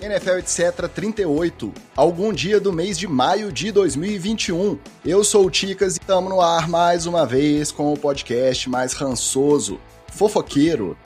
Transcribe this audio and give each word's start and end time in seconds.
NFL 0.00 0.38
etc 0.38 0.88
38, 0.94 1.74
algum 1.96 2.32
dia 2.32 2.60
do 2.60 2.72
mês 2.72 2.96
de 2.96 3.08
maio 3.08 3.50
de 3.50 3.72
2021. 3.72 4.78
Eu 5.04 5.24
sou 5.24 5.44
o 5.44 5.50
Ticas 5.50 5.96
e 5.96 5.98
estamos 6.00 6.30
no 6.30 6.40
ar 6.40 6.68
mais 6.68 7.04
uma 7.04 7.26
vez 7.26 7.72
com 7.72 7.92
o 7.92 7.98
podcast 7.98 8.70
mais 8.70 8.92
rançoso, 8.92 9.80
fofoqueiro, 10.06 10.96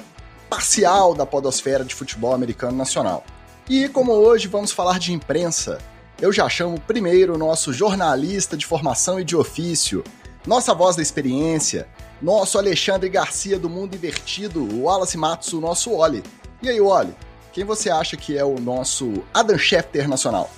parcial 0.51 1.15
da 1.15 1.25
podosfera 1.25 1.87
de 1.87 1.95
futebol 1.95 2.35
americano 2.35 2.77
nacional. 2.77 3.25
E 3.67 3.89
como 3.89 4.13
hoje 4.13 4.47
vamos 4.47 4.73
falar 4.73 4.99
de 4.99 5.15
imprensa, 5.15 5.79
eu 6.21 6.31
já 6.31 6.47
chamo 6.51 6.79
primeiro 6.79 7.35
o 7.35 7.39
nosso 7.39 7.73
jornalista 7.73 8.59
de 8.59 8.67
formação 8.67 9.19
e 9.19 9.25
de 9.25 9.35
ofício, 9.35 10.05
nossa 10.47 10.75
voz 10.75 10.97
da 10.97 11.03
experiência, 11.03 11.89
nosso 12.21 12.59
Alexandre 12.59 13.09
Garcia 13.09 13.59
do 13.59 13.71
Mundo 13.71 13.95
Invertido, 13.95 14.63
o 14.63 14.83
Wallace 14.83 15.17
Matsu, 15.17 15.63
nosso 15.63 15.93
Oli. 15.93 16.23
E 16.63 16.69
aí, 16.69 16.81
Oli, 16.81 17.15
quem 17.53 17.65
você 17.65 17.91
acha 17.91 18.17
que 18.17 18.37
é 18.37 18.45
o 18.45 18.59
nosso 18.59 19.23
Adam 19.33 19.59
Schefter 19.59 20.09
nacional? 20.09 20.51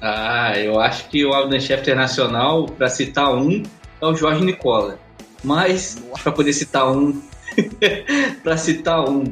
Ah, 0.00 0.58
eu 0.58 0.80
acho 0.80 1.08
que 1.08 1.24
o 1.24 1.34
Adam 1.34 1.60
Schefter 1.60 1.94
nacional, 1.94 2.66
para 2.66 2.88
citar 2.88 3.34
um, 3.34 3.62
é 4.00 4.06
o 4.06 4.14
Jorge 4.14 4.42
Nicola. 4.42 4.98
Mas, 5.44 6.02
para 6.22 6.32
poder 6.32 6.52
citar 6.52 6.90
um, 6.90 7.22
para 8.42 8.56
citar 8.56 9.06
um 9.08 9.24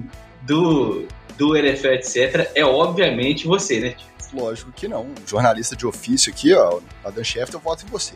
do, 0.43 1.07
do 1.39 1.57
NFL, 1.57 1.89
etc., 1.89 2.51
é 2.55 2.65
obviamente 2.65 3.47
você, 3.47 3.81
né? 3.81 3.95
Lógico 4.33 4.71
que 4.73 4.87
não. 4.87 5.07
Jornalista 5.27 5.75
de 5.75 5.87
ofício 5.87 6.31
aqui, 6.31 6.53
ó, 6.53 6.81
Adam 7.03 7.25
Schefter, 7.25 7.57
eu 7.57 7.61
voto 7.61 7.87
em 7.87 7.89
você. 7.89 8.13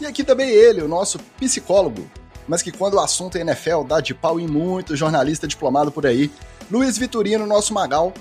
E 0.00 0.06
aqui 0.06 0.22
também 0.22 0.48
ele, 0.48 0.82
o 0.82 0.88
nosso 0.88 1.18
psicólogo, 1.40 2.08
mas 2.46 2.62
que 2.62 2.70
quando 2.70 2.94
o 2.94 3.00
assunto 3.00 3.36
é 3.36 3.40
NFL 3.40 3.82
dá 3.88 4.00
de 4.00 4.14
pau 4.14 4.38
em 4.38 4.46
muito 4.46 4.94
jornalista 4.94 5.48
diplomado 5.48 5.90
por 5.90 6.06
aí, 6.06 6.30
Luiz 6.70 6.98
Vitorino, 6.98 7.46
nosso 7.46 7.72
Magal, 7.72 8.12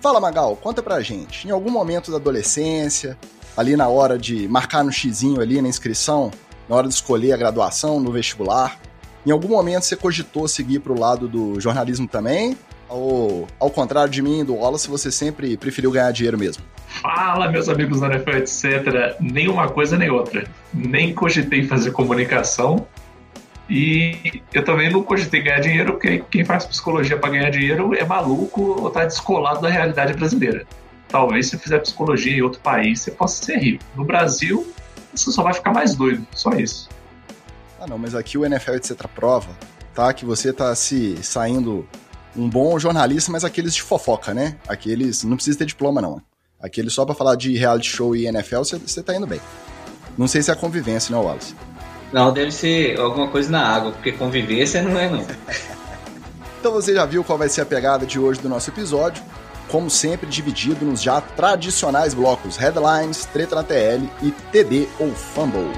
Fala, 0.00 0.20
Magal, 0.20 0.56
conta 0.56 0.82
pra 0.82 1.00
gente. 1.00 1.48
Em 1.48 1.50
algum 1.50 1.70
momento 1.70 2.10
da 2.10 2.16
adolescência, 2.16 3.16
ali 3.56 3.76
na 3.76 3.88
hora 3.88 4.18
de 4.18 4.46
marcar 4.48 4.84
no 4.84 4.92
xizinho 4.92 5.40
ali 5.40 5.60
na 5.60 5.68
inscrição, 5.68 6.30
na 6.68 6.76
hora 6.76 6.88
de 6.88 6.94
escolher 6.94 7.32
a 7.32 7.36
graduação 7.36 7.98
no 7.98 8.12
vestibular, 8.12 8.78
em 9.24 9.30
algum 9.30 9.48
momento 9.48 9.84
você 9.84 9.96
cogitou 9.96 10.46
seguir 10.46 10.80
pro 10.80 10.98
lado 10.98 11.26
do 11.26 11.60
jornalismo 11.60 12.06
também? 12.06 12.56
Ou, 12.88 13.48
ao 13.58 13.68
contrário 13.68 14.10
de 14.10 14.22
mim 14.22 14.44
do 14.44 14.54
Wallace, 14.54 14.88
você 14.88 15.10
sempre 15.10 15.56
preferiu 15.56 15.90
ganhar 15.90 16.12
dinheiro 16.12 16.38
mesmo? 16.38 16.62
Fala, 17.02 17.50
meus 17.50 17.68
amigos 17.68 18.00
da 18.00 18.06
NFL, 18.06 18.36
etc. 18.36 19.16
Nem 19.20 19.48
uma 19.48 19.68
coisa 19.68 19.98
nem 19.98 20.08
outra. 20.08 20.48
Nem 20.72 21.12
cogitei 21.12 21.64
fazer 21.64 21.90
comunicação, 21.90 22.86
e 23.68 24.42
eu 24.54 24.64
também 24.64 24.90
não 24.90 25.02
cogitei 25.02 25.42
ganhar 25.42 25.60
dinheiro, 25.60 25.92
porque 25.94 26.24
quem 26.30 26.44
faz 26.44 26.64
psicologia 26.64 27.18
para 27.18 27.30
ganhar 27.30 27.50
dinheiro 27.50 27.94
é 27.94 28.04
maluco 28.04 28.80
ou 28.80 28.90
tá 28.90 29.04
descolado 29.04 29.60
da 29.60 29.68
realidade 29.68 30.14
brasileira. 30.14 30.64
Talvez 31.08 31.48
se 31.48 31.58
fizer 31.58 31.80
psicologia 31.80 32.36
em 32.36 32.42
outro 32.42 32.60
país, 32.60 33.00
você 33.00 33.10
possa 33.10 33.44
ser 33.44 33.58
rico. 33.58 33.84
No 33.96 34.04
Brasil, 34.04 34.72
você 35.12 35.32
só 35.32 35.42
vai 35.42 35.52
ficar 35.52 35.72
mais 35.72 35.94
doido, 35.94 36.26
só 36.32 36.50
isso. 36.50 36.88
Ah 37.80 37.86
não, 37.86 37.98
mas 37.98 38.14
aqui 38.14 38.38
o 38.38 38.44
NFL 38.44 38.74
etc 38.74 38.96
prova, 39.14 39.48
tá? 39.94 40.12
Que 40.12 40.24
você 40.24 40.52
tá 40.52 40.74
se 40.74 41.16
saindo 41.22 41.86
um 42.36 42.48
bom 42.48 42.78
jornalista, 42.78 43.32
mas 43.32 43.44
aqueles 43.44 43.74
de 43.74 43.82
fofoca, 43.82 44.32
né? 44.32 44.56
Aqueles, 44.68 45.24
não 45.24 45.36
precisa 45.36 45.58
ter 45.58 45.66
diploma 45.66 46.00
não. 46.00 46.20
Aqueles 46.60 46.92
só 46.92 47.04
para 47.04 47.14
falar 47.14 47.34
de 47.36 47.56
reality 47.56 47.88
show 47.88 48.14
e 48.14 48.26
NFL, 48.26 48.58
você 48.58 49.02
tá 49.02 49.14
indo 49.14 49.26
bem. 49.26 49.40
Não 50.16 50.26
sei 50.26 50.42
se 50.42 50.50
é 50.50 50.54
a 50.54 50.56
convivência, 50.56 51.14
né, 51.14 51.20
Wallace? 51.20 51.54
Não, 52.12 52.32
deve 52.32 52.50
ser 52.50 52.98
alguma 52.98 53.28
coisa 53.28 53.50
na 53.50 53.66
água, 53.66 53.92
porque 53.92 54.12
convivência 54.12 54.82
não 54.82 54.98
é 54.98 55.08
não. 55.08 55.26
então 56.60 56.72
você 56.72 56.94
já 56.94 57.04
viu 57.04 57.24
qual 57.24 57.38
vai 57.38 57.48
ser 57.48 57.62
a 57.62 57.66
pegada 57.66 58.06
de 58.06 58.18
hoje 58.18 58.40
do 58.40 58.48
nosso 58.48 58.70
episódio. 58.70 59.22
Como 59.68 59.90
sempre, 59.90 60.28
dividido 60.28 60.84
nos 60.84 61.02
já 61.02 61.20
tradicionais 61.20 62.14
blocos 62.14 62.56
Headlines, 62.56 63.24
Treta 63.26 63.56
na 63.56 63.64
TL 63.64 64.08
e 64.22 64.30
TD 64.52 64.88
ou 65.00 65.10
Fumble. 65.10 65.72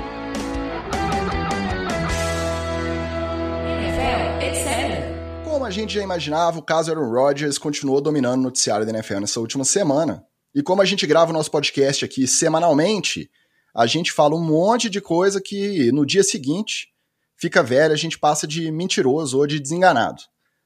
Como 5.44 5.64
a 5.64 5.70
gente 5.70 5.94
já 5.94 6.02
imaginava, 6.02 6.58
o 6.58 6.62
caso 6.62 6.90
Aaron 6.90 7.10
Rodgers 7.10 7.56
continuou 7.56 8.00
dominando 8.00 8.40
o 8.40 8.44
noticiário 8.44 8.84
da 8.84 8.92
NFL 8.92 9.20
nessa 9.20 9.40
última 9.40 9.64
semana. 9.64 10.22
E 10.54 10.62
como 10.62 10.82
a 10.82 10.84
gente 10.84 11.06
grava 11.06 11.30
o 11.30 11.34
nosso 11.34 11.50
podcast 11.50 12.04
aqui 12.04 12.26
semanalmente, 12.26 13.30
a 13.78 13.86
gente 13.86 14.10
fala 14.10 14.34
um 14.34 14.42
monte 14.42 14.90
de 14.90 15.00
coisa 15.00 15.40
que 15.40 15.92
no 15.92 16.04
dia 16.04 16.24
seguinte 16.24 16.88
fica 17.36 17.62
velho, 17.62 17.94
a 17.94 17.96
gente 17.96 18.18
passa 18.18 18.44
de 18.44 18.72
mentiroso 18.72 19.38
ou 19.38 19.46
de 19.46 19.60
desenganado. 19.60 20.20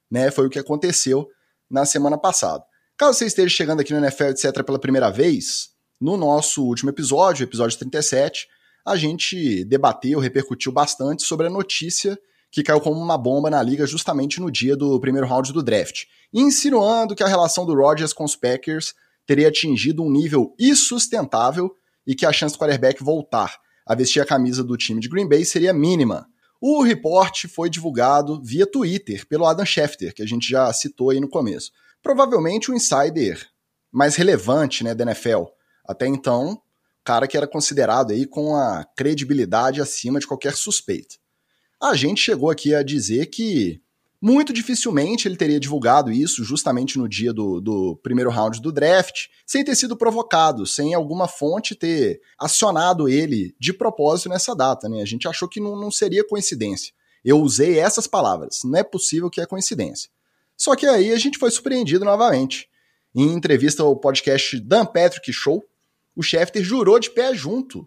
Né? 0.09 0.31
Foi 0.31 0.47
o 0.47 0.49
que 0.49 0.57
aconteceu 0.57 1.29
na 1.69 1.85
semana 1.85 2.17
passada. 2.17 2.63
Caso 2.97 3.19
você 3.19 3.27
esteja 3.27 3.55
chegando 3.55 3.81
aqui 3.81 3.93
no 3.93 3.99
NFL, 3.99 4.29
etc., 4.29 4.63
pela 4.63 4.79
primeira 4.79 5.11
vez, 5.11 5.69
no 6.01 6.17
nosso 6.17 6.63
último 6.63 6.89
episódio, 6.89 7.43
episódio 7.43 7.77
37, 7.77 8.47
a 8.83 8.95
gente 8.95 9.63
debateu, 9.63 10.19
repercutiu 10.19 10.71
bastante 10.71 11.21
sobre 11.21 11.45
a 11.45 11.51
notícia 11.51 12.17
que 12.49 12.63
caiu 12.63 12.81
como 12.81 12.99
uma 12.99 13.17
bomba 13.17 13.47
na 13.47 13.61
liga 13.61 13.85
justamente 13.85 14.41
no 14.41 14.49
dia 14.49 14.75
do 14.75 14.99
primeiro 14.99 15.27
round 15.27 15.53
do 15.53 15.61
draft, 15.61 16.05
insinuando 16.33 17.13
que 17.13 17.23
a 17.23 17.27
relação 17.27 17.63
do 17.63 17.75
Rodgers 17.75 18.11
com 18.11 18.23
os 18.23 18.35
Packers 18.35 18.95
teria 19.23 19.49
atingido 19.49 20.01
um 20.01 20.09
nível 20.09 20.55
insustentável 20.59 21.75
e 22.05 22.15
que 22.15 22.25
a 22.25 22.33
chance 22.33 22.55
do 22.55 22.59
quarterback 22.59 23.03
voltar 23.03 23.57
a 23.85 23.95
vestir 23.95 24.21
a 24.21 24.25
camisa 24.25 24.63
do 24.63 24.77
time 24.77 24.99
de 24.99 25.09
Green 25.09 25.27
Bay 25.27 25.43
seria 25.43 25.73
mínima. 25.73 26.27
O 26.61 26.81
reporte 26.81 27.47
foi 27.47 27.69
divulgado 27.69 28.41
via 28.41 28.65
Twitter 28.65 29.27
pelo 29.27 29.45
Adam 29.45 29.65
Schefter, 29.65 30.13
que 30.13 30.21
a 30.21 30.25
gente 30.25 30.49
já 30.49 30.71
citou 30.71 31.09
aí 31.09 31.19
no 31.19 31.27
começo. 31.27 31.71
Provavelmente 32.01 32.71
o 32.71 32.73
insider 32.73 33.45
mais 33.91 34.15
relevante 34.15 34.83
né, 34.83 34.95
da 34.95 35.03
NFL. 35.03 35.43
Até 35.85 36.07
então, 36.07 36.61
cara 37.03 37.27
que 37.27 37.35
era 37.35 37.45
considerado 37.45 38.11
aí 38.11 38.25
com 38.25 38.55
a 38.55 38.85
credibilidade 38.95 39.81
acima 39.81 40.19
de 40.19 40.27
qualquer 40.27 40.55
suspeita. 40.55 41.15
A 41.81 41.93
gente 41.95 42.21
chegou 42.21 42.49
aqui 42.49 42.73
a 42.73 42.81
dizer 42.81 43.25
que 43.25 43.82
muito 44.23 44.53
dificilmente 44.53 45.27
ele 45.27 45.35
teria 45.35 45.59
divulgado 45.59 46.09
isso 46.09 46.45
justamente 46.45 46.97
no 46.97 47.09
dia 47.09 47.33
do, 47.33 47.59
do 47.59 47.99
primeiro 48.01 48.29
round 48.29 48.61
do 48.61 48.71
draft, 48.71 49.25
sem 49.45 49.65
ter 49.65 49.75
sido 49.75 49.97
provocado, 49.97 50.65
sem 50.65 50.93
alguma 50.93 51.27
fonte 51.27 51.75
ter 51.75 52.21
acionado 52.39 53.09
ele 53.09 53.53
de 53.59 53.73
propósito 53.73 54.29
nessa 54.29 54.55
data. 54.55 54.87
Né? 54.87 55.01
A 55.01 55.05
gente 55.05 55.27
achou 55.27 55.49
que 55.49 55.59
não, 55.59 55.75
não 55.75 55.91
seria 55.91 56.25
coincidência. 56.25 56.93
Eu 57.21 57.41
usei 57.41 57.77
essas 57.77 58.07
palavras. 58.07 58.61
Não 58.63 58.79
é 58.79 58.83
possível 58.83 59.29
que 59.29 59.41
é 59.41 59.45
coincidência. 59.45 60.09
Só 60.55 60.73
que 60.73 60.85
aí 60.85 61.11
a 61.11 61.17
gente 61.17 61.37
foi 61.37 61.51
surpreendido 61.51 62.05
novamente. 62.05 62.69
Em 63.13 63.27
entrevista 63.33 63.83
ao 63.83 63.93
podcast 63.93 64.57
Dan 64.61 64.85
Patrick 64.85 65.33
Show, 65.33 65.61
o 66.15 66.23
Schefter 66.23 66.63
jurou 66.63 66.97
de 66.97 67.09
pé 67.09 67.35
junto 67.35 67.85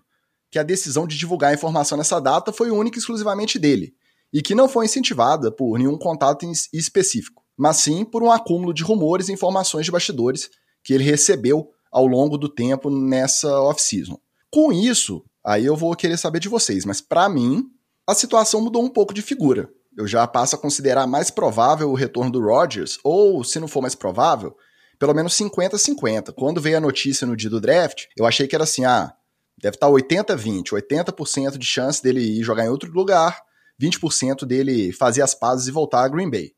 que 0.50 0.58
a 0.58 0.62
decisão 0.62 1.06
de 1.06 1.16
divulgar 1.16 1.52
a 1.52 1.54
informação 1.54 1.96
nessa 1.96 2.20
data 2.20 2.52
foi 2.52 2.70
única 2.70 2.98
e 2.98 3.00
exclusivamente 3.00 3.58
dele 3.58 3.94
e 4.36 4.42
que 4.42 4.54
não 4.54 4.68
foi 4.68 4.84
incentivada 4.84 5.50
por 5.50 5.78
nenhum 5.78 5.96
contato 5.96 6.44
específico, 6.70 7.42
mas 7.56 7.78
sim 7.78 8.04
por 8.04 8.22
um 8.22 8.30
acúmulo 8.30 8.74
de 8.74 8.82
rumores 8.82 9.30
e 9.30 9.32
informações 9.32 9.86
de 9.86 9.90
bastidores 9.90 10.50
que 10.84 10.92
ele 10.92 11.04
recebeu 11.04 11.70
ao 11.90 12.06
longo 12.06 12.36
do 12.36 12.46
tempo 12.46 12.90
nessa 12.90 13.58
off-season. 13.62 14.20
Com 14.50 14.70
isso, 14.70 15.24
aí 15.42 15.64
eu 15.64 15.74
vou 15.74 15.96
querer 15.96 16.18
saber 16.18 16.38
de 16.38 16.50
vocês, 16.50 16.84
mas 16.84 17.00
para 17.00 17.30
mim, 17.30 17.64
a 18.06 18.14
situação 18.14 18.60
mudou 18.60 18.84
um 18.84 18.90
pouco 18.90 19.14
de 19.14 19.22
figura. 19.22 19.70
Eu 19.96 20.06
já 20.06 20.26
passo 20.26 20.54
a 20.54 20.58
considerar 20.58 21.06
mais 21.06 21.30
provável 21.30 21.90
o 21.90 21.94
retorno 21.94 22.30
do 22.30 22.42
Rodgers, 22.42 22.98
ou, 23.02 23.42
se 23.42 23.58
não 23.58 23.66
for 23.66 23.80
mais 23.80 23.94
provável, 23.94 24.54
pelo 24.98 25.14
menos 25.14 25.32
50-50. 25.32 26.34
Quando 26.34 26.60
veio 26.60 26.76
a 26.76 26.80
notícia 26.80 27.26
no 27.26 27.34
dia 27.34 27.48
do 27.48 27.58
draft, 27.58 28.04
eu 28.14 28.26
achei 28.26 28.46
que 28.46 28.54
era 28.54 28.64
assim, 28.64 28.84
ah, 28.84 29.14
deve 29.56 29.76
estar 29.76 29.88
80-20, 29.88 30.72
80% 30.72 31.56
de 31.56 31.66
chance 31.66 32.02
dele 32.02 32.20
ir 32.20 32.42
jogar 32.42 32.66
em 32.66 32.68
outro 32.68 32.92
lugar, 32.92 33.45
20% 33.80 34.44
dele 34.44 34.92
fazer 34.92 35.22
as 35.22 35.34
pazes 35.34 35.68
e 35.68 35.70
voltar 35.70 36.04
a 36.04 36.08
Green 36.08 36.30
Bay. 36.30 36.52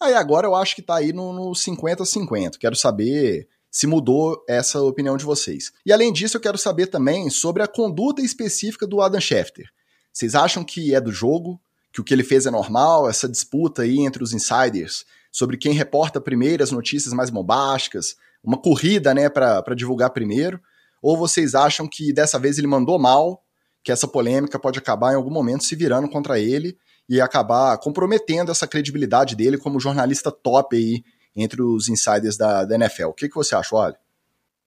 Aí 0.00 0.14
agora 0.14 0.46
eu 0.46 0.54
acho 0.54 0.74
que 0.74 0.82
tá 0.82 0.96
aí 0.96 1.12
no 1.12 1.52
50-50. 1.52 2.58
Quero 2.58 2.74
saber 2.74 3.48
se 3.70 3.86
mudou 3.86 4.42
essa 4.48 4.80
opinião 4.80 5.16
de 5.16 5.24
vocês. 5.24 5.72
E 5.84 5.92
além 5.92 6.12
disso, 6.12 6.36
eu 6.36 6.40
quero 6.40 6.58
saber 6.58 6.86
também 6.86 7.30
sobre 7.30 7.62
a 7.62 7.68
conduta 7.68 8.20
específica 8.20 8.86
do 8.86 9.00
Adam 9.00 9.20
Schefter. 9.20 9.68
Vocês 10.12 10.34
acham 10.34 10.64
que 10.64 10.94
é 10.94 11.00
do 11.00 11.12
jogo? 11.12 11.60
Que 11.92 12.00
o 12.00 12.04
que 12.04 12.14
ele 12.14 12.24
fez 12.24 12.46
é 12.46 12.50
normal? 12.50 13.08
Essa 13.08 13.28
disputa 13.28 13.82
aí 13.82 14.00
entre 14.00 14.22
os 14.22 14.32
insiders 14.32 15.04
sobre 15.30 15.56
quem 15.56 15.72
reporta 15.72 16.20
primeiro 16.20 16.62
as 16.62 16.72
notícias 16.72 17.12
mais 17.12 17.30
bombásticas? 17.30 18.16
Uma 18.42 18.56
corrida, 18.56 19.14
né, 19.14 19.28
para 19.28 19.74
divulgar 19.76 20.10
primeiro? 20.10 20.60
Ou 21.02 21.16
vocês 21.16 21.54
acham 21.54 21.86
que 21.86 22.12
dessa 22.12 22.38
vez 22.38 22.58
ele 22.58 22.66
mandou 22.66 22.98
mal 22.98 23.44
que 23.82 23.92
essa 23.92 24.06
polêmica 24.06 24.58
pode 24.58 24.78
acabar 24.78 25.12
em 25.12 25.16
algum 25.16 25.30
momento 25.30 25.64
se 25.64 25.74
virando 25.74 26.08
contra 26.08 26.38
ele 26.38 26.76
e 27.08 27.20
acabar 27.20 27.76
comprometendo 27.78 28.50
essa 28.50 28.66
credibilidade 28.66 29.34
dele 29.34 29.58
como 29.58 29.80
jornalista 29.80 30.30
top 30.30 30.76
aí 30.76 31.02
entre 31.34 31.62
os 31.62 31.88
insiders 31.88 32.36
da, 32.36 32.64
da 32.64 32.74
NFL. 32.74 33.06
O 33.06 33.14
que, 33.14 33.28
que 33.28 33.34
você 33.34 33.54
acha, 33.54 33.74
Olha? 33.74 33.96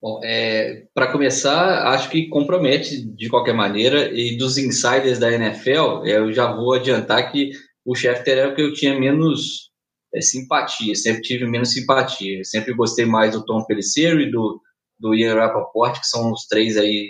Bom, 0.00 0.20
é, 0.22 0.86
para 0.92 1.10
começar, 1.10 1.88
acho 1.88 2.10
que 2.10 2.28
compromete 2.28 3.02
de 3.02 3.30
qualquer 3.30 3.54
maneira, 3.54 4.12
e 4.12 4.36
dos 4.36 4.58
insiders 4.58 5.18
da 5.18 5.32
NFL, 5.32 6.04
eu 6.04 6.30
já 6.30 6.52
vou 6.52 6.74
adiantar 6.74 7.32
que 7.32 7.52
o 7.84 7.94
Schefter 7.94 8.36
era 8.36 8.52
o 8.52 8.54
que 8.54 8.60
eu 8.60 8.74
tinha 8.74 8.98
menos 8.98 9.70
é, 10.14 10.20
simpatia, 10.20 10.94
sempre 10.94 11.22
tive 11.22 11.46
menos 11.46 11.70
simpatia. 11.70 12.44
Sempre 12.44 12.74
gostei 12.74 13.06
mais 13.06 13.32
do 13.32 13.44
Tom 13.44 13.64
Pelissero 13.64 14.20
e 14.20 14.30
do, 14.30 14.60
do 14.98 15.14
Ian 15.14 15.34
Rappaport, 15.34 15.98
que 15.98 16.06
são 16.06 16.30
os 16.30 16.46
três 16.46 16.76
aí, 16.76 17.08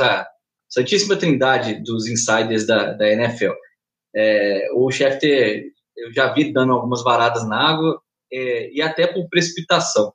a 0.00 0.26
santíssima 0.70 1.16
trindade 1.16 1.82
dos 1.82 2.06
insiders 2.06 2.66
da, 2.66 2.92
da 2.92 3.08
NFL. 3.08 3.52
É, 4.14 4.68
o 4.74 4.90
Schefter, 4.90 5.64
eu 5.96 6.12
já 6.12 6.32
vi 6.32 6.52
dando 6.52 6.72
algumas 6.72 7.02
varadas 7.02 7.46
na 7.46 7.56
água, 7.56 8.00
é, 8.32 8.72
e 8.72 8.80
até 8.80 9.06
por 9.06 9.28
precipitação. 9.28 10.12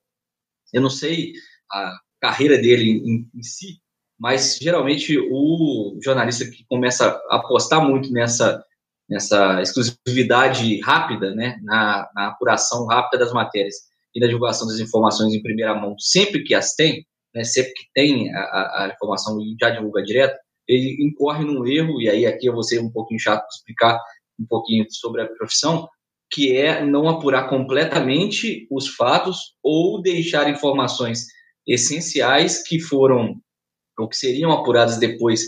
Eu 0.74 0.82
não 0.82 0.90
sei 0.90 1.34
a 1.72 1.98
carreira 2.20 2.58
dele 2.58 2.90
em, 2.90 3.30
em 3.34 3.44
si, 3.44 3.80
mas 4.18 4.58
geralmente 4.58 5.18
o 5.20 6.00
jornalista 6.02 6.46
que 6.46 6.66
começa 6.68 7.10
a 7.30 7.36
apostar 7.36 7.86
muito 7.86 8.12
nessa 8.12 8.64
nessa 9.08 9.62
exclusividade 9.62 10.82
rápida, 10.82 11.34
né, 11.36 11.60
na, 11.62 12.10
na, 12.16 12.28
apuração 12.30 12.88
rápida 12.88 13.24
das 13.24 13.32
matérias 13.32 13.76
e 14.16 14.20
na 14.20 14.26
divulgação 14.26 14.68
das 14.68 14.80
informações 14.80 15.32
em 15.32 15.44
primeira 15.44 15.76
mão, 15.76 15.96
sempre 16.00 16.44
que 16.44 16.56
as 16.56 16.74
tem, 16.74 17.06
né, 17.32 17.44
sempre 17.44 17.72
que 17.74 17.84
tem 17.94 18.34
a, 18.34 18.40
a 18.40 18.92
informação 18.92 19.40
e 19.40 19.56
já 19.62 19.70
divulga 19.70 20.02
direto, 20.02 20.36
ele 20.68 21.06
incorre 21.06 21.44
num 21.44 21.66
erro, 21.66 22.02
e 22.02 22.10
aí 22.10 22.26
aqui 22.26 22.48
eu 22.48 22.54
vou 22.54 22.64
ser 22.64 22.80
um 22.80 22.92
pouquinho 22.92 23.20
chato 23.20 23.42
para 23.42 23.56
explicar 23.56 24.02
um 24.40 24.46
pouquinho 24.46 24.86
sobre 24.90 25.22
a 25.22 25.28
profissão, 25.28 25.88
que 26.32 26.56
é 26.56 26.84
não 26.84 27.08
apurar 27.08 27.48
completamente 27.50 28.68
os 28.72 28.90
fatos 28.90 29.56
ou 29.64 30.02
deixar 30.02 30.50
informações 30.50 31.28
essenciais 31.68 32.64
que 32.64 32.80
foram 32.80 33.40
ou 33.98 34.10
que 34.10 34.18
seriam 34.18 34.52
apuradas 34.52 34.98
depois 34.98 35.42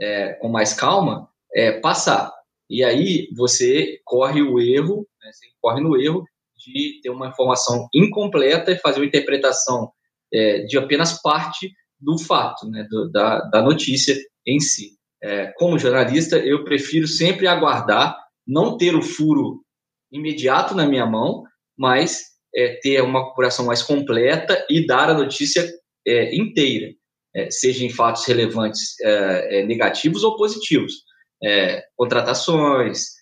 é, 0.00 0.34
com 0.34 0.48
mais 0.48 0.74
calma, 0.74 1.28
é, 1.54 1.80
passar. 1.80 2.32
E 2.68 2.84
aí 2.84 3.28
você 3.34 4.00
corre 4.04 4.42
o 4.42 4.60
erro, 4.60 5.06
né, 5.22 5.30
você 5.32 5.46
corre 5.60 5.80
no 5.80 5.96
erro 5.96 6.24
de 6.56 7.00
ter 7.02 7.10
uma 7.10 7.28
informação 7.28 7.88
incompleta 7.94 8.72
e 8.72 8.78
fazer 8.78 9.00
uma 9.00 9.06
interpretação 9.06 9.90
é, 10.32 10.62
de 10.64 10.76
apenas 10.76 11.20
parte 11.22 11.72
do 11.98 12.18
fato, 12.18 12.68
né, 12.68 12.86
do, 12.90 13.10
da, 13.10 13.40
da 13.40 13.62
notícia 13.62 14.16
em 14.46 14.60
si. 14.60 14.96
É, 15.22 15.46
como 15.56 15.78
jornalista, 15.78 16.36
eu 16.38 16.64
prefiro 16.64 17.06
sempre 17.06 17.46
aguardar, 17.46 18.16
não 18.46 18.76
ter 18.76 18.94
o 18.94 19.02
furo 19.02 19.62
imediato 20.12 20.74
na 20.74 20.86
minha 20.86 21.06
mão, 21.06 21.42
mas 21.76 22.24
é, 22.54 22.78
ter 22.82 23.02
uma 23.02 23.20
apuração 23.20 23.66
mais 23.66 23.82
completa 23.82 24.64
e 24.70 24.86
dar 24.86 25.10
a 25.10 25.14
notícia 25.14 25.68
é, 26.06 26.34
inteira, 26.34 26.94
é, 27.34 27.50
seja 27.50 27.84
em 27.84 27.90
fatos 27.90 28.24
relevantes 28.24 28.98
é, 29.00 29.60
é, 29.60 29.66
negativos 29.66 30.22
ou 30.22 30.36
positivos. 30.36 31.04
contratações, 31.96 33.16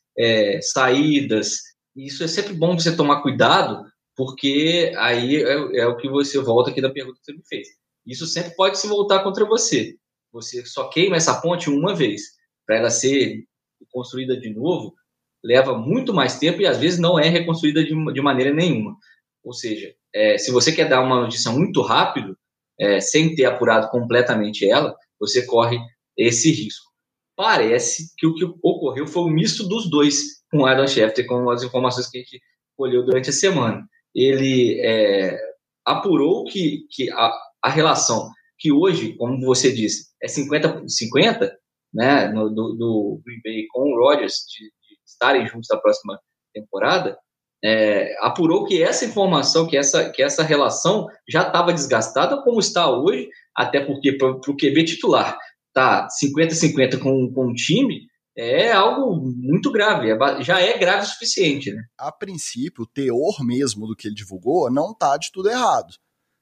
saídas, 0.61 1.59
isso 1.97 2.23
é 2.23 2.29
sempre 2.29 2.53
bom 2.53 2.79
você 2.79 2.95
tomar 2.95 3.23
cuidado, 3.23 3.85
porque 4.17 4.93
aí 4.97 5.43
é, 5.43 5.87
o 5.87 5.97
que 5.97 6.09
você 6.09 6.39
volta 6.39 6.71
aqui 6.71 6.81
da 6.81 6.91
pergunta 6.91 7.19
que 7.19 7.25
você 7.25 7.33
me 7.33 7.43
fez. 7.49 7.69
Isso 8.07 8.27
sempre 8.27 8.55
pode 8.55 8.79
se 8.79 8.87
voltar 8.87 9.25
contra 9.25 9.45
você. 9.45 9.97
Você 10.35 10.67
só 10.67 10.89
queima 10.89 11.17
essa 11.17 11.41
ponte 11.41 11.71
uma 11.71 11.95
vez. 11.95 12.23
Para 12.67 12.77
ela 12.77 12.91
ser 12.91 13.45
construída 13.91 14.39
de 14.39 14.53
novo, 14.53 14.95
leva 15.43 15.79
muito 15.79 16.13
mais 16.13 16.39
tempo 16.39 16.61
e 16.61 16.67
às 16.67 16.79
vezes 16.79 16.99
não 16.99 17.19
é 17.19 17.29
reconstruída 17.29 17.85
de, 17.85 17.95
de 18.13 18.21
maneira 18.21 18.53
nenhuma. 18.53 18.97
Ou 19.45 19.53
seja, 19.53 19.95
é, 20.13 20.37
se 20.37 20.51
você 20.51 20.73
quer 20.73 20.89
dar 20.89 21.01
uma 21.01 21.21
notícia 21.21 21.51
muito 21.53 21.81
rápido, 21.83 22.37
é, 22.79 23.01
sem 23.01 23.35
ter 23.35 23.45
apurado 23.45 23.89
completamente 23.91 24.69
ela, 24.69 24.97
você 25.21 25.47
corre 25.47 25.79
esse 26.17 26.51
risco. 26.51 26.93
Parece 27.37 28.13
que 28.17 28.27
o 28.27 28.35
que 28.35 28.45
ocorreu 28.45 29.07
foi 29.07 29.23
um 29.23 29.31
misto 29.31 29.69
dos 29.69 29.89
dois 29.89 30.43
com 30.51 30.59
o 30.59 30.67
Adam 30.67 30.87
Schefter, 30.87 31.27
com 31.27 31.51
as 31.51 31.63
informações 31.63 32.09
que 32.09 32.19
a 32.19 32.21
gente 32.21 32.41
colheu 32.77 33.05
durante 33.05 33.31
a 33.31 33.33
semana. 33.33 33.87
Ele 34.15 34.81
é, 34.81 35.39
apurou 35.85 36.45
que, 36.45 36.87
que 36.91 37.11
a, 37.11 37.33
a, 37.63 37.69
relação, 37.69 38.31
que 38.65 38.73
hoje, 38.73 39.15
como 39.19 39.45
você 39.45 39.71
disse, 39.71 40.07
é 40.23 40.27
50-50, 40.27 41.51
né, 41.93 42.29
no, 42.29 42.49
do, 42.49 42.73
do 42.73 43.21
Green 43.23 43.41
Bay 43.45 43.67
com 43.71 43.93
o 43.93 43.99
Rodgers, 44.03 44.37
de, 44.49 44.65
de 44.65 44.99
estarem 45.07 45.47
juntos 45.47 45.69
na 45.71 45.79
próxima 45.79 46.19
temporada, 46.55 47.15
é, 47.63 48.17
apurou 48.21 48.65
que 48.65 48.83
essa 48.83 49.05
informação, 49.05 49.67
que 49.67 49.77
essa, 49.77 50.09
que 50.09 50.23
essa 50.23 50.43
relação 50.43 51.07
já 51.29 51.47
estava 51.47 51.75
desgastada 51.75 52.43
como 52.43 52.59
está 52.59 52.91
hoje, 52.91 53.29
até 53.55 53.85
porque 53.85 54.17
para 54.17 54.31
o 54.31 54.41
QB 54.41 54.85
titular 54.85 55.37
tá 55.75 56.09
50-50 56.09 56.99
com, 57.01 57.31
com 57.35 57.49
o 57.49 57.55
time, 57.55 58.07
é 58.35 58.73
algo 58.73 59.15
muito 59.37 59.71
grave, 59.71 60.11
é, 60.11 60.43
já 60.43 60.59
é 60.59 60.79
grave 60.79 61.03
o 61.03 61.07
suficiente. 61.07 61.71
Né? 61.71 61.83
A 61.99 62.11
princípio, 62.11 62.85
o 62.85 62.87
teor 62.87 63.45
mesmo 63.45 63.87
do 63.87 63.95
que 63.95 64.09
ele 64.09 64.15
divulgou 64.15 64.71
não 64.71 64.95
tá 64.95 65.19
de 65.19 65.31
tudo 65.31 65.51
errado. 65.51 65.95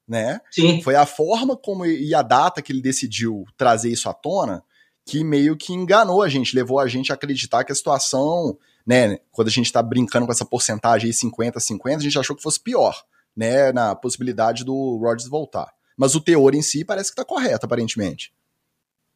Né? 0.06 0.40
Sim. 0.50 0.82
Foi 0.82 0.94
a 0.94 1.06
forma 1.06 1.56
como 1.56 1.86
e 1.86 2.14
a 2.14 2.22
data 2.22 2.60
que 2.60 2.72
ele 2.72 2.82
decidiu 2.82 3.44
trazer 3.56 3.90
isso 3.90 4.08
à 4.08 4.14
tona 4.14 4.62
que 5.06 5.24
meio 5.24 5.56
que 5.56 5.72
enganou 5.72 6.22
a 6.22 6.28
gente, 6.28 6.54
levou 6.54 6.78
a 6.78 6.86
gente 6.86 7.10
a 7.10 7.14
acreditar 7.14 7.64
que 7.64 7.72
a 7.72 7.74
situação 7.74 8.56
né, 8.86 9.18
quando 9.30 9.48
a 9.48 9.50
gente 9.50 9.66
está 9.66 9.82
brincando 9.82 10.26
com 10.26 10.32
essa 10.32 10.44
porcentagem 10.44 11.08
aí 11.08 11.14
50-50, 11.14 11.96
a 11.96 12.00
gente 12.00 12.18
achou 12.18 12.36
que 12.36 12.42
fosse 12.42 12.60
pior, 12.60 13.02
né, 13.36 13.72
na 13.72 13.94
possibilidade 13.94 14.64
do 14.64 14.98
Rodgers 14.98 15.28
voltar. 15.28 15.72
Mas 15.96 16.14
o 16.14 16.20
teor 16.20 16.54
em 16.54 16.62
si 16.62 16.84
parece 16.84 17.10
que 17.10 17.20
está 17.20 17.24
correto, 17.24 17.66
aparentemente. 17.66 18.32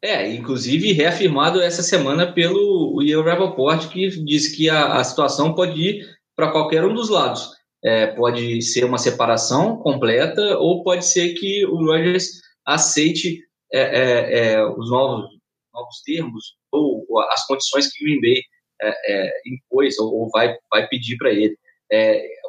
É, 0.02 0.30
inclusive 0.32 0.92
reafirmado 0.92 1.60
essa 1.60 1.82
semana 1.82 2.32
pelo 2.32 3.02
Ian 3.02 3.22
Rappaport, 3.22 3.88
que 3.88 4.08
diz 4.24 4.48
que 4.48 4.68
a, 4.68 4.94
a 4.94 5.04
situação 5.04 5.54
pode 5.54 5.80
ir 5.80 6.06
para 6.34 6.52
qualquer 6.52 6.84
um 6.84 6.94
dos 6.94 7.08
lados. 7.08 7.55
É, 7.84 8.06
pode 8.08 8.62
ser 8.62 8.84
uma 8.84 8.98
separação 8.98 9.76
completa 9.76 10.58
ou 10.58 10.82
pode 10.82 11.04
ser 11.04 11.34
que 11.34 11.64
o 11.66 11.84
Rodgers 11.84 12.40
aceite 12.64 13.40
é, 13.72 13.80
é, 13.80 14.52
é 14.52 14.66
os 14.66 14.90
novos, 14.90 15.26
novos 15.72 16.00
termos 16.04 16.56
ou 16.72 17.06
as 17.30 17.46
condições 17.46 17.92
que 17.92 18.02
o 18.02 18.06
Green 18.06 18.20
Bay 18.20 18.42
é, 18.82 19.32
impôs 19.46 19.98
ou, 19.98 20.12
ou, 20.12 20.30
vai, 20.30 20.56
vai 20.70 20.88
pedir 20.88 21.16
para 21.16 21.30
ele. 21.30 21.56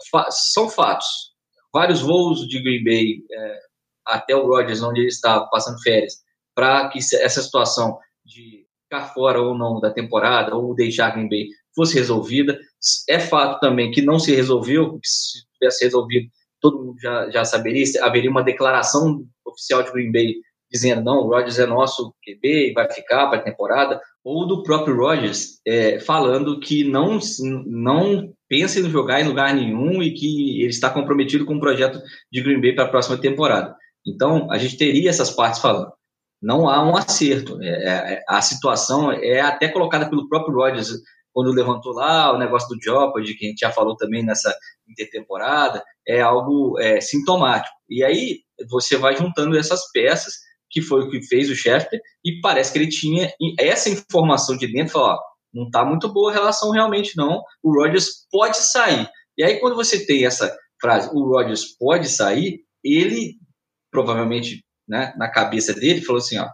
Fa 0.09 0.27
são 0.31 0.69
fatos. 0.69 1.35
Vários 1.73 2.01
voos 2.01 2.47
de 2.47 2.61
Green 2.61 2.83
Bay 2.83 3.21
até 4.05 4.35
o 4.35 4.47
Rodgers, 4.47 4.81
onde 4.81 5.01
ele 5.01 5.09
está 5.09 5.41
passando 5.41 5.81
férias, 5.81 6.15
para 6.55 6.89
que 6.89 6.97
essa 6.97 7.41
situação 7.41 7.99
de 8.25 8.65
ficar 8.83 9.13
fora 9.13 9.41
ou 9.41 9.55
não 9.55 9.79
da 9.79 9.91
temporada 9.91 10.55
ou 10.55 10.73
deixar 10.73 11.11
Green 11.11 11.29
Bay 11.29 11.47
fosse 11.75 11.95
resolvida. 11.95 12.57
É 13.09 13.19
fato 13.19 13.59
também 13.59 13.91
que 13.91 14.01
não 14.01 14.19
se 14.19 14.35
resolveu, 14.35 14.99
que 14.99 15.07
se 15.07 15.43
tivesse 15.53 15.83
resolvido, 15.85 16.27
todo 16.61 16.83
mundo 16.83 16.99
já, 16.99 17.29
já 17.29 17.45
saberia, 17.45 17.85
haveria 18.01 18.29
uma 18.29 18.43
declaração 18.43 19.25
oficial 19.45 19.83
de 19.83 19.91
Green 19.91 20.11
Bay 20.11 20.35
dizendo 20.69 21.03
não, 21.03 21.19
o 21.19 21.27
Rodgers 21.27 21.59
é 21.59 21.65
nosso 21.65 22.13
QB 22.23 22.69
e 22.69 22.73
vai 22.73 22.91
ficar 22.91 23.27
para 23.27 23.39
a 23.39 23.43
temporada, 23.43 24.01
ou 24.23 24.45
do 24.45 24.63
próprio 24.63 24.97
Rodgers 24.97 25.59
é, 25.65 25.99
falando 25.99 26.59
que 26.59 26.83
não, 26.83 27.19
não 27.65 28.33
pensa 28.49 28.79
em 28.79 28.89
jogar 28.89 29.21
em 29.21 29.27
lugar 29.27 29.53
nenhum 29.53 30.03
e 30.03 30.13
que 30.13 30.61
ele 30.61 30.69
está 30.69 30.89
comprometido 30.89 31.45
com 31.45 31.55
o 31.55 31.59
projeto 31.59 32.01
de 32.31 32.41
Green 32.41 32.59
Bay 32.59 32.75
para 32.75 32.85
a 32.85 32.89
próxima 32.89 33.17
temporada. 33.17 33.75
Então, 34.05 34.51
a 34.51 34.57
gente 34.57 34.77
teria 34.77 35.09
essas 35.09 35.31
partes 35.31 35.61
falando. 35.61 35.91
Não 36.41 36.69
há 36.69 36.83
um 36.83 36.95
acerto. 36.95 37.61
É, 37.61 38.13
é, 38.13 38.23
a 38.27 38.41
situação 38.41 39.11
é 39.11 39.39
até 39.39 39.67
colocada 39.69 40.09
pelo 40.09 40.27
próprio 40.29 40.55
Rodgers 40.55 40.89
quando 41.37 41.51
levantou 41.51 41.93
lá 41.93 42.33
o 42.33 42.39
negócio 42.39 42.67
do 42.67 42.81
Jeopardy, 42.81 43.35
que 43.35 43.45
a 43.45 43.49
gente 43.49 43.59
já 43.59 43.71
falou 43.71 43.95
também 43.95 44.25
nessa 44.25 44.51
intertemporada, 44.89 45.83
é 46.07 46.19
algo 46.19 46.79
é, 46.79 46.99
sintomático. 46.99 47.75
E 47.87 48.03
aí 48.03 48.39
você 48.67 48.97
vai 48.97 49.15
juntando 49.15 49.55
essas 49.55 49.91
peças 49.91 50.33
que 50.67 50.81
foi 50.81 51.03
o 51.03 51.11
que 51.11 51.21
fez 51.27 51.47
o 51.47 51.55
Schefter, 51.55 52.01
e 52.25 52.41
parece 52.41 52.73
que 52.73 52.79
ele 52.79 52.89
tinha 52.89 53.31
essa 53.59 53.87
informação 53.87 54.57
de 54.57 54.65
dentro, 54.65 54.93
falou, 54.93 55.09
ó, 55.09 55.19
não 55.53 55.65
está 55.65 55.85
muito 55.85 56.11
boa 56.11 56.31
a 56.31 56.33
relação 56.33 56.71
realmente 56.71 57.15
não, 57.15 57.43
o 57.61 57.71
Rodgers 57.71 58.25
pode 58.31 58.57
sair. 58.57 59.07
E 59.37 59.43
aí 59.43 59.59
quando 59.59 59.75
você 59.75 60.07
tem 60.07 60.25
essa 60.25 60.51
frase, 60.81 61.07
o 61.13 61.23
Rodgers 61.23 61.77
pode 61.77 62.09
sair, 62.09 62.61
ele 62.83 63.35
provavelmente, 63.91 64.65
né, 64.89 65.13
na 65.15 65.29
cabeça 65.29 65.71
dele, 65.71 66.01
falou 66.01 66.17
assim, 66.17 66.39
ó, 66.39 66.49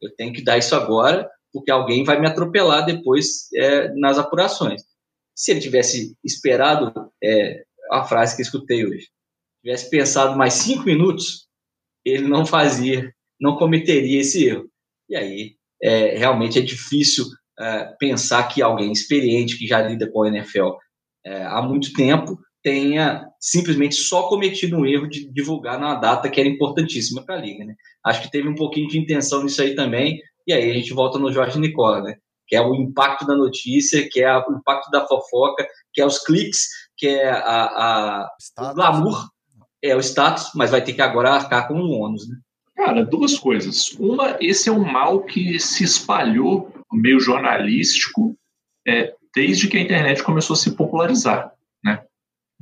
eu 0.00 0.10
tenho 0.16 0.32
que 0.32 0.42
dar 0.42 0.56
isso 0.56 0.74
agora, 0.74 1.30
porque 1.52 1.70
alguém 1.70 2.04
vai 2.04 2.20
me 2.20 2.26
atropelar 2.26 2.84
depois 2.84 3.48
é, 3.54 3.92
nas 3.94 4.18
apurações. 4.18 4.82
Se 5.34 5.50
ele 5.50 5.60
tivesse 5.60 6.16
esperado 6.24 6.92
é, 7.22 7.64
a 7.90 8.04
frase 8.04 8.36
que 8.36 8.42
escutei 8.42 8.86
hoje, 8.86 9.08
tivesse 9.62 9.90
pensado 9.90 10.36
mais 10.36 10.54
cinco 10.54 10.84
minutos, 10.84 11.46
ele 12.04 12.26
não 12.26 12.44
fazia 12.44 13.12
não 13.42 13.56
cometeria 13.56 14.20
esse 14.20 14.46
erro. 14.46 14.68
E 15.10 15.16
aí, 15.16 15.56
é, 15.82 16.16
realmente 16.16 16.60
é 16.60 16.62
difícil 16.62 17.24
é, 17.58 17.92
pensar 17.98 18.44
que 18.44 18.62
alguém 18.62 18.92
experiente, 18.92 19.58
que 19.58 19.66
já 19.66 19.82
lida 19.82 20.08
com 20.08 20.22
a 20.22 20.28
NFL 20.28 20.70
é, 21.26 21.42
há 21.42 21.60
muito 21.60 21.92
tempo, 21.92 22.38
tenha 22.62 23.26
simplesmente 23.40 23.96
só 23.96 24.28
cometido 24.28 24.76
um 24.76 24.86
erro 24.86 25.08
de 25.08 25.28
divulgar 25.32 25.80
numa 25.80 25.96
data 25.96 26.30
que 26.30 26.38
era 26.38 26.48
importantíssima 26.48 27.24
para 27.26 27.34
a 27.34 27.40
liga. 27.40 27.64
Né? 27.64 27.74
Acho 28.06 28.22
que 28.22 28.30
teve 28.30 28.48
um 28.48 28.54
pouquinho 28.54 28.88
de 28.88 28.96
intenção 28.96 29.42
nisso 29.42 29.60
aí 29.60 29.74
também, 29.74 30.20
e 30.46 30.52
aí 30.52 30.70
a 30.70 30.74
gente 30.74 30.92
volta 30.92 31.18
no 31.18 31.32
Jorge 31.32 31.58
Nicola, 31.58 32.02
né? 32.02 32.16
que 32.52 32.56
é 32.56 32.60
o 32.60 32.74
impacto 32.74 33.26
da 33.26 33.34
notícia, 33.34 34.06
que 34.10 34.22
é 34.22 34.36
o 34.36 34.52
impacto 34.52 34.90
da 34.90 35.06
fofoca, 35.06 35.66
que 35.90 36.02
é 36.02 36.06
os 36.06 36.18
cliques, 36.18 36.68
que 36.98 37.08
é 37.08 37.30
a, 37.30 37.64
a 37.64 38.28
o 38.58 38.74
glamour, 38.74 39.30
é 39.82 39.96
o 39.96 40.00
status, 40.00 40.50
mas 40.54 40.70
vai 40.70 40.84
ter 40.84 40.92
que 40.92 41.00
agora 41.00 41.30
arcar 41.30 41.66
com 41.66 41.80
o 41.80 41.90
ônus. 41.92 42.28
Né? 42.28 42.36
Cara, 42.76 43.06
duas 43.06 43.38
coisas. 43.38 43.92
Uma, 43.98 44.36
esse 44.38 44.68
é 44.68 44.72
um 44.72 44.84
mal 44.84 45.22
que 45.22 45.58
se 45.58 45.82
espalhou 45.82 46.70
no 46.92 47.00
meio 47.00 47.18
jornalístico 47.18 48.36
é, 48.86 49.14
desde 49.34 49.66
que 49.66 49.78
a 49.78 49.80
internet 49.80 50.22
começou 50.22 50.52
a 50.52 50.58
se 50.58 50.72
popularizar, 50.72 51.52
né? 51.82 52.02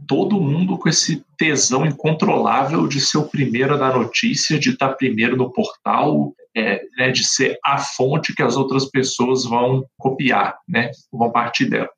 Todo 0.06 0.40
mundo 0.40 0.78
com 0.78 0.88
esse 0.88 1.24
tesão 1.36 1.84
incontrolável 1.84 2.86
de 2.86 3.00
ser 3.00 3.18
o 3.18 3.28
primeiro 3.28 3.74
a 3.74 3.76
dar 3.76 3.98
notícia, 3.98 4.58
de 4.58 4.70
estar 4.70 4.94
primeiro 4.94 5.36
no 5.36 5.52
portal, 5.52 6.32
é, 6.56 6.80
né, 6.96 7.10
de 7.10 7.24
ser 7.24 7.58
a 7.64 7.78
fonte 7.78 8.34
que 8.34 8.42
as 8.42 8.56
outras 8.56 8.84
pessoas 8.86 9.44
vão 9.44 9.84
copiar, 9.98 10.58
né? 10.68 10.90
Vão 11.12 11.30
partir 11.30 11.66
dela. 11.66 11.88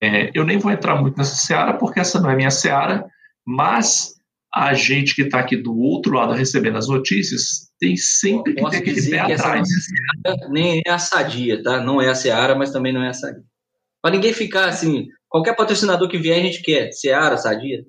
É, 0.00 0.30
eu 0.34 0.44
nem 0.44 0.58
vou 0.58 0.70
entrar 0.70 1.00
muito 1.00 1.16
nessa 1.16 1.34
seara, 1.34 1.74
porque 1.74 2.00
essa 2.00 2.20
não 2.20 2.30
é 2.30 2.36
minha 2.36 2.50
seara, 2.50 3.04
mas 3.44 4.14
a 4.54 4.72
gente 4.74 5.14
que 5.14 5.22
está 5.22 5.40
aqui 5.40 5.56
do 5.56 5.76
outro 5.76 6.14
lado 6.14 6.32
recebendo 6.32 6.78
as 6.78 6.88
notícias 6.88 7.68
tem 7.78 7.96
sempre 7.96 8.54
que 8.54 8.70
ter 8.70 8.76
aquele 8.76 9.10
pé 9.10 9.20
atrás. 9.20 9.68
nem 10.50 10.82
é 10.84 10.90
a 10.90 10.98
sadia, 10.98 11.62
tá? 11.62 11.80
Não 11.80 12.02
é 12.02 12.08
a 12.08 12.14
Seara, 12.14 12.54
mas 12.54 12.72
também 12.72 12.92
não 12.92 13.02
é 13.02 13.08
a 13.08 13.14
sadia. 13.14 13.42
Para 14.02 14.12
ninguém 14.12 14.32
ficar 14.32 14.68
assim, 14.68 15.06
qualquer 15.28 15.54
patrocinador 15.54 16.08
que 16.08 16.18
vier 16.18 16.38
a 16.38 16.42
gente 16.42 16.62
quer, 16.62 16.90
Seara, 16.92 17.36
sadia. 17.36 17.84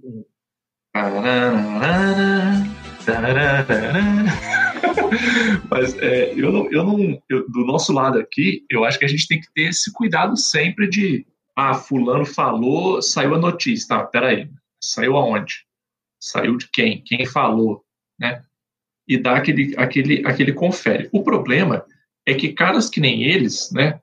Mas 5.69 5.97
é, 5.97 6.33
eu 6.33 6.51
não, 6.51 6.71
eu 6.71 6.83
não 6.83 7.21
eu, 7.29 7.49
do 7.49 7.65
nosso 7.65 7.91
lado 7.93 8.19
aqui, 8.19 8.65
eu 8.69 8.83
acho 8.83 8.97
que 8.99 9.05
a 9.05 9.07
gente 9.07 9.27
tem 9.27 9.39
que 9.39 9.51
ter 9.53 9.69
esse 9.69 9.91
cuidado 9.91 10.37
sempre 10.37 10.89
de 10.89 11.25
ah, 11.55 11.73
fulano 11.73 12.25
falou, 12.25 13.01
saiu 13.01 13.35
a 13.35 13.37
notícia, 13.37 13.87
tá? 13.89 14.03
Peraí, 14.05 14.49
saiu 14.81 15.17
aonde? 15.17 15.65
Saiu 16.21 16.57
de 16.57 16.69
quem? 16.71 17.01
Quem 17.03 17.25
falou? 17.25 17.83
Né? 18.19 18.43
E 19.07 19.17
dá 19.17 19.35
aquele, 19.35 19.73
aquele, 19.77 20.25
aquele 20.25 20.53
confere. 20.53 21.09
O 21.11 21.23
problema 21.23 21.85
é 22.25 22.33
que 22.33 22.53
caras 22.53 22.89
que 22.89 22.99
nem 22.99 23.23
eles, 23.23 23.71
né? 23.71 23.99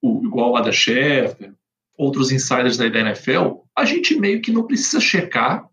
O, 0.00 0.24
igual 0.24 0.52
o 0.52 0.56
Ada 0.56 0.70
outros 1.96 2.32
insiders 2.32 2.76
da 2.76 2.86
NFL, 2.86 3.62
a 3.76 3.84
gente 3.84 4.18
meio 4.18 4.40
que 4.40 4.52
não 4.52 4.66
precisa 4.66 5.00
checar, 5.00 5.68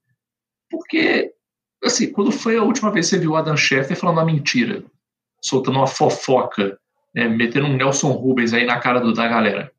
porque, 0.69 1.33
assim, 1.83 2.11
quando 2.11 2.31
foi 2.31 2.57
a 2.57 2.63
última 2.63 2.91
vez 2.91 3.07
que 3.07 3.15
você 3.15 3.19
viu 3.19 3.35
Adam 3.35 3.57
Schefter 3.57 3.97
falando 3.97 4.17
uma 4.17 4.25
mentira, 4.25 4.83
soltando 5.43 5.77
uma 5.77 5.87
fofoca, 5.87 6.77
né, 7.13 7.27
metendo 7.27 7.67
um 7.67 7.75
Nelson 7.75 8.11
Rubens 8.11 8.53
aí 8.53 8.65
na 8.65 8.79
cara 8.79 8.99
do, 8.99 9.13
da 9.13 9.27
galera? 9.27 9.71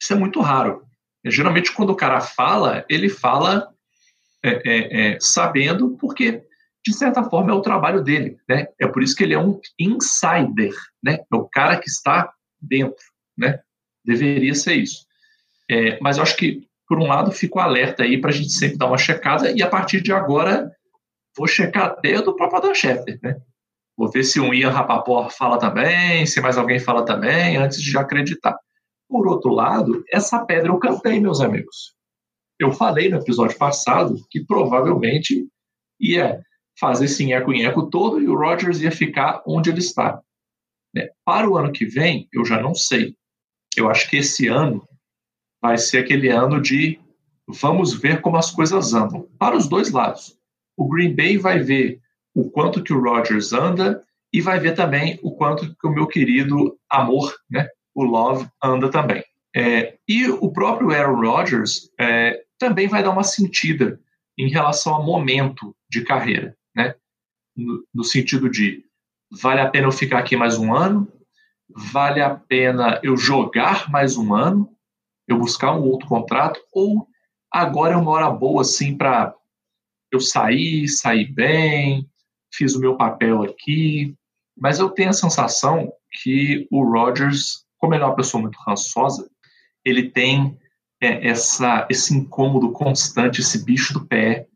Isso 0.00 0.12
é 0.12 0.16
muito 0.16 0.40
raro. 0.40 0.82
Geralmente, 1.24 1.72
quando 1.72 1.90
o 1.90 1.96
cara 1.96 2.20
fala, 2.20 2.84
ele 2.88 3.08
fala 3.08 3.68
é, 4.42 4.50
é, 4.64 5.12
é, 5.14 5.18
sabendo, 5.20 5.96
porque 5.98 6.42
de 6.86 6.92
certa 6.92 7.24
forma 7.24 7.50
é 7.50 7.54
o 7.54 7.62
trabalho 7.62 8.02
dele, 8.02 8.36
né? 8.46 8.66
É 8.78 8.86
por 8.86 9.02
isso 9.02 9.16
que 9.16 9.24
ele 9.24 9.32
é 9.32 9.38
um 9.38 9.58
insider, 9.78 10.74
né? 11.02 11.20
É 11.32 11.36
o 11.36 11.48
cara 11.48 11.78
que 11.78 11.88
está 11.88 12.30
dentro, 12.60 13.02
né? 13.38 13.60
Deveria 14.04 14.54
ser 14.54 14.74
isso. 14.74 15.06
É, 15.70 15.98
mas 16.00 16.18
eu 16.18 16.22
acho 16.22 16.36
que 16.36 16.68
por 16.86 16.98
um 16.98 17.06
lado 17.06 17.32
fico 17.32 17.58
alerta 17.58 18.02
aí 18.02 18.20
para 18.20 18.28
a 18.28 18.32
gente 18.34 18.52
sempre 18.52 18.76
dar 18.76 18.86
uma 18.86 18.98
checada 18.98 19.50
e 19.50 19.62
a 19.62 19.66
partir 19.66 20.02
de 20.02 20.12
agora 20.12 20.70
vou 21.36 21.46
checar 21.46 21.86
até 21.86 22.20
do 22.20 22.34
próprio 22.34 22.58
Adam 22.58 22.74
Schefter, 22.74 23.18
né? 23.22 23.36
Vou 23.96 24.10
ver 24.10 24.24
se 24.24 24.40
o 24.40 24.52
Ian 24.52 24.70
Rapaport 24.70 25.32
fala 25.32 25.58
também, 25.58 26.26
se 26.26 26.40
mais 26.40 26.58
alguém 26.58 26.80
fala 26.80 27.04
também, 27.04 27.56
antes 27.56 27.80
de 27.80 27.96
acreditar. 27.96 28.58
Por 29.08 29.28
outro 29.28 29.52
lado, 29.52 30.04
essa 30.10 30.44
pedra 30.44 30.68
eu 30.68 30.78
cantei, 30.78 31.20
meus 31.20 31.40
amigos. 31.40 31.94
Eu 32.58 32.72
falei 32.72 33.08
no 33.08 33.18
episódio 33.18 33.56
passado 33.56 34.16
que 34.30 34.44
provavelmente 34.44 35.46
ia 36.00 36.40
fazer 36.78 37.04
esse 37.04 37.24
nheco-nheco 37.24 37.88
todo 37.88 38.20
e 38.20 38.28
o 38.28 38.36
Rodgers 38.36 38.80
ia 38.80 38.90
ficar 38.90 39.42
onde 39.46 39.70
ele 39.70 39.78
está. 39.78 40.20
Né? 40.92 41.08
Para 41.24 41.48
o 41.48 41.56
ano 41.56 41.72
que 41.72 41.86
vem, 41.86 42.28
eu 42.32 42.44
já 42.44 42.60
não 42.60 42.74
sei. 42.74 43.16
Eu 43.76 43.88
acho 43.88 44.08
que 44.08 44.16
esse 44.16 44.48
ano 44.48 44.86
vai 45.62 45.78
ser 45.78 45.98
aquele 45.98 46.28
ano 46.28 46.60
de 46.60 47.00
vamos 47.46 47.92
ver 47.92 48.20
como 48.20 48.36
as 48.36 48.50
coisas 48.50 48.94
andam. 48.94 49.28
Para 49.38 49.56
os 49.56 49.68
dois 49.68 49.90
lados. 49.90 50.36
O 50.76 50.88
Green 50.88 51.14
Bay 51.14 51.38
vai 51.38 51.60
ver 51.60 52.00
o 52.34 52.50
quanto 52.50 52.82
que 52.82 52.92
o 52.92 53.00
Rodgers 53.00 53.52
anda 53.52 54.02
e 54.32 54.40
vai 54.40 54.58
ver 54.58 54.74
também 54.74 55.18
o 55.22 55.36
quanto 55.36 55.74
que 55.76 55.86
o 55.86 55.92
meu 55.92 56.06
querido 56.06 56.76
amor, 56.90 57.32
né, 57.48 57.68
o 57.94 58.02
Love, 58.02 58.48
anda 58.62 58.90
também. 58.90 59.22
É, 59.54 59.96
e 60.08 60.28
o 60.28 60.52
próprio 60.52 60.90
Aaron 60.90 61.20
Rodgers 61.20 61.88
é, 61.98 62.42
também 62.58 62.88
vai 62.88 63.02
dar 63.02 63.10
uma 63.10 63.22
sentida 63.22 64.00
em 64.36 64.48
relação 64.48 64.96
a 64.96 65.02
momento 65.02 65.76
de 65.88 66.02
carreira, 66.02 66.56
né? 66.74 66.96
No, 67.56 67.84
no, 67.94 68.02
sentido 68.02 68.50
de 68.50 68.84
vale 69.30 69.60
a 69.60 69.70
pena 69.70 69.86
eu 69.86 69.92
ficar 69.92 70.18
aqui 70.18 70.36
mais 70.36 70.58
um 70.58 70.74
ano, 70.74 71.06
vale 71.68 72.20
a 72.20 72.34
pena 72.34 72.98
eu 73.04 73.16
jogar 73.16 73.88
mais 73.88 74.16
um 74.16 74.34
ano, 74.34 74.68
eu 75.28 75.38
buscar 75.38 75.72
um 75.72 75.82
outro 75.82 76.08
contrato, 76.08 76.58
ou 76.72 77.06
agora 77.48 77.94
é 77.94 77.96
uma 77.96 78.10
hora 78.10 78.28
boa 78.28 78.62
assim 78.62 78.96
para 78.96 79.32
eu 80.14 80.20
sair, 80.20 80.88
sair 80.88 81.32
bem, 81.32 82.08
fiz 82.52 82.74
o 82.74 82.80
meu 82.80 82.96
papel 82.96 83.42
aqui, 83.42 84.14
mas 84.56 84.78
eu 84.78 84.90
tenho 84.90 85.10
a 85.10 85.14
sensação 85.14 85.92
que 86.22 86.66
o 86.70 86.84
Rodgers, 86.84 87.64
como 87.78 87.94
ele 87.94 88.02
é 88.02 88.06
uma 88.06 88.16
pessoa 88.16 88.40
muito 88.40 88.58
rançosa, 88.66 89.28
ele 89.84 90.10
tem 90.10 90.58
é, 91.00 91.28
essa, 91.28 91.86
esse 91.90 92.14
incômodo 92.14 92.72
constante, 92.72 93.40
esse 93.40 93.64
bicho 93.64 93.92
do 93.92 94.06
pé, 94.06 94.46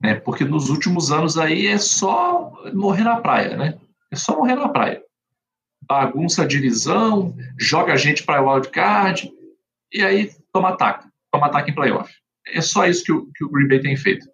né? 0.00 0.14
Porque 0.14 0.44
nos 0.44 0.68
últimos 0.68 1.10
anos 1.10 1.38
aí 1.38 1.66
é 1.66 1.78
só 1.78 2.52
morrer 2.72 3.04
na 3.04 3.20
praia, 3.20 3.56
né? 3.56 3.78
É 4.12 4.16
só 4.16 4.36
morrer 4.36 4.54
na 4.54 4.68
praia. 4.68 5.02
Bagunça 5.82 6.42
a 6.42 6.46
divisão, 6.46 7.34
joga 7.58 7.92
a 7.92 7.96
gente 7.96 8.22
para 8.22 8.42
wildcard 8.42 9.32
e 9.92 10.02
aí 10.02 10.30
toma 10.52 10.70
ataque, 10.70 11.08
toma 11.32 11.46
ataque 11.46 11.70
em 11.70 11.74
playoff. 11.74 12.12
É 12.46 12.60
só 12.60 12.86
isso 12.86 13.04
que 13.04 13.12
o, 13.12 13.30
que 13.34 13.44
o 13.44 13.50
Green 13.50 13.68
Bay 13.68 13.80
tem 13.80 13.96
feito. 13.96 14.26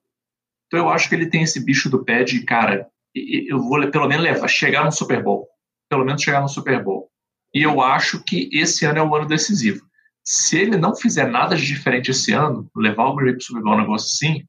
Então 0.73 0.87
eu 0.87 0.89
acho 0.89 1.09
que 1.09 1.15
ele 1.15 1.29
tem 1.29 1.43
esse 1.43 1.63
bicho 1.63 1.91
do 1.91 2.05
pé 2.05 2.25
de, 2.25 2.43
cara, 2.45 2.89
eu 3.15 3.61
vou 3.61 3.91
pelo 3.91 4.09
menos 4.09 4.25
levar, 4.25 4.49
chegar 4.49 4.85
no 4.85 4.93
Super 4.93 5.23
Bowl. 5.23 5.47
Pelo 5.91 6.05
menos 6.05 6.23
chegar 6.23 6.41
no 6.41 6.49
Super 6.49 6.83
Bowl. 6.83 7.11
E 7.53 7.63
eu 7.63 7.83
acho 7.83 8.25
que 8.25 8.49
esse 8.53 8.87
ano 8.87 8.99
é 8.99 9.03
o 9.03 9.15
ano 9.15 9.27
decisivo 9.27 9.85
se 10.25 10.59
ele 10.59 10.77
não 10.77 10.95
fizer 10.95 11.27
nada 11.27 11.57
de 11.57 11.67
diferente 11.67 12.11
esse 12.11 12.33
ano, 12.33 12.71
levar 12.77 13.07
o 13.07 13.17
Green 13.17 13.37
para 13.37 13.71
o 13.71 13.75
um 13.75 13.81
negócio 13.81 14.09
assim, 14.09 14.47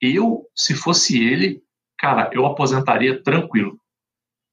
eu, 0.00 0.44
se 0.54 0.74
fosse 0.74 1.22
ele, 1.22 1.62
cara, 1.98 2.30
eu 2.32 2.44
aposentaria 2.44 3.22
tranquilo. 3.22 3.78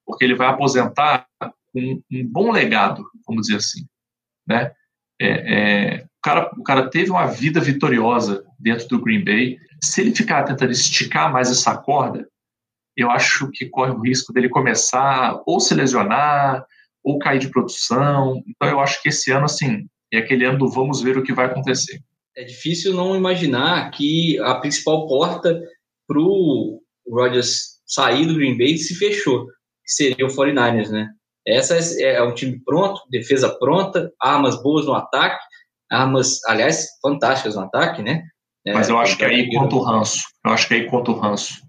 Porque 0.06 0.24
ele 0.24 0.36
vai 0.36 0.48
aposentar 0.48 1.28
com 1.40 2.02
um 2.12 2.28
bom 2.28 2.52
legado, 2.52 3.04
vamos 3.26 3.48
dizer 3.48 3.58
assim. 3.58 3.86
Né? 4.48 4.72
É, 5.20 5.28
é, 5.98 6.08
o, 6.20 6.22
cara, 6.22 6.52
o 6.58 6.64
cara 6.64 6.90
teve 6.90 7.10
uma 7.10 7.26
vida 7.26 7.60
vitoriosa 7.62 8.44
dentro 8.60 8.88
do 8.90 9.02
Green 9.02 9.24
Bay. 9.24 9.58
Se 9.82 10.02
ele 10.02 10.14
ficar 10.14 10.44
tentando 10.44 10.72
esticar 10.72 11.32
mais 11.32 11.50
essa 11.50 11.78
corda, 11.78 12.28
eu 12.96 13.10
acho 13.10 13.50
que 13.52 13.70
corre 13.70 13.92
o 13.92 14.02
risco 14.02 14.34
dele 14.34 14.50
começar 14.50 15.42
ou 15.46 15.60
se 15.60 15.74
lesionar 15.74 16.66
ou 17.02 17.18
cair 17.18 17.40
de 17.40 17.50
produção. 17.50 18.44
Então 18.46 18.68
eu 18.68 18.80
acho 18.82 19.02
que 19.02 19.08
esse 19.08 19.32
ano, 19.32 19.46
assim, 19.46 19.88
e 20.12 20.18
aquele 20.18 20.46
ano 20.46 20.60
do 20.60 20.70
vamos 20.70 21.02
ver 21.02 21.18
o 21.18 21.24
que 21.24 21.34
vai 21.34 21.46
acontecer. 21.46 22.02
É 22.36 22.44
difícil 22.44 22.94
não 22.94 23.16
imaginar 23.16 23.90
que 23.92 24.38
a 24.40 24.56
principal 24.56 25.08
porta 25.08 25.62
para 26.06 26.20
o 26.20 26.82
Rodgers 27.08 27.80
sair 27.86 28.26
do 28.26 28.36
Green 28.36 28.58
Bay 28.58 28.78
se 28.78 28.96
fechou, 28.96 29.46
que 29.46 29.92
seria 29.92 30.26
o 30.26 30.30
49ers, 30.30 30.90
né? 30.90 31.08
Essa 31.48 31.78
é, 32.02 32.16
é 32.16 32.24
um 32.24 32.34
time 32.34 32.62
pronto, 32.64 33.02
defesa 33.10 33.50
pronta, 33.58 34.12
armas 34.22 34.62
boas 34.62 34.86
no 34.86 34.94
ataque, 34.94 35.44
armas, 35.92 36.44
aliás, 36.46 36.88
fantásticas 37.02 37.56
no 37.56 37.64
ataque, 37.64 38.02
né? 38.02 38.24
É, 38.66 38.74
Mas 38.74 38.90
eu 38.90 39.00
acho 39.00 39.18
que 39.18 39.26
aí 39.26 39.50
conta 39.50 39.76
o 39.76 39.82
ranço. 39.82 40.22
Eu 40.46 40.52
acho 40.52 40.68
que 40.68 40.74
aí 40.74 40.86
conta 40.86 41.12
o 41.12 41.20
ranço. 41.20 41.62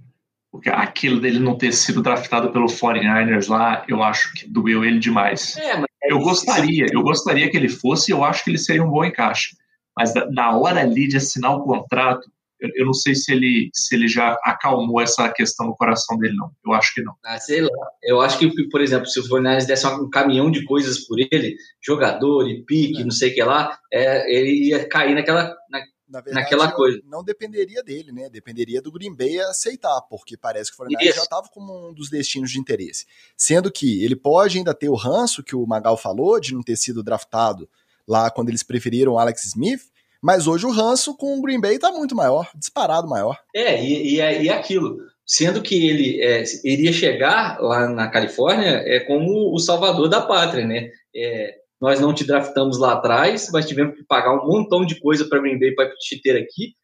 Porque 0.50 0.68
aquilo 0.68 1.20
dele 1.20 1.38
não 1.38 1.56
ter 1.56 1.72
sido 1.72 2.02
draftado 2.02 2.50
pelo 2.50 2.66
49ers 2.66 3.48
lá, 3.48 3.84
eu 3.86 4.02
acho 4.02 4.32
que 4.34 4.48
doeu 4.48 4.84
ele 4.84 4.98
demais. 4.98 5.56
É, 5.56 5.76
mas 5.76 5.86
eu 6.02 6.18
gostaria, 6.18 6.86
eu 6.92 7.02
gostaria 7.02 7.48
que 7.48 7.56
ele 7.56 7.68
fosse, 7.68 8.10
eu 8.10 8.24
acho 8.24 8.42
que 8.42 8.50
ele 8.50 8.58
seria 8.58 8.82
um 8.82 8.90
bom 8.90 9.04
encaixe. 9.04 9.50
Mas 9.96 10.12
na 10.32 10.56
hora 10.56 10.80
ali 10.80 11.06
de 11.06 11.16
assinar 11.16 11.54
o 11.54 11.62
contrato, 11.62 12.28
eu, 12.60 12.70
eu 12.74 12.86
não 12.86 12.92
sei 12.92 13.14
se 13.14 13.32
ele, 13.32 13.70
se 13.72 13.94
ele 13.94 14.06
já 14.06 14.36
acalmou 14.44 15.00
essa 15.00 15.28
questão 15.30 15.66
no 15.66 15.76
coração 15.76 16.18
dele, 16.18 16.36
não. 16.36 16.50
Eu 16.64 16.72
acho 16.72 16.94
que 16.94 17.02
não. 17.02 17.14
Ah, 17.24 17.38
sei 17.38 17.62
lá. 17.62 17.88
Eu 18.02 18.20
acho 18.20 18.38
que, 18.38 18.68
por 18.68 18.80
exemplo, 18.80 19.06
se 19.06 19.18
o 19.18 19.26
Fornales 19.26 19.66
desse 19.66 19.86
um 19.86 20.10
caminhão 20.10 20.50
de 20.50 20.64
coisas 20.64 21.06
por 21.06 21.18
ele, 21.18 21.56
jogador 21.80 22.48
e 22.48 22.62
pique, 22.64 23.00
é. 23.00 23.04
não 23.04 23.10
sei 23.10 23.30
o 23.30 23.34
que 23.34 23.42
lá, 23.42 23.78
é, 23.92 24.32
ele 24.32 24.68
ia 24.68 24.86
cair 24.88 25.14
naquela, 25.14 25.56
na, 25.70 25.80
na 26.10 26.20
verdade, 26.20 26.44
naquela 26.44 26.72
coisa. 26.72 27.00
Não 27.04 27.22
dependeria 27.22 27.82
dele, 27.82 28.12
né? 28.12 28.28
Dependeria 28.28 28.82
do 28.82 28.90
Green 28.90 29.14
Bay 29.14 29.38
aceitar, 29.40 30.00
porque 30.02 30.36
parece 30.36 30.70
que 30.70 30.74
o 30.74 30.76
Fortnite 30.76 31.12
já 31.12 31.22
estava 31.22 31.48
como 31.48 31.88
um 31.88 31.94
dos 31.94 32.10
destinos 32.10 32.50
de 32.50 32.58
interesse. 32.58 33.06
Sendo 33.36 33.70
que 33.70 34.04
ele 34.04 34.16
pode 34.16 34.58
ainda 34.58 34.74
ter 34.74 34.88
o 34.88 34.96
ranço 34.96 35.42
que 35.42 35.54
o 35.54 35.66
Magal 35.66 35.96
falou 35.96 36.40
de 36.40 36.52
não 36.52 36.62
ter 36.62 36.76
sido 36.76 37.02
draftado 37.02 37.68
lá 38.06 38.30
quando 38.30 38.48
eles 38.48 38.64
preferiram 38.64 39.18
Alex 39.18 39.44
Smith, 39.44 39.82
mas 40.22 40.46
hoje 40.46 40.66
o 40.66 40.70
ranço 40.70 41.16
com 41.16 41.38
o 41.38 41.42
Green 41.42 41.60
Bay 41.60 41.76
está 41.76 41.90
muito 41.90 42.14
maior, 42.14 42.48
disparado 42.54 43.08
maior. 43.08 43.38
É, 43.54 43.82
e, 43.82 44.14
e, 44.14 44.20
é, 44.20 44.42
e 44.42 44.48
é 44.48 44.52
aquilo. 44.52 44.98
sendo 45.26 45.62
que 45.62 45.88
ele 45.88 46.20
é, 46.20 46.42
iria 46.64 46.92
chegar 46.92 47.60
lá 47.60 47.88
na 47.88 48.08
Califórnia 48.08 48.82
é 48.84 49.00
como 49.00 49.54
o 49.54 49.58
salvador 49.58 50.08
da 50.08 50.20
pátria, 50.20 50.66
né? 50.66 50.90
É, 51.14 51.54
nós 51.80 51.98
não 51.98 52.12
te 52.12 52.24
draftamos 52.24 52.78
lá 52.78 52.94
atrás, 52.94 53.48
mas 53.52 53.66
tivemos 53.66 53.96
que 53.96 54.04
pagar 54.04 54.34
um 54.34 54.46
montão 54.46 54.84
de 54.84 55.00
coisa 55.00 55.24
para 55.26 55.40
Green 55.40 55.58
Bay 55.58 55.74
para 55.74 55.90
te 55.94 56.20
ter 56.20 56.36
aqui. 56.36 56.74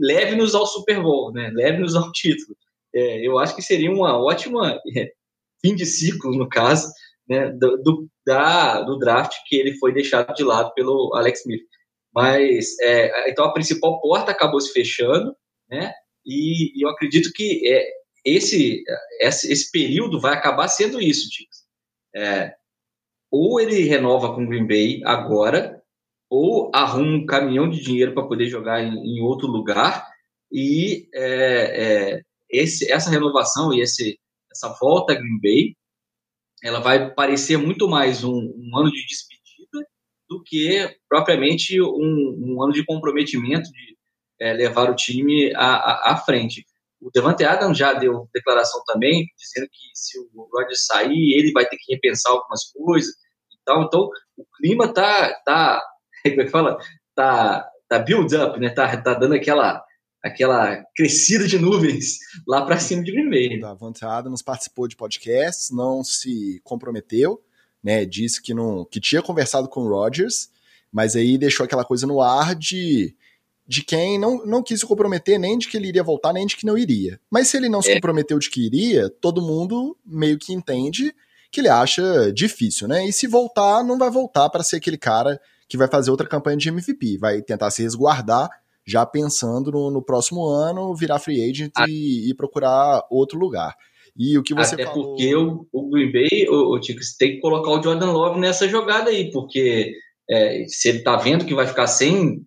Leve-nos 0.00 0.54
ao 0.54 0.66
Super 0.66 1.02
Bowl, 1.02 1.32
né? 1.32 1.50
Leve-nos 1.52 1.96
ao 1.96 2.12
título. 2.12 2.56
É, 2.94 3.26
eu 3.26 3.38
acho 3.38 3.54
que 3.54 3.62
seria 3.62 3.90
uma 3.90 4.16
ótima 4.16 4.78
é, 4.96 5.10
fim 5.60 5.74
de 5.74 5.84
ciclo, 5.84 6.36
no 6.36 6.48
caso, 6.48 6.88
né, 7.28 7.50
do, 7.50 7.76
do, 7.82 8.08
da, 8.26 8.80
do 8.82 8.98
draft 8.98 9.32
que 9.46 9.56
ele 9.56 9.76
foi 9.76 9.92
deixado 9.92 10.34
de 10.34 10.42
lado 10.42 10.72
pelo 10.74 11.14
Alex 11.14 11.40
Smith. 11.40 11.62
Mas, 12.22 12.78
é, 12.80 13.30
então, 13.30 13.44
a 13.44 13.52
principal 13.52 14.00
porta 14.00 14.30
acabou 14.30 14.60
se 14.60 14.72
fechando, 14.72 15.34
né? 15.68 15.92
E, 16.24 16.78
e 16.78 16.84
eu 16.84 16.88
acredito 16.90 17.30
que 17.32 17.66
é, 17.66 17.88
esse, 18.24 18.82
esse, 19.20 19.50
esse, 19.50 19.70
período 19.70 20.20
vai 20.20 20.34
acabar 20.34 20.68
sendo 20.68 21.00
isso, 21.00 21.28
Ticos. 21.30 21.58
É, 22.14 22.52
ou 23.30 23.60
ele 23.60 23.82
renova 23.82 24.34
com 24.34 24.44
o 24.44 24.48
Green 24.48 24.66
Bay 24.66 25.00
agora, 25.04 25.82
ou 26.30 26.70
arruma 26.74 27.16
um 27.16 27.26
caminhão 27.26 27.68
de 27.68 27.80
dinheiro 27.80 28.12
para 28.14 28.26
poder 28.26 28.48
jogar 28.48 28.82
em, 28.82 28.94
em, 28.94 29.20
outro 29.22 29.46
lugar, 29.46 30.06
e 30.50 31.08
é, 31.14 32.14
é, 32.14 32.22
esse, 32.50 32.90
essa 32.90 33.10
renovação 33.10 33.72
e 33.72 33.80
esse, 33.80 34.18
essa 34.50 34.74
volta 34.80 35.12
a 35.12 35.16
Green 35.16 35.40
Bay, 35.40 35.76
ela 36.62 36.80
vai 36.80 37.14
parecer 37.14 37.56
muito 37.56 37.88
mais 37.88 38.24
um, 38.24 38.34
um 38.34 38.76
ano 38.76 38.90
de 38.90 39.06
despedida 39.06 39.37
do 40.28 40.42
que 40.42 40.88
propriamente 41.08 41.80
um, 41.80 42.36
um 42.38 42.62
ano 42.62 42.72
de 42.72 42.84
comprometimento 42.84 43.70
de 43.70 43.96
é, 44.40 44.52
levar 44.52 44.90
o 44.90 44.94
time 44.94 45.52
à, 45.54 45.74
à, 45.74 46.12
à, 46.12 46.16
frente. 46.16 46.64
O 47.00 47.10
Devante 47.12 47.44
Adams 47.44 47.78
já 47.78 47.92
deu 47.92 48.28
declaração 48.32 48.82
também, 48.86 49.26
dizendo 49.36 49.68
que 49.70 49.90
se 49.94 50.18
o 50.18 50.48
Rodgers 50.52 50.86
sair, 50.86 51.34
ele 51.38 51.52
vai 51.52 51.66
ter 51.66 51.76
que 51.76 51.94
repensar 51.94 52.32
algumas 52.32 52.70
coisas 52.72 53.10
e 53.10 53.58
tal. 53.64 53.82
Então, 53.84 54.08
o 54.36 54.44
clima 54.56 54.92
tá, 54.92 55.32
tá 55.44 55.82
como 56.22 56.40
é 56.40 56.44
que 56.44 56.50
fala? 56.50 56.78
Tá, 57.14 57.68
tá 57.88 57.98
build 57.98 58.34
up, 58.36 58.58
né? 58.60 58.70
Tá, 58.70 58.96
tá 58.96 59.14
dando 59.14 59.34
aquela 59.34 59.84
aquela 60.22 60.84
crescida 60.96 61.46
de 61.46 61.58
nuvens 61.58 62.18
lá 62.46 62.64
para 62.64 62.78
cima 62.78 63.02
de 63.02 63.12
Green 63.12 63.30
Bay. 63.30 63.56
O 63.56 63.60
Davante 63.60 64.04
Adams 64.04 64.42
participou 64.42 64.88
de 64.88 64.96
podcasts, 64.96 65.70
não 65.70 66.02
se 66.02 66.60
comprometeu, 66.64 67.40
né? 67.82 68.04
Disse 68.04 68.40
que 68.42 68.54
não 68.54 68.84
que 68.84 69.00
tinha 69.00 69.22
conversado 69.22 69.68
com 69.68 69.82
o 69.82 69.88
Rodgers, 69.88 70.50
mas 70.92 71.16
aí 71.16 71.38
deixou 71.38 71.64
aquela 71.64 71.84
coisa 71.84 72.06
no 72.06 72.20
ar 72.20 72.54
de 72.54 73.14
de 73.66 73.82
quem 73.82 74.18
não, 74.18 74.46
não 74.46 74.62
quis 74.62 74.80
se 74.80 74.86
comprometer 74.86 75.38
nem 75.38 75.58
de 75.58 75.68
que 75.68 75.76
ele 75.76 75.88
iria 75.88 76.02
voltar, 76.02 76.32
nem 76.32 76.46
de 76.46 76.56
que 76.56 76.64
não 76.64 76.78
iria. 76.78 77.20
Mas 77.30 77.48
se 77.48 77.56
ele 77.58 77.68
não 77.68 77.80
é. 77.80 77.82
se 77.82 77.94
comprometeu 77.94 78.38
de 78.38 78.48
que 78.48 78.64
iria, 78.64 79.10
todo 79.10 79.42
mundo 79.42 79.94
meio 80.06 80.38
que 80.38 80.54
entende 80.54 81.14
que 81.50 81.60
ele 81.60 81.68
acha 81.68 82.32
difícil, 82.32 82.88
né? 82.88 83.06
E 83.06 83.12
se 83.12 83.26
voltar, 83.26 83.84
não 83.84 83.98
vai 83.98 84.10
voltar 84.10 84.48
para 84.48 84.62
ser 84.62 84.76
aquele 84.76 84.96
cara 84.96 85.38
que 85.68 85.76
vai 85.76 85.86
fazer 85.86 86.10
outra 86.10 86.26
campanha 86.26 86.56
de 86.56 86.68
MVP, 86.70 87.18
vai 87.18 87.42
tentar 87.42 87.70
se 87.70 87.82
resguardar 87.82 88.48
já 88.86 89.04
pensando 89.04 89.70
no, 89.70 89.90
no 89.90 90.02
próximo 90.02 90.46
ano, 90.46 90.94
virar 90.94 91.18
free 91.18 91.50
agent 91.50 91.72
ah. 91.76 91.84
e, 91.86 92.30
e, 92.30 92.34
procurar 92.34 93.04
outro 93.10 93.38
lugar. 93.38 93.76
E 94.18 94.36
o 94.36 94.42
que 94.42 94.52
você 94.52 94.74
Até 94.74 94.84
falou... 94.84 95.10
porque 95.10 95.34
o, 95.36 95.66
o 95.72 95.90
Green 95.90 96.10
Bay, 96.10 96.48
o, 96.48 96.74
o 96.74 96.80
Tico, 96.80 97.00
tem 97.18 97.36
que 97.36 97.40
colocar 97.40 97.70
o 97.70 97.82
Jordan 97.82 98.10
Love 98.10 98.40
nessa 98.40 98.68
jogada 98.68 99.10
aí, 99.10 99.30
porque 99.30 99.94
é, 100.28 100.64
se 100.66 100.88
ele 100.88 101.00
tá 101.00 101.16
vendo 101.16 101.44
que 101.44 101.54
vai 101.54 101.68
ficar 101.68 101.86
sem 101.86 102.42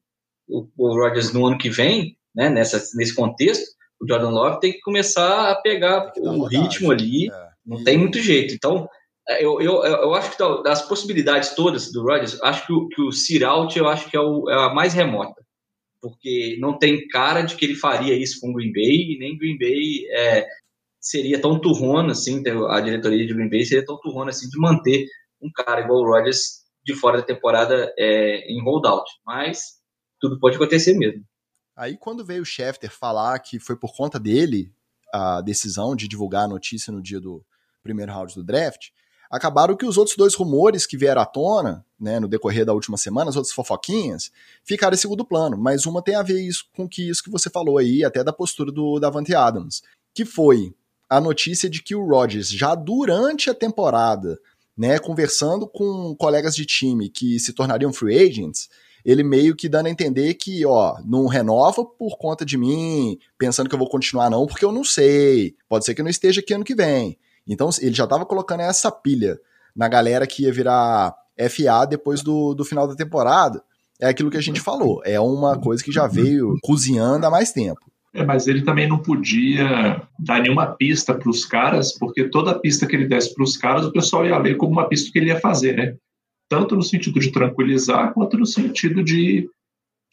o, 0.50 0.68
o 0.78 1.02
Rodgers 1.02 1.32
no 1.32 1.46
ano 1.46 1.58
que 1.58 1.70
vem, 1.70 2.18
né, 2.36 2.50
nessa, 2.50 2.84
nesse 2.96 3.16
contexto, 3.16 3.64
o 4.02 4.08
Jordan 4.08 4.32
Love 4.32 4.60
tem 4.60 4.74
que 4.74 4.82
começar 4.82 5.50
a 5.50 5.56
pegar 5.62 6.12
o 6.18 6.44
ritmo 6.44 6.92
ali, 6.92 7.32
é. 7.32 7.48
não 7.66 7.80
e... 7.80 7.84
tem 7.86 7.98
muito 7.98 8.20
jeito. 8.20 8.54
Então, 8.54 8.86
é, 9.30 9.44
eu, 9.44 9.62
eu, 9.62 9.82
eu 9.84 10.14
acho 10.14 10.32
que 10.32 10.64
das 10.64 10.82
possibilidades 10.82 11.56
todas 11.56 11.90
do 11.90 12.04
Rodgers, 12.04 12.38
acho 12.44 12.68
que 12.68 12.74
o, 12.74 12.88
que 12.90 13.02
o 13.02 13.12
Sir 13.14 13.46
Out, 13.46 13.80
eu 13.80 13.88
acho 13.88 14.10
que 14.10 14.18
é, 14.18 14.20
o, 14.20 14.50
é 14.50 14.66
a 14.66 14.74
mais 14.74 14.94
remota 14.94 15.42
porque 16.02 16.58
não 16.60 16.78
tem 16.78 17.08
cara 17.08 17.44
de 17.44 17.56
que 17.56 17.64
ele 17.64 17.76
faria 17.76 18.16
isso 18.16 18.40
com 18.42 18.50
o 18.50 18.54
Green 18.54 18.74
Bay, 18.74 19.14
e 19.14 19.20
nem 19.20 19.38
Green 19.38 19.58
Bay 19.58 20.08
é, 20.10 20.48
seria 21.02 21.42
tão 21.42 21.60
turrona 21.60 22.12
assim, 22.12 22.44
a 22.70 22.80
diretoria 22.80 23.26
de 23.26 23.34
Green 23.34 23.50
Bay 23.50 23.66
seria 23.66 23.84
tão 23.84 24.00
turrona 24.00 24.30
assim 24.30 24.48
de 24.48 24.60
manter 24.60 25.08
um 25.42 25.52
cara 25.52 25.82
igual 25.82 26.00
o 26.00 26.06
Rodgers 26.06 26.62
de 26.86 26.96
fora 26.96 27.18
da 27.18 27.24
temporada 27.24 27.92
é, 27.98 28.52
em 28.52 28.64
holdout. 28.64 29.10
Mas 29.26 29.80
tudo 30.20 30.40
pode 30.40 30.56
acontecer 30.56 30.94
mesmo. 30.94 31.24
Aí 31.76 31.98
quando 31.98 32.24
veio 32.24 32.44
o 32.44 32.46
Schefter 32.46 32.92
falar 32.92 33.40
que 33.40 33.60
foi 33.60 33.76
por 33.76 33.96
conta 33.96 34.20
dele 34.20 34.72
a 35.12 35.42
decisão 35.42 35.96
de 35.96 36.08
divulgar 36.08 36.46
a 36.46 36.48
notícia 36.48 36.94
no 36.94 37.02
dia 37.02 37.20
do 37.20 37.44
primeiro 37.84 38.12
round 38.12 38.36
do 38.36 38.44
draft, 38.44 38.90
acabaram 39.30 39.76
que 39.76 39.86
os 39.86 39.98
outros 39.98 40.16
dois 40.16 40.36
rumores 40.36 40.86
que 40.86 40.98
vieram 40.98 41.22
à 41.22 41.26
tona, 41.26 41.86
né, 42.00 42.20
no 42.20 42.28
decorrer 42.28 42.66
da 42.66 42.74
última 42.74 42.98
semana, 42.98 43.30
as 43.30 43.36
outras 43.36 43.54
fofoquinhas, 43.54 44.32
ficaram 44.64 44.94
em 44.94 44.98
segundo 44.98 45.26
plano. 45.26 45.58
Mas 45.58 45.86
uma 45.86 46.04
tem 46.04 46.16
a 46.16 46.22
ver 46.22 46.42
isso, 46.42 46.66
com 46.76 46.88
que 46.88 47.10
isso 47.10 47.24
que 47.24 47.32
você 47.32 47.50
falou 47.50 47.78
aí, 47.78 48.04
até 48.04 48.24
da 48.24 48.34
postura 48.34 48.72
do 48.72 49.00
Davante 49.00 49.34
Adams, 49.34 49.82
que 50.14 50.26
foi 50.26 50.76
a 51.12 51.20
notícia 51.20 51.70
de 51.70 51.84
que 51.84 51.94
o 51.94 52.08
Rodgers, 52.08 52.50
já 52.50 52.74
durante 52.74 53.50
a 53.50 53.54
temporada, 53.54 54.40
né, 54.78 54.98
conversando 54.98 55.68
com 55.68 56.16
colegas 56.16 56.56
de 56.56 56.66
time 56.66 57.10
que 57.10 57.38
se 57.38 57.52
tornariam 57.52 57.92
free 57.92 58.18
agents, 58.18 58.70
ele 59.04 59.22
meio 59.22 59.54
que 59.54 59.68
dando 59.68 59.88
a 59.88 59.90
entender 59.90 60.34
que, 60.36 60.66
ó, 60.66 60.96
não 61.06 61.28
renova 61.28 61.84
por 61.84 62.18
conta 62.18 62.46
de 62.46 62.58
mim, 62.58 63.18
pensando 63.38 63.68
que 63.68 63.76
eu 63.76 63.80
vou 63.80 63.90
continuar 63.90 64.30
não, 64.30 64.48
porque 64.48 64.64
eu 64.64 64.72
não 64.72 64.86
sei. 64.86 65.54
Pode 65.68 65.84
ser 65.84 65.94
que 65.94 66.00
eu 66.00 66.06
não 66.06 66.10
esteja 66.10 66.40
aqui 66.40 66.54
ano 66.54 66.64
que 66.64 66.74
vem. 66.74 67.20
Então 67.46 67.70
ele 67.82 67.94
já 67.94 68.06
estava 68.06 68.26
colocando 68.26 68.62
essa 68.62 68.90
pilha 68.90 69.38
na 69.76 69.90
galera 69.90 70.26
que 70.26 70.44
ia 70.44 70.54
virar 70.54 71.14
FA 71.50 71.86
depois 71.90 72.22
do, 72.22 72.54
do 72.54 72.64
final 72.64 72.88
da 72.88 72.96
temporada. 72.96 73.62
É 74.00 74.08
aquilo 74.08 74.32
que 74.32 74.38
a 74.38 74.42
gente 74.42 74.62
falou. 74.62 75.02
É 75.04 75.20
uma 75.20 75.60
coisa 75.60 75.84
que 75.84 75.92
já 75.92 76.08
veio 76.08 76.56
cozinhando 76.64 77.26
há 77.26 77.30
mais 77.30 77.52
tempo. 77.52 77.91
É, 78.14 78.26
mas 78.26 78.48
ele 78.48 78.64
também 78.64 78.88
não 78.88 79.00
podia 79.00 80.06
dar 80.20 80.42
nenhuma 80.42 80.76
pista 80.76 81.14
para 81.14 81.30
os 81.30 81.46
caras, 81.46 81.98
porque 81.98 82.30
toda 82.30 82.60
pista 82.60 82.86
que 82.86 82.96
ele 82.96 83.08
desse 83.08 83.34
para 83.34 83.44
os 83.44 83.56
caras, 83.56 83.86
o 83.86 83.92
pessoal 83.92 84.26
ia 84.26 84.38
ler 84.38 84.58
como 84.58 84.74
uma 84.74 84.88
pista 84.88 85.12
que 85.12 85.18
ele 85.18 85.28
ia 85.28 85.40
fazer, 85.40 85.76
né? 85.78 85.96
Tanto 86.50 86.76
no 86.76 86.84
sentido 86.84 87.20
de 87.20 87.32
tranquilizar, 87.32 88.14
quanto 88.14 88.38
no 88.38 88.46
sentido 88.46 89.02
de, 89.02 89.50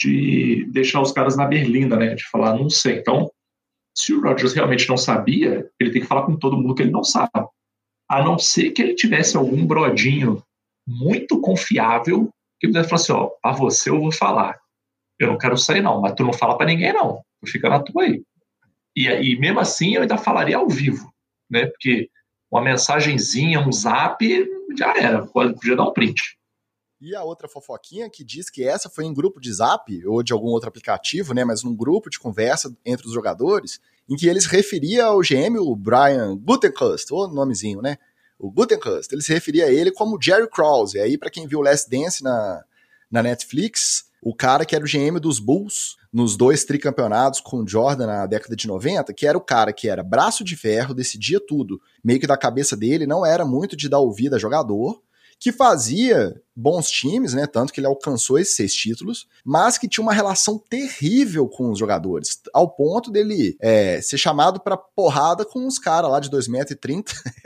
de 0.01 0.65
deixar 0.71 1.01
os 1.01 1.11
caras 1.11 1.37
na 1.37 1.45
berlinda, 1.45 1.97
né? 1.97 2.15
De 2.15 2.25
falar, 2.31 2.55
não 2.57 2.71
sei. 2.71 2.99
Então, 2.99 3.29
se 3.97 4.15
o 4.15 4.23
Rodgers 4.23 4.53
realmente 4.53 4.89
não 4.89 4.97
sabia, 4.97 5.69
ele 5.81 5.91
tem 5.91 6.01
que 6.01 6.07
falar 6.07 6.23
com 6.23 6.37
todo 6.37 6.57
mundo 6.57 6.77
que 6.77 6.83
ele 6.83 6.93
não 6.93 7.03
sabe. 7.03 7.31
A 8.09 8.23
não 8.23 8.39
ser 8.39 8.71
que 8.71 8.81
ele 8.81 8.95
tivesse 8.95 9.37
algum 9.37 9.67
brodinho 9.67 10.41
muito 10.87 11.41
confiável 11.41 12.31
que 12.61 12.69
pudesse 12.69 12.89
falar 12.89 13.03
assim, 13.03 13.13
ó, 13.13 13.31
a 13.43 13.53
você 13.53 13.91
eu 13.91 14.01
vou 14.01 14.13
falar. 14.13 14.57
Eu 15.19 15.27
não 15.27 15.39
quero 15.39 15.59
sair 15.59 15.83
não, 15.83 16.01
mas 16.01 16.15
tu 16.15 16.23
não 16.23 16.33
fala 16.33 16.57
para 16.57 16.67
ninguém 16.67 16.93
não. 16.93 17.21
Fica 17.47 17.69
na 17.69 17.81
tua 17.81 18.05
aí. 18.05 18.23
E, 18.97 19.07
e 19.07 19.39
mesmo 19.39 19.61
assim 19.61 19.95
eu 19.95 20.03
ainda 20.03 20.19
falaria 20.19 20.57
ao 20.57 20.69
vivo, 20.69 21.13
né? 21.51 21.67
Porque 21.67 22.11
uma 22.51 22.63
mensagenzinha, 22.63 23.61
um 23.61 23.71
zap, 23.71 24.25
já 24.77 24.95
era, 24.97 25.27
podia 25.27 25.77
dar 25.77 25.85
um 25.85 25.93
print. 25.93 26.39
E 27.01 27.15
a 27.15 27.23
outra 27.23 27.49
fofoquinha 27.49 28.11
que 28.11 28.25
diz 28.25 28.51
que 28.51 28.65
essa 28.65 28.89
foi 28.89 29.05
em 29.05 29.15
grupo 29.15 29.41
de 29.41 29.53
zap 29.53 30.05
ou 30.07 30.21
de 30.21 30.33
algum 30.33 30.49
outro 30.49 30.69
aplicativo, 30.69 31.33
né? 31.33 31.45
Mas 31.45 31.63
num 31.63 31.77
grupo 31.77 32.11
de 32.11 32.19
conversa 32.19 32.77
entre 32.85 33.07
os 33.07 33.13
jogadores, 33.13 33.81
em 34.09 34.17
que 34.17 34.27
eles 34.27 34.47
referia 34.47 35.05
ao 35.05 35.21
GM, 35.21 35.59
o 35.61 35.77
Brian 35.77 36.37
Gutenkust, 36.37 37.13
o 37.13 37.29
nomezinho, 37.29 37.81
né? 37.81 37.99
O 38.37 38.51
Gutenkust, 38.51 39.13
ele 39.13 39.23
se 39.23 39.33
referia 39.33 39.67
a 39.67 39.73
ele 39.73 39.93
como 39.93 40.21
Jerry 40.21 40.49
Krause. 40.51 40.97
E 40.97 41.01
aí, 41.01 41.17
para 41.17 41.31
quem 41.31 41.47
viu 41.47 41.61
Last 41.61 41.89
Dance 41.89 42.23
na, 42.23 42.65
na 43.09 43.23
Netflix, 43.23 44.08
o 44.23 44.35
cara 44.35 44.65
que 44.65 44.75
era 44.75 44.85
o 44.85 44.89
GM 44.89 45.19
dos 45.21 45.39
Bulls 45.39 45.97
nos 46.13 46.37
dois 46.37 46.65
tricampeonatos 46.65 47.41
com 47.41 47.59
o 47.59 47.69
Jordan 47.69 48.07
na 48.07 48.27
década 48.27 48.57
de 48.57 48.67
90, 48.67 49.13
que 49.13 49.27
era 49.27 49.37
o 49.37 49.41
cara 49.41 49.73
que 49.73 49.89
era 49.89 50.03
braço 50.03 50.43
de 50.43 50.57
ferro, 50.57 50.95
decidia 50.95 51.39
tudo, 51.39 51.81
meio 52.03 52.19
que 52.19 52.27
da 52.27 52.37
cabeça 52.37 52.77
dele, 52.77 53.07
não 53.07 53.25
era 53.25 53.45
muito 53.45 53.77
de 53.77 53.89
dar 53.89 53.99
ouvida 53.99 54.37
a 54.37 54.39
jogador, 54.39 55.01
que 55.41 55.53
fazia 55.53 56.35
bons 56.55 56.91
times, 56.91 57.35
né? 57.35 57.47
Tanto 57.47 57.73
que 57.73 57.79
ele 57.79 57.87
alcançou 57.87 58.39
esses 58.39 58.57
seis 58.57 58.75
títulos, 58.75 59.29
mas 59.45 59.79
que 59.79 59.89
tinha 59.89 60.03
uma 60.03 60.13
relação 60.13 60.59
terrível 60.59 61.47
com 61.49 61.71
os 61.71 61.79
jogadores, 61.79 62.41
ao 62.53 62.69
ponto 62.69 63.13
dele 63.13 63.57
é, 63.61 64.01
ser 64.03 64.19
chamado 64.19 64.59
para 64.59 64.77
porrada 64.77 65.45
com 65.45 65.65
os 65.67 65.79
caras 65.79 66.11
lá 66.11 66.19
de 66.19 66.29
2,30m, 66.29 67.05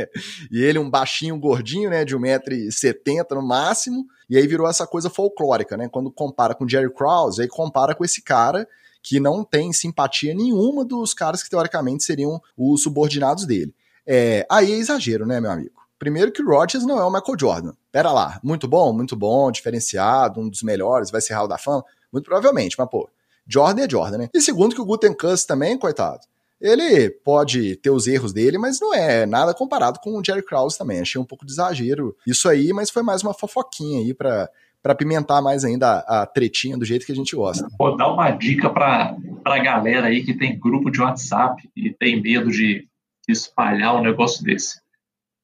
e 0.50 0.62
ele 0.62 0.78
um 0.78 0.88
baixinho, 0.88 1.38
gordinho, 1.38 1.90
né? 1.90 2.04
De 2.04 2.16
1,70m 2.16 3.34
no 3.34 3.46
máximo, 3.46 4.06
e 4.30 4.38
aí 4.38 4.46
virou 4.46 4.66
essa 4.66 4.86
coisa 4.86 5.10
folclórica, 5.10 5.76
né? 5.76 5.88
Quando 5.88 6.10
compara 6.10 6.54
com 6.54 6.66
Jerry 6.66 6.92
Krause, 6.92 7.42
aí 7.42 7.48
compara 7.48 7.94
com 7.94 8.04
esse 8.04 8.22
cara 8.22 8.66
que 9.02 9.20
não 9.20 9.44
tem 9.44 9.72
simpatia 9.72 10.32
nenhuma 10.32 10.84
dos 10.84 11.12
caras 11.12 11.42
que 11.42 11.50
teoricamente 11.50 12.04
seriam 12.04 12.40
os 12.56 12.82
subordinados 12.82 13.44
dele. 13.44 13.74
É, 14.06 14.46
aí 14.50 14.72
é 14.72 14.76
exagero, 14.76 15.26
né, 15.26 15.40
meu 15.40 15.50
amigo? 15.50 15.81
Primeiro 16.02 16.32
que 16.32 16.42
o 16.42 16.48
Rodgers 16.48 16.84
não 16.84 16.98
é 16.98 17.04
o 17.04 17.12
Michael 17.12 17.38
Jordan. 17.38 17.72
Pera 17.92 18.10
lá, 18.10 18.40
muito 18.42 18.66
bom, 18.66 18.92
muito 18.92 19.14
bom, 19.14 19.52
diferenciado, 19.52 20.40
um 20.40 20.48
dos 20.48 20.60
melhores, 20.60 21.12
vai 21.12 21.20
ser 21.20 21.34
Hall 21.34 21.46
da 21.46 21.56
Fama? 21.56 21.84
Muito 22.12 22.24
provavelmente, 22.24 22.74
mas 22.76 22.88
pô, 22.90 23.08
Jordan 23.46 23.84
é 23.84 23.88
Jordan, 23.88 24.18
né? 24.18 24.28
E 24.34 24.40
segundo 24.40 24.74
que 24.74 24.80
o 24.80 24.84
Gutenkust 24.84 25.46
também, 25.46 25.78
coitado, 25.78 26.18
Ele 26.60 27.08
pode 27.08 27.76
ter 27.76 27.90
os 27.90 28.08
erros 28.08 28.32
dele, 28.32 28.58
mas 28.58 28.80
não 28.80 28.92
é 28.92 29.24
nada 29.26 29.54
comparado 29.54 30.00
com 30.00 30.18
o 30.18 30.24
Jerry 30.24 30.42
Krause 30.42 30.76
também. 30.76 31.00
Achei 31.00 31.20
um 31.20 31.24
pouco 31.24 31.46
de 31.46 31.52
exagero 31.52 32.16
isso 32.26 32.48
aí, 32.48 32.72
mas 32.72 32.90
foi 32.90 33.04
mais 33.04 33.22
uma 33.22 33.32
fofoquinha 33.32 34.00
aí 34.00 34.12
para 34.12 34.50
para 34.82 34.96
pimentar 34.96 35.40
mais 35.40 35.64
ainda 35.64 36.00
a, 36.00 36.22
a, 36.22 36.26
tretinha 36.26 36.76
do 36.76 36.84
jeito 36.84 37.06
que 37.06 37.12
a 37.12 37.14
gente 37.14 37.36
gosta. 37.36 37.68
Vou 37.78 37.96
dar 37.96 38.12
uma 38.12 38.32
dica 38.32 38.68
para 38.68 39.16
a 39.44 39.58
galera 39.60 40.08
aí 40.08 40.24
que 40.24 40.34
tem 40.34 40.58
grupo 40.58 40.90
de 40.90 41.00
WhatsApp 41.00 41.70
e 41.76 41.92
tem 41.92 42.20
medo 42.20 42.50
de 42.50 42.88
espalhar 43.28 43.94
um 43.94 44.02
negócio 44.02 44.42
desse. 44.42 44.81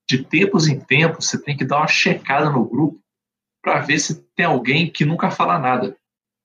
De 0.09 0.25
tempos 0.25 0.67
em 0.67 0.81
tempos, 0.81 1.27
você 1.27 1.41
tem 1.41 1.57
que 1.57 1.65
dar 1.65 1.79
uma 1.79 1.87
checada 1.87 2.49
no 2.49 2.65
grupo 2.65 2.99
para 3.63 3.81
ver 3.81 3.99
se 3.99 4.23
tem 4.35 4.47
alguém 4.47 4.91
que 4.91 5.05
nunca 5.05 5.31
fala 5.31 5.59
nada, 5.59 5.97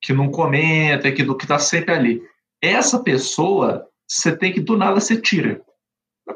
que 0.02 0.12
não 0.12 0.30
comenta, 0.30 1.12
que 1.12 1.22
está 1.22 1.58
sempre 1.58 1.94
ali. 1.94 2.24
Essa 2.62 3.00
pessoa, 3.00 3.88
você 4.08 4.36
tem 4.36 4.52
que 4.52 4.60
do 4.60 4.78
nada 4.78 5.00
você 5.00 5.20
tira. 5.20 5.62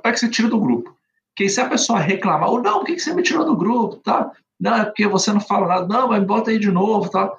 Para 0.01 0.13
que 0.13 0.19
você 0.19 0.29
tira 0.29 0.47
do 0.47 0.59
grupo. 0.59 0.95
Porque 1.35 1.49
se 1.49 1.61
a 1.61 1.69
pessoa 1.69 1.99
reclamar, 1.99 2.49
ou 2.49 2.61
não, 2.61 2.79
por 2.79 2.85
que 2.85 2.99
você 2.99 3.13
me 3.13 3.21
tirou 3.21 3.45
do 3.45 3.55
grupo? 3.55 3.97
Tá? 3.97 4.31
Não, 4.59 4.75
é 4.75 4.85
porque 4.85 5.05
você 5.07 5.31
não 5.31 5.39
fala 5.39 5.67
nada. 5.67 5.87
Não, 5.87 6.07
mas 6.07 6.23
bota 6.23 6.49
aí 6.49 6.57
de 6.57 6.71
novo. 6.71 7.09
Tá? 7.09 7.31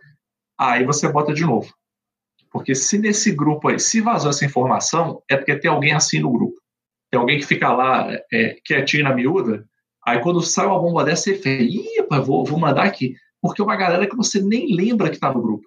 Aí 0.58 0.84
você 0.84 1.10
bota 1.10 1.34
de 1.34 1.44
novo. 1.44 1.72
Porque 2.50 2.74
se 2.74 2.98
nesse 2.98 3.32
grupo 3.32 3.68
aí, 3.68 3.78
se 3.78 4.00
vazou 4.00 4.30
essa 4.30 4.44
informação, 4.44 5.22
é 5.28 5.36
porque 5.36 5.56
tem 5.56 5.70
alguém 5.70 5.92
assim 5.92 6.20
no 6.20 6.30
grupo. 6.30 6.56
Tem 7.10 7.18
alguém 7.18 7.38
que 7.38 7.46
fica 7.46 7.72
lá 7.72 8.06
é, 8.32 8.56
quietinho 8.64 9.04
na 9.04 9.14
miúda, 9.14 9.66
aí 10.10 10.22
quando 10.22 10.40
sai 10.40 10.66
uma 10.66 10.80
bomba 10.80 11.04
dessa, 11.04 11.24
você 11.24 11.34
fala, 11.36 11.56
ih, 11.56 12.24
vou, 12.24 12.44
vou 12.44 12.58
mandar 12.58 12.84
aqui. 12.84 13.14
Porque 13.40 13.62
é 13.62 13.64
uma 13.64 13.76
galera 13.76 14.08
que 14.08 14.16
você 14.16 14.40
nem 14.40 14.74
lembra 14.74 15.08
que 15.08 15.16
está 15.16 15.32
no 15.32 15.42
grupo. 15.42 15.66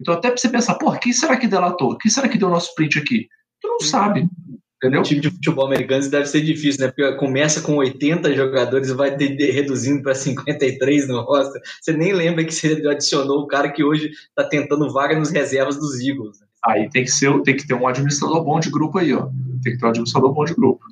Então, 0.00 0.14
até 0.14 0.28
para 0.28 0.36
você 0.36 0.48
pensar, 0.48 0.74
pô, 0.74 0.92
quem 0.92 1.12
será 1.12 1.36
que 1.36 1.46
delatou? 1.46 1.96
Quem 1.96 2.10
será 2.10 2.28
que 2.28 2.36
deu 2.36 2.48
o 2.48 2.50
nosso 2.50 2.74
print 2.74 2.98
aqui? 2.98 3.28
Tu 3.60 3.68
não 3.68 3.80
sabe. 3.80 4.28
Entendeu? 4.76 5.00
O 5.00 5.04
time 5.04 5.20
de 5.20 5.30
futebol 5.30 5.64
americano 5.64 6.10
deve 6.10 6.26
ser 6.26 6.40
difícil, 6.40 6.84
né? 6.84 6.88
Porque 6.88 7.16
começa 7.16 7.60
com 7.60 7.76
80 7.76 8.34
jogadores 8.34 8.88
e 8.88 8.94
vai 8.94 9.16
ter, 9.16 9.28
reduzindo 9.52 10.02
para 10.02 10.12
53 10.12 11.06
no 11.06 11.20
roster. 11.20 11.62
Você 11.80 11.92
nem 11.92 12.12
lembra 12.12 12.44
que 12.44 12.52
você 12.52 12.82
adicionou 12.88 13.42
o 13.42 13.46
cara 13.46 13.70
que 13.70 13.84
hoje 13.84 14.10
está 14.10 14.42
tentando 14.42 14.92
vaga 14.92 15.16
nos 15.16 15.30
reservas 15.30 15.76
dos 15.76 16.00
Eagles. 16.00 16.40
Né? 16.40 16.46
Aí 16.66 16.90
tem 16.90 17.04
que, 17.04 17.10
ser, 17.12 17.32
tem 17.42 17.56
que 17.56 17.64
ter 17.64 17.74
um 17.74 17.86
administrador 17.86 18.42
bom 18.42 18.58
de 18.58 18.70
grupo 18.70 18.98
aí, 18.98 19.14
ó. 19.14 19.28
Tem 19.62 19.72
que 19.72 19.78
ter 19.78 19.86
um 19.86 19.90
administrador 19.90 20.32
bom 20.32 20.44
de 20.44 20.54
grupo. 20.54 20.84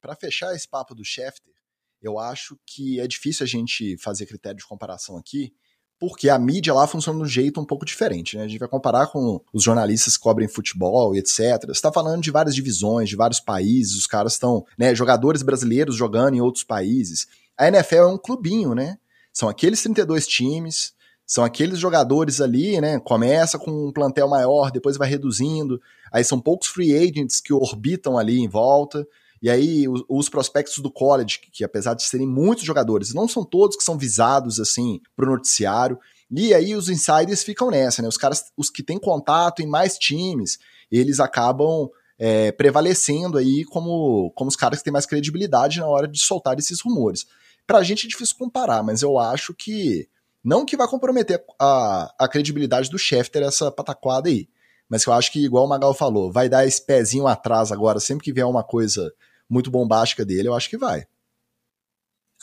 Para 0.00 0.16
fechar 0.16 0.52
esse 0.52 0.68
papo 0.68 0.92
do 0.92 1.04
Schefter, 1.04 1.54
eu 2.02 2.18
acho 2.18 2.58
que 2.66 3.00
é 3.00 3.06
difícil 3.06 3.44
a 3.44 3.48
gente 3.48 3.96
fazer 3.98 4.26
critério 4.26 4.58
de 4.58 4.66
comparação 4.66 5.16
aqui, 5.16 5.52
porque 5.98 6.28
a 6.28 6.38
mídia 6.38 6.72
lá 6.72 6.86
funciona 6.86 7.18
de 7.18 7.24
um 7.24 7.28
jeito 7.28 7.60
um 7.60 7.64
pouco 7.64 7.84
diferente, 7.84 8.36
né? 8.36 8.44
A 8.44 8.48
gente 8.48 8.60
vai 8.60 8.68
comparar 8.68 9.08
com 9.08 9.40
os 9.52 9.64
jornalistas 9.64 10.16
que 10.16 10.22
cobrem 10.22 10.46
futebol 10.46 11.14
e 11.14 11.18
etc. 11.18 11.60
Você 11.62 11.72
está 11.72 11.92
falando 11.92 12.22
de 12.22 12.30
várias 12.30 12.54
divisões, 12.54 13.08
de 13.08 13.16
vários 13.16 13.40
países, 13.40 13.96
os 13.96 14.06
caras 14.06 14.34
estão, 14.34 14.64
né, 14.78 14.94
jogadores 14.94 15.42
brasileiros 15.42 15.96
jogando 15.96 16.34
em 16.34 16.40
outros 16.40 16.62
países. 16.62 17.26
A 17.56 17.66
NFL 17.66 17.96
é 17.96 18.06
um 18.06 18.18
clubinho, 18.18 18.74
né? 18.74 18.96
São 19.32 19.48
aqueles 19.48 19.82
32 19.82 20.26
times, 20.26 20.94
são 21.26 21.44
aqueles 21.44 21.78
jogadores 21.78 22.40
ali, 22.40 22.80
né? 22.80 23.00
Começa 23.00 23.58
com 23.58 23.88
um 23.88 23.92
plantel 23.92 24.28
maior, 24.28 24.70
depois 24.70 24.96
vai 24.96 25.08
reduzindo. 25.08 25.80
Aí 26.12 26.22
são 26.22 26.40
poucos 26.40 26.68
free 26.68 26.96
agents 26.96 27.40
que 27.40 27.52
orbitam 27.52 28.16
ali 28.16 28.38
em 28.38 28.48
volta. 28.48 29.06
E 29.40 29.48
aí, 29.48 29.88
os, 29.88 30.02
os 30.08 30.28
prospectos 30.28 30.78
do 30.78 30.90
college, 30.90 31.38
que, 31.40 31.50
que, 31.50 31.64
apesar 31.64 31.94
de 31.94 32.02
serem 32.02 32.26
muitos 32.26 32.64
jogadores, 32.64 33.14
não 33.14 33.28
são 33.28 33.44
todos 33.44 33.76
que 33.76 33.84
são 33.84 33.96
visados, 33.96 34.58
assim, 34.58 35.00
pro 35.16 35.30
noticiário. 35.30 35.98
E 36.30 36.52
aí, 36.52 36.74
os 36.74 36.88
insiders 36.88 37.42
ficam 37.42 37.70
nessa, 37.70 38.02
né? 38.02 38.08
Os 38.08 38.16
caras, 38.16 38.46
os 38.56 38.68
que 38.68 38.82
têm 38.82 38.98
contato 38.98 39.62
em 39.62 39.66
mais 39.66 39.96
times, 39.96 40.58
eles 40.90 41.20
acabam 41.20 41.88
é, 42.18 42.50
prevalecendo 42.52 43.38
aí 43.38 43.64
como, 43.64 44.32
como 44.34 44.48
os 44.48 44.56
caras 44.56 44.80
que 44.80 44.84
têm 44.84 44.92
mais 44.92 45.06
credibilidade 45.06 45.78
na 45.78 45.86
hora 45.86 46.08
de 46.08 46.18
soltar 46.18 46.58
esses 46.58 46.80
rumores. 46.80 47.26
Pra 47.66 47.82
gente 47.82 48.06
é 48.06 48.08
difícil 48.08 48.36
comparar, 48.36 48.82
mas 48.82 49.02
eu 49.02 49.18
acho 49.18 49.54
que. 49.54 50.08
Não 50.42 50.64
que 50.64 50.76
vai 50.76 50.88
comprometer 50.88 51.44
a, 51.60 52.14
a 52.18 52.28
credibilidade 52.28 52.88
do 52.88 52.98
Schefter 52.98 53.42
essa 53.42 53.70
pataquada 53.70 54.28
aí. 54.28 54.48
Mas 54.88 55.04
que 55.04 55.10
eu 55.10 55.12
acho 55.12 55.30
que, 55.30 55.44
igual 55.44 55.66
o 55.66 55.68
Magal 55.68 55.92
falou, 55.92 56.32
vai 56.32 56.48
dar 56.48 56.66
esse 56.66 56.84
pezinho 56.84 57.26
atrás 57.26 57.70
agora, 57.70 58.00
sempre 58.00 58.24
que 58.24 58.32
vier 58.32 58.46
uma 58.46 58.64
coisa 58.64 59.12
muito 59.48 59.70
bombástica 59.70 60.24
dele, 60.24 60.48
eu 60.48 60.54
acho 60.54 60.68
que 60.68 60.76
vai. 60.76 61.06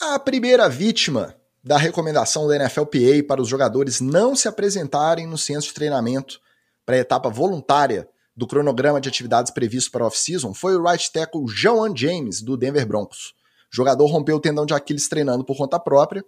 A 0.00 0.18
primeira 0.18 0.68
vítima 0.68 1.34
da 1.62 1.76
recomendação 1.76 2.46
da 2.46 2.58
NFLPA 2.58 3.24
para 3.26 3.42
os 3.42 3.48
jogadores 3.48 4.00
não 4.00 4.36
se 4.36 4.46
apresentarem 4.46 5.26
no 5.26 5.36
centro 5.38 5.66
de 5.66 5.74
treinamento 5.74 6.40
para 6.84 6.96
a 6.96 7.00
etapa 7.00 7.28
voluntária 7.28 8.08
do 8.36 8.46
cronograma 8.46 9.00
de 9.00 9.08
atividades 9.08 9.50
previsto 9.50 9.90
para 9.90 10.06
off-season 10.06 10.52
foi 10.52 10.76
o 10.76 10.82
right 10.82 11.10
tackle 11.10 11.46
Joan 11.48 11.96
James, 11.96 12.42
do 12.42 12.56
Denver 12.56 12.86
Broncos. 12.86 13.34
O 13.72 13.76
jogador 13.76 14.06
rompeu 14.06 14.36
o 14.36 14.40
tendão 14.40 14.66
de 14.66 14.74
Aquiles 14.74 15.08
treinando 15.08 15.44
por 15.44 15.56
conta 15.56 15.80
própria, 15.80 16.24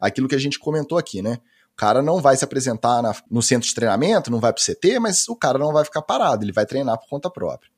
aquilo 0.00 0.28
que 0.28 0.34
a 0.34 0.38
gente 0.38 0.58
comentou 0.58 0.98
aqui, 0.98 1.22
né? 1.22 1.38
O 1.72 1.76
cara 1.76 2.02
não 2.02 2.20
vai 2.20 2.36
se 2.36 2.44
apresentar 2.44 3.00
na, 3.00 3.14
no 3.30 3.40
centro 3.40 3.66
de 3.66 3.74
treinamento, 3.74 4.30
não 4.30 4.40
vai 4.40 4.52
para 4.52 4.60
o 4.60 4.64
CT, 4.64 4.98
mas 4.98 5.26
o 5.28 5.36
cara 5.36 5.58
não 5.58 5.72
vai 5.72 5.84
ficar 5.84 6.02
parado, 6.02 6.44
ele 6.44 6.52
vai 6.52 6.66
treinar 6.66 6.98
por 6.98 7.08
conta 7.08 7.30
própria. 7.30 7.70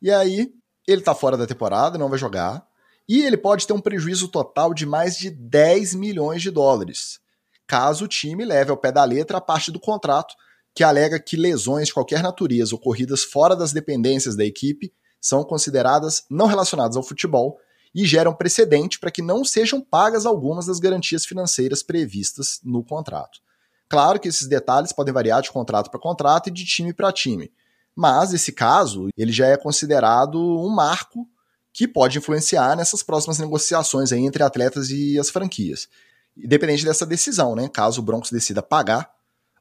E 0.00 0.10
aí, 0.10 0.50
ele 0.86 1.00
está 1.00 1.14
fora 1.14 1.36
da 1.36 1.46
temporada, 1.46 1.98
não 1.98 2.08
vai 2.08 2.18
jogar, 2.18 2.66
e 3.08 3.22
ele 3.22 3.36
pode 3.36 3.66
ter 3.66 3.72
um 3.72 3.80
prejuízo 3.80 4.28
total 4.28 4.72
de 4.72 4.86
mais 4.86 5.16
de 5.16 5.30
10 5.30 5.94
milhões 5.94 6.42
de 6.42 6.50
dólares, 6.50 7.20
caso 7.66 8.04
o 8.04 8.08
time 8.08 8.44
leve 8.44 8.70
ao 8.70 8.76
pé 8.76 8.92
da 8.92 9.04
letra 9.04 9.38
a 9.38 9.40
parte 9.40 9.70
do 9.70 9.80
contrato 9.80 10.34
que 10.74 10.82
alega 10.82 11.20
que 11.20 11.36
lesões 11.36 11.88
de 11.88 11.94
qualquer 11.94 12.22
natureza 12.22 12.74
ocorridas 12.74 13.22
fora 13.22 13.54
das 13.54 13.72
dependências 13.72 14.34
da 14.34 14.44
equipe 14.44 14.92
são 15.20 15.44
consideradas 15.44 16.24
não 16.30 16.46
relacionadas 16.46 16.96
ao 16.96 17.02
futebol 17.02 17.58
e 17.94 18.06
geram 18.06 18.34
precedente 18.34 18.98
para 18.98 19.10
que 19.10 19.20
não 19.20 19.44
sejam 19.44 19.80
pagas 19.80 20.24
algumas 20.24 20.66
das 20.66 20.78
garantias 20.78 21.26
financeiras 21.26 21.82
previstas 21.82 22.58
no 22.64 22.82
contrato. 22.82 23.40
Claro 23.88 24.18
que 24.18 24.28
esses 24.28 24.48
detalhes 24.48 24.92
podem 24.92 25.12
variar 25.12 25.42
de 25.42 25.50
contrato 25.50 25.90
para 25.90 26.00
contrato 26.00 26.48
e 26.48 26.52
de 26.52 26.64
time 26.64 26.94
para 26.94 27.12
time, 27.12 27.52
mas 27.94 28.32
esse 28.32 28.52
caso, 28.52 29.08
ele 29.16 29.32
já 29.32 29.46
é 29.46 29.56
considerado 29.56 30.38
um 30.38 30.68
marco 30.68 31.28
que 31.72 31.88
pode 31.88 32.18
influenciar 32.18 32.76
nessas 32.76 33.02
próximas 33.02 33.38
negociações 33.38 34.12
aí 34.12 34.20
entre 34.20 34.42
atletas 34.42 34.90
e 34.90 35.18
as 35.18 35.30
franquias. 35.30 35.88
Independente 36.36 36.84
dessa 36.84 37.06
decisão, 37.06 37.54
né? 37.54 37.68
Caso 37.68 38.00
o 38.00 38.04
Broncos 38.04 38.30
decida 38.30 38.62
pagar 38.62 39.10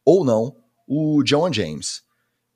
ou 0.05 0.23
não 0.23 0.55
o 0.87 1.23
John 1.23 1.51
James. 1.51 2.03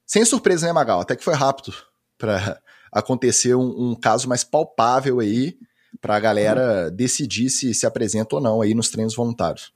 Sem 0.05 0.23
surpresa, 0.25 0.67
né, 0.67 0.73
Magal? 0.73 0.99
Até 0.99 1.15
que 1.15 1.23
foi 1.23 1.33
rápido 1.33 1.73
para 2.17 2.61
acontecer 2.91 3.55
um, 3.55 3.91
um, 3.91 3.95
caso 3.95 4.27
mais 4.27 4.43
palpável 4.43 5.19
aí 5.19 5.57
para 5.99 6.15
a 6.15 6.19
galera 6.19 6.91
decidir 6.91 7.49
se 7.49 7.73
se 7.73 7.85
apresenta 7.85 8.35
ou 8.35 8.41
não 8.41 8.61
aí 8.61 8.73
nos 8.73 8.89
treinos 8.89 9.15
voluntários. 9.15 9.73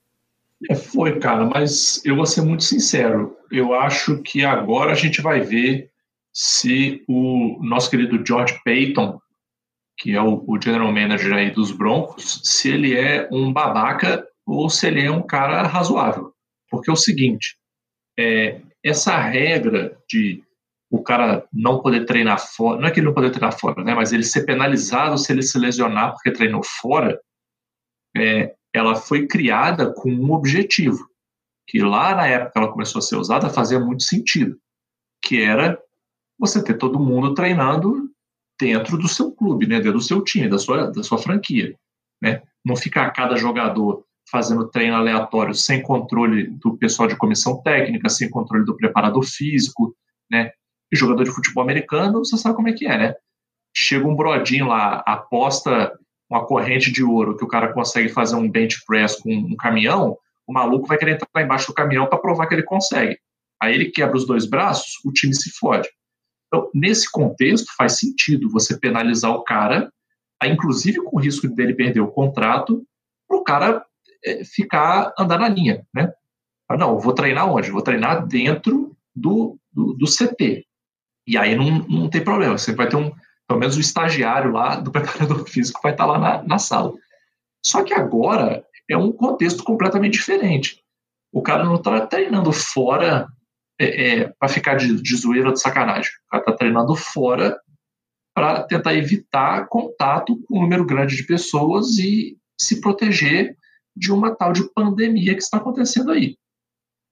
É, 0.67 0.75
foi, 0.75 1.19
cara, 1.19 1.45
mas 1.45 2.03
eu 2.03 2.15
vou 2.15 2.25
ser 2.25 2.41
muito 2.41 2.63
sincero. 2.63 3.37
Eu 3.51 3.73
acho 3.73 4.21
que 4.21 4.43
agora 4.43 4.91
a 4.91 4.95
gente 4.95 5.21
vai 5.21 5.39
ver 5.39 5.89
se 6.33 7.03
o 7.07 7.59
nosso 7.61 7.89
querido 7.89 8.23
George 8.25 8.59
Payton, 8.63 9.19
que 9.97 10.15
é 10.15 10.21
o, 10.21 10.43
o 10.47 10.61
general 10.61 10.91
manager 10.91 11.33
aí 11.33 11.51
dos 11.51 11.71
Broncos, 11.71 12.41
se 12.43 12.69
ele 12.69 12.97
é 12.97 13.27
um 13.31 13.51
babaca 13.51 14.25
ou 14.45 14.69
se 14.69 14.87
ele 14.87 15.01
é 15.01 15.11
um 15.11 15.21
cara 15.21 15.63
razoável. 15.63 16.33
Porque 16.69 16.89
é 16.89 16.93
o 16.93 16.97
seguinte, 16.97 17.57
é, 18.17 18.61
essa 18.83 19.17
regra 19.17 19.97
de 20.09 20.43
o 20.91 21.03
cara 21.03 21.47
não 21.53 21.81
poder 21.81 22.05
treinar 22.05 22.39
fora, 22.39 22.79
não 22.79 22.87
é 22.87 22.91
que 22.91 22.99
ele 22.99 23.07
não 23.07 23.13
poder 23.13 23.29
treinar 23.29 23.57
fora, 23.57 23.83
né, 23.83 23.93
mas 23.93 24.11
ele 24.11 24.23
ser 24.23 24.43
penalizado 24.45 25.17
se 25.17 25.31
ele 25.31 25.43
se 25.43 25.57
lesionar 25.59 26.13
porque 26.13 26.31
treinou 26.31 26.61
fora, 26.63 27.19
é, 28.17 28.55
ela 28.73 28.95
foi 28.95 29.27
criada 29.27 29.91
com 29.93 30.11
um 30.11 30.31
objetivo, 30.31 31.09
que 31.67 31.79
lá 31.79 32.15
na 32.15 32.27
época 32.27 32.59
ela 32.59 32.71
começou 32.71 32.99
a 32.99 33.01
ser 33.01 33.15
usada 33.15 33.49
fazia 33.49 33.79
muito 33.79 34.03
sentido, 34.03 34.57
que 35.23 35.41
era 35.41 35.79
você 36.37 36.63
ter 36.63 36.77
todo 36.77 36.99
mundo 36.99 37.33
treinando 37.33 38.09
dentro 38.59 38.97
do 38.97 39.07
seu 39.07 39.31
clube, 39.31 39.67
né, 39.67 39.77
dentro 39.77 39.93
do 39.93 40.01
seu 40.01 40.23
time, 40.23 40.49
da 40.49 40.57
sua, 40.57 40.91
da 40.91 41.03
sua 41.03 41.17
franquia, 41.17 41.75
né? 42.21 42.41
Não 42.65 42.75
ficar 42.75 43.09
cada 43.11 43.37
jogador 43.37 44.03
fazendo 44.29 44.69
treino 44.69 44.95
aleatório 44.95 45.55
sem 45.55 45.81
controle 45.81 46.47
do 46.47 46.77
pessoal 46.77 47.07
de 47.07 47.15
comissão 47.15 47.61
técnica, 47.61 48.09
sem 48.09 48.29
controle 48.29 48.65
do 48.65 48.75
preparador 48.75 49.23
físico, 49.23 49.95
né? 50.29 50.51
E 50.91 50.95
jogador 50.95 51.23
de 51.23 51.31
futebol 51.31 51.63
americano, 51.63 52.19
você 52.19 52.37
sabe 52.37 52.55
como 52.55 52.69
é 52.69 52.73
que 52.73 52.85
é, 52.85 52.97
né? 52.97 53.15
Chega 53.75 54.07
um 54.07 54.15
brodinho 54.15 54.67
lá, 54.67 55.03
aposta 55.05 55.97
uma 56.29 56.45
corrente 56.45 56.91
de 56.91 57.03
ouro 57.03 57.35
que 57.35 57.43
o 57.43 57.47
cara 57.47 57.73
consegue 57.73 58.09
fazer 58.09 58.35
um 58.35 58.49
bench 58.49 58.83
press 58.85 59.15
com 59.15 59.33
um 59.33 59.55
caminhão, 59.55 60.17
o 60.47 60.53
maluco 60.53 60.87
vai 60.87 60.97
querer 60.97 61.13
entrar 61.13 61.43
embaixo 61.43 61.67
do 61.67 61.73
caminhão 61.73 62.07
para 62.07 62.19
provar 62.19 62.47
que 62.47 62.55
ele 62.55 62.63
consegue. 62.63 63.17
Aí 63.61 63.73
ele 63.73 63.91
quebra 63.91 64.15
os 64.15 64.25
dois 64.25 64.45
braços, 64.45 64.99
o 65.03 65.11
time 65.11 65.33
se 65.33 65.51
fode. 65.51 65.89
Então, 66.47 66.69
nesse 66.73 67.11
contexto, 67.11 67.67
faz 67.77 67.97
sentido 67.97 68.49
você 68.49 68.77
penalizar 68.79 69.31
o 69.31 69.43
cara, 69.43 69.91
inclusive 70.43 71.03
com 71.03 71.17
o 71.17 71.19
risco 71.19 71.47
dele 71.47 71.75
perder 71.75 71.99
o 71.99 72.11
contrato, 72.11 72.83
para 73.27 73.37
o 73.37 73.43
cara 73.43 73.85
é, 74.25 74.43
ficar, 74.43 75.13
andar 75.17 75.37
na 75.37 75.49
linha, 75.49 75.85
né? 75.93 76.11
Não, 76.77 76.99
vou 76.99 77.13
treinar 77.13 77.51
onde? 77.51 77.71
Vou 77.71 77.81
treinar 77.81 78.25
dentro 78.27 78.95
do, 79.15 79.57
do, 79.71 79.93
do 79.93 80.05
CT. 80.05 80.65
E 81.27 81.37
aí 81.37 81.55
não, 81.55 81.79
não 81.87 82.09
tem 82.09 82.23
problema, 82.23 82.57
você 82.57 82.73
vai 82.73 82.87
ter 82.87 82.95
um 82.95 83.11
pelo 83.49 83.59
menos 83.59 83.75
o 83.75 83.81
estagiário 83.81 84.51
lá 84.51 84.75
do 84.75 84.91
preparador 84.93 85.43
físico 85.49 85.79
vai 85.81 85.91
estar 85.91 86.05
lá 86.05 86.19
na, 86.19 86.43
na 86.43 86.59
sala. 86.59 86.93
Só 87.65 87.83
que 87.83 87.93
agora 87.93 88.63
é 88.87 88.95
um 88.95 89.11
contexto 89.11 89.63
completamente 89.63 90.13
diferente. 90.13 90.79
O 91.33 91.41
cara 91.41 91.63
não 91.63 91.75
está 91.75 92.05
treinando 92.05 92.51
fora 92.53 93.27
é, 93.79 94.19
é, 94.19 94.33
para 94.39 94.49
ficar 94.49 94.75
de, 94.75 95.01
de 95.01 95.15
zoeira 95.15 95.51
de 95.51 95.59
sacanagem. 95.59 96.11
O 96.27 96.29
cara 96.29 96.43
está 96.43 96.53
treinando 96.53 96.95
fora 96.95 97.59
para 98.35 98.63
tentar 98.63 98.93
evitar 98.93 99.67
contato 99.67 100.39
com 100.43 100.59
um 100.59 100.61
número 100.61 100.85
grande 100.85 101.15
de 101.15 101.25
pessoas 101.25 101.97
e 101.97 102.37
se 102.59 102.79
proteger 102.79 103.57
de 103.95 104.11
uma 104.11 104.35
tal 104.35 104.53
de 104.53 104.71
pandemia 104.73 105.33
que 105.33 105.41
está 105.41 105.57
acontecendo 105.57 106.11
aí. 106.11 106.37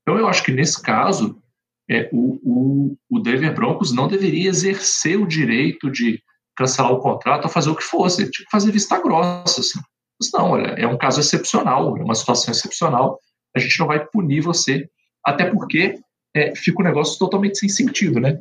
Então, 0.01 0.17
eu 0.17 0.27
acho 0.27 0.43
que 0.43 0.51
nesse 0.51 0.81
caso, 0.81 1.41
é, 1.89 2.09
o, 2.13 2.39
o, 2.43 2.97
o 3.09 3.19
Denver 3.19 3.53
Broncos 3.53 3.93
não 3.93 4.07
deveria 4.07 4.49
exercer 4.49 5.19
o 5.19 5.27
direito 5.27 5.91
de 5.91 6.21
cancelar 6.57 6.91
o 6.91 6.99
contrato 6.99 7.45
ou 7.45 7.49
fazer 7.49 7.69
o 7.69 7.75
que 7.75 7.83
fosse. 7.83 8.23
Ele 8.23 8.31
tinha 8.31 8.45
que 8.45 8.51
fazer 8.51 8.71
vista 8.71 8.99
grossa. 8.99 9.61
Assim. 9.61 9.79
Mas 10.19 10.31
não, 10.33 10.51
olha, 10.51 10.69
é 10.71 10.87
um 10.87 10.97
caso 10.97 11.19
excepcional, 11.19 11.97
é 11.97 12.03
uma 12.03 12.15
situação 12.15 12.51
excepcional. 12.51 13.19
A 13.55 13.59
gente 13.59 13.79
não 13.79 13.87
vai 13.87 14.05
punir 14.05 14.41
você, 14.41 14.89
até 15.23 15.45
porque 15.49 15.99
é, 16.35 16.55
fica 16.55 16.81
um 16.81 16.85
negócio 16.85 17.17
totalmente 17.19 17.59
sem 17.59 17.69
sentido, 17.69 18.19
né? 18.19 18.39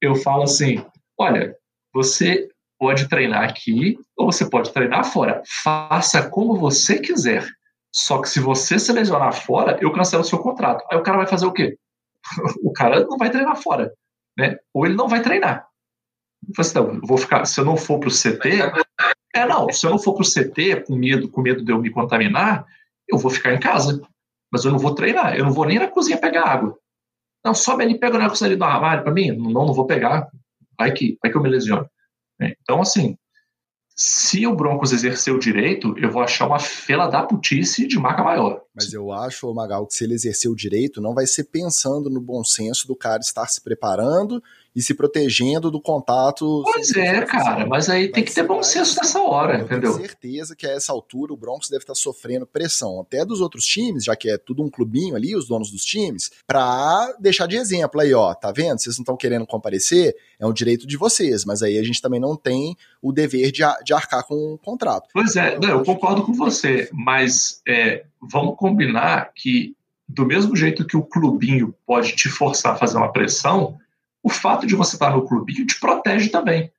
Eu 0.00 0.14
falo 0.14 0.44
assim: 0.44 0.84
olha, 1.18 1.56
você 1.92 2.48
pode 2.78 3.08
treinar 3.08 3.44
aqui 3.44 3.98
ou 4.16 4.30
você 4.30 4.48
pode 4.48 4.72
treinar 4.72 5.04
fora. 5.04 5.42
Faça 5.62 6.28
como 6.28 6.56
você 6.56 6.98
quiser. 6.98 7.46
Só 7.92 8.20
que 8.20 8.28
se 8.28 8.40
você 8.40 8.78
se 8.78 8.92
lesionar 8.92 9.32
fora, 9.32 9.78
eu 9.80 9.92
cancelo 9.92 10.22
o 10.22 10.26
seu 10.26 10.38
contrato. 10.38 10.84
Aí 10.90 10.98
o 10.98 11.02
cara 11.02 11.16
vai 11.16 11.26
fazer 11.26 11.46
o 11.46 11.52
quê? 11.52 11.78
o 12.62 12.72
cara 12.72 13.00
não 13.04 13.16
vai 13.16 13.30
treinar 13.30 13.56
fora, 13.56 13.92
né? 14.36 14.56
Ou 14.74 14.84
ele 14.84 14.94
não 14.94 15.08
vai 15.08 15.22
treinar. 15.22 15.66
Assim, 16.58 16.74
não, 16.74 17.00
vou 17.00 17.18
ficar, 17.18 17.44
se 17.44 17.60
eu 17.60 17.64
não 17.64 17.76
for 17.76 17.98
para 17.98 18.08
o 18.08 18.12
CT, 18.12 18.72
é 19.34 19.46
não, 19.46 19.70
se 19.70 19.86
eu 19.86 19.90
não 19.90 19.98
for 19.98 20.14
para 20.14 20.22
o 20.22 20.30
CT 20.30 20.84
com 20.86 20.96
medo, 20.96 21.28
com 21.28 21.42
medo 21.42 21.64
de 21.64 21.72
eu 21.72 21.80
me 21.80 21.90
contaminar, 21.90 22.66
eu 23.08 23.18
vou 23.18 23.30
ficar 23.30 23.52
em 23.52 23.60
casa, 23.60 24.00
mas 24.50 24.64
eu 24.64 24.70
não 24.70 24.78
vou 24.78 24.94
treinar, 24.94 25.36
eu 25.36 25.44
não 25.44 25.52
vou 25.52 25.66
nem 25.66 25.78
na 25.78 25.88
cozinha 25.88 26.18
pegar 26.18 26.44
água. 26.44 26.78
Não, 27.44 27.54
sobe 27.54 27.84
ali, 27.84 27.98
pega 27.98 28.16
o 28.16 28.18
negócio 28.18 28.44
ali 28.44 28.56
do 28.56 28.64
armário 28.64 29.02
para 29.02 29.12
mim, 29.12 29.30
não, 29.32 29.66
não 29.66 29.72
vou 29.72 29.86
pegar, 29.86 30.28
vai 30.78 30.92
que, 30.92 31.18
vai 31.22 31.30
que 31.30 31.36
eu 31.36 31.42
me 31.42 31.48
lesiono. 31.48 31.88
É, 32.40 32.56
então, 32.60 32.80
assim, 32.80 33.16
se 33.94 34.46
o 34.46 34.54
Broncos 34.54 34.92
exercer 34.92 35.32
o 35.32 35.38
direito, 35.38 35.96
eu 35.98 36.10
vou 36.10 36.22
achar 36.22 36.46
uma 36.46 36.58
fela 36.58 37.06
da 37.06 37.22
putice 37.22 37.86
de 37.86 37.98
marca 37.98 38.22
maior. 38.22 38.62
Mas 38.76 38.92
eu 38.92 39.10
acho, 39.10 39.52
Magal, 39.54 39.86
que 39.86 39.94
se 39.94 40.04
ele 40.04 40.14
exercer 40.14 40.50
o 40.50 40.54
direito, 40.54 41.00
não 41.00 41.14
vai 41.14 41.26
ser 41.26 41.44
pensando 41.44 42.10
no 42.10 42.20
bom 42.20 42.44
senso 42.44 42.86
do 42.86 42.94
cara 42.94 43.20
estar 43.20 43.46
se 43.46 43.60
preparando 43.62 44.42
e 44.76 44.82
se 44.82 44.92
protegendo 44.92 45.70
do 45.70 45.80
contato. 45.80 46.62
Pois 46.62 46.94
é, 46.94 47.22
cara, 47.24 47.66
mas 47.66 47.88
aí 47.88 48.08
tem 48.08 48.22
que 48.22 48.34
ter 48.34 48.42
bom 48.42 48.62
senso 48.62 48.98
nessa 49.00 49.18
hora, 49.22 49.60
entendeu? 49.60 49.94
tenho 49.94 50.06
certeza 50.06 50.54
que 50.54 50.66
a 50.66 50.72
essa 50.72 50.92
altura 50.92 51.32
o 51.32 51.36
Broncos 51.36 51.70
deve 51.70 51.82
estar 51.82 51.94
sofrendo 51.94 52.46
pressão, 52.46 53.00
até 53.00 53.24
dos 53.24 53.40
outros 53.40 53.64
times, 53.64 54.04
já 54.04 54.14
que 54.14 54.28
é 54.28 54.36
tudo 54.36 54.62
um 54.62 54.68
clubinho 54.68 55.16
ali, 55.16 55.34
os 55.34 55.48
donos 55.48 55.70
dos 55.70 55.82
times, 55.82 56.30
pra 56.46 57.14
deixar 57.18 57.46
de 57.46 57.56
exemplo 57.56 58.02
aí, 58.02 58.12
ó, 58.12 58.34
tá 58.34 58.52
vendo? 58.52 58.78
Vocês 58.78 58.98
não 58.98 59.02
estão 59.02 59.16
querendo 59.16 59.46
comparecer, 59.46 60.14
é 60.38 60.46
um 60.46 60.52
direito 60.52 60.86
de 60.86 60.98
vocês, 60.98 61.46
mas 61.46 61.62
aí 61.62 61.78
a 61.78 61.82
gente 61.82 62.02
também 62.02 62.20
não 62.20 62.36
tem 62.36 62.76
o 63.00 63.12
dever 63.12 63.50
de, 63.50 63.62
de 63.82 63.94
arcar 63.94 64.24
com 64.24 64.34
o 64.34 64.58
contrato. 64.58 65.08
Pois 65.14 65.36
é, 65.36 65.58
não, 65.58 65.70
eu 65.70 65.84
concordo 65.84 66.22
com 66.22 66.34
você, 66.34 66.90
mas 66.92 67.62
é, 67.66 68.04
vamos 68.30 68.56
combinar 68.56 69.32
que 69.34 69.74
do 70.08 70.24
mesmo 70.24 70.54
jeito 70.54 70.86
que 70.86 70.96
o 70.96 71.04
clubinho 71.04 71.74
pode 71.84 72.14
te 72.14 72.28
forçar 72.28 72.74
a 72.74 72.76
fazer 72.76 72.96
uma 72.96 73.12
pressão, 73.12 73.76
o 74.22 74.28
fato 74.28 74.66
de 74.66 74.74
você 74.74 74.96
estar 74.96 75.10
no 75.10 75.26
clubinho 75.26 75.66
te 75.66 75.78
protege 75.80 76.28
também. 76.28 76.72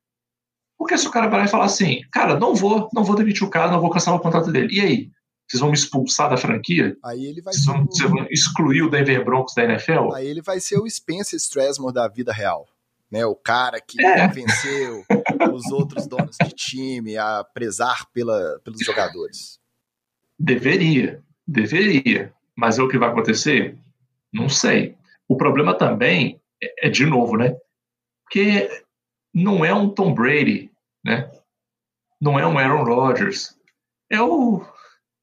Porque 0.77 0.97
se 0.97 1.07
o 1.07 1.12
cara 1.12 1.27
vai 1.27 1.45
e 1.45 1.47
falar 1.47 1.65
assim, 1.65 2.01
cara, 2.12 2.39
não 2.39 2.55
vou, 2.55 2.89
não 2.93 3.03
vou 3.03 3.15
demitir 3.15 3.43
o 3.43 3.49
cara, 3.49 3.71
não 3.71 3.81
vou 3.81 3.89
cancelar 3.89 4.19
o 4.19 4.23
contrato 4.23 4.51
dele. 4.51 4.75
E 4.75 4.81
aí? 4.81 5.12
Vocês 5.47 5.62
vão 5.62 5.69
me 5.69 5.77
expulsar 5.77 6.29
da 6.29 6.36
franquia? 6.36 6.97
Aí 7.03 7.25
ele 7.25 7.41
vai 7.41 7.53
vocês, 7.53 7.65
vão, 7.65 7.83
o... 7.83 7.86
vocês 7.86 8.10
vão 8.10 8.27
excluir 8.29 8.81
o 8.81 8.89
Denver 8.89 9.23
Broncos 9.23 9.55
da 9.55 9.63
NFL? 9.63 10.13
Aí 10.13 10.27
ele 10.27 10.41
vai 10.41 10.60
ser 10.60 10.77
o 10.77 10.89
Spencer 10.89 11.38
Strasmore 11.38 11.93
da 11.93 12.07
vida 12.07 12.33
real. 12.33 12.67
Né, 13.10 13.25
o 13.25 13.36
cara 13.36 13.79
que 13.79 14.05
é. 14.05 14.27
venceu 14.27 15.05
os 15.53 15.71
outros 15.71 16.05
donos 16.07 16.36
de 16.43 16.49
time 16.49 17.17
a 17.17 17.41
prezar 17.41 18.05
pela, 18.12 18.60
pelos 18.65 18.81
jogadores. 18.83 19.62
Deveria, 20.38 21.23
deveria. 21.47 22.33
Mas 22.55 22.77
é 22.77 22.83
o 22.83 22.88
que 22.88 22.97
vai 22.97 23.10
acontecer? 23.10 23.77
Não 24.33 24.49
sei. 24.49 24.95
O 25.27 25.38
problema 25.38 25.73
também 25.73 26.41
é, 26.62 26.88
é 26.88 26.89
de 26.89 27.05
novo, 27.05 27.38
né? 27.38 27.55
Porque 28.23 28.83
não 29.33 29.63
é 29.63 29.73
um 29.73 29.89
Tom 29.89 30.13
Brady, 30.13 30.71
né? 31.03 31.31
Não 32.19 32.39
é 32.39 32.45
um 32.45 32.57
Aaron 32.57 32.83
Rodgers. 32.83 33.55
É 34.10 34.21
o, 34.21 34.65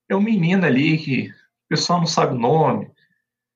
é 0.08 0.14
o 0.14 0.20
menino 0.20 0.64
ali 0.64 0.96
que 0.98 1.28
o 1.28 1.68
pessoal 1.68 1.98
não 1.98 2.06
sabe 2.06 2.34
o 2.34 2.38
nome. 2.38 2.86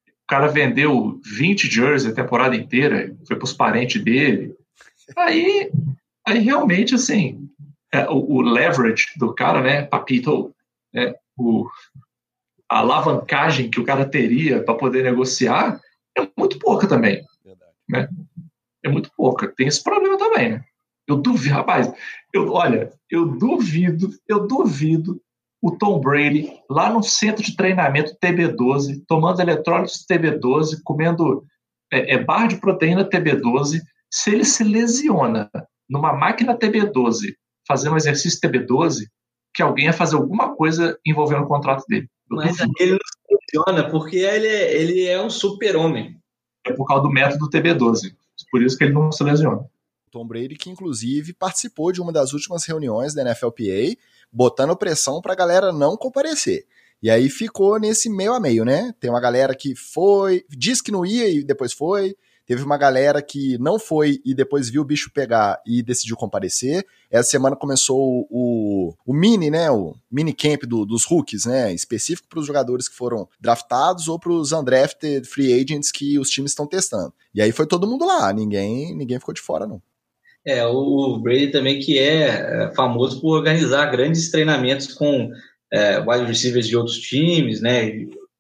O 0.09 0.27
cara 0.29 0.49
vendeu 0.49 1.21
20 1.25 1.69
jerseys 1.69 2.13
a 2.13 2.15
temporada 2.15 2.57
inteira, 2.57 3.17
foi 3.27 3.37
para 3.37 3.45
os 3.45 3.53
parentes 3.53 4.03
dele. 4.03 4.55
Aí, 5.17 5.71
aí 6.27 6.39
realmente, 6.41 6.95
assim, 6.95 7.49
é, 7.93 8.07
o, 8.09 8.37
o, 8.37 8.41
leverage 8.43 9.07
do 9.17 9.35
cara, 9.35 9.63
né, 9.63 9.83
Papito, 9.83 10.55
é, 10.95 11.19
o, 11.37 11.67
a 12.71 12.79
alavancagem 12.79 13.71
que 13.71 13.81
o 13.81 13.85
cara 13.85 14.05
teria 14.05 14.63
para 14.63 14.75
poder 14.75 15.03
negociar 15.03 15.81
é 16.17 16.29
muito 16.37 16.59
pouca 16.59 16.87
também 16.87 17.25
né? 17.89 18.09
É 18.85 18.89
muito 18.89 19.11
pouca. 19.17 19.49
Tem 19.57 19.67
esse 19.67 19.83
problema 19.83 20.19
também, 20.19 20.51
né? 20.51 20.65
Eu 21.07 21.17
duvido, 21.17 21.55
rapaz, 21.55 21.91
eu, 22.35 22.53
olha, 22.53 22.93
eu 23.11 23.25
duvido, 23.27 24.11
eu 24.29 24.47
duvido 24.47 25.21
o 25.63 25.71
Tom 25.77 26.01
Brady 26.01 26.53
lá 26.71 26.93
no 26.93 27.03
centro 27.03 27.43
de 27.43 27.57
treinamento 27.57 28.17
TB12, 28.23 29.03
tomando 29.09 29.41
eletrólitos 29.41 30.05
TB12, 30.07 30.81
comendo 30.85 31.45
é, 31.91 32.15
é, 32.15 32.23
barra 32.23 32.49
de 32.49 32.57
proteína 32.57 33.09
TB12, 33.09 33.81
se 34.13 34.31
ele 34.31 34.45
se 34.45 34.63
lesiona 34.63 35.51
numa 35.89 36.13
máquina 36.13 36.57
TB12, 36.57 37.35
fazendo 37.67 37.95
um 37.95 37.97
exercício 37.97 38.39
TB12, 38.41 39.07
que 39.55 39.63
alguém 39.63 39.87
ia 39.87 39.93
fazer 39.93 40.17
alguma 40.17 40.55
coisa 40.55 40.99
envolvendo 41.05 41.45
o 41.45 41.49
contrato 41.49 41.85
dele. 41.89 42.09
Mas 42.31 42.59
ele 42.79 42.93
não 42.93 42.99
se 42.99 43.39
lesiona 43.55 43.91
porque 43.91 44.17
ele 44.17 44.47
é, 44.47 44.81
ele 44.81 45.05
é 45.05 45.21
um 45.21 45.31
super-homem 45.31 46.19
é 46.67 46.73
por 46.73 46.87
causa 46.87 47.03
do 47.03 47.11
método 47.11 47.49
TB12. 47.49 48.15
Por 48.51 48.63
isso 48.63 48.77
que 48.77 48.85
ele 48.85 48.93
não 48.93 49.11
se 49.11 49.23
lesiona. 49.25 49.69
Tom 50.11 50.27
Brady, 50.27 50.55
que 50.55 50.71
inclusive 50.71 51.33
participou 51.33 51.93
de 51.93 52.01
uma 52.01 52.13
das 52.13 52.33
últimas 52.33 52.65
reuniões 52.65 53.15
da 53.15 53.25
NFLPA, 53.25 53.97
botando 54.33 54.77
pressão 54.77 55.21
para 55.21 55.33
a 55.33 55.37
galera 55.37 55.73
não 55.73 55.97
comparecer. 55.97 56.67
E 57.03 57.11
aí 57.11 57.29
ficou 57.29 57.79
nesse 57.79 58.09
meio 58.09 58.33
a 58.33 58.41
meio, 58.41 58.65
né? 58.65 58.93
Tem 58.99 59.11
uma 59.11 59.21
galera 59.21 59.55
que 59.55 59.75
foi, 59.75 60.45
disse 60.49 60.83
que 60.83 60.91
não 60.91 61.05
ia 61.05 61.29
e 61.29 61.45
depois 61.45 61.73
foi. 61.73 62.17
Teve 62.49 62.63
uma 62.63 62.79
galera 62.79 63.21
que 63.21 63.59
não 63.59 63.79
foi 63.79 64.23
e 64.25 64.33
depois 64.33 64.71
viu 64.71 64.81
o 64.81 64.85
bicho 64.85 65.11
pegar 65.13 65.61
e 65.67 65.83
decidiu 65.83 66.17
comparecer. 66.17 66.83
Essa 67.11 67.29
semana 67.29 67.55
começou 67.55 68.27
o, 68.31 68.95
o 69.05 69.13
mini, 69.13 69.51
né? 69.51 69.71
O 69.71 69.95
mini 70.11 70.33
camp 70.33 70.63
do, 70.63 70.87
dos 70.87 71.05
rookies, 71.05 71.45
né? 71.45 71.75
Específico 71.75 72.27
para 72.27 72.39
os 72.39 72.47
jogadores 72.47 72.89
que 72.89 72.97
foram 72.97 73.29
draftados 73.39 74.09
ou 74.09 74.19
para 74.19 74.33
os 74.33 74.51
undrafted 74.51 75.29
free 75.29 75.53
agents 75.53 75.93
que 75.93 76.19
os 76.19 76.31
times 76.31 76.53
estão 76.53 76.67
testando. 76.67 77.13
E 77.35 77.43
aí 77.43 77.53
foi 77.53 77.67
todo 77.67 77.87
mundo 77.87 78.07
lá, 78.07 78.33
ninguém, 78.33 78.97
ninguém 78.97 79.19
ficou 79.19 79.35
de 79.35 79.43
fora, 79.43 79.67
não. 79.67 79.83
É, 80.43 80.65
o 80.65 81.19
Brady 81.19 81.49
também 81.49 81.79
que 81.79 81.99
é, 81.99 82.65
é 82.65 82.75
famoso 82.75 83.21
por 83.21 83.37
organizar 83.37 83.91
grandes 83.91 84.31
treinamentos 84.31 84.95
com 84.95 85.31
é, 85.71 86.01
wide 86.01 86.25
receivers 86.25 86.67
de 86.67 86.79
outros 86.79 86.97
times, 86.97 87.61
né? 87.61 87.89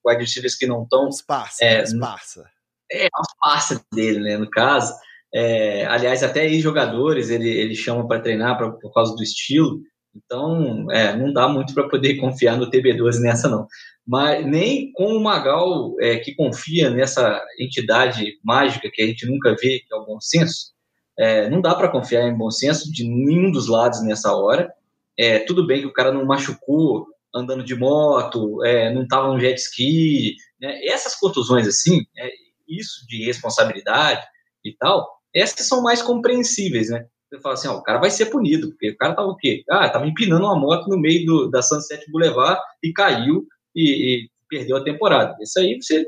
Wide 0.03 0.23
receivers 0.23 0.55
que 0.55 0.66
não 0.66 0.85
estão. 0.85 1.11
Esparsa, 1.11 1.62
é, 1.62 1.83
esparsa. 1.83 2.47
É, 2.92 3.07
as 3.07 3.27
passas 3.40 3.81
dele, 3.92 4.20
né, 4.20 4.37
no 4.37 4.48
caso. 4.48 4.94
É, 5.33 5.85
aliás, 5.87 6.22
até 6.22 6.42
aí 6.42 6.61
jogadores 6.61 7.29
ele, 7.31 7.48
ele 7.48 7.74
chama 7.74 8.07
para 8.07 8.20
treinar 8.20 8.57
pra, 8.57 8.70
por 8.70 8.92
causa 8.92 9.14
do 9.14 9.22
estilo. 9.22 9.81
Então, 10.14 10.90
é, 10.90 11.14
não 11.16 11.33
dá 11.33 11.48
muito 11.48 11.74
para 11.74 11.88
poder 11.88 12.16
confiar 12.20 12.57
no 12.57 12.70
TB12 12.70 13.20
nessa, 13.20 13.48
não. 13.48 13.66
Mas 14.07 14.44
nem 14.46 14.90
com 14.92 15.16
o 15.16 15.22
Magal, 15.22 15.94
é, 16.01 16.16
que 16.16 16.35
confia 16.35 16.90
nessa 16.90 17.44
entidade 17.61 18.38
mágica 18.42 18.90
que 18.92 19.03
a 19.03 19.07
gente 19.07 19.27
nunca 19.27 19.51
vê, 19.51 19.81
que 19.81 19.92
é 19.92 19.96
o 19.96 20.07
bom 20.07 20.18
senso, 20.20 20.72
é, 21.18 21.51
não 21.51 21.61
dá 21.61 21.74
para 21.74 21.90
confiar 21.90 22.27
em 22.27 22.37
bom 22.37 22.51
senso 22.51 22.90
de 22.92 23.05
nenhum 23.05 23.51
dos 23.51 23.68
lados 23.68 24.03
nessa 24.03 24.35
hora. 24.35 24.72
É, 25.18 25.40
tudo 25.40 25.66
bem 25.66 25.81
que 25.81 25.87
o 25.87 25.92
cara 25.92 26.12
não 26.12 26.24
machucou 26.24 27.07
andando 27.35 27.62
de 27.64 27.74
moto, 27.74 28.64
é, 28.64 28.92
não 28.92 29.03
estava 29.03 29.33
no 29.33 29.38
jet 29.38 29.59
ski, 29.61 30.37
né? 30.61 30.81
essas 30.87 31.14
contusões 31.16 31.66
assim, 31.66 32.01
é, 32.16 32.31
isso 32.68 33.07
de 33.09 33.24
responsabilidade 33.24 34.26
e 34.64 34.74
tal, 34.76 35.09
essas 35.35 35.66
são 35.66 35.83
mais 35.83 36.02
compreensíveis, 36.02 36.90
né? 36.90 37.07
Você 37.31 37.40
fala 37.40 37.54
assim, 37.54 37.68
ó, 37.68 37.76
o 37.76 37.83
cara 37.83 37.98
vai 37.98 38.11
ser 38.11 38.26
punido, 38.26 38.70
porque 38.70 38.90
o 38.90 38.96
cara 38.96 39.14
tava 39.14 39.28
o 39.28 39.37
quê? 39.37 39.62
Ah, 39.68 39.88
tava 39.88 40.07
empinando 40.07 40.44
uma 40.44 40.59
moto 40.59 40.88
no 40.88 40.98
meio 40.98 41.26
do, 41.26 41.50
da 41.50 41.61
Sunset 41.61 42.11
Boulevard 42.11 42.59
e 42.83 42.92
caiu 42.92 43.46
e, 43.74 44.24
e 44.24 44.31
perdeu 44.48 44.78
a 44.78 44.85
temporada. 44.85 45.37
Isso 45.40 45.59
aí 45.61 45.78
você, 45.81 46.07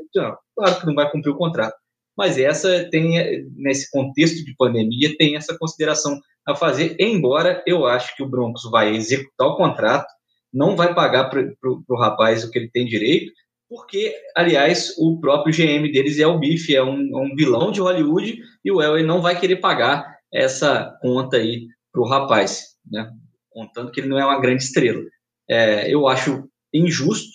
claro 0.55 0.79
que 0.79 0.85
não 0.85 0.95
vai 0.95 1.09
cumprir 1.11 1.31
o 1.31 1.37
contrato. 1.37 1.75
mas 2.17 2.37
essa 2.37 2.89
tem, 2.89 3.45
nesse 3.55 3.89
contexto 3.91 4.43
de 4.43 4.55
pandemia, 4.55 5.15
tem 5.17 5.35
essa 5.35 5.57
consideração 5.57 6.19
a 6.47 6.55
fazer, 6.55 6.95
embora 6.99 7.63
eu 7.67 7.85
acho 7.85 8.15
que 8.15 8.23
o 8.23 8.29
Broncos 8.29 8.63
vai 8.69 8.95
executar 8.95 9.47
o 9.47 9.55
contrato, 9.55 10.07
não 10.53 10.75
vai 10.75 10.93
pagar 10.93 11.29
para 11.29 11.47
o 11.63 11.99
rapaz 11.99 12.43
o 12.43 12.51
que 12.51 12.59
ele 12.59 12.69
tem 12.69 12.85
direito, 12.85 13.31
porque, 13.71 14.13
aliás, 14.35 14.93
o 14.97 15.17
próprio 15.21 15.55
GM 15.55 15.89
deles 15.93 16.19
é 16.19 16.27
o 16.27 16.37
Biff, 16.37 16.75
é 16.75 16.83
um, 16.83 17.09
um 17.15 17.33
vilão 17.33 17.71
de 17.71 17.79
Hollywood, 17.79 18.37
e 18.65 18.69
o 18.69 18.81
Elway 18.81 19.01
não 19.01 19.21
vai 19.21 19.39
querer 19.39 19.61
pagar 19.61 20.17
essa 20.29 20.93
conta 21.01 21.37
aí 21.37 21.67
para 21.89 22.01
o 22.01 22.05
rapaz, 22.05 22.75
né? 22.85 23.09
contando 23.49 23.89
que 23.89 24.01
ele 24.01 24.09
não 24.09 24.19
é 24.19 24.25
uma 24.25 24.41
grande 24.41 24.63
estrela. 24.63 25.01
É, 25.49 25.89
eu 25.89 26.05
acho 26.09 26.49
injusto, 26.73 27.31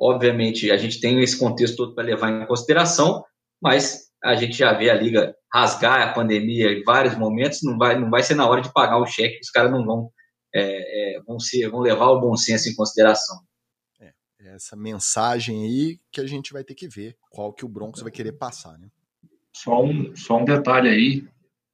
obviamente, 0.00 0.70
a 0.70 0.78
gente 0.78 0.98
tem 1.00 1.20
esse 1.22 1.38
contexto 1.38 1.76
todo 1.76 1.94
para 1.94 2.04
levar 2.04 2.30
em 2.30 2.46
consideração, 2.46 3.22
mas 3.62 4.04
a 4.24 4.34
gente 4.36 4.56
já 4.56 4.72
vê 4.72 4.88
a 4.88 4.94
liga 4.94 5.36
rasgar 5.52 6.00
a 6.00 6.14
pandemia 6.14 6.72
em 6.72 6.82
vários 6.82 7.14
momentos, 7.14 7.58
não 7.62 7.76
vai, 7.76 8.00
não 8.00 8.08
vai 8.08 8.22
ser 8.22 8.36
na 8.36 8.48
hora 8.48 8.62
de 8.62 8.72
pagar 8.72 8.96
o 8.96 9.06
cheque, 9.06 9.38
os 9.38 9.50
caras 9.50 9.70
não 9.70 9.84
vão, 9.84 10.10
é, 10.54 11.16
é, 11.16 11.20
vão, 11.26 11.38
ser, 11.38 11.68
vão 11.68 11.80
levar 11.80 12.06
o 12.06 12.22
bom 12.22 12.34
senso 12.38 12.70
em 12.70 12.74
consideração 12.74 13.36
essa 14.46 14.76
mensagem 14.76 15.64
aí 15.64 16.00
que 16.10 16.20
a 16.20 16.26
gente 16.26 16.52
vai 16.52 16.62
ter 16.64 16.74
que 16.74 16.88
ver 16.88 17.16
qual 17.30 17.52
que 17.52 17.64
o 17.64 17.68
Broncos 17.68 18.02
vai 18.02 18.10
querer 18.10 18.32
passar, 18.32 18.78
né? 18.78 18.88
Só 19.52 19.82
um, 19.82 20.14
só 20.16 20.38
um 20.38 20.44
detalhe 20.44 20.88
aí, 20.88 21.28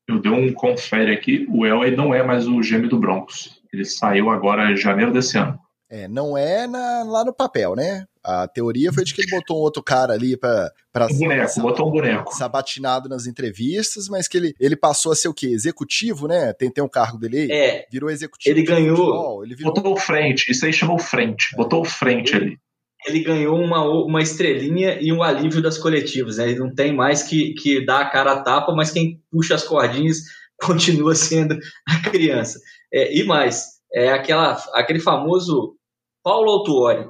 eu 0.07 0.21
dei 0.21 0.31
um 0.31 0.53
confere 0.53 1.13
aqui, 1.13 1.47
o 1.49 1.65
Elway 1.65 1.97
não 1.97 2.15
é 2.15 2.23
mais 2.23 2.47
o 2.47 2.63
gêmeo 2.63 2.89
do 2.89 2.99
Broncos. 2.99 3.61
Ele 3.73 3.85
saiu 3.85 4.31
agora 4.31 4.71
em 4.71 4.77
janeiro 4.77 5.13
desse 5.13 5.39
ano. 5.39 5.59
É, 5.89 6.07
não 6.07 6.37
é 6.37 6.67
na, 6.67 7.03
lá 7.05 7.25
no 7.25 7.33
papel, 7.33 7.75
né? 7.75 8.07
A 8.23 8.47
teoria 8.47 8.93
foi 8.93 9.05
de 9.05 9.15
que 9.15 9.23
ele 9.23 9.31
botou 9.31 9.59
um 9.59 9.61
outro 9.61 9.83
cara 9.83 10.13
ali 10.13 10.37
pra. 10.37 10.71
pra 10.93 11.07
um 11.07 11.19
boneco, 11.19 11.61
botou 11.61 11.89
um 11.89 11.91
boneco. 11.91 12.35
Sabatinado 12.35 13.09
nas 13.09 13.27
entrevistas, 13.27 14.09
mas 14.09 14.29
que 14.29 14.37
ele, 14.37 14.55
ele 14.61 14.77
passou 14.77 15.13
a 15.13 15.17
ser 15.17 15.29
o 15.29 15.35
quê? 15.35 15.47
Executivo, 15.47 16.29
né? 16.29 16.53
Tem, 16.53 16.71
tem 16.71 16.85
um 16.85 16.89
cargo 16.89 17.19
dele 17.19 17.39
aí. 17.39 17.51
É. 17.51 17.87
Virou 17.91 18.11
executivo. 18.11 18.55
Ele 18.55 18.63
ganhou. 18.63 18.97
Futebol, 18.97 19.45
ele 19.45 19.55
virou... 19.55 19.73
Botou 19.73 19.97
frente, 19.97 20.51
isso 20.51 20.67
aí 20.67 20.73
chamou 20.73 20.99
frente. 20.99 21.49
É. 21.55 21.57
Botou 21.57 21.85
frente 21.85 22.35
ali 22.35 22.59
ele 23.07 23.23
ganhou 23.23 23.59
uma, 23.59 23.83
uma 23.83 24.21
estrelinha 24.21 24.99
e 25.01 25.13
um 25.13 25.23
alívio 25.23 25.63
das 25.63 25.79
coletivas. 25.79 26.37
Né? 26.37 26.51
Ele 26.51 26.59
não 26.59 26.75
tem 26.75 26.95
mais 26.95 27.23
que, 27.23 27.55
que 27.55 27.85
dar 27.85 28.01
a 28.01 28.11
cara 28.11 28.33
a 28.33 28.43
tapa, 28.43 28.73
mas 28.75 28.91
quem 28.91 29.23
puxa 29.31 29.55
as 29.55 29.65
cordinhas 29.65 30.19
continua 30.61 31.15
sendo 31.15 31.59
a 31.89 32.11
criança. 32.11 32.59
É, 32.93 33.17
e 33.17 33.25
mais, 33.25 33.67
é 33.93 34.11
aquela, 34.11 34.53
aquele 34.75 35.01
famoso 35.01 35.77
Paulo 36.23 36.51
Autuori. 36.51 37.07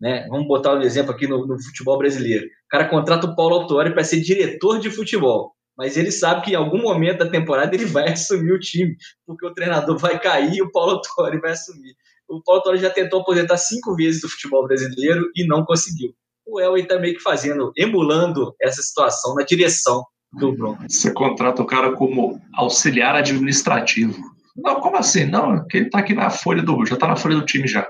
Né? 0.00 0.26
Vamos 0.28 0.46
botar 0.46 0.74
um 0.74 0.82
exemplo 0.82 1.12
aqui 1.12 1.26
no, 1.26 1.46
no 1.46 1.60
futebol 1.62 1.98
brasileiro. 1.98 2.46
O 2.46 2.68
cara 2.70 2.88
contrata 2.88 3.26
o 3.26 3.34
Paulo 3.34 3.56
Autuori 3.56 3.92
para 3.92 4.04
ser 4.04 4.20
diretor 4.20 4.78
de 4.78 4.90
futebol 4.90 5.52
mas 5.78 5.96
ele 5.96 6.10
sabe 6.10 6.42
que 6.42 6.50
em 6.50 6.56
algum 6.56 6.82
momento 6.82 7.18
da 7.18 7.30
temporada 7.30 7.72
ele 7.72 7.84
vai 7.86 8.08
assumir 8.12 8.50
o 8.50 8.58
time, 8.58 8.96
porque 9.24 9.46
o 9.46 9.54
treinador 9.54 9.96
vai 9.96 10.18
cair 10.18 10.54
e 10.54 10.62
o 10.62 10.72
Paulo 10.72 11.00
Torre 11.00 11.38
vai 11.38 11.52
assumir. 11.52 11.94
O 12.28 12.42
Paulo 12.42 12.60
Torre 12.62 12.78
já 12.78 12.90
tentou 12.90 13.20
aposentar 13.20 13.56
cinco 13.56 13.94
vezes 13.94 14.20
do 14.20 14.28
futebol 14.28 14.66
brasileiro 14.66 15.30
e 15.36 15.46
não 15.46 15.64
conseguiu. 15.64 16.10
O 16.44 16.60
Elway 16.60 16.82
está 16.82 16.98
meio 16.98 17.14
que 17.14 17.22
fazendo, 17.22 17.72
emulando 17.76 18.54
essa 18.60 18.82
situação 18.82 19.34
na 19.34 19.44
direção 19.44 20.04
do 20.32 20.52
Broncos. 20.52 20.86
Você 20.88 21.12
contrata 21.12 21.62
o 21.62 21.66
cara 21.66 21.92
como 21.92 22.40
auxiliar 22.54 23.14
administrativo. 23.14 24.18
Não, 24.56 24.80
como 24.80 24.96
assim? 24.96 25.24
Não, 25.24 25.64
que 25.66 25.76
ele 25.76 25.86
está 25.86 26.00
aqui 26.00 26.12
na 26.12 26.28
folha 26.28 26.62
do. 26.62 26.84
Já 26.84 26.94
está 26.94 27.06
na 27.06 27.16
folha 27.16 27.36
do 27.36 27.46
time 27.46 27.68
já. 27.68 27.88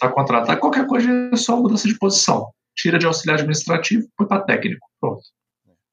Está 0.00 0.10
contratado. 0.10 0.58
Qualquer 0.60 0.86
coisa 0.86 1.08
é 1.32 1.36
só 1.36 1.56
mudança 1.56 1.86
de 1.86 1.98
posição. 1.98 2.50
Tira 2.74 2.98
de 2.98 3.06
auxiliar 3.06 3.36
administrativo, 3.36 4.08
põe 4.16 4.26
para 4.26 4.42
técnico. 4.42 4.88
Pronto 5.00 5.22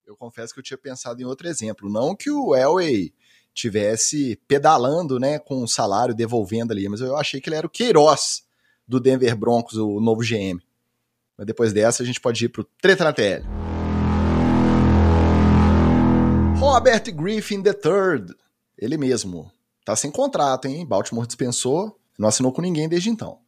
eu 0.07 0.15
confesso 0.15 0.53
que 0.53 0.59
eu 0.59 0.63
tinha 0.63 0.77
pensado 0.77 1.21
em 1.21 1.25
outro 1.25 1.47
exemplo. 1.47 1.89
Não 1.89 2.15
que 2.15 2.31
o 2.31 2.55
Elway 2.55 3.13
tivesse 3.53 4.39
pedalando, 4.47 5.19
né, 5.19 5.37
com 5.37 5.61
o 5.61 5.67
salário, 5.67 6.15
devolvendo 6.15 6.71
ali, 6.71 6.87
mas 6.87 7.01
eu 7.01 7.17
achei 7.17 7.41
que 7.41 7.49
ele 7.49 7.57
era 7.57 7.67
o 7.67 7.69
Queiroz 7.69 8.43
do 8.87 8.99
Denver 8.99 9.35
Broncos, 9.35 9.77
o 9.77 9.99
novo 9.99 10.21
GM. 10.21 10.61
Mas 11.37 11.45
depois 11.45 11.73
dessa 11.73 12.03
a 12.03 12.05
gente 12.05 12.21
pode 12.21 12.45
ir 12.45 12.49
pro 12.49 12.63
Treta 12.81 13.03
na 13.03 13.11
TL. 13.11 13.43
Robert 16.57 17.13
Griffin 17.13 17.61
III, 17.61 18.33
ele 18.77 18.97
mesmo, 18.97 19.51
tá 19.83 19.95
sem 19.95 20.09
contrato, 20.09 20.67
hein? 20.67 20.85
Baltimore 20.85 21.27
dispensou, 21.27 21.99
não 22.17 22.29
assinou 22.29 22.53
com 22.53 22.61
ninguém 22.61 22.87
desde 22.87 23.09
então. 23.09 23.39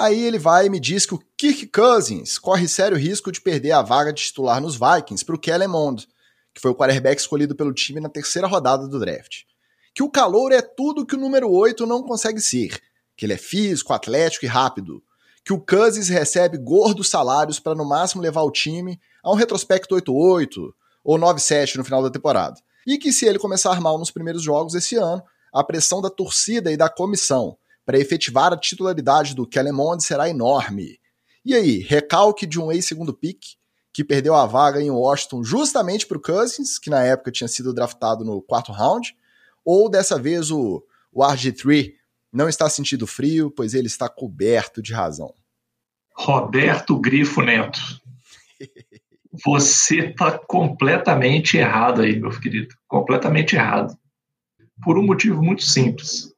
Aí 0.00 0.24
ele 0.24 0.38
vai 0.38 0.64
e 0.64 0.70
me 0.70 0.80
diz 0.80 1.04
que 1.04 1.14
o 1.14 1.22
Kirk 1.36 1.66
Cousins 1.66 2.38
corre 2.38 2.66
sério 2.66 2.96
risco 2.96 3.30
de 3.30 3.38
perder 3.38 3.72
a 3.72 3.82
vaga 3.82 4.10
de 4.14 4.22
titular 4.22 4.58
nos 4.58 4.74
Vikings 4.74 5.22
para 5.22 5.34
o 5.34 5.38
Kellen 5.38 5.68
Mond, 5.68 6.08
que 6.54 6.60
foi 6.60 6.70
o 6.70 6.74
quarterback 6.74 7.20
escolhido 7.20 7.54
pelo 7.54 7.74
time 7.74 8.00
na 8.00 8.08
terceira 8.08 8.48
rodada 8.48 8.88
do 8.88 8.98
draft. 8.98 9.42
Que 9.94 10.02
o 10.02 10.10
calor 10.10 10.52
é 10.52 10.62
tudo 10.62 11.04
que 11.04 11.14
o 11.14 11.18
número 11.18 11.50
8 11.52 11.84
não 11.84 12.02
consegue 12.02 12.40
ser, 12.40 12.80
que 13.14 13.26
ele 13.26 13.34
é 13.34 13.36
físico, 13.36 13.92
atlético 13.92 14.46
e 14.46 14.48
rápido. 14.48 15.02
Que 15.44 15.52
o 15.52 15.60
Cousins 15.60 16.08
recebe 16.08 16.56
gordos 16.56 17.10
salários 17.10 17.60
para 17.60 17.74
no 17.74 17.84
máximo 17.84 18.22
levar 18.22 18.42
o 18.44 18.50
time 18.50 18.98
a 19.22 19.30
um 19.30 19.34
retrospecto 19.34 19.94
8-8 19.94 20.72
ou 21.04 21.18
9-7 21.18 21.76
no 21.76 21.84
final 21.84 22.02
da 22.02 22.08
temporada. 22.08 22.58
E 22.86 22.96
que 22.96 23.12
se 23.12 23.26
ele 23.26 23.38
começar 23.38 23.78
mal 23.82 23.98
nos 23.98 24.10
primeiros 24.10 24.42
jogos 24.42 24.74
esse 24.74 24.96
ano, 24.96 25.22
a 25.52 25.62
pressão 25.62 26.00
da 26.00 26.08
torcida 26.08 26.72
e 26.72 26.76
da 26.78 26.88
comissão 26.88 27.58
para 27.90 27.98
efetivar 27.98 28.52
a 28.52 28.56
titularidade 28.56 29.34
do 29.34 29.44
Kellemond 29.44 30.00
será 30.00 30.28
enorme. 30.28 31.00
E 31.44 31.56
aí, 31.56 31.80
recalque 31.80 32.46
de 32.46 32.60
um 32.60 32.70
ex-segundo 32.70 33.12
pick, 33.12 33.40
que 33.92 34.04
perdeu 34.04 34.32
a 34.32 34.46
vaga 34.46 34.80
em 34.80 34.92
Washington 34.92 35.42
justamente 35.42 36.06
para 36.06 36.16
o 36.16 36.20
Cousins, 36.20 36.78
que 36.78 36.88
na 36.88 37.02
época 37.02 37.32
tinha 37.32 37.48
sido 37.48 37.74
draftado 37.74 38.24
no 38.24 38.40
quarto 38.40 38.70
round, 38.70 39.12
ou 39.64 39.90
dessa 39.90 40.16
vez 40.16 40.52
o, 40.52 40.84
o 41.12 41.20
RG3 41.20 41.94
não 42.32 42.48
está 42.48 42.70
sentindo 42.70 43.08
frio, 43.08 43.50
pois 43.50 43.74
ele 43.74 43.88
está 43.88 44.08
coberto 44.08 44.80
de 44.80 44.92
razão. 44.92 45.34
Roberto 46.14 46.96
Grifo 46.96 47.42
Neto. 47.42 47.80
Você 49.44 50.10
está 50.10 50.38
completamente 50.38 51.56
errado 51.56 52.02
aí, 52.02 52.20
meu 52.20 52.30
querido. 52.30 52.72
Completamente 52.86 53.56
errado. 53.56 53.98
Por 54.80 54.96
um 54.96 55.02
motivo 55.02 55.42
muito 55.42 55.64
simples. 55.64 56.29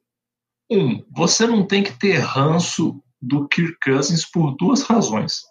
Um, 0.72 1.04
você 1.10 1.46
não 1.46 1.66
tem 1.66 1.82
que 1.82 1.92
ter 1.92 2.16
ranço 2.16 2.98
do 3.20 3.46
Kirk 3.46 3.76
Cousins 3.84 4.24
por 4.24 4.56
duas 4.56 4.82
razões. 4.82 5.42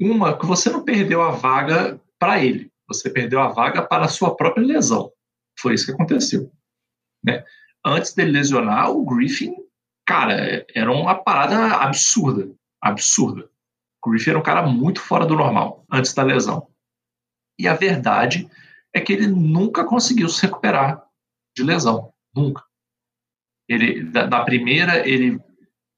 Uma, 0.00 0.38
que 0.38 0.46
você 0.46 0.70
não 0.70 0.82
perdeu 0.82 1.20
a 1.20 1.30
vaga 1.30 2.00
para 2.18 2.42
ele, 2.42 2.72
você 2.88 3.10
perdeu 3.10 3.38
a 3.38 3.48
vaga 3.48 3.82
para 3.82 4.06
a 4.06 4.08
sua 4.08 4.34
própria 4.34 4.64
lesão. 4.64 5.12
Foi 5.58 5.74
isso 5.74 5.84
que 5.84 5.92
aconteceu. 5.92 6.50
Né? 7.22 7.44
Antes 7.84 8.14
dele 8.14 8.32
lesionar, 8.32 8.90
o 8.90 9.04
Griffin, 9.04 9.54
cara, 10.06 10.64
era 10.74 10.90
uma 10.90 11.14
parada 11.14 11.76
absurda. 11.76 12.50
Absurda. 12.80 13.50
O 14.02 14.10
Griffin 14.10 14.30
era 14.30 14.38
um 14.38 14.42
cara 14.42 14.66
muito 14.66 15.02
fora 15.02 15.26
do 15.26 15.36
normal 15.36 15.84
antes 15.92 16.14
da 16.14 16.22
lesão. 16.22 16.66
E 17.58 17.68
a 17.68 17.74
verdade 17.74 18.50
é 18.94 19.00
que 19.00 19.12
ele 19.12 19.26
nunca 19.26 19.84
conseguiu 19.84 20.30
se 20.30 20.40
recuperar 20.40 21.04
de 21.54 21.62
lesão. 21.62 22.10
Nunca. 22.34 22.69
Ele, 23.70 24.02
da, 24.02 24.26
da 24.26 24.40
primeira, 24.44 25.08
ele 25.08 25.38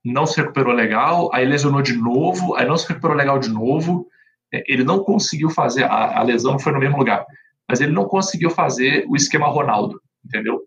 não 0.04 0.26
se 0.26 0.38
recuperou 0.38 0.74
legal, 0.74 1.30
aí 1.32 1.46
lesionou 1.46 1.80
de 1.80 1.94
novo, 1.94 2.54
aí 2.54 2.66
não 2.66 2.76
se 2.76 2.86
recuperou 2.86 3.16
legal 3.16 3.38
de 3.38 3.48
novo. 3.48 4.06
É, 4.52 4.62
ele 4.68 4.84
não 4.84 5.02
conseguiu 5.02 5.48
fazer, 5.48 5.84
a, 5.84 6.18
a 6.18 6.22
lesão 6.22 6.58
foi 6.58 6.70
no 6.72 6.78
mesmo 6.78 6.98
lugar, 6.98 7.24
mas 7.66 7.80
ele 7.80 7.92
não 7.92 8.04
conseguiu 8.04 8.50
fazer 8.50 9.06
o 9.08 9.16
esquema 9.16 9.48
Ronaldo, 9.48 9.98
entendeu? 10.22 10.60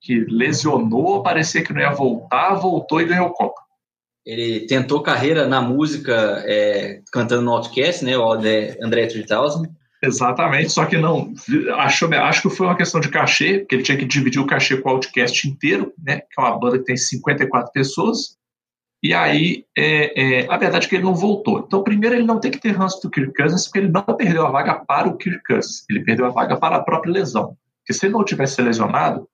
Que 0.00 0.20
lesionou, 0.20 1.22
parecia 1.22 1.62
que 1.62 1.74
não 1.74 1.82
ia 1.82 1.92
voltar, 1.92 2.54
voltou 2.54 3.02
e 3.02 3.04
ganhou 3.04 3.28
o 3.28 3.32
Copa. 3.34 3.60
Ele 4.24 4.66
tentou 4.66 5.02
carreira 5.02 5.46
na 5.46 5.60
música, 5.60 6.42
é, 6.46 7.02
cantando 7.12 7.42
no 7.42 7.52
Outcast, 7.52 8.02
né? 8.04 8.16
O 8.16 8.32
André 8.32 9.06
3000. 9.06 9.70
Exatamente, 10.02 10.70
só 10.70 10.84
que 10.84 10.98
não. 10.98 11.32
Acho, 11.76 12.12
acho 12.14 12.42
que 12.42 12.50
foi 12.50 12.66
uma 12.66 12.76
questão 12.76 13.00
de 13.00 13.08
cachê, 13.08 13.64
que 13.64 13.74
ele 13.74 13.82
tinha 13.82 13.96
que 13.96 14.04
dividir 14.04 14.40
o 14.40 14.46
cachê 14.46 14.76
com 14.76 14.90
o 14.90 14.92
Outcast 14.92 15.48
inteiro, 15.48 15.92
né? 15.98 16.20
Que 16.20 16.38
é 16.38 16.42
uma 16.42 16.58
banda 16.58 16.78
que 16.78 16.84
tem 16.84 16.96
54 16.96 17.72
pessoas. 17.72 18.36
E 19.02 19.14
aí, 19.14 19.64
é, 19.76 20.42
é, 20.42 20.52
a 20.52 20.56
verdade 20.56 20.86
é 20.86 20.88
que 20.88 20.96
ele 20.96 21.04
não 21.04 21.14
voltou. 21.14 21.60
Então, 21.60 21.82
primeiro, 21.82 22.14
ele 22.14 22.24
não 22.24 22.40
tem 22.40 22.50
que 22.50 22.58
ter 22.58 22.72
ranço 22.72 23.00
do 23.02 23.10
Kirk 23.10 23.32
Cousins, 23.34 23.64
porque 23.64 23.78
ele 23.78 23.88
não 23.88 24.02
perdeu 24.02 24.46
a 24.46 24.50
vaga 24.50 24.74
para 24.84 25.08
o 25.08 25.16
Kirk 25.16 25.42
Cousins. 25.44 25.84
Ele 25.88 26.04
perdeu 26.04 26.26
a 26.26 26.30
vaga 26.30 26.56
para 26.56 26.76
a 26.76 26.82
própria 26.82 27.12
lesão. 27.12 27.56
Porque 27.80 27.92
se 27.92 28.06
ele 28.06 28.14
não 28.14 28.24
tivesse 28.24 28.60
lesionado, 28.60 29.28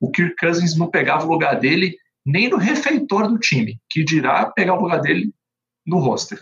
o 0.00 0.10
Kirk 0.10 0.34
Cousins 0.36 0.76
não 0.76 0.90
pegava 0.90 1.24
o 1.24 1.30
lugar 1.30 1.58
dele 1.58 1.96
nem 2.24 2.48
no 2.48 2.56
refeitório 2.56 3.30
do 3.30 3.38
time, 3.38 3.80
que 3.88 4.04
dirá 4.04 4.46
pegar 4.50 4.74
o 4.74 4.82
lugar 4.82 5.00
dele 5.00 5.32
no 5.86 5.98
roster. 5.98 6.40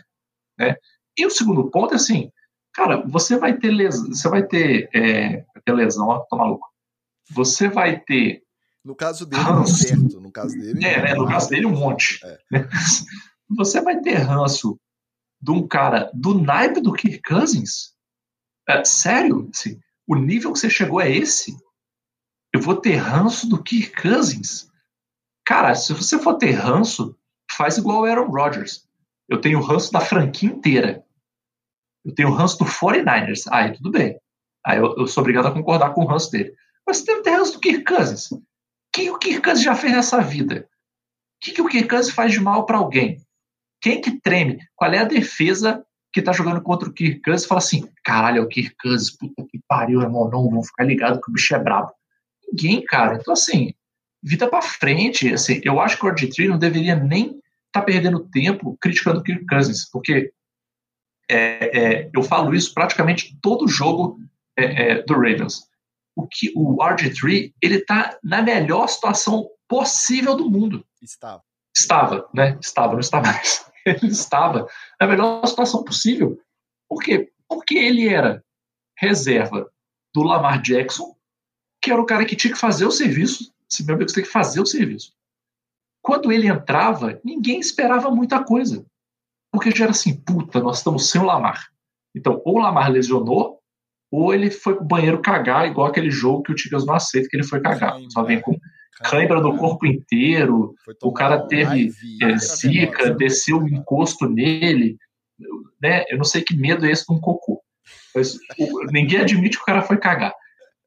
Né? 0.58 0.76
E 1.18 1.26
o 1.26 1.30
segundo 1.30 1.70
ponto 1.70 1.92
é 1.92 1.96
assim, 1.96 2.30
Cara, 2.74 3.02
você 3.06 3.36
vai 3.36 3.56
ter 3.58 3.70
lesão, 3.70 4.06
você 4.06 4.28
vai 4.28 4.46
ter, 4.46 4.88
é, 4.94 5.44
ter 5.64 5.72
lesão, 5.72 6.08
ó, 6.08 6.20
tô 6.20 6.36
maluco. 6.36 6.68
Você 7.30 7.68
vai 7.68 7.98
ter. 8.00 8.42
No 8.84 8.94
caso 8.94 9.26
dele, 9.26 9.42
ranço. 9.42 9.74
certo. 9.74 10.20
No 10.20 10.32
caso 10.32 10.56
dele. 10.58 10.84
É, 10.84 11.02
né? 11.02 11.14
No 11.14 11.26
caso 11.26 11.48
dele, 11.48 11.66
um 11.66 11.76
monte. 11.76 12.20
É. 12.24 12.38
Você 13.56 13.80
vai 13.80 14.00
ter 14.00 14.14
ranço 14.14 14.78
de 15.42 15.50
um 15.50 15.66
cara 15.66 16.10
do 16.14 16.34
naipe 16.40 16.80
do 16.80 16.92
Kirk 16.92 17.20
Cousins. 17.22 17.94
É, 18.68 18.84
sério? 18.84 19.48
Assim, 19.52 19.80
o 20.06 20.14
nível 20.14 20.52
que 20.52 20.58
você 20.58 20.70
chegou 20.70 21.00
é 21.00 21.10
esse? 21.10 21.56
Eu 22.52 22.60
vou 22.60 22.76
ter 22.76 22.94
ranço 22.94 23.48
do 23.48 23.62
Kirk 23.62 24.00
Cousins? 24.00 24.70
Cara, 25.44 25.74
se 25.74 25.92
você 25.92 26.18
for 26.18 26.34
ter 26.34 26.52
ranço, 26.52 27.16
faz 27.50 27.76
igual 27.76 28.02
o 28.02 28.04
Aaron 28.04 28.30
Rodgers. 28.30 28.88
Eu 29.28 29.40
tenho 29.40 29.60
ranço 29.60 29.92
da 29.92 30.00
franquia 30.00 30.48
inteira. 30.48 31.04
Eu 32.05 32.14
tenho 32.14 32.32
ranço 32.32 32.59
do 32.59 32.64
49ers. 32.64 33.44
Aí 33.51 33.72
tudo 33.72 33.90
bem. 33.90 34.18
Aí 34.64 34.78
eu, 34.78 34.94
eu 34.96 35.07
sou 35.07 35.22
obrigado 35.22 35.46
a 35.46 35.53
concordar 35.53 35.94
com 35.94 36.03
o 36.03 36.07
ranço 36.07 36.30
dele. 36.30 36.55
Mas 36.86 36.98
você 36.98 37.07
deve 37.07 37.22
ter 37.22 37.30
ranço 37.30 37.53
do 37.55 37.61
Kirk 37.61 37.84
Cousins. 37.84 38.30
O 38.32 38.42
que 38.92 39.11
o 39.11 39.18
Kirk 39.18 39.42
Cousins 39.42 39.64
já 39.64 39.74
fez 39.74 39.92
nessa 39.92 40.20
vida? 40.20 40.66
O 40.66 41.44
que, 41.44 41.53
que 41.53 41.62
o 41.62 41.68
Kirk 41.68 41.88
Cousins 41.88 42.14
faz 42.14 42.32
de 42.32 42.40
mal 42.40 42.66
para 42.66 42.78
alguém? 42.78 43.20
Quem 43.80 44.01
que 44.01 44.20
treme? 44.20 44.59
Qual 44.76 44.92
é 44.92 44.98
a 44.98 45.05
defesa 45.05 45.84
que 46.12 46.20
tá 46.20 46.32
jogando 46.32 46.61
contra 46.61 46.88
o 46.88 46.92
Kirk 46.92 47.20
Cousins 47.22 47.44
e 47.44 47.48
fala 47.48 47.61
assim, 47.61 47.88
caralho, 48.05 48.38
é 48.38 48.40
o 48.42 48.48
Kirk 48.48 48.74
Cousins, 48.82 49.16
puta 49.16 49.44
que 49.48 49.61
pariu, 49.68 50.03
irmão, 50.03 50.28
não, 50.28 50.51
vou 50.51 50.64
ficar 50.64 50.84
ligado 50.84 51.20
que 51.20 51.30
o 51.30 51.32
bicho 51.32 51.55
é 51.55 51.59
brabo. 51.59 51.92
Ninguém, 52.48 52.84
cara. 52.84 53.16
Então, 53.16 53.32
assim, 53.32 53.72
vida 54.22 54.48
para 54.48 54.61
frente. 54.61 55.32
Assim, 55.32 55.61
eu 55.64 55.80
acho 55.80 55.98
que 55.98 56.05
o 56.05 56.09
RG3 56.09 56.48
não 56.48 56.59
deveria 56.59 56.96
nem 56.96 57.26
estar 57.26 57.80
tá 57.80 57.82
perdendo 57.82 58.28
tempo 58.28 58.76
criticando 58.80 59.20
o 59.20 59.22
Kirk 59.22 59.46
Cousins, 59.46 59.88
porque 59.90 60.32
é, 61.30 61.78
é, 61.78 62.10
eu 62.14 62.22
falo 62.22 62.54
isso 62.54 62.74
praticamente 62.74 63.38
todo 63.40 63.68
jogo 63.68 64.18
é, 64.56 64.92
é 64.92 65.02
do 65.02 65.14
Ravens. 65.14 65.68
O, 66.16 66.26
que, 66.26 66.52
o 66.56 66.76
RG3 66.78 67.52
ele 67.62 67.76
está 67.76 68.18
na 68.22 68.42
melhor 68.42 68.88
situação 68.88 69.48
possível 69.68 70.36
do 70.36 70.50
mundo. 70.50 70.84
Estava. 71.00 71.42
Estava, 71.74 72.28
né? 72.34 72.58
Estava, 72.60 72.92
não 72.94 73.00
está 73.00 73.22
mais. 73.22 73.64
Ele 73.86 74.08
estava 74.08 74.68
na 75.00 75.06
melhor 75.06 75.46
situação 75.46 75.82
possível. 75.82 76.38
Por 76.86 77.02
quê? 77.02 77.32
Porque 77.48 77.78
ele 77.78 78.06
era 78.06 78.44
reserva 78.94 79.72
do 80.14 80.22
Lamar 80.22 80.60
Jackson, 80.60 81.16
que 81.80 81.90
era 81.90 81.98
o 81.98 82.04
cara 82.04 82.26
que 82.26 82.36
tinha 82.36 82.52
que 82.52 82.60
fazer 82.60 82.84
o 82.84 82.90
serviço. 82.90 83.50
Esse 83.70 83.82
meu 83.82 83.94
amigo 83.94 84.12
tem 84.12 84.22
que 84.22 84.28
fazer 84.28 84.60
o 84.60 84.66
serviço. 84.66 85.14
Quando 86.02 86.30
ele 86.30 86.46
entrava, 86.46 87.18
ninguém 87.24 87.58
esperava 87.58 88.10
muita 88.10 88.44
coisa. 88.44 88.84
Porque 89.53 89.70
já 89.70 89.84
era 89.84 89.90
assim, 89.90 90.14
puta, 90.14 90.61
nós 90.61 90.78
estamos 90.78 91.11
sem 91.11 91.20
o 91.20 91.24
Lamar. 91.24 91.68
Então, 92.14 92.40
ou 92.44 92.57
o 92.57 92.61
Lamar 92.61 92.90
lesionou, 92.90 93.59
ou 94.11 94.34
ele 94.34 94.51
foi 94.51 94.74
pro 94.74 94.84
banheiro 94.84 95.20
cagar, 95.20 95.66
igual 95.66 95.86
aquele 95.86 96.11
jogo 96.11 96.42
que 96.42 96.53
o 96.53 96.55
Tigres 96.55 96.84
não 96.84 96.94
aceita 96.94 97.28
que 97.28 97.36
ele 97.36 97.46
foi 97.46 97.61
cagar. 97.61 97.96
Só 98.11 98.22
vem 98.22 98.40
com 98.40 98.57
cãibra 99.05 99.40
no 99.40 99.57
corpo 99.57 99.86
inteiro, 99.86 100.74
o 101.03 101.12
cara 101.12 101.46
teve 101.46 101.92
é, 102.22 102.36
zika, 102.36 103.14
desceu 103.14 103.59
o 103.59 103.68
encosto 103.68 104.28
nele, 104.28 104.98
né? 105.80 106.05
Eu 106.09 106.18
não 106.18 106.24
sei 106.24 106.42
que 106.42 106.57
medo 106.57 106.84
é 106.84 106.90
esse 106.90 107.07
de 107.07 107.14
um 107.14 107.20
cocô. 107.20 107.62
Mas, 108.14 108.34
o, 108.59 108.84
ninguém 108.92 109.20
admite 109.20 109.57
que 109.57 109.62
o 109.62 109.66
cara 109.66 109.82
foi 109.82 109.96
cagar. 109.96 110.34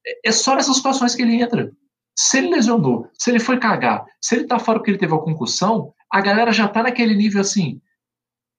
É, 0.05 0.29
é 0.29 0.31
só 0.31 0.55
nessas 0.55 0.75
situações 0.75 1.15
que 1.15 1.21
ele 1.21 1.41
entra. 1.41 1.71
Se 2.15 2.37
ele 2.37 2.49
lesionou, 2.49 3.09
se 3.17 3.31
ele 3.31 3.39
foi 3.39 3.57
cagar, 3.57 4.05
se 4.21 4.35
ele 4.35 4.45
tá 4.45 4.59
fora 4.59 4.77
porque 4.77 4.91
ele 4.91 4.99
teve 4.99 5.15
a 5.15 5.19
concussão, 5.19 5.93
a 6.11 6.21
galera 6.21 6.51
já 6.51 6.67
tá 6.67 6.83
naquele 6.83 7.15
nível 7.15 7.41
assim. 7.41 7.81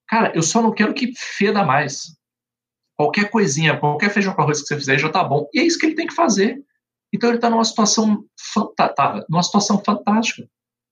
Cara, 0.09 0.33
eu 0.35 0.43
só 0.43 0.63
não 0.63 0.73
quero 0.73 0.95
que 0.95 1.13
feda 1.17 1.65
mais. 1.65 2.17
Qualquer 2.97 3.31
coisinha, 3.31 3.79
qualquer 3.79 4.11
feijão 4.11 4.35
com 4.35 4.43
arroz 4.43 4.61
que 4.61 4.69
você 4.69 4.77
fizer 4.77 4.99
já 4.99 5.09
tá 5.09 5.25
bom. 5.25 5.49
E 5.53 5.61
é 5.61 5.65
isso 5.65 5.79
que 5.79 5.87
ele 5.87 5.95
tem 5.95 6.07
que 6.07 6.15
fazer. 6.15 6.63
Então 7.13 7.31
ele 7.31 7.39
está 7.39 7.49
numa 7.49 7.65
situação 7.65 8.25
fantástica, 8.39 9.27
numa 9.29 9.43
situação 9.43 9.83
fantástica. 9.85 10.49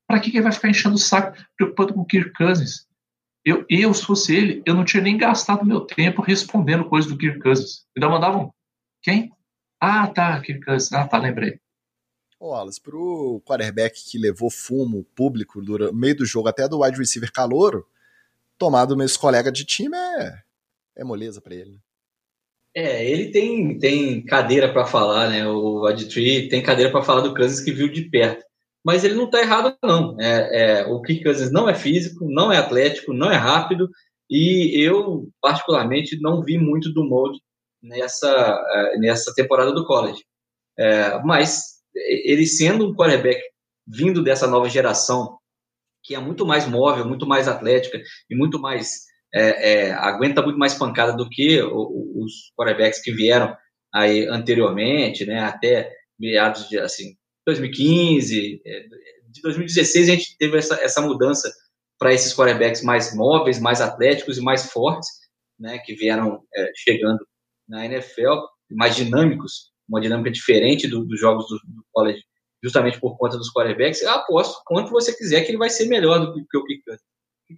Para 0.07 0.21
que, 0.21 0.31
que 0.31 0.37
ele 0.37 0.45
vai 0.45 0.53
ficar 0.53 0.69
enchendo 0.69 0.95
o 0.95 0.99
saco, 0.99 1.37
preocupado 1.57 1.95
com 1.95 2.01
o 2.01 2.07
Kirk 2.07 2.33
Cousins? 2.33 2.87
Eu, 3.45 3.65
eu, 3.69 3.93
se 3.93 4.05
fosse 4.05 4.35
ele, 4.35 4.63
eu 4.65 4.75
não 4.75 4.85
tinha 4.85 5.03
nem 5.03 5.17
gastado 5.17 5.65
meu 5.65 5.81
tempo 5.81 6.23
respondendo 6.23 6.89
coisas 6.89 7.11
do 7.11 7.19
Kirk 7.19 7.41
Cousins. 7.41 7.87
Ainda 7.97 8.09
mandavam, 8.09 8.55
quem? 9.03 9.33
Ah, 9.81 10.07
tá, 10.07 10.41
Kirk 10.41 10.65
Cousins. 10.65 10.93
Ah, 10.93 11.09
tá, 11.09 11.19
lembrei. 11.19 11.59
Ô, 12.39 12.51
Wallace, 12.51 12.81
pro 12.81 13.43
quarterback 13.45 14.05
que 14.05 14.19
levou 14.19 14.51
fumo 14.51 15.05
público 15.17 15.61
no 15.61 15.93
meio 15.93 16.17
do 16.17 16.25
jogo, 16.25 16.49
até 16.49 16.69
do 16.69 16.83
wide 16.83 16.99
receiver 16.99 17.33
calouro, 17.33 17.87
tomar 18.63 18.85
do 18.85 18.97
meu 18.97 19.09
colega 19.19 19.51
de 19.51 19.65
time 19.65 19.97
é, 19.97 20.35
é 20.99 21.03
moleza 21.03 21.41
para 21.41 21.53
ele. 21.53 21.81
É, 22.73 23.05
ele 23.05 23.33
tem, 23.33 23.77
tem 23.77 24.25
cadeira 24.25 24.73
para 24.73 24.87
falar, 24.87 25.29
né? 25.29 25.45
O 25.49 25.85
Adtree 25.85 26.49
tem 26.49 26.63
cadeira 26.63 26.93
para 26.93 27.03
falar 27.03 27.23
do 27.23 27.35
Kansas 27.35 27.61
que 27.61 27.73
viu 27.73 27.89
de 27.89 28.09
perto. 28.09 28.45
Mas 28.85 29.03
ele 29.03 29.15
não 29.15 29.25
está 29.25 29.41
errado, 29.41 29.77
não. 29.83 30.17
É, 30.21 30.81
é, 30.81 30.87
o 30.87 31.03
Kirk 31.03 31.25
não 31.51 31.69
é 31.69 31.75
físico, 31.75 32.25
não 32.29 32.53
é 32.53 32.59
atlético, 32.59 33.13
não 33.13 33.33
é 33.33 33.37
rápido. 33.37 33.91
E 34.31 34.81
eu, 34.81 35.29
particularmente, 35.41 36.21
não 36.21 36.41
vi 36.41 36.57
muito 36.57 36.93
do 36.93 37.05
molde 37.05 37.41
nessa, 37.83 38.31
é, 38.31 38.99
nessa 38.99 39.35
temporada 39.35 39.73
do 39.73 39.85
college. 39.85 40.23
É, 40.79 41.19
mas 41.25 41.81
ele 41.95 42.47
sendo 42.47 42.89
um 42.89 42.95
quarterback 42.95 43.43
vindo 43.87 44.23
dessa 44.23 44.47
nova 44.47 44.69
geração, 44.69 45.37
que 46.03 46.15
é 46.15 46.19
muito 46.19 46.47
mais 46.47 46.67
móvel, 46.67 47.07
muito 47.07 47.27
mais 47.27 47.49
atlética 47.49 48.01
e 48.31 48.37
muito 48.37 48.61
mais 48.61 49.03
é, 49.35 49.73
é, 49.89 49.93
aguenta 49.93 50.43
muito 50.43 50.59
mais 50.59 50.75
pancada 50.75 51.13
do 51.17 51.29
que 51.29 51.63
os 51.63 52.53
quarterbacks 52.57 53.01
que 53.01 53.13
vieram 53.13 53.57
aí 53.93 54.27
anteriormente, 54.27 55.25
né, 55.25 55.41
até 55.41 55.91
meados 56.19 56.69
de 56.69 56.79
assim 56.79 57.15
2015, 57.47 58.63
é, 58.65 58.81
de 59.29 59.43
2016 59.43 60.09
a 60.09 60.13
gente 60.13 60.37
teve 60.39 60.59
essa, 60.59 60.75
essa 60.83 61.01
mudança 61.01 61.51
para 61.99 62.13
esses 62.13 62.35
quarterbacks 62.35 62.83
mais 62.83 63.15
móveis, 63.15 63.61
mais 63.61 63.81
atléticos 63.81 64.39
e 64.39 64.43
mais 64.43 64.71
fortes, 64.71 65.09
né, 65.59 65.79
que 65.79 65.95
vieram 65.95 66.43
é, 66.55 66.71
chegando 66.75 67.25
na 67.69 67.87
NFL, 67.87 68.41
mais 68.71 68.97
dinâmicos, 68.97 69.73
uma 69.89 70.01
dinâmica 70.01 70.31
diferente 70.31 70.89
do, 70.89 71.05
dos 71.05 71.21
jogos 71.21 71.47
do, 71.49 71.57
do, 71.57 71.85
college, 71.93 72.23
justamente 72.63 73.01
por 73.01 73.17
conta 73.17 73.37
dos 73.37 73.53
quarterbacks. 73.53 74.03
Aposto 74.05 74.63
quanto 74.65 74.91
você 74.91 75.15
quiser 75.17 75.43
que 75.43 75.51
ele 75.51 75.59
vai 75.59 75.71
ser 75.71 75.87
melhor 75.87 76.19
do 76.19 76.33
que, 76.33 76.59
o 76.59 76.65
Kirk 76.65 76.83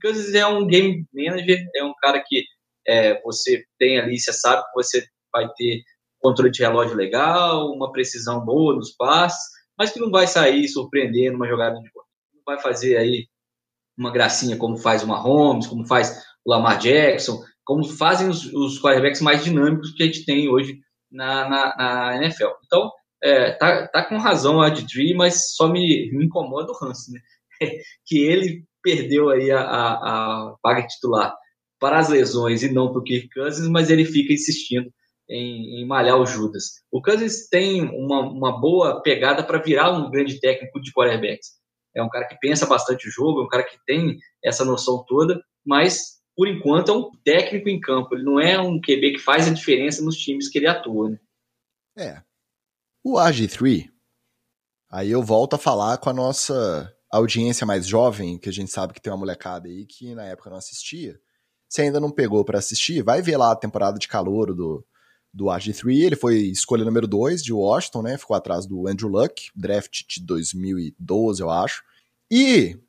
Cousins 0.00 0.34
é 0.34 0.46
um 0.46 0.66
game 0.66 1.06
manager, 1.12 1.64
é 1.76 1.84
um 1.84 1.94
cara 2.00 2.22
que 2.26 2.44
é, 2.86 3.20
você 3.22 3.64
tem 3.78 3.98
ali, 3.98 4.18
você 4.18 4.32
sabe 4.32 4.62
que 4.64 4.72
você 4.74 5.06
vai 5.32 5.48
ter 5.56 5.82
controle 6.20 6.50
de 6.50 6.62
relógio 6.62 6.96
legal, 6.96 7.70
uma 7.70 7.92
precisão 7.92 8.44
boa 8.44 8.74
nos 8.74 8.92
passes, 8.92 9.42
mas 9.78 9.90
que 9.90 10.00
não 10.00 10.10
vai 10.10 10.26
sair 10.26 10.66
surpreendendo 10.68 11.36
uma 11.36 11.46
jogada 11.46 11.80
de 11.80 11.90
corrida. 11.90 12.10
Não 12.34 12.42
vai 12.46 12.58
fazer 12.58 12.96
aí 12.96 13.26
uma 13.96 14.10
gracinha 14.10 14.56
como 14.56 14.76
faz 14.76 15.02
o 15.02 15.06
Mahomes, 15.06 15.66
como 15.66 15.86
faz 15.86 16.24
o 16.44 16.50
Lamar 16.50 16.78
Jackson, 16.78 17.42
como 17.64 17.84
fazem 17.84 18.28
os, 18.28 18.46
os 18.52 18.80
quarterbacks 18.80 19.20
mais 19.20 19.44
dinâmicos 19.44 19.92
que 19.92 20.02
a 20.02 20.06
gente 20.06 20.24
tem 20.24 20.48
hoje 20.48 20.78
na, 21.10 21.48
na, 21.48 21.76
na 21.76 22.16
NFL. 22.16 22.50
Então, 22.64 22.90
é, 23.24 23.52
tá, 23.52 23.88
tá 23.88 24.04
com 24.04 24.18
razão 24.18 24.60
a 24.60 24.70
Tree, 24.70 25.14
mas 25.14 25.54
só 25.54 25.66
me, 25.66 26.10
me 26.12 26.26
incomoda 26.26 26.72
o 26.72 26.84
Hans, 26.84 27.08
né? 27.10 27.20
que 28.04 28.18
ele 28.18 28.64
perdeu 28.82 29.30
aí 29.30 29.50
a, 29.50 29.60
a, 29.60 29.92
a 29.94 30.56
vaga 30.62 30.86
titular 30.86 31.34
para 31.80 31.98
as 31.98 32.10
lesões 32.10 32.62
e 32.62 32.70
não 32.70 32.92
para 32.92 33.00
o 33.00 33.02
Kirk 33.02 33.30
Cousins, 33.30 33.66
mas 33.68 33.90
ele 33.90 34.04
fica 34.04 34.34
insistindo 34.34 34.90
em, 35.28 35.80
em 35.80 35.86
malhar 35.86 36.18
o 36.18 36.26
Judas. 36.26 36.64
O 36.92 37.00
Cousins 37.00 37.48
tem 37.48 37.82
uma, 37.82 38.20
uma 38.20 38.60
boa 38.60 39.00
pegada 39.00 39.42
para 39.42 39.62
virar 39.62 39.90
um 39.90 40.10
grande 40.10 40.38
técnico 40.38 40.78
de 40.80 40.92
quarterbacks. 40.92 41.48
É 41.96 42.02
um 42.02 42.10
cara 42.10 42.26
que 42.26 42.38
pensa 42.38 42.66
bastante 42.66 43.08
o 43.08 43.10
jogo, 43.10 43.40
é 43.40 43.44
um 43.44 43.48
cara 43.48 43.64
que 43.64 43.78
tem 43.86 44.18
essa 44.44 44.66
noção 44.66 45.02
toda, 45.08 45.42
mas 45.64 46.20
por 46.36 46.46
enquanto 46.46 46.90
é 46.90 46.94
um 46.94 47.10
técnico 47.24 47.70
em 47.70 47.80
campo. 47.80 48.14
Ele 48.14 48.24
não 48.24 48.38
é 48.38 48.60
um 48.60 48.78
QB 48.80 49.12
que 49.12 49.18
faz 49.18 49.48
a 49.48 49.54
diferença 49.54 50.02
nos 50.02 50.16
times 50.16 50.48
que 50.50 50.58
ele 50.58 50.66
atua. 50.66 51.10
Né? 51.10 51.18
É. 51.96 52.33
O 53.06 53.18
RG3, 53.18 53.90
aí 54.90 55.10
eu 55.10 55.22
volto 55.22 55.52
a 55.52 55.58
falar 55.58 55.98
com 55.98 56.08
a 56.08 56.12
nossa 56.14 56.90
audiência 57.12 57.66
mais 57.66 57.86
jovem, 57.86 58.38
que 58.38 58.48
a 58.48 58.52
gente 58.52 58.72
sabe 58.72 58.94
que 58.94 59.00
tem 59.00 59.12
uma 59.12 59.18
molecada 59.18 59.68
aí 59.68 59.84
que 59.84 60.14
na 60.14 60.24
época 60.24 60.48
não 60.48 60.56
assistia, 60.56 61.20
se 61.68 61.82
ainda 61.82 62.00
não 62.00 62.10
pegou 62.10 62.42
para 62.46 62.58
assistir, 62.58 63.02
vai 63.02 63.20
ver 63.20 63.36
lá 63.36 63.52
a 63.52 63.56
temporada 63.56 63.98
de 63.98 64.08
calor 64.08 64.54
do, 64.54 64.82
do 65.30 65.44
RG3. 65.44 66.00
Ele 66.00 66.16
foi 66.16 66.44
escolha 66.44 66.82
número 66.82 67.06
2 67.06 67.42
de 67.42 67.52
Washington, 67.52 68.00
né? 68.00 68.16
Ficou 68.16 68.34
atrás 68.34 68.64
do 68.64 68.88
Andrew 68.88 69.10
Luck, 69.10 69.50
draft 69.54 70.00
de 70.08 70.24
2012, 70.24 71.42
eu 71.42 71.50
acho. 71.50 71.82
E 72.30 72.80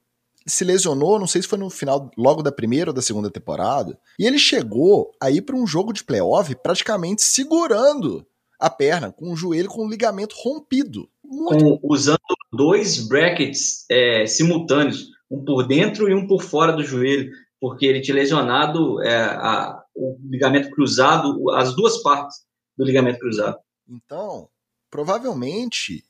se 0.48 0.64
lesionou, 0.64 1.20
não 1.20 1.28
sei 1.28 1.42
se 1.42 1.48
foi 1.50 1.58
no 1.58 1.70
final, 1.70 2.10
logo 2.18 2.42
da 2.42 2.54
primeira 2.54 2.92
ou 2.92 2.94
da 2.94 3.02
segunda 3.02 3.30
temporada. 3.30 4.00
E 4.18 4.26
ele 4.26 4.40
chegou 4.40 5.12
aí 5.22 5.42
para 5.42 5.58
um 5.58 5.68
jogo 5.68 5.92
de 5.92 6.06
playoff 6.06 6.56
praticamente 6.56 7.22
segurando 7.22 8.26
a 8.60 8.70
perna, 8.70 9.12
com 9.12 9.32
o 9.32 9.36
joelho 9.36 9.70
com 9.70 9.86
o 9.86 9.90
ligamento 9.90 10.36
rompido. 10.38 11.10
Com, 11.22 11.80
usando 11.84 12.20
dois 12.54 13.08
brackets 13.08 13.86
é, 13.90 14.26
simultâneos, 14.26 15.10
um 15.30 15.44
por 15.44 15.68
dentro 15.68 16.10
e 16.10 16.14
um 16.14 16.28
por 16.28 16.42
fora 16.42 16.72
do 16.72 16.84
joelho, 16.84 17.32
porque 17.60 17.86
ele 17.86 18.02
tinha 18.02 18.16
lesionado 18.16 19.02
é, 19.02 19.16
a, 19.16 19.82
o 19.96 20.18
ligamento 20.30 20.70
cruzado, 20.70 21.50
as 21.52 21.76
duas 21.76 22.02
partes 22.02 22.38
do 22.78 22.86
ligamento 22.86 23.20
cruzado. 23.20 23.58
Então, 23.90 24.50
provavelmente 24.90 26.04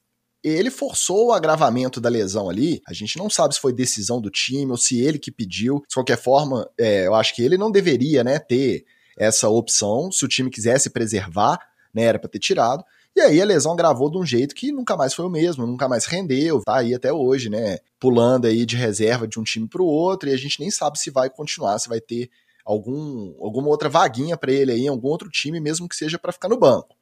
ele 0.43 0.69
forçou 0.69 1.27
o 1.27 1.33
agravamento 1.33 1.99
da 1.99 2.07
lesão 2.07 2.49
ali. 2.49 2.79
A 2.87 2.93
gente 2.93 3.17
não 3.17 3.31
sabe 3.31 3.55
se 3.55 3.59
foi 3.59 3.73
decisão 3.73 4.21
do 4.21 4.29
time 4.29 4.69
ou 4.69 4.77
se 4.77 5.01
ele 5.01 5.17
que 5.17 5.31
pediu. 5.31 5.81
De 5.89 5.95
qualquer 5.95 6.21
forma, 6.21 6.69
é, 6.77 7.07
eu 7.07 7.15
acho 7.15 7.33
que 7.33 7.41
ele 7.41 7.57
não 7.57 7.71
deveria 7.71 8.23
né, 8.23 8.37
ter 8.37 8.85
essa 9.17 9.49
opção. 9.49 10.11
Se 10.11 10.23
o 10.23 10.27
time 10.27 10.51
quisesse 10.51 10.91
preservar, 10.91 11.59
né, 11.95 12.03
era 12.03 12.19
para 12.19 12.29
ter 12.29 12.39
tirado. 12.39 12.83
E 13.15 13.21
aí 13.21 13.41
a 13.41 13.45
lesão 13.45 13.77
gravou 13.77 14.11
de 14.11 14.17
um 14.17 14.25
jeito 14.25 14.53
que 14.53 14.73
nunca 14.73 14.97
mais 14.97 15.13
foi 15.13 15.25
o 15.25 15.29
mesmo, 15.29 15.65
nunca 15.65 15.87
mais 15.87 16.05
rendeu, 16.05 16.61
tá 16.65 16.79
aí 16.79 16.93
até 16.93 17.13
hoje, 17.13 17.49
né? 17.49 17.79
Pulando 17.97 18.45
aí 18.45 18.65
de 18.65 18.75
reserva 18.75 19.25
de 19.25 19.39
um 19.39 19.43
time 19.43 19.69
para 19.69 19.81
o 19.81 19.85
outro, 19.85 20.27
e 20.27 20.33
a 20.33 20.37
gente 20.37 20.59
nem 20.59 20.69
sabe 20.69 20.99
se 20.99 21.09
vai 21.09 21.29
continuar, 21.29 21.79
se 21.79 21.87
vai 21.87 22.01
ter 22.01 22.29
algum, 22.65 23.33
alguma 23.39 23.69
outra 23.69 23.87
vaguinha 23.87 24.35
para 24.35 24.51
ele 24.51 24.73
aí 24.73 24.81
em 24.81 24.89
algum 24.89 25.07
outro 25.07 25.29
time, 25.29 25.61
mesmo 25.61 25.87
que 25.87 25.95
seja 25.95 26.19
para 26.19 26.33
ficar 26.33 26.49
no 26.49 26.59
banco. 26.59 26.97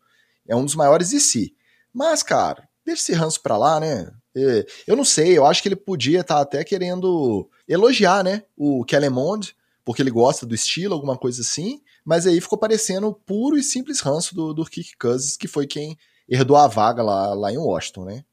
É 0.48 0.56
um 0.56 0.64
dos 0.64 0.76
maiores 0.76 1.10
de 1.10 1.20
si. 1.20 1.56
Mas, 1.92 2.22
cara, 2.22 2.70
deixa 2.86 3.02
esse 3.02 3.14
ranço 3.14 3.42
pra 3.42 3.58
lá, 3.58 3.80
né? 3.80 4.12
É, 4.36 4.66
eu 4.86 4.96
não 4.96 5.06
sei, 5.06 5.36
eu 5.36 5.46
acho 5.46 5.64
que 5.64 5.68
ele 5.68 5.76
podia 5.76 6.22
estar 6.22 6.36
tá 6.36 6.42
até 6.42 6.64
querendo 6.64 7.50
elogiar, 7.68 8.24
né? 8.24 8.44
O 8.56 8.86
Kellemond, 8.86 9.56
porque 9.84 10.02
ele 10.02 10.12
gosta 10.12 10.46
do 10.46 10.54
estilo, 10.54 10.94
alguma 10.94 11.18
coisa 11.18 11.42
assim 11.42 11.82
mas 12.04 12.28
aí 12.28 12.40
ficou 12.42 12.58
parecendo 12.58 13.14
puro 13.14 13.58
e 13.58 13.64
simples 13.64 14.00
ranço 14.00 14.36
do, 14.36 14.54
do 14.54 14.66
Kirk 14.66 14.98
Cousins, 14.98 15.38
que 15.38 15.48
foi 15.48 15.66
quem 15.66 15.98
herdou 16.28 16.58
a 16.58 16.68
vaga 16.68 17.02
lá, 17.02 17.34
lá 17.34 17.52
em 17.52 17.58
Washington, 17.58 18.06
né? 18.06 18.26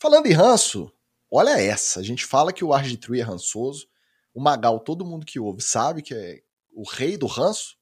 Falando 0.00 0.26
em 0.26 0.32
ranço, 0.32 0.92
olha 1.30 1.60
essa, 1.60 2.00
a 2.00 2.02
gente 2.02 2.24
fala 2.24 2.52
que 2.52 2.64
o 2.64 2.68
RG3 2.68 3.18
é 3.18 3.22
rançoso, 3.22 3.88
o 4.32 4.40
Magal, 4.40 4.78
todo 4.78 5.04
mundo 5.04 5.26
que 5.26 5.40
ouve 5.40 5.62
sabe 5.62 6.02
que 6.02 6.14
é 6.14 6.40
o 6.72 6.88
rei 6.88 7.16
do 7.16 7.26
ranço, 7.26 7.76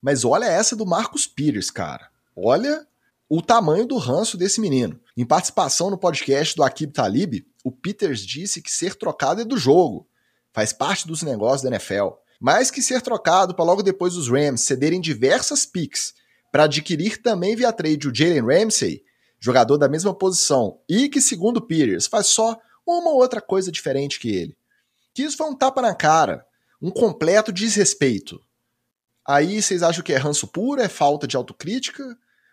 mas 0.00 0.24
olha 0.24 0.44
essa 0.44 0.76
do 0.76 0.84
Marcus 0.84 1.26
Peters, 1.26 1.70
cara. 1.70 2.10
Olha 2.36 2.86
o 3.28 3.40
tamanho 3.40 3.86
do 3.86 3.96
ranço 3.96 4.36
desse 4.36 4.60
menino. 4.60 5.00
Em 5.16 5.24
participação 5.24 5.88
no 5.88 5.96
podcast 5.96 6.54
do 6.54 6.62
Akib 6.62 6.92
Talib, 6.92 7.46
o 7.64 7.72
Peters 7.72 8.26
disse 8.26 8.60
que 8.60 8.70
ser 8.70 8.94
trocado 8.94 9.40
é 9.40 9.44
do 9.44 9.56
jogo, 9.56 10.06
faz 10.52 10.72
parte 10.72 11.06
dos 11.06 11.22
negócios 11.22 11.62
da 11.62 11.70
NFL 11.70 12.08
mais 12.42 12.72
que 12.72 12.82
ser 12.82 13.00
trocado 13.00 13.54
para 13.54 13.64
logo 13.64 13.84
depois 13.84 14.16
os 14.16 14.28
Rams 14.28 14.62
cederem 14.62 15.00
diversas 15.00 15.64
picks 15.64 16.12
para 16.50 16.64
adquirir 16.64 17.22
também 17.22 17.54
via 17.54 17.72
trade 17.72 18.08
o 18.08 18.14
Jalen 18.14 18.42
Ramsey, 18.42 19.04
jogador 19.38 19.78
da 19.78 19.88
mesma 19.88 20.12
posição, 20.12 20.80
e 20.88 21.08
que, 21.08 21.20
segundo 21.20 21.62
Peters, 21.62 22.08
faz 22.08 22.26
só 22.26 22.58
uma 22.84 23.10
ou 23.10 23.18
outra 23.18 23.40
coisa 23.40 23.70
diferente 23.70 24.18
que 24.18 24.28
ele. 24.28 24.56
Que 25.14 25.22
isso 25.22 25.36
foi 25.36 25.46
um 25.46 25.54
tapa 25.54 25.80
na 25.80 25.94
cara, 25.94 26.44
um 26.82 26.90
completo 26.90 27.52
desrespeito. 27.52 28.40
Aí 29.24 29.62
vocês 29.62 29.84
acham 29.84 30.02
que 30.02 30.12
é 30.12 30.16
ranço 30.16 30.48
puro, 30.48 30.80
é 30.80 30.88
falta 30.88 31.28
de 31.28 31.36
autocrítica, 31.36 32.04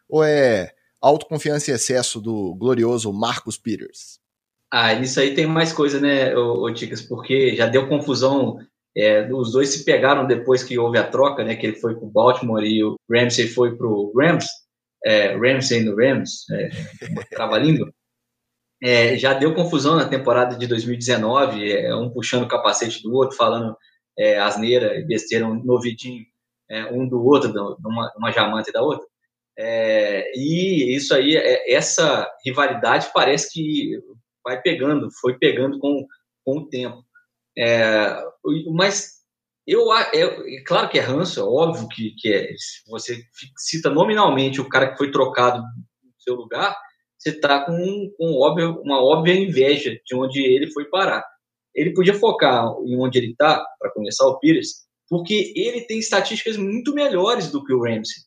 ou 0.08 0.24
é 0.24 0.72
autoconfiança 1.02 1.72
e 1.72 1.74
excesso 1.74 2.22
do 2.22 2.54
glorioso 2.54 3.12
Marcus 3.12 3.58
Peters? 3.58 4.20
Ah, 4.70 4.94
nisso 4.94 5.20
aí 5.20 5.34
tem 5.34 5.48
mais 5.48 5.74
coisa, 5.74 6.00
né, 6.00 6.38
ô, 6.38 6.62
ô 6.62 6.72
Ticas, 6.72 7.02
porque 7.02 7.56
já 7.56 7.66
deu 7.66 7.90
confusão 7.90 8.60
é, 9.02 9.32
os 9.34 9.52
dois 9.52 9.70
se 9.70 9.86
pegaram 9.86 10.26
depois 10.26 10.64
que 10.64 10.78
houve 10.78 10.97
a 10.97 11.08
troca, 11.08 11.43
né? 11.43 11.56
Que 11.56 11.68
ele 11.68 11.76
foi 11.76 11.95
para 11.95 12.06
o 12.06 12.12
Baltimore 12.12 12.64
e 12.64 12.84
o 12.84 12.95
Ramsey 13.12 13.47
foi 13.47 13.76
para 13.76 13.88
o 13.88 14.12
Rams. 14.18 14.45
É, 15.06 15.36
Ramsey 15.36 15.84
no 15.84 15.95
Rams, 15.95 16.50
é, 16.52 16.70
trava-língua. 17.32 17.91
É, 18.82 19.18
já 19.18 19.34
deu 19.34 19.54
confusão 19.54 19.95
na 19.95 20.08
temporada 20.08 20.58
de 20.58 20.66
2019, 20.68 21.72
é, 21.72 21.95
um 21.95 22.10
puxando 22.10 22.43
o 22.43 22.47
capacete 22.47 23.04
do 23.04 23.14
outro, 23.14 23.36
falando 23.36 23.76
é, 24.18 24.39
asneira 24.39 24.97
e 24.97 25.06
besteira 25.06 25.47
ouvidinho 25.47 26.26
é, 26.70 26.86
um 26.86 27.08
do 27.08 27.24
outro, 27.24 27.52
de 27.52 27.60
uma, 27.60 28.12
uma 28.18 28.32
jamanta 28.32 28.70
e 28.70 28.74
da 28.74 28.82
outra. 28.82 29.06
É, 29.58 30.32
e 30.36 30.95
isso 30.95 31.14
aí, 31.14 31.36
é, 31.36 31.74
essa 31.74 32.30
rivalidade 32.45 33.10
parece 33.14 33.52
que 33.52 34.00
vai 34.43 34.62
pegando, 34.62 35.10
foi 35.20 35.38
pegando 35.38 35.80
com, 35.80 36.06
com 36.45 36.60
o 36.60 36.70
tempo. 36.70 37.04
É, 37.60 38.24
mas 38.74 39.20
eu, 39.68 39.93
é, 39.93 40.10
é, 40.14 40.64
claro 40.64 40.89
que 40.89 40.97
é 40.97 41.01
ranço, 41.01 41.39
é 41.39 41.43
óbvio 41.43 41.88
que, 41.89 42.16
que 42.18 42.34
é. 42.34 42.47
Se 42.55 42.89
você 42.89 43.22
cita 43.57 43.89
nominalmente 43.89 44.62
o 44.62 44.70
cara 44.70 44.91
que 44.91 44.97
foi 44.97 45.12
trocado 45.12 45.60
no 45.60 46.14
seu 46.18 46.36
lugar, 46.36 46.76
você 47.18 47.32
está 47.32 47.66
com, 47.66 48.12
com 48.18 48.39
óbvio, 48.39 48.82
uma 48.82 49.03
óbvia 49.03 49.34
inveja 49.34 49.91
de 50.05 50.16
onde 50.16 50.41
ele 50.41 50.72
foi 50.72 50.86
parar. 50.86 51.24
Ele 51.76 51.93
podia 51.93 52.14
focar 52.14 52.66
em 52.86 52.97
onde 52.97 53.18
ele 53.20 53.32
está, 53.32 53.64
para 53.78 53.91
começar 53.91 54.26
o 54.26 54.39
Pires, 54.39 54.88
porque 55.10 55.53
ele 55.55 55.82
tem 55.82 55.99
estatísticas 55.99 56.55
muito 56.57 56.93
melhores 56.93 57.51
do 57.51 57.64
que 57.64 57.74
o 57.74 57.84
Ramsey. 57.84 58.24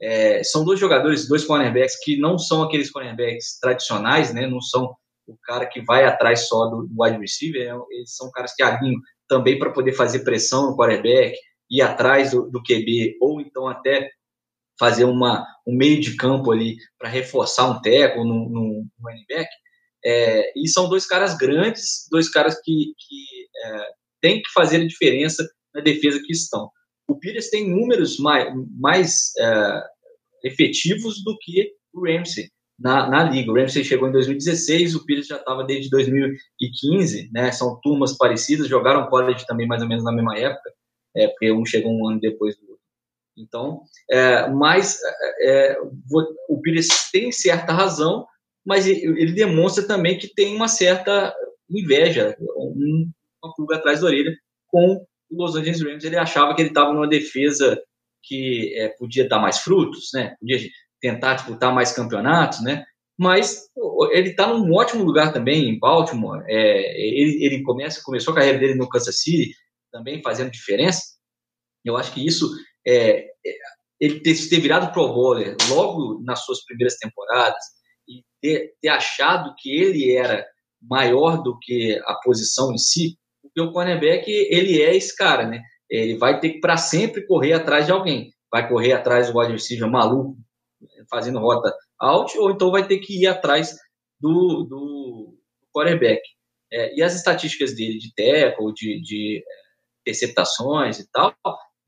É, 0.00 0.44
são 0.44 0.64
dois 0.64 0.78
jogadores, 0.78 1.26
dois 1.26 1.44
cornerbacks 1.44 1.98
que 2.02 2.18
não 2.18 2.38
são 2.38 2.62
aqueles 2.62 2.90
cornerbacks 2.90 3.58
tradicionais, 3.58 4.34
né? 4.34 4.46
Não 4.46 4.60
são 4.60 4.94
o 5.26 5.36
cara 5.42 5.66
que 5.66 5.80
vai 5.82 6.04
atrás 6.04 6.48
só 6.48 6.66
do, 6.66 6.88
wide 6.98 7.18
receiver, 7.18 7.74
né? 7.74 7.80
eles 7.90 8.14
são 8.14 8.30
caras 8.30 8.54
que 8.54 8.62
alinham 8.62 9.00
também 9.28 9.58
para 9.58 9.72
poder 9.72 9.92
fazer 9.92 10.24
pressão 10.24 10.70
no 10.70 10.76
quarterback, 10.76 11.36
ir 11.70 11.82
atrás 11.82 12.30
do, 12.30 12.50
do 12.50 12.62
QB, 12.62 13.16
ou 13.20 13.40
então 13.40 13.66
até 13.66 14.10
fazer 14.78 15.04
uma, 15.04 15.46
um 15.66 15.76
meio 15.76 16.00
de 16.00 16.16
campo 16.16 16.50
ali 16.50 16.76
para 16.98 17.08
reforçar 17.08 17.70
um 17.70 17.80
teco 17.80 18.24
no, 18.24 18.48
no, 18.48 18.84
no 18.98 19.08
running 19.08 19.24
back. 19.28 19.48
É, 20.04 20.52
e 20.56 20.68
são 20.68 20.88
dois 20.88 21.06
caras 21.06 21.36
grandes, 21.36 22.06
dois 22.10 22.28
caras 22.28 22.60
que, 22.62 22.92
que 22.98 23.24
é, 23.64 23.86
têm 24.20 24.42
que 24.42 24.52
fazer 24.52 24.82
a 24.82 24.86
diferença 24.86 25.46
na 25.74 25.80
defesa 25.80 26.20
que 26.22 26.32
estão. 26.32 26.70
O 27.08 27.18
Pires 27.18 27.50
tem 27.50 27.70
números 27.70 28.18
mais, 28.18 28.52
mais 28.78 29.32
é, 29.38 29.80
efetivos 30.44 31.22
do 31.24 31.36
que 31.40 31.72
o 31.92 32.06
Ramsey 32.06 32.50
na, 32.78 33.08
na 33.08 33.22
liga. 33.24 33.50
O 33.50 33.54
Ramsey 33.54 33.84
chegou 33.84 34.08
em 34.08 34.12
2016, 34.12 34.94
o 34.94 35.04
Pires 35.04 35.26
já 35.26 35.36
estava 35.36 35.64
desde 35.64 35.90
2015, 35.90 37.30
né? 37.32 37.52
São 37.52 37.78
turmas 37.80 38.16
parecidas, 38.16 38.68
jogaram 38.68 39.08
college 39.08 39.46
também 39.46 39.66
mais 39.66 39.82
ou 39.82 39.88
menos 39.88 40.04
na 40.04 40.12
mesma 40.12 40.36
época, 40.36 40.72
é, 41.16 41.28
porque 41.28 41.52
um 41.52 41.64
chegou 41.64 41.92
um 41.92 42.08
ano 42.08 42.20
depois 42.20 42.56
do 42.56 42.62
outro. 42.62 42.84
Então, 43.36 43.82
é, 44.10 44.48
mas 44.48 44.98
é, 45.40 45.72
é 45.72 45.78
o 46.48 46.60
Pires 46.60 47.10
tem 47.10 47.32
certa 47.32 47.72
razão, 47.72 48.26
mas 48.64 48.86
ele 48.86 49.32
demonstra 49.32 49.86
também 49.86 50.18
que 50.18 50.32
tem 50.32 50.54
uma 50.54 50.68
certa 50.68 51.34
inveja, 51.70 52.36
um, 52.40 53.10
uma 53.42 53.54
pulga 53.54 53.76
atrás 53.76 54.00
da 54.00 54.06
orelha 54.06 54.34
com 54.68 55.04
o 55.30 55.42
Los 55.42 55.56
Angeles 55.56 55.82
Rams. 55.82 56.04
Ele 56.04 56.16
achava 56.16 56.54
que 56.54 56.62
ele 56.62 56.70
estava 56.70 56.92
numa 56.92 57.08
defesa 57.08 57.80
que 58.22 58.72
é, 58.76 58.88
podia 58.88 59.28
dar 59.28 59.38
mais 59.38 59.58
frutos, 59.58 60.10
né? 60.14 60.34
Podia 60.40 60.58
tentar 61.04 61.34
disputar 61.34 61.74
mais 61.74 61.92
campeonatos, 61.92 62.62
né? 62.62 62.82
Mas 63.18 63.68
ele 64.10 64.30
está 64.30 64.46
num 64.46 64.72
ótimo 64.72 65.04
lugar 65.04 65.34
também 65.34 65.68
em 65.68 65.78
Baltimore. 65.78 66.42
É, 66.48 66.98
ele, 66.98 67.44
ele 67.44 67.62
começa, 67.62 68.02
começou 68.02 68.32
a 68.32 68.36
carreira 68.36 68.58
dele 68.58 68.74
no 68.74 68.88
Kansas 68.88 69.20
City, 69.20 69.54
também 69.92 70.22
fazendo 70.22 70.50
diferença. 70.50 71.02
Eu 71.84 71.98
acho 71.98 72.10
que 72.10 72.26
isso 72.26 72.48
é, 72.86 73.26
é 73.46 73.54
ele 74.00 74.20
ter, 74.20 74.34
ter 74.48 74.60
virado 74.60 74.92
Pro 74.92 75.12
Bowler 75.12 75.54
logo 75.68 76.22
nas 76.24 76.42
suas 76.42 76.64
primeiras 76.64 76.96
temporadas 76.96 77.62
e 78.08 78.22
ter, 78.40 78.72
ter 78.80 78.88
achado 78.88 79.54
que 79.58 79.70
ele 79.70 80.10
era 80.10 80.42
maior 80.80 81.42
do 81.42 81.58
que 81.58 82.00
a 82.06 82.14
posição 82.24 82.72
em 82.72 82.78
si, 82.78 83.18
porque 83.42 83.60
o 83.60 83.72
cornerback 83.72 84.30
ele 84.30 84.80
é 84.80 84.96
esse 84.96 85.14
cara, 85.14 85.46
né? 85.46 85.60
Ele 85.90 86.16
vai 86.16 86.40
ter 86.40 86.48
que 86.48 86.60
para 86.60 86.78
sempre 86.78 87.26
correr 87.26 87.52
atrás 87.52 87.84
de 87.84 87.92
alguém. 87.92 88.32
Vai 88.50 88.66
correr 88.66 88.92
atrás 88.92 89.30
do 89.30 89.38
wide 89.38 89.52
receiver 89.52 89.90
maluco 89.90 90.36
fazendo 91.10 91.38
rota 91.38 91.74
out, 92.00 92.36
ou 92.38 92.50
então 92.50 92.70
vai 92.70 92.86
ter 92.86 92.98
que 92.98 93.22
ir 93.22 93.26
atrás 93.26 93.76
do, 94.20 94.64
do 94.64 95.38
quarterback. 95.74 96.22
É, 96.72 96.96
e 96.96 97.02
as 97.02 97.14
estatísticas 97.14 97.74
dele 97.74 97.98
de 97.98 98.12
tackle, 98.14 98.72
de, 98.74 99.00
de 99.00 99.38
é, 99.38 99.42
interceptações 100.02 100.98
e 100.98 101.10
tal, 101.10 101.34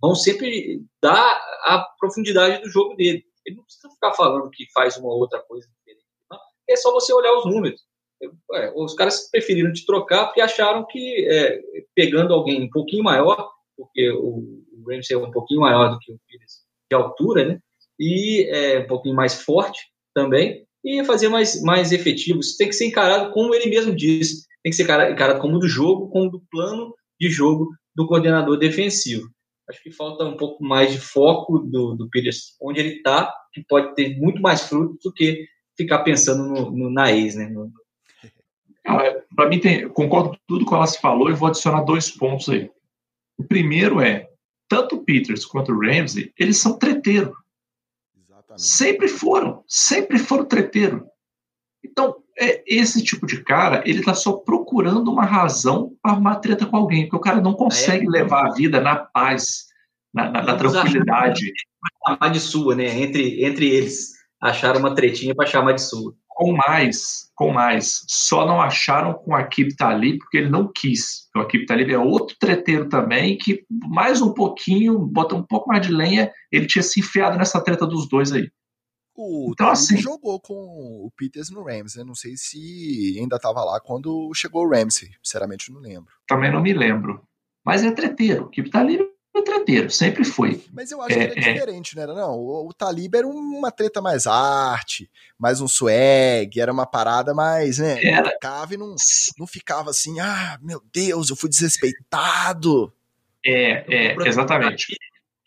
vão 0.00 0.14
sempre 0.14 0.82
dar 1.02 1.32
a 1.64 1.86
profundidade 1.98 2.62
do 2.62 2.70
jogo 2.70 2.94
dele. 2.94 3.24
Ele 3.44 3.56
não 3.56 3.64
precisa 3.64 3.90
ficar 3.90 4.12
falando 4.12 4.50
que 4.50 4.66
faz 4.72 4.96
uma 4.96 5.12
outra 5.12 5.40
coisa 5.42 5.66
diferente. 5.68 6.06
Não. 6.30 6.38
É 6.68 6.76
só 6.76 6.92
você 6.92 7.12
olhar 7.12 7.32
os 7.38 7.46
números. 7.46 7.80
É, 8.54 8.72
os 8.74 8.94
caras 8.94 9.28
preferiram 9.30 9.72
te 9.72 9.84
trocar 9.84 10.26
porque 10.26 10.40
acharam 10.40 10.86
que 10.86 11.26
é, 11.28 11.60
pegando 11.94 12.32
alguém 12.32 12.62
um 12.62 12.70
pouquinho 12.70 13.04
maior, 13.04 13.50
porque 13.76 14.10
o, 14.10 14.64
o 14.72 14.84
Ramsey 14.90 15.16
é 15.16 15.18
um 15.18 15.30
pouquinho 15.30 15.60
maior 15.60 15.90
do 15.90 15.98
que 15.98 16.12
o 16.12 16.20
Pires 16.26 16.64
de 16.88 16.96
altura, 16.96 17.44
né? 17.44 17.60
E 17.98 18.48
é, 18.50 18.80
um 18.80 18.86
pouquinho 18.86 19.14
mais 19.14 19.42
forte 19.42 19.80
também, 20.14 20.64
e 20.84 21.04
fazer 21.04 21.28
mais, 21.28 21.60
mais 21.62 21.92
efetivos. 21.92 22.56
Tem 22.56 22.68
que 22.68 22.74
ser 22.74 22.86
encarado 22.86 23.32
como 23.32 23.54
ele 23.54 23.68
mesmo 23.68 23.94
disse, 23.94 24.46
tem 24.62 24.70
que 24.70 24.76
ser 24.76 24.84
encarado 24.84 25.40
como 25.40 25.58
do 25.58 25.68
jogo, 25.68 26.08
como 26.08 26.30
do 26.30 26.42
plano 26.50 26.94
de 27.20 27.28
jogo 27.28 27.70
do 27.94 28.06
coordenador 28.06 28.58
defensivo. 28.58 29.28
Acho 29.68 29.82
que 29.82 29.90
falta 29.90 30.24
um 30.24 30.36
pouco 30.36 30.62
mais 30.62 30.92
de 30.92 31.00
foco 31.00 31.58
do, 31.58 31.94
do 31.94 32.08
Pires 32.08 32.54
onde 32.62 32.78
ele 32.78 32.96
está, 32.96 33.32
que 33.52 33.64
pode 33.68 33.94
ter 33.96 34.16
muito 34.16 34.40
mais 34.40 34.62
frutos 34.62 34.98
do 35.02 35.12
que 35.12 35.46
ficar 35.76 36.00
pensando 36.00 36.44
no, 36.44 36.70
no 36.70 36.90
na 36.90 37.12
ex, 37.12 37.34
né? 37.34 37.48
No... 37.48 37.72
Para 39.34 39.48
mim, 39.48 39.58
tem, 39.58 39.88
concordo 39.88 40.30
com 40.30 40.36
tudo 40.46 40.66
que 40.66 40.72
ela 40.72 40.86
se 40.86 41.00
falou 41.00 41.28
e 41.28 41.34
vou 41.34 41.48
adicionar 41.48 41.82
dois 41.82 42.10
pontos 42.10 42.48
aí. 42.48 42.70
O 43.36 43.44
primeiro 43.44 44.00
é, 44.00 44.28
tanto 44.68 44.96
o 44.96 45.04
Peters 45.04 45.44
quanto 45.44 45.72
o 45.72 45.80
Ramsey, 45.80 46.32
eles 46.38 46.58
são 46.58 46.78
treteiros. 46.78 47.36
Sempre 48.56 49.08
foram, 49.08 49.62
sempre 49.66 50.18
foram 50.18 50.44
treteiro. 50.44 51.06
Então, 51.84 52.16
é, 52.38 52.62
esse 52.66 53.02
tipo 53.02 53.26
de 53.26 53.42
cara, 53.42 53.82
ele 53.86 54.02
tá 54.02 54.14
só 54.14 54.32
procurando 54.32 55.10
uma 55.10 55.24
razão 55.24 55.96
para 56.02 56.12
arrumar 56.12 56.36
treta 56.36 56.66
com 56.66 56.76
alguém, 56.76 57.04
porque 57.04 57.16
o 57.16 57.20
cara 57.20 57.40
não 57.40 57.54
consegue 57.54 58.06
é. 58.06 58.10
levar 58.10 58.46
a 58.46 58.52
vida 58.52 58.80
na 58.80 58.96
paz, 58.96 59.66
na, 60.12 60.30
na, 60.30 60.42
na 60.42 60.56
tranquilidade. 60.56 61.52
Chamar 62.06 62.28
de 62.28 62.40
sua, 62.40 62.74
né? 62.74 63.00
Entre, 63.00 63.44
entre 63.44 63.68
eles. 63.68 64.14
Acharam 64.40 64.80
uma 64.80 64.94
tretinha 64.94 65.34
para 65.34 65.46
chamar 65.46 65.72
de 65.72 65.82
sua. 65.82 66.14
Com 66.36 66.52
mais, 66.52 67.30
com 67.34 67.50
mais. 67.50 68.04
Só 68.06 68.46
não 68.46 68.60
acharam 68.60 69.14
com 69.14 69.34
a 69.34 69.38
Akib 69.38 69.74
Talib 69.74 70.18
porque 70.18 70.36
ele 70.36 70.50
não 70.50 70.70
quis. 70.70 71.30
O 71.34 71.40
Akib 71.40 71.64
Talib 71.64 71.90
é 71.90 71.98
outro 71.98 72.36
treteiro 72.38 72.90
também 72.90 73.38
que 73.38 73.64
mais 73.70 74.20
um 74.20 74.34
pouquinho, 74.34 74.98
bota 74.98 75.34
um 75.34 75.42
pouco 75.42 75.66
mais 75.70 75.86
de 75.86 75.90
lenha, 75.90 76.30
ele 76.52 76.66
tinha 76.66 76.82
se 76.82 77.00
enfiado 77.00 77.38
nessa 77.38 77.58
treta 77.58 77.86
dos 77.86 78.06
dois 78.06 78.32
aí. 78.32 78.50
O 79.16 79.50
então, 79.52 79.70
assim, 79.70 79.96
jogou 79.96 80.38
com 80.38 80.52
o 80.52 81.10
Peters 81.16 81.48
no 81.48 81.64
Rams, 81.64 81.96
né? 81.96 82.04
Não 82.04 82.14
sei 82.14 82.36
se 82.36 83.16
ainda 83.18 83.36
estava 83.36 83.64
lá 83.64 83.80
quando 83.80 84.30
chegou 84.34 84.66
o 84.66 84.68
Ramsey. 84.68 85.08
Sinceramente, 85.24 85.72
não 85.72 85.80
lembro. 85.80 86.12
Também 86.28 86.52
não 86.52 86.60
me 86.60 86.74
lembro. 86.74 87.26
Mas 87.64 87.82
é 87.82 87.90
treteiro. 87.90 88.44
O 88.44 88.50
Kip 88.50 88.68
Talib 88.68 89.00
é 89.38 89.42
treteiro, 89.42 89.90
sempre 89.90 90.24
foi. 90.24 90.62
Mas 90.72 90.90
eu 90.90 91.00
acho 91.00 91.18
é, 91.18 91.26
que 91.28 91.38
era 91.38 91.48
é... 91.50 91.52
diferente, 91.52 91.96
né? 91.96 92.06
Não, 92.06 92.38
o, 92.38 92.68
o 92.68 92.72
Talib 92.72 93.14
era 93.14 93.26
uma 93.26 93.70
treta 93.70 94.00
mais 94.00 94.26
arte, 94.26 95.10
mais 95.38 95.60
um 95.60 95.68
swag, 95.68 96.50
era 96.58 96.72
uma 96.72 96.86
parada 96.86 97.34
mais, 97.34 97.78
né? 97.78 98.02
Era. 98.04 98.30
Ficava 98.30 98.74
e 98.74 98.76
não, 98.76 98.94
não 99.38 99.46
ficava 99.46 99.90
assim, 99.90 100.18
ah, 100.20 100.58
meu 100.62 100.82
Deus, 100.92 101.30
eu 101.30 101.36
fui 101.36 101.48
desrespeitado. 101.48 102.92
É, 103.44 103.84
é, 103.88 104.16
exatamente. 104.26 104.96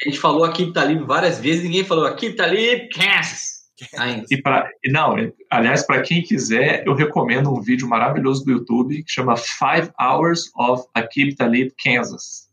A 0.02 0.10
gente 0.10 0.20
falou 0.20 0.46
aqui 0.46 0.72
Talib 0.72 1.06
várias 1.06 1.40
vezes, 1.40 1.64
ninguém 1.64 1.84
falou 1.84 2.06
aqui 2.06 2.34
Talib, 2.34 2.90
Kansas. 2.90 3.60
Ainda. 3.98 4.26
E 4.30 4.42
para 4.42 4.70
não, 4.88 5.16
aliás, 5.50 5.86
para 5.86 6.02
quem 6.02 6.22
quiser, 6.22 6.84
eu 6.86 6.94
recomendo 6.94 7.50
um 7.50 7.62
vídeo 7.62 7.88
maravilhoso 7.88 8.44
do 8.44 8.52
YouTube 8.52 9.04
que 9.04 9.12
chama 9.12 9.38
Five 9.38 9.92
Hours 10.00 10.52
of 10.56 10.86
Akib 10.94 11.36
Talib, 11.36 11.72
Kansas. 11.82 12.49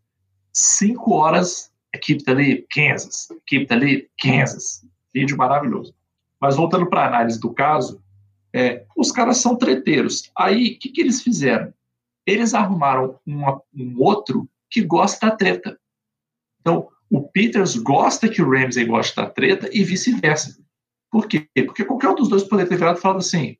Cinco 0.58 1.12
horas 1.12 1.70
Akib 1.94 2.24
Talib, 2.24 2.64
Kansas. 2.70 3.28
Akib 3.30 3.66
Talib, 3.66 4.06
Kansas. 4.18 4.86
Vídeo 5.12 5.36
maravilhoso. 5.36 5.94
Mas 6.40 6.56
voltando 6.56 6.88
para 6.88 7.02
a 7.02 7.08
análise 7.08 7.38
do 7.38 7.52
caso, 7.52 8.02
é, 8.54 8.86
os 8.96 9.12
caras 9.12 9.36
são 9.36 9.56
treteiros. 9.56 10.30
Aí, 10.34 10.72
o 10.72 10.78
que, 10.78 10.88
que 10.88 11.02
eles 11.02 11.20
fizeram? 11.20 11.74
Eles 12.24 12.54
arrumaram 12.54 13.18
uma, 13.26 13.60
um 13.74 13.96
outro 13.98 14.48
que 14.70 14.80
gosta 14.80 15.28
da 15.28 15.36
treta. 15.36 15.78
Então, 16.62 16.88
o 17.10 17.22
Peters 17.22 17.76
gosta 17.76 18.26
que 18.26 18.40
o 18.40 18.50
Ramsey 18.50 18.86
goste 18.86 19.14
da 19.14 19.28
treta 19.28 19.68
e 19.70 19.84
vice-versa. 19.84 20.58
Por 21.10 21.28
quê? 21.28 21.46
Porque 21.66 21.84
qualquer 21.84 22.08
um 22.08 22.14
dos 22.14 22.30
dois 22.30 22.44
poderia 22.44 22.68
ter 22.68 22.78
virado 22.78 22.98
e 22.98 23.02
falado 23.02 23.18
assim: 23.18 23.58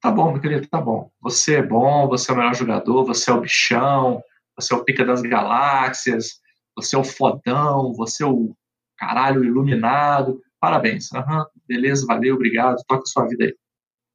tá 0.00 0.12
bom, 0.12 0.30
meu 0.30 0.40
querido, 0.40 0.68
tá 0.68 0.80
bom. 0.80 1.10
Você 1.20 1.56
é 1.56 1.62
bom, 1.62 2.06
você 2.06 2.30
é 2.30 2.34
o 2.34 2.36
melhor 2.36 2.54
jogador, 2.54 3.04
você 3.04 3.30
é 3.32 3.34
o 3.34 3.40
bichão, 3.40 4.22
você 4.58 4.74
é 4.74 4.76
o 4.76 4.84
pica 4.84 5.04
das 5.04 5.22
galáxias, 5.22 6.40
você 6.76 6.96
é 6.96 6.98
o 6.98 7.04
fodão, 7.04 7.92
você 7.94 8.22
é 8.22 8.26
o 8.26 8.54
caralho 8.96 9.44
iluminado. 9.44 10.40
Parabéns. 10.60 11.10
Uhum, 11.12 11.44
beleza, 11.66 12.06
valeu, 12.06 12.34
obrigado, 12.34 12.82
toca 12.86 13.06
sua 13.06 13.26
vida 13.26 13.44
aí. 13.44 13.54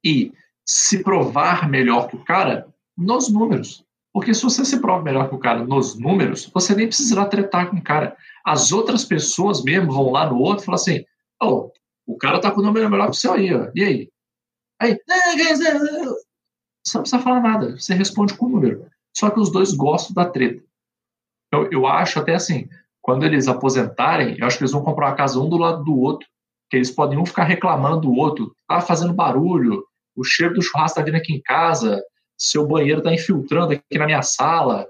E 0.04 0.32
se 0.64 1.02
provar 1.02 1.68
melhor 1.68 2.08
que 2.08 2.16
o 2.16 2.24
cara 2.24 2.66
nos 2.96 3.28
números. 3.28 3.84
Porque 4.12 4.32
se 4.32 4.42
você 4.42 4.64
se 4.64 4.80
prova 4.80 5.02
melhor 5.02 5.28
que 5.28 5.34
o 5.34 5.38
cara 5.38 5.64
nos 5.64 5.98
números, 5.98 6.46
você 6.46 6.74
nem 6.74 6.86
precisará 6.86 7.26
tretar 7.26 7.68
com 7.68 7.76
o 7.76 7.82
cara. 7.82 8.16
As 8.44 8.72
outras 8.72 9.04
pessoas 9.04 9.62
mesmo 9.62 9.92
vão 9.92 10.10
lá 10.10 10.26
no 10.28 10.38
outro 10.38 10.62
e 10.62 10.64
falam 10.64 10.80
assim: 10.80 11.04
oh, 11.42 11.70
o 12.06 12.16
cara 12.16 12.40
tá 12.40 12.50
com 12.50 12.60
o 12.60 12.64
número 12.64 12.88
melhor 12.88 13.06
que 13.06 13.10
o 13.10 13.14
seu 13.14 13.34
aí, 13.34 13.54
ó. 13.54 13.70
E 13.74 13.84
aí? 13.84 14.10
Aí, 14.80 14.98
você 16.82 16.94
não 16.94 17.02
precisa 17.02 17.22
falar 17.22 17.40
nada, 17.40 17.78
você 17.78 17.94
responde 17.94 18.34
com 18.34 18.46
o 18.46 18.48
número. 18.48 18.88
Só 19.16 19.30
que 19.30 19.40
os 19.40 19.50
dois 19.50 19.72
gostam 19.72 20.14
da 20.14 20.28
treta. 20.28 20.62
Eu, 21.50 21.70
eu 21.70 21.86
acho 21.86 22.18
até 22.18 22.34
assim, 22.34 22.68
quando 23.00 23.24
eles 23.24 23.48
aposentarem, 23.48 24.36
eu 24.38 24.46
acho 24.46 24.58
que 24.58 24.64
eles 24.64 24.72
vão 24.72 24.82
comprar 24.82 25.06
uma 25.08 25.16
casa 25.16 25.40
um 25.40 25.48
do 25.48 25.56
lado 25.56 25.82
do 25.82 25.98
outro, 25.98 26.28
que 26.68 26.76
eles 26.76 26.90
podem 26.90 27.18
um 27.18 27.24
ficar 27.24 27.44
reclamando 27.44 28.02
do 28.02 28.12
outro, 28.12 28.54
tá 28.68 28.80
fazendo 28.80 29.14
barulho, 29.14 29.84
o 30.14 30.22
cheiro 30.22 30.54
do 30.54 30.62
churrasco 30.62 30.98
tá 30.98 31.04
vindo 31.04 31.14
aqui 31.14 31.32
em 31.32 31.40
casa, 31.40 32.02
seu 32.36 32.66
banheiro 32.66 33.02
tá 33.02 33.12
infiltrando 33.12 33.72
aqui 33.72 33.98
na 33.98 34.04
minha 34.04 34.22
sala. 34.22 34.86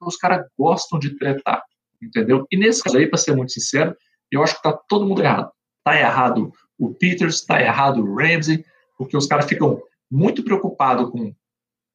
Os 0.00 0.16
caras 0.16 0.46
gostam 0.56 0.98
de 0.98 1.16
tretar, 1.18 1.62
entendeu? 2.00 2.46
E 2.52 2.56
nesse 2.56 2.82
caso 2.82 2.98
aí, 2.98 3.08
para 3.08 3.18
ser 3.18 3.34
muito 3.34 3.50
sincero, 3.50 3.96
eu 4.30 4.42
acho 4.42 4.54
que 4.56 4.62
tá 4.62 4.72
todo 4.72 5.06
mundo 5.06 5.22
errado. 5.22 5.50
Tá 5.82 5.98
errado 5.98 6.52
o 6.78 6.94
Peters, 6.94 7.44
tá 7.44 7.60
errado 7.60 8.04
o 8.04 8.14
Ramsey, 8.14 8.64
porque 8.96 9.16
os 9.16 9.26
caras 9.26 9.46
ficam 9.46 9.82
muito 10.08 10.44
preocupados 10.44 11.10
com 11.10 11.34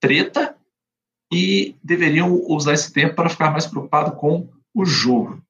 treta 0.02 0.58
e 1.32 1.76
deveriam 1.84 2.34
usar 2.48 2.74
esse 2.74 2.92
tempo 2.92 3.16
para 3.16 3.30
ficar 3.30 3.52
mais 3.52 3.66
preocupado 3.66 4.16
com 4.16 4.50
o 4.74 4.86
jogo. 4.86 5.42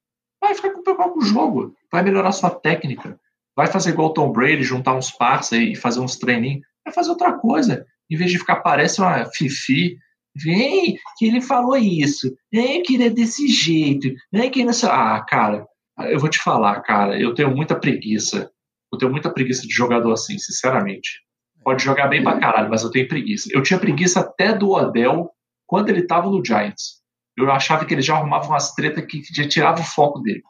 Vai 0.41 0.55
ficar 0.55 0.69
preocupado 0.69 1.13
com 1.13 1.19
o 1.19 1.25
jogo, 1.25 1.73
vai 1.91 2.03
melhorar 2.03 2.31
sua 2.31 2.49
técnica, 2.49 3.19
vai 3.55 3.67
fazer 3.67 3.91
igual 3.91 4.09
o 4.09 4.13
Tom 4.13 4.31
Brady, 4.31 4.63
juntar 4.63 4.95
uns 4.95 5.11
parça 5.11 5.57
e 5.57 5.75
fazer 5.75 5.99
uns 5.99 6.17
treininhos, 6.17 6.61
vai 6.83 6.93
fazer 6.93 7.09
outra 7.09 7.33
coisa, 7.33 7.85
em 8.09 8.17
vez 8.17 8.31
de 8.31 8.39
ficar 8.39 8.57
parece 8.57 8.99
uma 8.99 9.25
fifi, 9.25 9.97
vem 10.35 10.97
que 11.17 11.25
ele 11.25 11.41
falou 11.41 11.77
isso, 11.77 12.35
vem 12.51 12.83
que 12.83 12.95
ele 12.95 13.05
é 13.05 13.09
desse 13.09 13.47
jeito, 13.47 14.09
vem 14.31 14.49
que 14.49 14.65
não 14.65 14.73
Ah, 14.89 15.23
cara, 15.27 15.65
eu 15.99 16.19
vou 16.19 16.29
te 16.29 16.39
falar, 16.39 16.81
cara, 16.81 17.19
eu 17.19 17.33
tenho 17.33 17.55
muita 17.55 17.75
preguiça. 17.75 18.51
Eu 18.93 18.99
tenho 18.99 19.11
muita 19.11 19.31
preguiça 19.31 19.65
de 19.65 19.73
jogador 19.73 20.11
assim, 20.11 20.37
sinceramente. 20.37 21.21
Pode 21.63 21.83
jogar 21.83 22.07
bem 22.07 22.21
pra 22.21 22.39
caralho, 22.39 22.69
mas 22.69 22.83
eu 22.83 22.91
tenho 22.91 23.07
preguiça. 23.07 23.49
Eu 23.51 23.63
tinha 23.63 23.79
preguiça 23.79 24.19
até 24.19 24.53
do 24.53 24.69
Odell 24.69 25.31
quando 25.65 25.89
ele 25.89 26.05
tava 26.05 26.29
no 26.29 26.43
Giants. 26.43 27.01
Eu 27.37 27.51
achava 27.51 27.85
que 27.85 27.93
ele 27.93 28.01
já 28.01 28.15
arrumava 28.15 28.47
umas 28.47 28.73
tretas 28.73 29.05
que 29.05 29.21
já 29.33 29.47
tirava 29.47 29.81
o 29.81 29.85
foco 29.85 30.19
dele. 30.19 30.41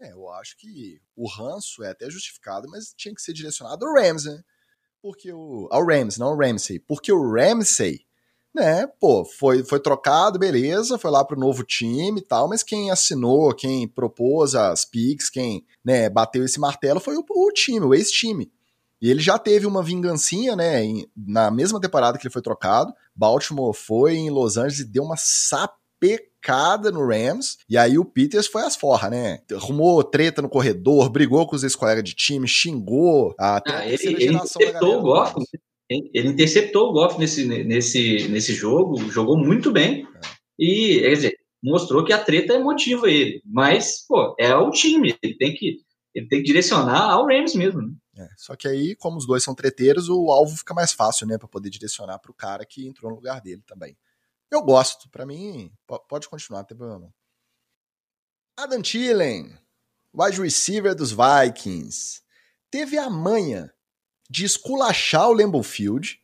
É, 0.00 0.12
eu 0.12 0.30
acho 0.32 0.56
que 0.58 1.00
o 1.16 1.28
ranço 1.28 1.82
é 1.82 1.90
até 1.90 2.08
justificado, 2.08 2.68
mas 2.68 2.94
tinha 2.96 3.14
que 3.14 3.22
ser 3.22 3.32
direcionado 3.32 3.84
ao 3.84 3.94
Ramsey, 3.94 4.34
né? 4.34 4.42
Porque 5.02 5.32
o. 5.32 5.68
Ao 5.70 5.84
Ramsey, 5.84 6.20
não 6.20 6.28
ao 6.28 6.38
Ramsey. 6.38 6.78
Porque 6.78 7.10
o 7.12 7.32
Ramsey 7.32 8.06
né, 8.56 8.86
pô, 8.98 9.22
foi, 9.22 9.62
foi 9.62 9.78
trocado, 9.78 10.38
beleza, 10.38 10.96
foi 10.96 11.10
lá 11.10 11.22
pro 11.22 11.38
novo 11.38 11.62
time 11.62 12.20
e 12.20 12.24
tal, 12.24 12.48
mas 12.48 12.62
quem 12.62 12.90
assinou, 12.90 13.54
quem 13.54 13.86
propôs 13.86 14.54
as 14.54 14.82
picks, 14.82 15.28
quem, 15.28 15.62
né, 15.84 16.08
bateu 16.08 16.42
esse 16.42 16.58
martelo 16.58 16.98
foi 16.98 17.16
o, 17.18 17.24
o 17.28 17.52
time, 17.52 17.84
o 17.84 17.94
ex-time. 17.94 18.50
E 19.00 19.10
ele 19.10 19.20
já 19.20 19.38
teve 19.38 19.66
uma 19.66 19.82
vingancinha, 19.82 20.56
né, 20.56 20.82
em, 20.82 21.06
na 21.16 21.50
mesma 21.50 21.80
temporada 21.80 22.18
que 22.18 22.26
ele 22.26 22.32
foi 22.32 22.42
trocado, 22.42 22.92
Baltimore 23.14 23.74
foi 23.74 24.16
em 24.16 24.30
Los 24.30 24.56
Angeles 24.56 24.80
e 24.80 24.90
deu 24.90 25.02
uma 25.02 25.16
sapecada 25.16 26.90
no 26.90 27.06
Rams, 27.06 27.58
e 27.68 27.76
aí 27.76 27.98
o 27.98 28.04
Peters 28.04 28.46
foi 28.46 28.62
às 28.62 28.76
forras, 28.76 29.10
né, 29.10 29.40
arrumou 29.52 30.02
treta 30.02 30.40
no 30.40 30.48
corredor, 30.48 31.10
brigou 31.10 31.46
com 31.46 31.56
os 31.56 31.62
ex-colegas 31.62 32.04
de 32.04 32.14
time, 32.14 32.48
xingou 32.48 33.34
a, 33.38 33.60
ah, 33.66 33.86
ele, 33.86 34.24
ele 34.24 34.36
o 34.36 35.02
Goff, 35.02 35.34
ele 35.88 36.28
interceptou 36.28 36.88
o 36.88 36.92
Goff 36.92 37.18
nesse, 37.18 37.44
nesse, 37.46 38.28
nesse 38.28 38.52
jogo, 38.54 38.98
jogou 39.10 39.36
muito 39.36 39.70
bem. 39.70 40.06
E, 40.58 41.00
quer 41.00 41.10
dizer, 41.10 41.36
mostrou 41.62 42.04
que 42.04 42.12
a 42.12 42.18
treta 42.18 42.58
motiva 42.58 43.08
ele. 43.08 43.40
Mas, 43.44 44.04
pô, 44.06 44.34
é 44.38 44.54
o 44.54 44.70
time. 44.70 45.14
Ele 45.22 45.36
tem 45.36 45.54
que, 45.54 45.78
ele 46.14 46.28
tem 46.28 46.40
que 46.40 46.46
direcionar 46.46 47.10
ao 47.10 47.26
Rams 47.26 47.54
mesmo. 47.54 47.82
Né? 47.82 47.88
É, 48.16 48.28
só 48.36 48.56
que 48.56 48.66
aí, 48.66 48.96
como 48.96 49.18
os 49.18 49.26
dois 49.26 49.44
são 49.44 49.54
treteiros, 49.54 50.08
o 50.08 50.30
alvo 50.30 50.56
fica 50.56 50.72
mais 50.72 50.92
fácil, 50.92 51.26
né? 51.26 51.36
para 51.36 51.46
poder 51.46 51.68
direcionar 51.68 52.18
para 52.18 52.30
o 52.30 52.34
cara 52.34 52.64
que 52.64 52.86
entrou 52.86 53.10
no 53.10 53.16
lugar 53.16 53.40
dele 53.42 53.62
também. 53.66 53.96
Eu 54.50 54.62
gosto. 54.62 55.08
para 55.10 55.26
mim, 55.26 55.70
pode 56.08 56.28
continuar, 56.28 56.60
não 56.60 56.66
tem 56.66 56.76
problema. 56.76 57.14
Adam 58.56 58.80
Thielen, 58.80 59.58
wide 60.14 60.40
receiver 60.40 60.94
dos 60.94 61.12
Vikings, 61.12 62.22
teve 62.70 62.96
a 62.96 63.10
manha 63.10 63.70
de 64.30 64.46
esculachar 64.46 65.28
o 65.28 65.34
Lambeau 65.34 65.62
Field, 65.62 66.18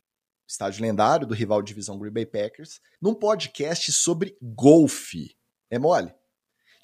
estádio 0.48 0.82
lendário 0.82 1.26
do 1.26 1.34
rival 1.34 1.60
de 1.60 1.68
divisão 1.68 1.98
Green 1.98 2.12
Bay 2.12 2.24
Packers, 2.24 2.80
num 3.00 3.14
podcast 3.14 3.92
sobre 3.92 4.36
golfe. 4.40 5.36
É 5.70 5.78
mole? 5.78 6.14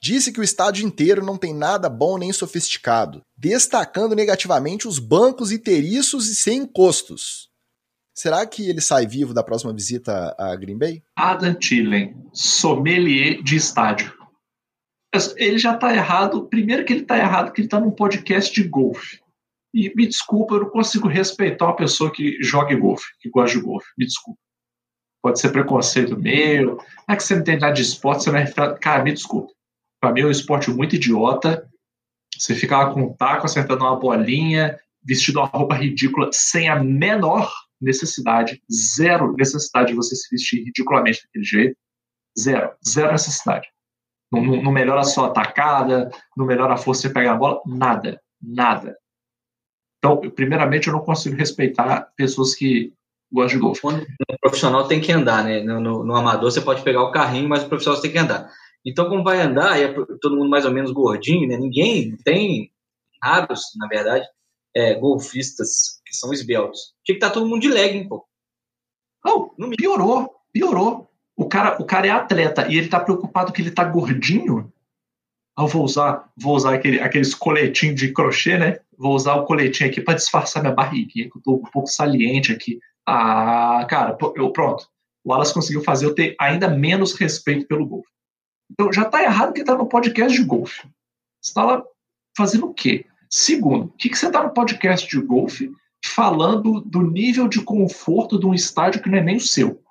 Disse 0.00 0.32
que 0.32 0.40
o 0.40 0.44
estádio 0.44 0.86
inteiro 0.86 1.24
não 1.24 1.36
tem 1.36 1.52
nada 1.52 1.88
bom 1.88 2.18
nem 2.18 2.32
sofisticado, 2.32 3.20
destacando 3.36 4.14
negativamente 4.14 4.86
os 4.86 4.98
bancos 4.98 5.50
inteiriços 5.50 6.28
e 6.28 6.34
sem 6.34 6.62
encostos. 6.62 7.48
Será 8.14 8.46
que 8.46 8.68
ele 8.68 8.80
sai 8.80 9.06
vivo 9.06 9.32
da 9.32 9.42
próxima 9.42 9.72
visita 9.72 10.34
a 10.38 10.54
Green 10.56 10.78
Bay? 10.78 11.02
Adam 11.16 11.54
Thielen, 11.54 12.16
sommelier 12.32 13.42
de 13.42 13.56
estádio. 13.56 14.12
Ele 15.36 15.58
já 15.58 15.74
está 15.74 15.94
errado. 15.94 16.48
Primeiro 16.48 16.84
que 16.84 16.92
ele 16.92 17.02
está 17.02 17.16
errado 17.16 17.52
que 17.52 17.60
ele 17.60 17.66
está 17.66 17.80
num 17.80 17.90
podcast 17.90 18.52
de 18.52 18.68
golfe. 18.68 19.20
E 19.72 19.92
me 19.94 20.06
desculpa, 20.06 20.54
eu 20.54 20.62
não 20.62 20.70
consigo 20.70 21.06
respeitar 21.06 21.66
uma 21.66 21.76
pessoa 21.76 22.12
que 22.12 22.42
joga 22.42 22.74
golfe, 22.76 23.06
que 23.20 23.30
gosta 23.30 23.56
de 23.56 23.64
golfe. 23.64 23.86
Me 23.96 24.04
desculpa. 24.06 24.40
Pode 25.22 25.40
ser 25.40 25.50
preconceito 25.50 26.18
meu. 26.18 26.76
Não 26.76 26.84
é 27.08 27.16
que 27.16 27.22
você 27.22 27.36
não 27.36 27.44
tem 27.44 27.58
nada 27.58 27.72
de 27.72 27.82
esporte, 27.82 28.24
você 28.24 28.30
vai. 28.30 28.52
Cara, 28.78 29.04
me 29.04 29.12
desculpa. 29.12 29.52
Para 30.00 30.12
mim 30.12 30.22
é 30.22 30.26
um 30.26 30.30
esporte 30.30 30.70
muito 30.70 30.96
idiota. 30.96 31.68
Você 32.36 32.54
fica 32.54 32.78
lá 32.78 32.92
com 32.92 33.02
um 33.02 33.12
taco, 33.12 33.46
acertando 33.46 33.84
uma 33.84 33.98
bolinha, 33.98 34.78
vestido 35.02 35.40
uma 35.40 35.46
roupa 35.46 35.74
ridícula, 35.74 36.30
sem 36.32 36.68
a 36.68 36.82
menor 36.82 37.52
necessidade, 37.80 38.62
zero 38.70 39.34
necessidade 39.36 39.88
de 39.88 39.94
você 39.94 40.14
se 40.14 40.28
vestir 40.30 40.64
ridiculamente 40.64 41.22
daquele 41.24 41.44
jeito. 41.44 41.76
Zero, 42.38 42.72
zero 42.86 43.12
necessidade. 43.12 43.68
não, 44.30 44.42
não 44.62 44.72
melhora 44.72 45.00
a 45.00 45.04
sua 45.04 45.28
atacada, 45.28 46.10
não 46.36 46.46
melhora 46.46 46.74
a 46.74 46.76
força 46.76 47.08
de 47.08 47.14
pegar 47.14 47.32
a 47.32 47.36
bola, 47.36 47.60
nada, 47.66 48.20
nada. 48.40 48.96
Então, 49.98 50.20
primeiramente, 50.30 50.86
eu 50.86 50.92
não 50.92 51.00
consigo 51.00 51.36
respeitar 51.36 52.12
pessoas 52.16 52.54
que 52.54 52.92
gostam 53.32 53.58
de 53.58 53.62
golfe. 53.62 53.86
O 53.86 54.38
profissional 54.40 54.86
tem 54.86 55.00
que 55.00 55.12
andar, 55.12 55.44
né? 55.44 55.60
No, 55.62 55.80
no, 55.80 56.04
no, 56.04 56.14
amador 56.14 56.50
você 56.50 56.60
pode 56.60 56.82
pegar 56.82 57.02
o 57.02 57.10
carrinho, 57.10 57.48
mas 57.48 57.64
o 57.64 57.68
profissional 57.68 58.00
tem 58.00 58.12
que 58.12 58.18
andar. 58.18 58.50
Então, 58.84 59.08
como 59.08 59.24
vai 59.24 59.40
andar, 59.40 59.78
e 59.78 59.84
é 59.84 59.94
todo 60.20 60.36
mundo 60.36 60.48
mais 60.48 60.64
ou 60.64 60.72
menos 60.72 60.90
gordinho, 60.90 61.48
né? 61.48 61.56
Ninguém 61.56 62.16
tem, 62.18 62.70
raros, 63.22 63.62
na 63.76 63.86
verdade, 63.86 64.26
é, 64.74 64.94
golfistas 64.94 66.00
que 66.06 66.14
são 66.14 66.32
esbeltos. 66.32 66.94
Tinha 67.04 67.14
que 67.14 67.24
estar 67.24 67.28
tá 67.28 67.34
todo 67.34 67.48
mundo 67.48 67.60
de 67.60 67.68
legging, 67.68 68.08
pô. 68.08 68.24
Não, 69.24 69.52
não 69.58 69.70
piorou, 69.70 70.34
piorou. 70.52 71.10
O 71.36 71.48
cara, 71.48 71.80
o 71.80 71.84
cara 71.84 72.06
é 72.06 72.10
atleta 72.10 72.66
e 72.68 72.76
ele 72.76 72.88
tá 72.88 72.98
preocupado 72.98 73.52
que 73.52 73.62
ele 73.62 73.70
tá 73.70 73.84
gordinho. 73.84 74.72
Ah, 75.56 75.62
eu 75.62 75.66
vou 75.66 75.84
usar, 75.84 76.30
vou 76.36 76.54
usar 76.54 76.74
aquele, 76.74 77.00
aqueles 77.00 77.34
coletinhos 77.34 78.00
de 78.00 78.12
crochê, 78.12 78.58
né? 78.58 78.78
Vou 78.96 79.14
usar 79.14 79.34
o 79.34 79.44
coletinho 79.44 79.90
aqui 79.90 80.00
para 80.00 80.14
disfarçar 80.14 80.62
minha 80.62 80.74
barriguinha, 80.74 81.28
que 81.30 81.36
eu 81.36 81.42
tô 81.42 81.54
um 81.54 81.70
pouco 81.70 81.88
saliente 81.88 82.52
aqui. 82.52 82.78
Ah, 83.06 83.86
cara, 83.88 84.16
eu, 84.36 84.52
pronto. 84.52 84.88
O 85.24 85.32
Alas 85.32 85.52
conseguiu 85.52 85.82
fazer 85.82 86.06
eu 86.06 86.14
ter 86.14 86.36
ainda 86.40 86.68
menos 86.68 87.12
respeito 87.12 87.66
pelo 87.66 87.86
golfe. 87.86 88.08
Então 88.70 88.92
já 88.92 89.04
tá 89.04 89.22
errado 89.22 89.52
que 89.52 89.64
tá 89.64 89.76
no 89.76 89.88
podcast 89.88 90.36
de 90.36 90.44
golfe. 90.44 90.88
Você 91.40 91.54
tá 91.54 91.64
lá 91.64 91.84
fazendo 92.36 92.66
o 92.66 92.74
quê? 92.74 93.06
Segundo, 93.30 93.86
o 93.86 93.92
que, 93.92 94.08
que 94.08 94.18
você 94.18 94.30
tá 94.30 94.42
no 94.42 94.52
podcast 94.52 95.08
de 95.08 95.20
golfe 95.20 95.70
falando 96.04 96.80
do 96.80 97.02
nível 97.02 97.48
de 97.48 97.62
conforto 97.62 98.38
de 98.38 98.46
um 98.46 98.54
estádio 98.54 99.02
que 99.02 99.10
não 99.10 99.18
é 99.18 99.22
nem 99.22 99.36
o 99.36 99.40
seu? 99.40 99.82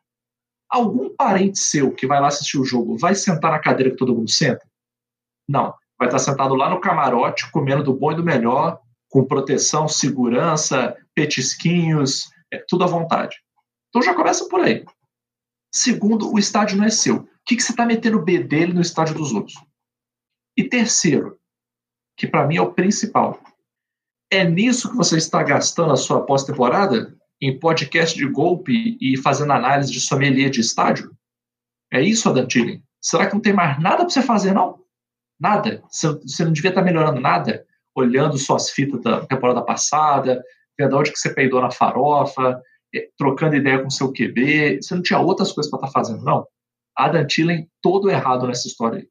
Algum 0.69 1.15
parente 1.15 1.59
seu 1.59 1.93
que 1.93 2.07
vai 2.07 2.19
lá 2.19 2.27
assistir 2.27 2.59
o 2.59 2.65
jogo 2.65 2.97
vai 2.97 3.15
sentar 3.15 3.51
na 3.51 3.59
cadeira 3.59 3.91
que 3.91 3.97
todo 3.97 4.15
mundo 4.15 4.29
senta? 4.29 4.65
Não. 5.47 5.73
Vai 5.97 6.07
estar 6.07 6.19
sentado 6.19 6.53
lá 6.53 6.69
no 6.69 6.79
camarote, 6.79 7.49
comendo 7.51 7.83
do 7.83 7.93
bom 7.93 8.11
e 8.11 8.15
do 8.15 8.23
melhor, 8.23 8.79
com 9.09 9.25
proteção, 9.25 9.87
segurança, 9.87 10.95
petisquinhos, 11.15 12.29
é, 12.51 12.63
tudo 12.67 12.83
à 12.83 12.87
vontade. 12.87 13.37
Então 13.89 14.01
já 14.01 14.13
começa 14.13 14.47
por 14.47 14.61
aí. 14.61 14.85
Segundo, 15.73 16.31
o 16.31 16.37
estádio 16.37 16.77
não 16.77 16.85
é 16.85 16.89
seu. 16.89 17.27
Que, 17.47 17.55
que 17.55 17.63
você 17.63 17.71
está 17.71 17.85
metendo 17.85 18.17
o 18.17 18.23
B 18.23 18.39
dele 18.43 18.73
no 18.73 18.81
estádio 18.81 19.15
dos 19.15 19.31
outros? 19.31 19.55
E 20.57 20.63
terceiro, 20.63 21.39
que 22.17 22.27
para 22.27 22.45
mim 22.45 22.57
é 22.57 22.61
o 22.61 22.73
principal, 22.73 23.41
é 24.29 24.43
nisso 24.43 24.89
que 24.89 24.97
você 24.97 25.17
está 25.17 25.41
gastando 25.41 25.93
a 25.93 25.97
sua 25.97 26.25
pós-temporada? 26.25 27.17
em 27.41 27.57
podcast 27.57 28.17
de 28.17 28.27
golpe 28.27 28.97
e 28.99 29.17
fazendo 29.17 29.53
análise 29.53 29.91
de 29.91 29.99
sommelier 29.99 30.49
de 30.49 30.61
estádio? 30.61 31.11
É 31.91 32.01
isso, 32.01 32.29
Adantilli? 32.29 32.81
Será 32.99 33.27
que 33.27 33.33
não 33.33 33.41
tem 33.41 33.53
mais 33.53 33.79
nada 33.79 33.97
para 33.97 34.09
você 34.09 34.21
fazer, 34.21 34.53
não? 34.53 34.79
Nada? 35.39 35.83
Você 35.89 36.43
não 36.43 36.51
devia 36.51 36.69
estar 36.69 36.81
melhorando 36.81 37.21
nada? 37.21 37.65
Olhando 37.95 38.37
suas 38.37 38.71
fitas 38.71 39.01
da 39.01 39.25
temporada 39.25 39.61
passada, 39.61 40.43
vendo 40.77 40.97
onde 40.97 41.11
que 41.11 41.19
você 41.19 41.33
peidou 41.33 41.61
na 41.61 41.71
farofa, 41.71 42.61
eh, 42.93 43.07
trocando 43.17 43.55
ideia 43.55 43.81
com 43.81 43.89
seu 43.89 44.11
QB. 44.11 44.81
Você 44.81 44.95
não 44.95 45.01
tinha 45.01 45.19
outras 45.19 45.51
coisas 45.51 45.69
para 45.69 45.79
estar 45.79 45.91
fazendo, 45.91 46.23
não? 46.23 46.45
Adam 46.97 47.25
Tillen 47.25 47.69
todo 47.81 48.09
errado 48.09 48.47
nessa 48.47 48.67
história 48.67 48.99
aí. 48.99 49.07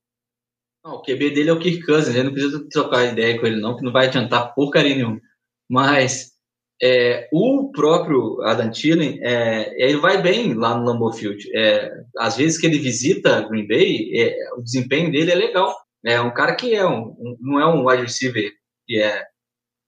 Não, 0.85 0.97
o 0.97 1.03
QB 1.03 1.31
dele 1.31 1.51
é 1.51 1.53
o 1.53 1.59
Kirk 1.59 1.85
Cousins, 1.85 2.15
ele 2.15 2.25
não 2.25 2.33
precisa 2.33 2.69
trocar 2.71 3.05
ideia 3.05 3.39
com 3.39 3.47
ele 3.47 3.61
não, 3.61 3.77
que 3.77 3.85
não 3.85 3.93
vai 3.93 4.07
adiantar 4.07 4.55
porcaria 4.55 4.95
nenhuma. 4.95 5.21
Mas 5.69 6.37
é, 6.83 7.29
o 7.33 7.71
próprio 7.73 8.43
Adam 8.43 8.71
Thielen, 8.71 9.19
é, 9.23 9.75
ele 9.83 9.97
vai 9.97 10.21
bem 10.21 10.55
lá 10.55 10.77
no 10.77 10.85
Lambeau 10.85 11.13
Field. 11.13 11.49
É, 11.57 11.91
às 12.19 12.37
vezes 12.37 12.59
que 12.59 12.67
ele 12.67 12.79
visita 12.79 13.49
Green 13.49 13.67
Bay, 13.67 14.11
é, 14.15 14.55
o 14.55 14.63
desempenho 14.63 15.11
dele 15.11 15.33
é 15.33 15.35
legal. 15.35 15.75
É 16.05 16.21
um 16.21 16.33
cara 16.33 16.55
que 16.55 16.75
é 16.75 16.87
um, 16.87 17.17
um, 17.19 17.37
não 17.41 17.61
é 17.61 17.67
um 17.67 17.89
wide 17.89 18.03
receiver 18.03 18.53
que 18.87 19.01
é 19.01 19.25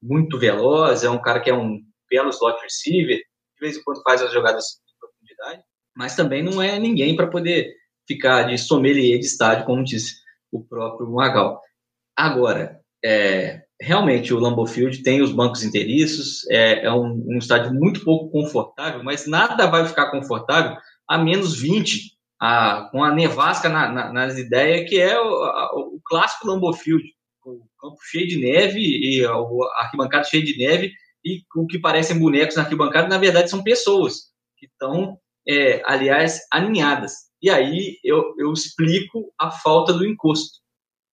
muito 0.02 0.38
veloz, 0.38 1.04
é 1.04 1.10
um 1.10 1.20
cara 1.20 1.40
que 1.40 1.50
é 1.50 1.54
um 1.54 1.78
belo 2.10 2.30
slot 2.30 2.60
receiver, 2.62 3.18
de 3.18 3.60
vez 3.60 3.76
em 3.76 3.82
quando 3.82 4.02
faz 4.02 4.22
as 4.22 4.32
jogadas 4.32 4.64
de 4.86 4.94
profundidade, 4.98 5.62
mas 5.96 6.16
também 6.16 6.42
não 6.42 6.60
é 6.60 6.78
ninguém 6.78 7.14
para 7.14 7.28
poder 7.28 7.72
ficar 8.08 8.44
de 8.44 8.58
sommelier 8.58 9.18
de 9.18 9.26
estádio, 9.26 9.66
como 9.66 9.84
disse 9.84 10.14
o 10.50 10.64
próprio 10.64 11.08
Magal. 11.10 11.60
Agora, 12.16 12.80
é, 13.04 13.62
realmente 13.80 14.34
o 14.34 14.40
Lambeau 14.40 14.66
Field 14.66 15.02
tem 15.02 15.20
os 15.20 15.30
bancos 15.30 15.62
inteiriços, 15.62 16.48
é, 16.50 16.86
é 16.86 16.92
um, 16.92 17.24
um, 17.28 17.38
estádio 17.38 17.72
muito 17.72 18.02
pouco 18.02 18.30
confortável, 18.30 19.04
mas 19.04 19.26
nada 19.26 19.66
vai 19.66 19.86
ficar 19.86 20.10
confortável 20.10 20.76
a 21.06 21.18
menos 21.18 21.60
20, 21.60 22.16
a, 22.40 22.88
com 22.90 23.04
a 23.04 23.14
nevasca 23.14 23.68
na, 23.68 23.92
na, 23.92 24.12
nas 24.12 24.38
ideias, 24.38 24.88
que 24.88 24.98
é 24.98 25.20
o, 25.20 25.44
a, 25.44 25.70
o 25.76 26.00
clássico 26.04 26.46
Lambeau 26.48 26.72
Field, 26.72 27.04
o 27.44 27.64
campo 27.80 27.96
cheio 28.02 28.26
de 28.26 28.40
neve 28.40 28.80
e 28.80 29.24
a, 29.24 29.32
arquibancada 29.82 30.24
cheia 30.24 30.44
de 30.44 30.58
neve 30.58 30.92
e 31.24 31.42
o 31.54 31.66
que 31.66 31.78
parecem 31.78 32.18
bonecos 32.18 32.56
na 32.56 32.62
arquibancada, 32.62 33.08
na 33.08 33.18
verdade 33.18 33.50
são 33.50 33.62
pessoas 33.62 34.28
que 34.56 34.66
estão, 34.66 35.18
é, 35.48 35.82
aliás, 35.84 36.40
aninhadas. 36.52 37.27
E 37.42 37.50
aí 37.50 37.98
eu, 38.04 38.34
eu 38.38 38.52
explico 38.52 39.32
a 39.38 39.50
falta 39.50 39.92
do 39.92 40.06
encosto 40.06 40.58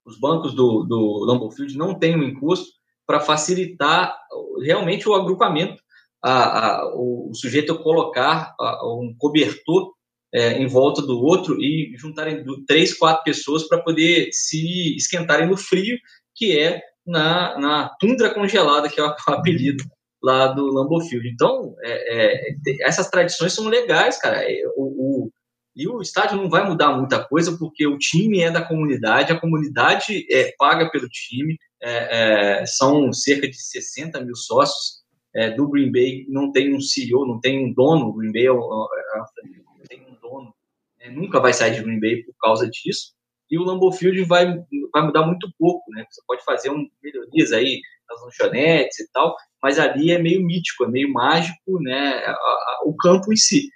os 0.06 0.20
bancos 0.20 0.54
do, 0.54 0.84
do 0.84 1.26
Lambeau 1.26 1.52
Field 1.52 1.76
não 1.76 1.98
têm 1.98 2.16
um 2.16 2.24
encosto 2.24 2.68
para 3.08 3.20
facilitar 3.20 4.16
realmente 4.62 5.10
o 5.10 5.14
agrupamento, 5.14 5.82
a, 6.24 6.60
a, 6.60 6.96
o, 6.96 7.32
sujeito 7.34 7.78
colocar 7.80 8.54
a, 8.60 8.88
um 8.88 9.16
cobertor 9.18 9.94
é, 10.34 10.60
em 10.60 10.68
volta 10.68 11.02
do 11.02 11.20
outro 11.20 11.60
e 11.60 11.94
juntarem 11.98 12.44
três, 12.68 12.94
quatro 12.94 13.24
pessoas 13.24 13.68
para 13.68 13.82
poder 13.82 14.30
se 14.32 14.96
esquentarem 14.96 15.48
no 15.48 15.58
frio, 15.58 15.98
que 16.36 16.58
é 16.58 16.82
na, 17.06 17.60
na 17.60 17.90
tundra 18.00 18.34
congelada, 18.34 18.90
que 18.90 19.00
é 19.00 19.04
o 19.04 19.16
apelido 19.28 19.84
lá 20.22 20.48
do 20.48 20.66
Lambeau 20.66 21.02
Field. 21.02 21.28
Então, 21.28 21.76
é, 21.84 22.48
é, 22.48 22.56
essas 22.82 23.10
tradições 23.10 23.54
são 23.54 23.68
legais, 23.68 24.20
cara. 24.20 24.44
É, 24.44 24.64
o, 24.76 25.26
o 25.26 25.32
e 25.76 25.88
o 25.88 26.02
estádio 26.02 26.38
não 26.38 26.50
vai 26.50 26.68
mudar 26.68 26.96
muita 26.98 27.24
coisa, 27.24 27.58
porque 27.58 27.86
o 27.86 27.98
time 27.98 28.40
é 28.40 28.50
da 28.50 28.62
comunidade, 28.62 29.34
a 29.34 29.40
comunidade 29.40 30.26
é, 30.32 30.54
paga 30.58 30.90
pelo 30.90 31.10
time, 31.10 31.58
é, 31.82 32.62
é, 32.62 32.66
são 32.66 33.12
cerca 33.12 33.48
de 33.48 33.62
60 33.62 34.22
mil 34.22 34.36
sócios 34.36 35.04
é, 35.36 35.52
do 35.52 35.68
Green 35.68 35.92
Bay, 35.92 36.26
não 36.30 36.52
tem 36.52 36.74
um 36.74 36.80
CEO, 36.80 37.28
não 37.28 37.40
tem 37.40 37.66
um 37.66 37.74
dono, 37.74 38.08
o 38.08 38.14
Green 38.14 38.32
Bay 38.32 38.44
é, 38.44 38.50
é, 38.50 38.52
é 38.52 38.54
não 38.54 39.86
tem 39.88 40.02
um 40.08 40.16
dono, 40.22 40.54
né, 40.98 41.10
nunca 41.10 41.40
vai 41.40 41.54
sair 41.54 41.76
de 41.76 41.84
Green 41.84 42.00
Bay 42.00 42.24
por 42.24 42.34
causa 42.40 42.70
disso, 42.70 43.16
e 43.50 43.60
o 43.60 43.64
Lambeau 43.64 43.92
Field 43.92 44.24
vai, 44.24 44.46
vai 44.92 45.06
mudar 45.06 45.26
muito 45.26 45.48
pouco, 45.60 45.84
né? 45.92 46.04
Você 46.10 46.22
pode 46.26 46.44
fazer 46.44 46.72
um, 46.72 46.90
melhorias 47.04 47.52
aí 47.52 47.80
nas 48.10 48.22
lanchonetes 48.24 49.00
e 49.00 49.12
tal, 49.12 49.36
mas 49.62 49.78
ali 49.78 50.12
é 50.12 50.18
meio 50.18 50.44
mítico, 50.44 50.86
é 50.86 50.88
meio 50.88 51.12
mágico, 51.12 51.80
né? 51.80 52.24
A, 52.26 52.32
a, 52.32 52.82
o 52.86 52.96
campo 52.96 53.32
em 53.32 53.36
si. 53.36 53.70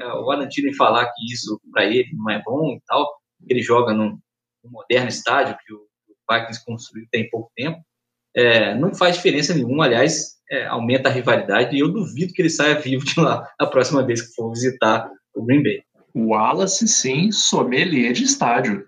É, 0.00 0.06
o 0.12 0.48
Thielen 0.48 0.74
falar 0.74 1.06
que 1.06 1.32
isso 1.32 1.60
para 1.72 1.84
ele 1.84 2.10
não 2.14 2.30
é 2.30 2.42
bom 2.42 2.72
e 2.72 2.80
tal, 2.86 3.08
ele 3.48 3.62
joga 3.62 3.92
num, 3.92 4.18
num 4.62 4.70
moderno 4.70 5.08
estádio 5.08 5.56
que 5.64 5.72
o, 5.72 5.78
o 5.78 6.32
Vikings 6.32 6.64
construiu 6.64 7.06
tem 7.10 7.28
pouco 7.30 7.50
tempo, 7.56 7.80
é, 8.34 8.74
não 8.74 8.94
faz 8.94 9.16
diferença 9.16 9.54
nenhuma, 9.54 9.84
aliás, 9.84 10.38
é, 10.50 10.66
aumenta 10.66 11.08
a 11.08 11.12
rivalidade 11.12 11.74
e 11.74 11.80
eu 11.80 11.92
duvido 11.92 12.32
que 12.32 12.42
ele 12.42 12.50
saia 12.50 12.78
vivo 12.78 13.04
de 13.04 13.18
lá 13.20 13.50
a 13.58 13.66
próxima 13.66 14.04
vez 14.04 14.22
que 14.22 14.34
for 14.34 14.50
visitar 14.50 15.10
o 15.34 15.44
Green 15.44 15.62
Bay. 15.62 15.82
O 16.14 16.28
Wallace, 16.28 16.86
sim, 16.88 17.30
sommelier 17.30 18.12
de 18.12 18.24
estádio. 18.24 18.86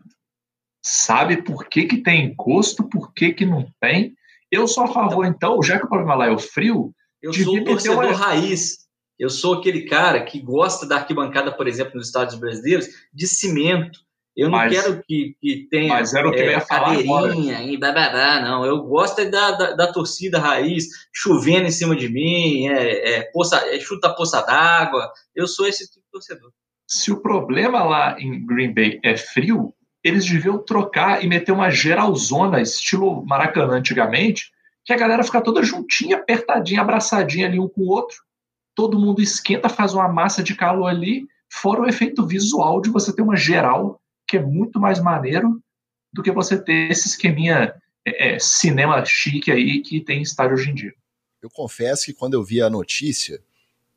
Sabe 0.84 1.42
por 1.42 1.68
que, 1.68 1.84
que 1.84 1.98
tem 1.98 2.26
encosto, 2.26 2.88
por 2.88 3.12
que, 3.12 3.32
que 3.32 3.44
não 3.44 3.66
tem. 3.80 4.14
Eu 4.50 4.66
sou 4.66 4.84
a 4.84 4.88
favor, 4.88 5.26
então, 5.26 5.62
já 5.62 5.78
que 5.78 5.84
o 5.84 5.88
problema 5.88 6.14
lá 6.14 6.26
é 6.26 6.30
o 6.30 6.38
frio. 6.38 6.92
Eu 7.22 7.32
sou 7.32 7.56
o 7.56 7.64
torcedor 7.64 8.04
uma... 8.04 8.12
raiz. 8.12 8.78
Eu 9.20 9.28
sou 9.28 9.52
aquele 9.52 9.82
cara 9.82 10.24
que 10.24 10.40
gosta 10.40 10.86
da 10.86 10.96
arquibancada, 10.96 11.52
por 11.52 11.68
exemplo, 11.68 11.96
nos 11.96 12.06
Estados 12.06 12.36
Brasileiros, 12.36 12.88
de 13.12 13.26
cimento. 13.26 14.00
Eu 14.34 14.48
não 14.48 14.56
mas, 14.56 14.72
quero 14.72 15.02
que, 15.02 15.36
que 15.38 15.68
tenha 15.70 15.88
mas 15.88 16.14
era 16.14 16.26
o 16.26 16.32
que 16.32 16.38
é, 16.38 16.56
eu 16.56 16.60
cadeirinha 16.62 17.62
e 17.64 17.76
bababá, 17.76 18.40
não. 18.40 18.64
Eu 18.64 18.82
gosto 18.82 19.20
é 19.20 19.26
da, 19.26 19.50
da, 19.50 19.72
da, 19.72 19.92
torcida 19.92 20.38
raiz, 20.38 20.86
chovendo 21.12 21.66
em 21.66 21.70
cima 21.70 21.94
de 21.94 22.08
mim, 22.08 22.68
é, 22.68 23.16
é, 23.16 23.22
poça, 23.30 23.58
é 23.68 23.78
chuta 23.78 24.08
a 24.08 24.14
poça 24.14 24.40
d'água. 24.40 25.12
Eu 25.34 25.46
sou 25.46 25.66
esse 25.66 25.86
tipo 25.86 26.00
de 26.06 26.10
torcedor. 26.10 26.50
Se 26.88 27.12
o 27.12 27.20
problema 27.20 27.84
lá 27.84 28.18
em 28.18 28.46
Green 28.46 28.72
Bay 28.72 29.00
é 29.04 29.18
frio, 29.18 29.74
eles 30.02 30.24
deviam 30.24 30.56
trocar 30.56 31.22
e 31.22 31.28
meter 31.28 31.52
uma 31.52 31.68
geralzona, 31.68 32.62
estilo 32.62 33.22
Maracanã 33.26 33.74
antigamente, 33.74 34.50
que 34.82 34.94
a 34.94 34.96
galera 34.96 35.22
fica 35.22 35.42
toda 35.42 35.62
juntinha, 35.62 36.16
apertadinha, 36.16 36.80
abraçadinha 36.80 37.46
ali 37.46 37.60
um 37.60 37.68
com 37.68 37.82
o 37.82 37.90
outro 37.90 38.16
todo 38.80 38.98
mundo 38.98 39.20
esquenta, 39.20 39.68
faz 39.68 39.92
uma 39.92 40.08
massa 40.08 40.42
de 40.42 40.56
calor 40.56 40.86
ali, 40.86 41.28
fora 41.50 41.82
o 41.82 41.86
efeito 41.86 42.26
visual 42.26 42.80
de 42.80 42.88
você 42.88 43.14
ter 43.14 43.20
uma 43.20 43.36
geral, 43.36 44.00
que 44.26 44.38
é 44.38 44.42
muito 44.42 44.80
mais 44.80 44.98
maneiro 44.98 45.62
do 46.10 46.22
que 46.22 46.32
você 46.32 46.58
ter 46.58 46.90
esse 46.90 47.08
esqueminha 47.08 47.74
é, 48.06 48.36
é 48.36 48.38
cinema 48.38 49.04
chique 49.04 49.52
aí 49.52 49.82
que 49.82 50.00
tem 50.00 50.22
estádio 50.22 50.54
hoje 50.54 50.70
em 50.70 50.74
dia. 50.74 50.94
Eu 51.42 51.50
confesso 51.50 52.06
que 52.06 52.14
quando 52.14 52.32
eu 52.32 52.42
vi 52.42 52.62
a 52.62 52.70
notícia, 52.70 53.42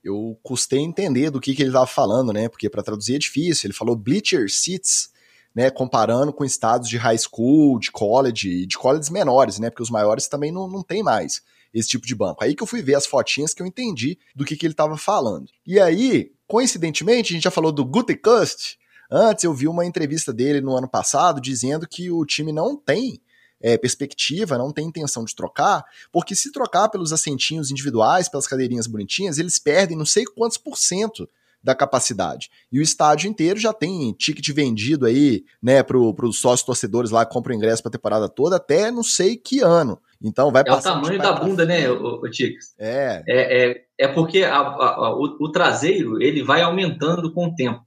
eu 0.03 0.37
custei 0.43 0.79
entender 0.79 1.29
do 1.29 1.39
que, 1.39 1.55
que 1.55 1.61
ele 1.61 1.69
estava 1.69 1.87
falando, 1.87 2.33
né? 2.33 2.49
Porque 2.49 2.69
para 2.69 2.83
traduzir 2.83 3.15
é 3.15 3.19
difícil. 3.19 3.67
Ele 3.67 3.73
falou 3.73 3.95
bleacher 3.95 4.49
seats, 4.51 5.13
né, 5.55 5.69
comparando 5.69 6.33
com 6.33 6.43
estados 6.43 6.89
de 6.89 6.97
high 6.97 7.17
school, 7.17 7.79
de 7.79 7.89
college 7.89 8.65
de 8.65 8.77
colleges 8.77 9.09
menores, 9.09 9.59
né, 9.59 9.69
porque 9.69 9.83
os 9.83 9.89
maiores 9.89 10.27
também 10.27 10.51
não, 10.51 10.67
não 10.67 10.83
tem 10.83 11.01
mais 11.01 11.41
esse 11.73 11.89
tipo 11.89 12.05
de 12.05 12.15
banco. 12.15 12.43
Aí 12.43 12.55
que 12.55 12.61
eu 12.61 12.67
fui 12.67 12.81
ver 12.81 12.95
as 12.95 13.05
fotinhas 13.05 13.53
que 13.53 13.61
eu 13.61 13.65
entendi 13.65 14.17
do 14.35 14.45
que, 14.45 14.55
que 14.55 14.65
ele 14.65 14.73
estava 14.73 14.97
falando. 14.97 15.49
E 15.65 15.79
aí, 15.79 16.31
coincidentemente, 16.47 17.31
a 17.31 17.35
gente 17.35 17.43
já 17.43 17.51
falou 17.51 17.71
do 17.71 17.83
Gutekunst. 17.83 18.77
Antes 19.09 19.43
eu 19.43 19.53
vi 19.53 19.67
uma 19.67 19.85
entrevista 19.85 20.31
dele 20.31 20.61
no 20.61 20.75
ano 20.75 20.87
passado 20.87 21.41
dizendo 21.41 21.87
que 21.87 22.11
o 22.11 22.25
time 22.25 22.51
não 22.51 22.75
tem 22.75 23.21
é, 23.61 23.77
perspectiva, 23.77 24.57
não 24.57 24.71
tem 24.71 24.87
intenção 24.87 25.23
de 25.23 25.33
trocar, 25.33 25.85
porque 26.11 26.35
se 26.35 26.51
trocar 26.51 26.89
pelos 26.89 27.13
assentinhos 27.13 27.71
individuais, 27.71 28.27
pelas 28.27 28.45
cadeirinhas 28.45 28.87
bonitinhas, 28.87 29.37
eles 29.37 29.57
perdem 29.57 29.97
não 29.97 30.05
sei 30.05 30.25
quantos 30.25 30.57
por 30.57 30.77
cento 30.77 31.27
da 31.63 31.73
capacidade. 31.73 32.51
E 32.69 32.77
o 32.77 32.81
estádio 32.81 33.29
inteiro 33.29 33.57
já 33.57 33.71
tem 33.71 34.11
ticket 34.13 34.49
vendido 34.49 35.05
aí, 35.05 35.45
né, 35.61 35.81
para 35.81 35.97
os 35.97 36.39
sócios 36.39 36.65
torcedores 36.65 37.09
lá 37.09 37.25
que 37.25 37.31
compram 37.31 37.55
ingresso 37.55 37.81
para 37.81 37.89
a 37.89 37.93
temporada 37.93 38.27
toda 38.27 38.57
até 38.57 38.91
não 38.91 39.01
sei 39.01 39.37
que 39.37 39.61
ano. 39.61 39.97
Então 40.23 40.51
vai 40.51 40.63
É 40.65 40.71
o 40.71 40.81
tamanho 40.81 41.19
da 41.19 41.33
bunda, 41.33 41.65
né, 41.65 41.89
o? 41.89 42.21
É. 42.79 43.23
É, 43.27 43.71
é, 43.71 43.85
é 43.99 44.07
porque 44.07 44.43
a, 44.43 44.57
a, 44.57 45.13
o, 45.13 45.37
o, 45.41 45.51
traseiro 45.51 46.21
ele 46.21 46.41
vai 46.41 46.61
aumentando 46.61 47.33
com 47.33 47.47
o 47.47 47.55
tempo. 47.55 47.81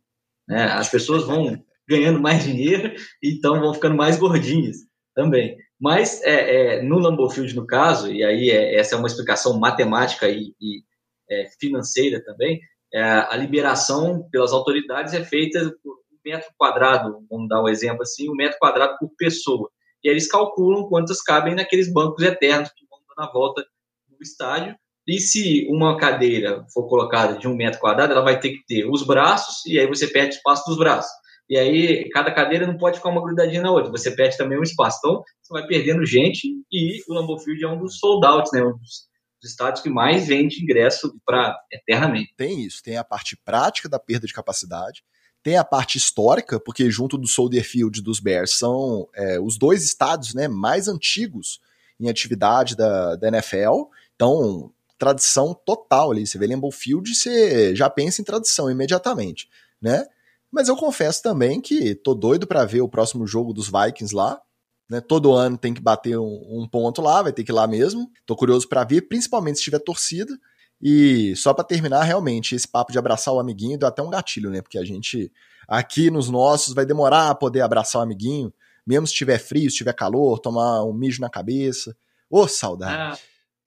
Né? 0.46 0.64
As 0.64 0.88
pessoas 0.88 1.24
vão 1.24 1.58
ganhando 1.88 2.20
mais 2.20 2.44
dinheiro, 2.44 2.94
então 3.22 3.60
vão 3.60 3.72
ficando 3.72 3.96
mais 3.96 4.18
gordinhas 4.18 4.76
também. 5.14 5.56
Mas 5.80 6.22
é, 6.22 6.76
é, 6.76 6.82
no 6.82 6.98
Lambeau 6.98 7.30
Field, 7.30 7.54
no 7.56 7.66
caso, 7.66 8.12
e 8.12 8.22
aí 8.22 8.50
é, 8.50 8.76
essa 8.76 8.94
é 8.94 8.98
uma 8.98 9.08
explicação 9.08 9.58
matemática 9.58 10.28
e, 10.28 10.54
e 10.60 10.82
é, 11.30 11.48
financeira 11.58 12.22
também, 12.22 12.60
é, 12.92 13.02
a 13.02 13.36
liberação 13.36 14.28
pelas 14.30 14.52
autoridades 14.52 15.12
é 15.12 15.24
feita 15.24 15.58
por 15.82 15.94
um 15.94 16.18
metro 16.24 16.48
quadrado, 16.56 17.24
vamos 17.30 17.48
dar 17.48 17.62
um 17.62 17.68
exemplo 17.68 18.02
assim, 18.02 18.28
um 18.30 18.34
metro 18.34 18.58
quadrado 18.58 18.96
por 18.98 19.10
pessoa. 19.16 19.70
E 20.06 20.08
eles 20.08 20.28
calculam 20.28 20.88
quantas 20.88 21.20
cabem 21.20 21.56
naqueles 21.56 21.92
bancos 21.92 22.22
eternos 22.22 22.70
que 22.70 22.86
vão 22.88 23.00
dar 23.08 23.24
na 23.24 23.32
volta 23.32 23.66
do 24.08 24.22
estádio. 24.22 24.76
E 25.04 25.18
se 25.18 25.66
uma 25.68 25.96
cadeira 25.96 26.64
for 26.72 26.88
colocada 26.88 27.36
de 27.36 27.48
um 27.48 27.56
metro 27.56 27.80
quadrado, 27.80 28.12
ela 28.12 28.22
vai 28.22 28.38
ter 28.38 28.50
que 28.50 28.64
ter 28.66 28.88
os 28.88 29.02
braços, 29.02 29.66
e 29.66 29.80
aí 29.80 29.86
você 29.88 30.06
perde 30.06 30.36
espaço 30.36 30.62
dos 30.68 30.78
braços. 30.78 31.10
E 31.50 31.58
aí, 31.58 32.08
cada 32.10 32.32
cadeira 32.32 32.68
não 32.68 32.76
pode 32.76 32.98
ficar 32.98 33.08
uma 33.08 33.20
grudadinha 33.20 33.62
na 33.62 33.70
outra, 33.72 33.90
você 33.90 34.12
perde 34.12 34.36
também 34.36 34.56
um 34.56 34.62
espaço. 34.62 34.98
Então, 34.98 35.24
você 35.42 35.52
vai 35.52 35.66
perdendo 35.66 36.06
gente, 36.06 36.46
e 36.70 37.02
o 37.08 37.12
Lambeau 37.12 37.40
Field 37.40 37.64
é 37.64 37.68
um 37.68 37.78
dos 37.78 37.98
sold 37.98 38.24
outs, 38.24 38.52
né? 38.52 38.62
Um 38.62 38.78
dos, 38.78 39.08
dos 39.42 39.50
estádios 39.50 39.82
que 39.82 39.90
mais 39.90 40.28
vende 40.28 40.62
ingresso 40.62 41.12
para 41.26 41.56
eternamente. 41.72 42.32
Tem 42.36 42.64
isso, 42.64 42.80
tem 42.80 42.96
a 42.96 43.04
parte 43.04 43.36
prática 43.44 43.88
da 43.88 43.98
perda 43.98 44.24
de 44.24 44.32
capacidade, 44.32 45.02
tem 45.46 45.56
a 45.56 45.62
parte 45.62 45.96
histórica, 45.96 46.58
porque 46.58 46.90
junto 46.90 47.16
do 47.16 47.28
Soldier 47.28 47.62
Field 47.62 48.02
dos 48.02 48.18
Bears 48.18 48.58
são 48.58 49.08
é, 49.14 49.38
os 49.38 49.56
dois 49.56 49.84
estádios 49.84 50.34
né, 50.34 50.48
mais 50.48 50.88
antigos 50.88 51.60
em 52.00 52.08
atividade 52.08 52.74
da, 52.74 53.14
da 53.14 53.28
NFL. 53.28 53.84
Então, 54.16 54.72
tradição 54.98 55.54
total 55.54 56.10
ali. 56.10 56.26
Você 56.26 56.36
vê 56.36 56.48
Lambeau 56.48 56.72
Field, 56.72 57.14
você 57.14 57.76
já 57.76 57.88
pensa 57.88 58.20
em 58.20 58.24
tradição 58.24 58.68
imediatamente, 58.68 59.48
né? 59.80 60.08
Mas 60.50 60.66
eu 60.66 60.74
confesso 60.74 61.22
também 61.22 61.60
que 61.60 61.94
tô 61.94 62.12
doido 62.12 62.44
para 62.44 62.64
ver 62.64 62.80
o 62.80 62.88
próximo 62.88 63.24
jogo 63.24 63.52
dos 63.52 63.70
Vikings 63.70 64.12
lá. 64.12 64.42
Né? 64.90 65.00
Todo 65.00 65.32
ano 65.32 65.56
tem 65.56 65.72
que 65.72 65.80
bater 65.80 66.18
um, 66.18 66.62
um 66.62 66.68
ponto 66.68 67.00
lá, 67.00 67.22
vai 67.22 67.32
ter 67.32 67.44
que 67.44 67.52
ir 67.52 67.54
lá 67.54 67.68
mesmo. 67.68 68.10
Tô 68.26 68.34
curioso 68.34 68.68
para 68.68 68.82
ver, 68.82 69.02
principalmente 69.02 69.58
se 69.58 69.64
tiver 69.64 69.78
torcida. 69.78 70.36
E 70.80 71.34
só 71.36 71.54
para 71.54 71.64
terminar, 71.64 72.02
realmente, 72.02 72.54
esse 72.54 72.68
papo 72.68 72.92
de 72.92 72.98
abraçar 72.98 73.32
o 73.32 73.40
amiguinho 73.40 73.78
deu 73.78 73.88
até 73.88 74.02
um 74.02 74.10
gatilho, 74.10 74.50
né? 74.50 74.60
Porque 74.60 74.78
a 74.78 74.84
gente 74.84 75.32
aqui 75.66 76.10
nos 76.10 76.28
nossos 76.28 76.74
vai 76.74 76.84
demorar 76.84 77.30
a 77.30 77.34
poder 77.34 77.62
abraçar 77.62 78.00
o 78.00 78.04
amiguinho, 78.04 78.52
mesmo 78.86 79.06
se 79.06 79.14
tiver 79.14 79.38
frio, 79.38 79.70
se 79.70 79.78
tiver 79.78 79.94
calor, 79.94 80.38
tomar 80.38 80.84
um 80.84 80.92
mijo 80.92 81.20
na 81.20 81.30
cabeça. 81.30 81.96
Ô, 82.30 82.42
oh, 82.42 82.48
saudade. 82.48 82.94
Ah, 82.94 83.18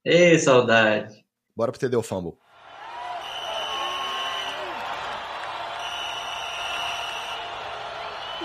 ê, 0.05 0.38
saudade. 0.38 1.26
Bora 1.55 1.72
pro 1.72 1.80
TD 1.80 2.01
Fumble. 2.03 2.38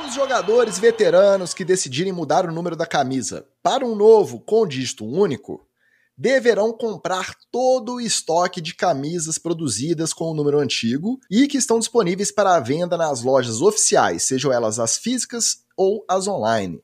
Os 0.07 0.15
jogadores 0.15 0.79
veteranos 0.79 1.55
que 1.55 1.65
decidirem 1.65 2.13
mudar 2.13 2.45
o 2.45 2.53
número 2.53 2.77
da 2.77 2.87
camisa 2.87 3.47
para 3.63 3.85
um 3.85 3.95
novo 3.95 4.41
com 4.41 4.67
dígito 4.67 5.05
único 5.05 5.67
deverão 6.17 6.73
comprar 6.73 7.35
todo 7.51 7.95
o 7.95 8.01
estoque 8.01 8.61
de 8.61 8.75
camisas 8.75 9.37
produzidas 9.37 10.13
com 10.13 10.31
o 10.31 10.35
número 10.35 10.59
antigo 10.59 11.19
e 11.31 11.49
que 11.49 11.59
estão 11.59 11.79
disponíveis 11.79 12.31
para 12.31 12.61
venda 12.61 12.97
nas 12.97 13.23
lojas 13.23 13.61
oficiais, 13.61 14.23
sejam 14.23 14.53
elas 14.53 14.79
as 14.79 14.97
físicas 14.97 15.65
ou 15.77 16.05
as 16.09 16.29
online. 16.29 16.83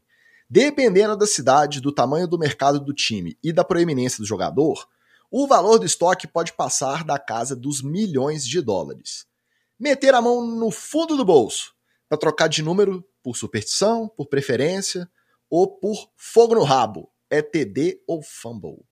Dependendo 0.49 1.17
da 1.17 1.27
cidade, 1.27 1.81
do 1.81 1.93
tamanho 1.93 2.27
do 2.27 2.39
mercado 2.39 2.81
do 2.81 2.93
time 2.93 3.39
e 3.43 3.53
da 3.53 3.63
proeminência 3.63 4.19
do 4.19 4.27
jogador, 4.27 4.89
o 5.31 5.47
valor 5.47 5.79
do 5.79 5.87
estoque 5.87 6.27
pode 6.27 6.53
passar 6.55 7.05
da 7.05 7.19
casa 7.19 7.55
dos 7.55 7.83
milhões 7.83 8.45
de 8.45 8.61
dólares. 8.61 9.27
Meter 9.79 10.13
a 10.13 10.21
mão 10.21 10.45
no 10.45 10.73
fundo 10.73 11.17
do 11.17 11.25
bolso 11.25 11.73
para 12.09 12.19
trocar 12.19 12.49
de 12.49 12.63
número 12.63 13.05
por 13.23 13.37
superstição, 13.37 14.09
por 14.09 14.27
preferência 14.27 15.09
ou 15.49 15.69
por 15.69 16.11
fogo 16.17 16.57
no 16.57 16.65
rabo 16.65 17.13
é 17.31 17.41
TD 17.41 18.03
ou 18.09 18.21
fumble. 18.21 18.90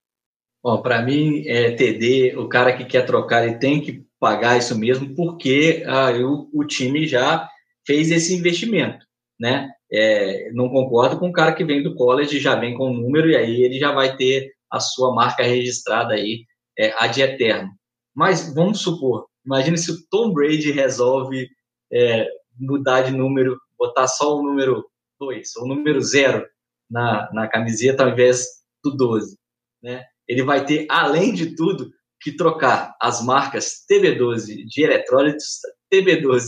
Bom, 0.63 0.83
para 0.83 1.03
mim, 1.03 1.45
é 1.47 1.73
TD, 1.73 2.37
o 2.37 2.49
cara 2.49 2.77
que 2.77 2.85
quer 2.85 3.07
trocar, 3.07 3.47
ele 3.47 3.59
tem 3.59 3.81
que 3.81 4.05
pagar 4.19 4.59
isso 4.59 4.77
mesmo, 4.77 5.15
porque 5.15 5.85
ah, 5.87 6.11
o, 6.13 6.51
o 6.53 6.65
time 6.65 7.07
já 7.07 7.49
fez 7.87 8.11
esse 8.11 8.35
investimento, 8.35 9.07
né? 9.39 9.71
É, 9.91 10.51
não 10.53 10.69
concordo 10.69 11.19
com 11.19 11.29
o 11.29 11.33
cara 11.33 11.55
que 11.55 11.65
vem 11.65 11.83
do 11.83 11.95
college, 11.95 12.41
já 12.41 12.57
vem 12.57 12.77
com 12.77 12.91
o 12.91 12.95
número, 12.95 13.31
e 13.31 13.37
aí 13.37 13.63
ele 13.63 13.79
já 13.79 13.93
vai 13.93 14.17
ter 14.17 14.53
a 14.71 14.81
sua 14.81 15.15
marca 15.15 15.43
registrada 15.43 16.15
aí, 16.15 16.45
é, 16.79 16.93
ad 17.03 17.21
eterno. 17.21 17.71
Mas 18.15 18.53
vamos 18.53 18.81
supor, 18.81 19.27
imagine 19.47 19.79
se 19.79 19.93
o 19.93 19.97
Tom 20.11 20.33
Brady 20.33 20.73
resolve 20.73 21.49
é, 21.93 22.29
mudar 22.59 23.03
de 23.03 23.13
número, 23.13 23.57
botar 23.79 24.09
só 24.09 24.37
o 24.37 24.43
número 24.43 24.85
2, 25.21 25.57
ou 25.57 25.65
o 25.65 25.69
número 25.69 26.01
0 26.01 26.45
na, 26.91 27.31
na 27.33 27.49
camiseta 27.49 28.03
ao 28.03 28.11
invés 28.11 28.45
do 28.83 28.97
12, 28.97 29.39
né? 29.83 30.05
Ele 30.29 30.43
vai 30.43 30.64
ter, 30.64 30.87
além 30.91 31.33
de 31.33 31.57
tudo, 31.57 31.91
que 32.20 32.33
trocar 32.33 32.95
as 33.01 33.24
marcas 33.24 33.85
TB12 33.91 34.64
de 34.66 34.83
eletrólitos, 34.83 35.61
TB12 35.93 36.45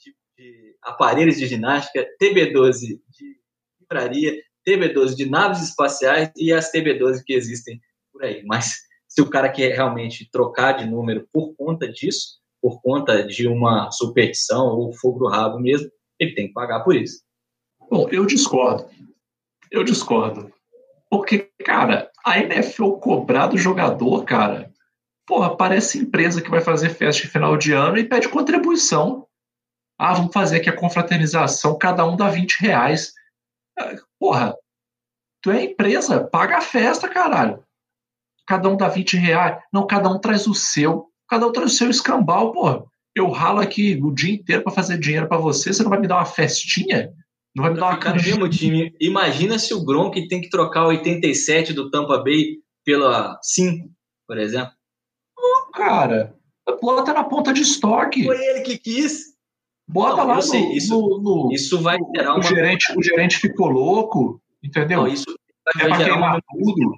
de, 0.00 0.14
de 0.36 0.76
aparelhos 0.82 1.36
de 1.36 1.46
ginástica, 1.46 2.06
TB12 2.20 2.98
de 3.10 3.36
livraria, 3.80 4.42
TB12 4.66 5.14
de 5.14 5.28
naves 5.28 5.62
espaciais 5.62 6.30
e 6.36 6.52
as 6.52 6.72
TB12 6.72 7.22
que 7.24 7.34
existem 7.34 7.80
por 8.12 8.24
aí. 8.24 8.42
Mas 8.44 8.74
se 9.08 9.20
o 9.20 9.28
cara 9.28 9.50
quer 9.50 9.74
realmente 9.74 10.28
trocar 10.30 10.72
de 10.72 10.86
número 10.86 11.28
por 11.32 11.54
conta 11.54 11.86
disso, 11.86 12.40
por 12.60 12.80
conta 12.80 13.24
de 13.24 13.46
uma 13.46 13.90
superstição 13.90 14.68
ou 14.68 14.92
fogo 14.92 15.18
do 15.18 15.28
rabo 15.28 15.58
mesmo, 15.58 15.90
ele 16.18 16.34
tem 16.34 16.46
que 16.46 16.52
pagar 16.54 16.80
por 16.80 16.96
isso. 16.96 17.22
Bom, 17.90 18.08
eu 18.10 18.24
discordo. 18.24 18.88
Eu 19.70 19.84
discordo. 19.84 20.52
Porque, 21.12 21.52
cara, 21.62 22.10
a 22.24 22.38
NFL 22.38 22.92
cobrar 22.92 23.48
do 23.48 23.58
jogador, 23.58 24.24
cara, 24.24 24.72
porra, 25.26 25.54
parece 25.54 25.98
empresa 25.98 26.40
que 26.40 26.48
vai 26.48 26.62
fazer 26.62 26.88
festa 26.88 27.20
de 27.20 27.28
final 27.28 27.54
de 27.54 27.74
ano 27.74 27.98
e 27.98 28.08
pede 28.08 28.30
contribuição. 28.30 29.26
Ah, 29.98 30.14
vamos 30.14 30.32
fazer 30.32 30.56
aqui 30.56 30.70
a 30.70 30.74
confraternização, 30.74 31.76
cada 31.76 32.06
um 32.06 32.16
dá 32.16 32.30
20 32.30 32.60
reais. 32.60 33.12
Ah, 33.78 33.94
porra, 34.18 34.56
tu 35.42 35.50
é 35.50 35.64
empresa, 35.64 36.24
paga 36.24 36.56
a 36.56 36.62
festa, 36.62 37.06
caralho. 37.10 37.62
Cada 38.46 38.70
um 38.70 38.76
dá 38.78 38.88
20 38.88 39.18
reais. 39.18 39.62
Não, 39.70 39.86
cada 39.86 40.08
um 40.08 40.18
traz 40.18 40.46
o 40.46 40.54
seu. 40.54 41.10
Cada 41.28 41.46
um 41.46 41.52
traz 41.52 41.72
o 41.72 41.76
seu 41.76 41.90
escambau, 41.90 42.52
porra. 42.52 42.84
Eu 43.14 43.28
ralo 43.28 43.60
aqui 43.60 44.00
o 44.02 44.10
dia 44.10 44.32
inteiro 44.32 44.62
para 44.62 44.72
fazer 44.72 44.96
dinheiro 44.96 45.28
para 45.28 45.36
você, 45.36 45.74
você 45.74 45.82
não 45.82 45.90
vai 45.90 46.00
me 46.00 46.08
dar 46.08 46.16
uma 46.16 46.24
festinha? 46.24 47.12
Não 47.54 47.64
vai 47.64 47.72
me 47.72 47.80
dar 47.80 47.86
uma 47.90 47.98
cara. 47.98 48.16
mesmo 48.16 48.48
time. 48.48 48.94
Imagina 49.00 49.58
se 49.58 49.74
o 49.74 49.84
Gronk 49.84 50.26
tem 50.28 50.40
que 50.40 50.48
trocar 50.48 50.84
o 50.84 50.88
87 50.88 51.72
do 51.72 51.90
Tampa 51.90 52.18
Bay 52.18 52.58
pela 52.84 53.38
5, 53.42 53.90
por 54.26 54.38
exemplo. 54.38 54.72
Não, 55.36 55.70
cara. 55.70 56.34
Bota 56.80 57.12
na 57.12 57.24
ponta 57.24 57.52
de 57.52 57.62
estoque. 57.62 58.24
Foi 58.24 58.38
ele 58.38 58.60
que 58.62 58.78
quis. 58.78 59.32
Bota 59.86 60.18
não, 60.18 60.28
lá 60.28 60.36
no, 60.36 60.42
sei, 60.42 60.72
isso, 60.72 60.98
no, 60.98 61.20
no, 61.20 61.52
Isso 61.52 61.80
vai 61.80 61.98
gerar 62.16 62.32
o 62.32 62.36
uma... 62.36 62.42
Gerente, 62.42 62.96
o 62.96 63.02
gerente 63.02 63.38
ficou 63.38 63.68
louco, 63.68 64.40
entendeu? 64.62 65.02
Não, 65.02 65.08
isso 65.08 65.26
vai, 65.74 65.88
vai 65.88 65.98
gerar 65.98 66.16
uma... 66.16 66.40
tudo. 66.40 66.96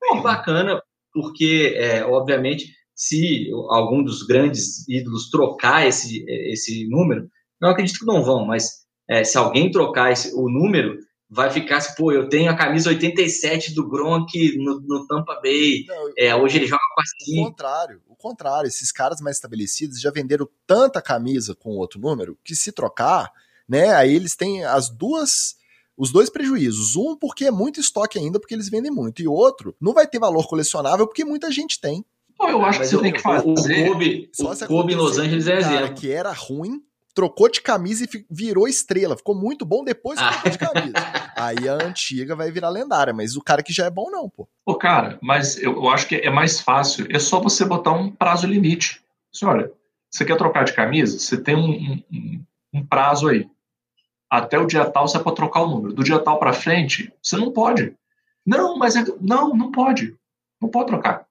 Bem 0.00 0.22
bacana, 0.22 0.80
porque, 1.12 1.74
é, 1.76 2.04
obviamente, 2.04 2.72
se 2.94 3.50
algum 3.70 4.02
dos 4.02 4.22
grandes 4.22 4.88
ídolos 4.88 5.30
trocar 5.30 5.86
esse, 5.86 6.24
esse 6.28 6.86
número, 6.88 7.28
não 7.60 7.70
acredito 7.70 7.98
que 7.98 8.06
não 8.06 8.22
vão, 8.22 8.44
mas 8.44 8.79
é, 9.10 9.24
se 9.24 9.36
alguém 9.36 9.70
trocar 9.70 10.12
esse, 10.12 10.32
o 10.34 10.48
número, 10.48 10.98
vai 11.28 11.50
ficar 11.50 11.78
assim, 11.78 11.94
pô, 11.96 12.12
eu 12.12 12.28
tenho 12.28 12.50
a 12.50 12.56
camisa 12.56 12.90
87 12.90 13.74
do 13.74 13.88
Gronk 13.88 14.56
no, 14.56 14.80
no 14.80 15.06
Tampa 15.06 15.40
Bay, 15.42 15.84
Não, 15.86 16.12
é, 16.16 16.34
hoje 16.34 16.58
ele 16.58 16.66
joga 16.66 16.82
com 16.94 17.00
a 17.00 17.04
5. 17.24 17.40
O 17.40 17.44
contrário, 17.44 18.02
o 18.08 18.16
contrário, 18.16 18.68
esses 18.68 18.92
caras 18.92 19.20
mais 19.20 19.36
estabelecidos 19.36 20.00
já 20.00 20.10
venderam 20.10 20.48
tanta 20.66 21.02
camisa 21.02 21.56
com 21.56 21.70
outro 21.70 22.00
número, 22.00 22.38
que 22.44 22.54
se 22.54 22.70
trocar, 22.70 23.30
né? 23.68 23.92
Aí 23.94 24.14
eles 24.14 24.36
têm 24.36 24.64
as 24.64 24.88
duas 24.88 25.58
os 25.96 26.10
dois 26.10 26.30
prejuízos. 26.30 26.96
Um, 26.96 27.14
porque 27.14 27.44
é 27.44 27.50
muito 27.50 27.78
estoque 27.78 28.18
ainda, 28.18 28.40
porque 28.40 28.54
eles 28.54 28.70
vendem 28.70 28.90
muito. 28.90 29.20
E 29.20 29.28
outro, 29.28 29.76
não 29.78 29.92
vai 29.92 30.06
ter 30.06 30.18
valor 30.18 30.48
colecionável, 30.48 31.06
porque 31.06 31.26
muita 31.26 31.52
gente 31.52 31.78
tem. 31.78 32.02
Pô, 32.38 32.48
eu 32.48 32.64
acho 32.64 32.78
Mas 32.78 32.88
que 32.88 32.96
você 32.96 33.02
tem 33.02 33.12
que 33.12 33.20
fazer. 33.20 33.86
O 33.86 33.92
Kobe, 33.92 34.30
o 34.38 34.66
Kobe 34.66 34.92
em 34.94 34.96
Los 34.96 35.18
Angeles 35.18 35.46
é 35.46 35.58
exemplo. 35.58 35.94
que 35.94 36.10
era 36.10 36.32
ruim, 36.32 36.82
trocou 37.20 37.50
de 37.50 37.60
camisa 37.60 38.04
e 38.04 38.26
virou 38.30 38.66
estrela. 38.66 39.14
Ficou 39.14 39.34
muito 39.34 39.66
bom 39.66 39.84
depois 39.84 40.18
que 40.18 40.26
trocou 40.26 40.50
de 40.50 40.58
camisa. 40.58 40.94
Aí 41.36 41.68
a 41.68 41.74
antiga 41.74 42.34
vai 42.34 42.50
virar 42.50 42.70
lendária, 42.70 43.12
mas 43.12 43.36
o 43.36 43.42
cara 43.42 43.62
que 43.62 43.74
já 43.74 43.84
é 43.84 43.90
bom 43.90 44.10
não, 44.10 44.26
pô. 44.26 44.48
Pô, 44.64 44.74
cara, 44.76 45.18
mas 45.20 45.58
eu, 45.58 45.74
eu 45.74 45.90
acho 45.90 46.08
que 46.08 46.14
é 46.14 46.30
mais 46.30 46.60
fácil. 46.60 47.06
É 47.10 47.18
só 47.18 47.38
você 47.38 47.62
botar 47.62 47.92
um 47.92 48.10
prazo 48.10 48.46
limite. 48.46 49.02
Olha, 49.44 49.70
você 50.10 50.24
quer 50.24 50.38
trocar 50.38 50.64
de 50.64 50.72
camisa? 50.72 51.18
Você 51.18 51.36
tem 51.36 51.54
um, 51.54 52.02
um, 52.10 52.44
um 52.72 52.86
prazo 52.86 53.28
aí 53.28 53.46
até 54.30 54.58
o 54.58 54.66
dia 54.66 54.88
tal 54.88 55.06
você 55.06 55.18
é 55.18 55.20
para 55.20 55.32
trocar 55.32 55.60
o 55.60 55.68
número. 55.68 55.92
Do 55.92 56.02
dia 56.02 56.18
tal 56.20 56.38
para 56.38 56.54
frente, 56.54 57.12
você 57.22 57.36
não 57.36 57.52
pode. 57.52 57.94
Não, 58.46 58.78
mas 58.78 58.96
é, 58.96 59.04
não, 59.20 59.54
não 59.54 59.70
pode. 59.70 60.16
Não 60.58 60.70
pode 60.70 60.86
trocar. 60.86 61.26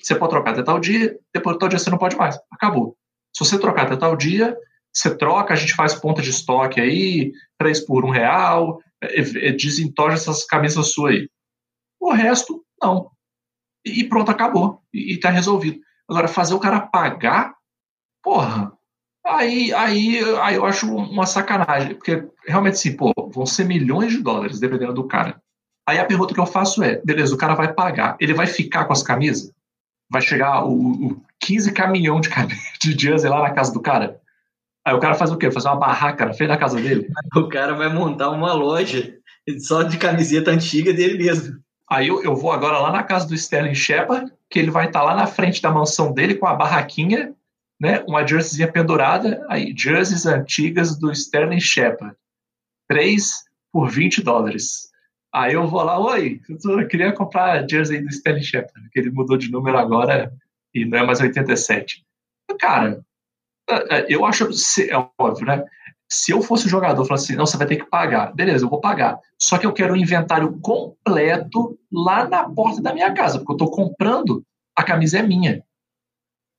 Você 0.00 0.14
pode 0.14 0.30
trocar 0.30 0.52
até 0.52 0.62
tal 0.62 0.78
dia, 0.78 1.18
depois 1.34 1.56
de 1.56 1.58
tal 1.58 1.68
dia 1.68 1.80
você 1.80 1.90
não 1.90 1.98
pode 1.98 2.14
mais. 2.14 2.38
Acabou. 2.48 2.96
Se 3.36 3.44
você 3.44 3.58
trocar 3.58 3.86
até 3.86 3.96
tal 3.96 4.14
dia, 4.14 4.56
você 4.92 5.16
troca, 5.16 5.54
a 5.54 5.56
gente 5.56 5.74
faz 5.74 5.94
ponta 5.94 6.20
de 6.20 6.30
estoque 6.30 6.80
aí, 6.80 7.32
três 7.58 7.80
por 7.80 8.04
um 8.04 8.10
real, 8.10 8.80
é, 9.02 9.20
é, 9.20 9.52
desentoja 9.52 10.16
essas 10.16 10.44
camisas 10.44 10.92
suas 10.92 11.14
aí. 11.14 11.28
O 12.00 12.12
resto, 12.12 12.64
não. 12.80 13.10
E 13.84 14.04
pronto, 14.04 14.30
acabou. 14.30 14.82
E, 14.92 15.18
tá 15.18 15.30
resolvido. 15.30 15.80
Agora, 16.08 16.28
fazer 16.28 16.54
o 16.54 16.60
cara 16.60 16.80
pagar, 16.80 17.54
porra, 18.22 18.72
Aí, 19.24 19.72
aí, 19.72 20.18
aí 20.40 20.56
eu 20.56 20.64
acho 20.64 20.92
uma 20.92 21.26
sacanagem, 21.26 21.94
porque 21.94 22.26
realmente, 22.44 22.74
assim, 22.74 22.96
pô, 22.96 23.12
vão 23.32 23.46
ser 23.46 23.64
milhões 23.64 24.12
de 24.12 24.18
dólares, 24.18 24.58
dependendo 24.58 24.94
do 24.94 25.06
cara. 25.06 25.40
Aí 25.86 25.98
a 25.98 26.04
pergunta 26.04 26.34
que 26.34 26.40
eu 26.40 26.46
faço 26.46 26.82
é: 26.82 27.00
beleza, 27.04 27.34
o 27.34 27.38
cara 27.38 27.54
vai 27.54 27.72
pagar, 27.72 28.16
ele 28.20 28.34
vai 28.34 28.46
ficar 28.46 28.84
com 28.84 28.92
as 28.92 29.02
camisas? 29.02 29.52
Vai 30.10 30.20
chegar 30.20 30.64
o, 30.64 31.06
o 31.06 31.22
15 31.40 31.72
caminhão 31.72 32.20
de, 32.20 32.28
de 32.80 32.98
jersey 32.98 33.30
lá 33.30 33.42
na 33.42 33.52
casa 33.52 33.72
do 33.72 33.80
cara? 33.80 34.20
Aí 34.84 34.94
o 34.94 34.98
cara 34.98 35.14
faz 35.14 35.30
o 35.30 35.36
quê? 35.36 35.50
Fazer 35.50 35.68
uma 35.68 35.76
barraca 35.76 36.26
na 36.26 36.32
frente 36.32 36.48
da 36.48 36.56
casa 36.56 36.80
dele? 36.80 37.08
O 37.36 37.48
cara 37.48 37.74
vai 37.74 37.92
montar 37.92 38.30
uma 38.30 38.52
loja 38.52 39.14
só 39.60 39.82
de 39.82 39.96
camiseta 39.96 40.50
antiga 40.50 40.92
dele 40.92 41.18
mesmo. 41.18 41.56
Aí 41.90 42.08
eu, 42.08 42.22
eu 42.22 42.34
vou 42.34 42.52
agora 42.52 42.78
lá 42.78 42.90
na 42.90 43.02
casa 43.02 43.26
do 43.26 43.34
Sterling 43.34 43.74
Shepard, 43.74 44.32
que 44.50 44.58
ele 44.58 44.70
vai 44.70 44.86
estar 44.86 45.00
tá 45.00 45.04
lá 45.04 45.14
na 45.14 45.26
frente 45.26 45.60
da 45.60 45.70
mansão 45.70 46.12
dele 46.12 46.34
com 46.34 46.46
a 46.46 46.54
barraquinha 46.54 47.34
né, 47.82 47.98
uma 48.06 48.24
jerseyzinha 48.24 48.70
pendurada, 48.70 49.44
aí, 49.48 49.74
jerseys 49.76 50.24
antigas 50.24 50.96
do 50.96 51.10
Sterling 51.10 51.58
Shepard, 51.58 52.14
3 52.86 53.28
por 53.72 53.90
20 53.90 54.22
dólares. 54.22 54.88
Aí 55.34 55.54
eu 55.54 55.66
vou 55.66 55.82
lá, 55.82 55.98
oi, 55.98 56.40
eu 56.48 56.86
queria 56.86 57.12
comprar 57.12 57.58
a 57.58 57.66
jersey 57.66 58.00
do 58.00 58.08
Sterling 58.08 58.44
Shepard, 58.44 58.88
que 58.88 59.00
ele 59.00 59.10
mudou 59.10 59.36
de 59.36 59.50
número 59.50 59.76
agora 59.76 60.32
e 60.72 60.84
não 60.84 60.96
é 60.96 61.04
mais 61.04 61.20
87. 61.20 62.06
Cara, 62.60 63.04
eu 64.08 64.24
acho, 64.24 64.48
é 64.88 65.10
óbvio, 65.18 65.46
né? 65.46 65.64
Se 66.10 66.30
eu 66.30 66.42
fosse 66.42 66.68
jogador, 66.68 67.04
falasse 67.06 67.24
assim, 67.24 67.36
não, 67.36 67.46
você 67.46 67.56
vai 67.56 67.66
ter 67.66 67.76
que 67.76 67.88
pagar. 67.88 68.34
Beleza, 68.34 68.64
eu 68.64 68.68
vou 68.68 68.80
pagar. 68.80 69.18
Só 69.38 69.56
que 69.56 69.66
eu 69.66 69.72
quero 69.72 69.94
um 69.94 69.96
inventário 69.96 70.58
completo 70.60 71.78
lá 71.90 72.28
na 72.28 72.48
porta 72.48 72.82
da 72.82 72.92
minha 72.92 73.12
casa, 73.14 73.38
porque 73.38 73.52
eu 73.52 73.56
estou 73.56 73.70
comprando, 73.70 74.44
a 74.76 74.82
camisa 74.82 75.18
é 75.18 75.22
minha. 75.22 75.64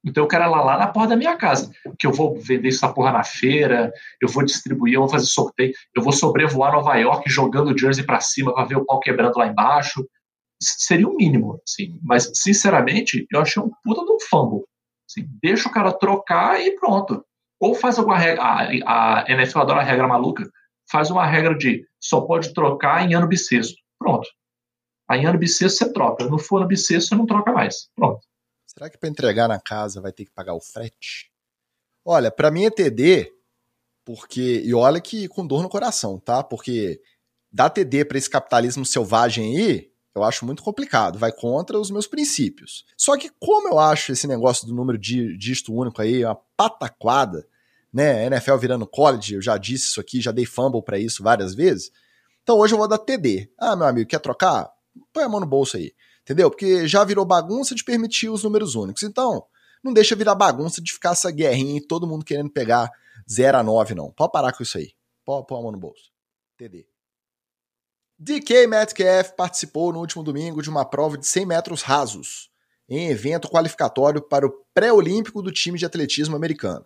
Então 0.06 0.24
eu 0.24 0.28
quero 0.28 0.44
ela 0.44 0.62
lá 0.62 0.78
na 0.78 0.88
porta 0.88 1.10
da 1.10 1.16
minha 1.16 1.38
casa, 1.38 1.72
que 1.98 2.06
eu 2.06 2.12
vou 2.12 2.36
vender 2.38 2.70
essa 2.70 2.92
porra 2.92 3.12
na 3.12 3.24
feira, 3.24 3.94
eu 4.22 4.28
vou 4.28 4.44
distribuir, 4.44 4.96
eu 4.96 5.02
vou 5.02 5.10
fazer 5.10 5.28
sorteio, 5.28 5.72
eu 5.96 6.04
vou 6.04 6.12
sobrevoar 6.12 6.74
Nova 6.74 6.96
York 6.96 7.30
jogando 7.30 7.78
jersey 7.78 8.04
para 8.04 8.20
cima 8.20 8.54
para 8.54 8.66
ver 8.66 8.78
o 8.78 8.86
pau 8.86 9.00
quebrando 9.00 9.38
lá 9.38 9.48
embaixo. 9.48 10.06
Seria 10.62 11.08
o 11.08 11.16
mínimo, 11.16 11.62
assim. 11.64 11.98
Mas, 12.02 12.32
sinceramente, 12.34 13.26
eu 13.32 13.42
achei 13.42 13.62
um 13.62 13.72
puta 13.84 14.04
de 14.04 14.12
um 14.12 14.20
fumble. 14.30 14.64
Assim, 15.18 15.30
deixa 15.42 15.70
o 15.70 15.72
cara 15.72 15.92
trocar 15.92 16.60
e 16.62 16.76
pronto. 16.76 17.24
Ou 17.60 17.76
faz 17.76 17.98
alguma 17.98 18.18
regra. 18.18 18.44
A, 18.44 19.22
a 19.22 19.32
NFL 19.32 19.60
adora 19.60 19.82
a 19.82 19.84
regra 19.84 20.08
maluca. 20.08 20.50
Faz 20.92 21.10
uma 21.10 21.26
regra 21.26 21.56
de 21.58 21.86
só 22.00 22.22
pode 22.22 22.54
trocar 22.54 23.08
em 23.08 23.14
ano 23.14 23.28
bissexto. 23.28 23.76
Pronto. 23.98 24.28
Aí 25.10 25.22
em 25.22 25.26
ano 25.26 25.40
bissexto 25.40 25.78
você 25.78 25.94
troca. 25.94 26.26
No 26.26 26.38
for 26.38 26.58
ano 26.58 26.68
bissexto 26.68 27.10
você 27.10 27.16
não 27.16 27.26
troca 27.26 27.52
mais. 27.52 27.90
Pronto. 27.96 28.22
Será 28.66 28.90
que 28.90 28.98
para 28.98 29.10
entregar 29.10 29.48
na 29.48 29.60
casa 29.60 30.02
vai 30.02 30.12
ter 30.12 30.26
que 30.26 30.32
pagar 30.32 30.56
o 30.56 30.62
frete? 30.62 31.32
Olha, 32.04 32.32
para 32.32 32.52
mim 32.52 32.66
é 32.66 32.72
TD, 32.72 33.32
porque 34.04 34.62
e 34.66 34.74
olha 34.74 35.00
que 35.00 35.28
com 35.28 35.46
dor 35.46 35.62
no 35.62 35.70
coração, 35.70 36.20
tá? 36.20 36.44
Porque 36.44 37.00
dar 37.52 37.70
TD 37.70 38.04
para 38.06 38.18
esse 38.18 38.30
capitalismo 38.30 38.86
selvagem 38.86 39.56
aí, 39.56 39.93
eu 40.16 40.24
acho 40.24 40.46
muito 40.46 40.62
complicado, 40.62 41.18
vai 41.18 41.32
contra 41.32 41.80
os 41.80 41.90
meus 41.90 42.06
princípios. 42.06 42.86
Só 42.96 43.18
que 43.18 43.32
como 43.40 43.68
eu 43.68 43.80
acho 43.80 44.12
esse 44.12 44.28
negócio 44.28 44.68
do 44.68 44.74
número 44.74 44.98
de 44.98 45.36
dígito 45.38 45.74
único 45.74 46.02
aí 46.02 46.24
uma 46.24 46.36
pataquada, 46.56 47.48
né? 47.92 48.26
NFL 48.28 48.58
virando 48.58 48.88
college, 48.88 49.36
eu 49.36 49.42
já 49.42 49.58
disse 49.58 49.86
isso 49.86 50.00
aqui, 50.00 50.22
já 50.22 50.32
dei 50.32 50.46
fumble 50.46 50.84
para 50.84 51.00
isso 51.00 51.24
várias 51.24 51.56
vezes. 51.56 51.92
Então 52.44 52.58
hoje 52.58 52.74
eu 52.74 52.78
vou 52.78 52.88
dar 52.88 52.98
TD. 52.98 53.50
Ah, 53.58 53.76
meu 53.76 53.88
amigo, 53.88 54.10
quer 54.10 54.20
trocar? 54.20 54.70
Põe 55.12 55.24
a 55.24 55.30
mão 55.30 55.40
no 55.40 55.46
bolso 55.46 55.78
aí. 55.78 55.94
Entendeu? 56.22 56.50
Porque 56.50 56.88
já 56.88 57.04
virou 57.04 57.26
bagunça 57.26 57.76
de 57.76 57.84
permitir 57.84 58.30
os 58.30 58.44
números 58.44 58.76
únicos. 58.76 59.04
Então, 59.04 59.46
não 59.84 59.92
deixa 59.92 60.16
virar 60.16 60.36
bagunça 60.36 60.82
de 60.82 60.94
ficar 60.94 61.12
essa 61.12 61.30
guerrinha 61.30 61.78
e 61.78 61.86
todo 61.86 62.08
mundo 62.08 62.24
querendo 62.24 62.50
pegar 62.50 62.90
0 63.30 63.58
a 63.58 63.64
9, 63.64 63.94
não. 63.94 64.12
Pode 64.12 64.32
parar 64.32 64.54
com 64.54 64.64
isso 64.64 64.78
aí. 64.78 64.94
Pode 65.26 65.46
pôr 65.48 65.58
a 65.58 65.62
mão 65.62 65.72
no 65.72 65.78
bolso. 65.78 66.12
TD. 66.58 66.93
DK 68.26 68.68
Metcalf 68.68 69.34
participou 69.36 69.92
no 69.92 70.00
último 70.00 70.24
domingo 70.24 70.62
de 70.62 70.70
uma 70.70 70.86
prova 70.86 71.18
de 71.18 71.28
100 71.28 71.46
metros 71.46 71.82
rasos, 71.82 72.50
em 72.88 73.10
evento 73.10 73.50
qualificatório 73.50 74.22
para 74.22 74.48
o 74.48 74.64
pré-olímpico 74.74 75.42
do 75.42 75.52
time 75.52 75.78
de 75.78 75.86
atletismo 75.86 76.34
americano. 76.34 76.86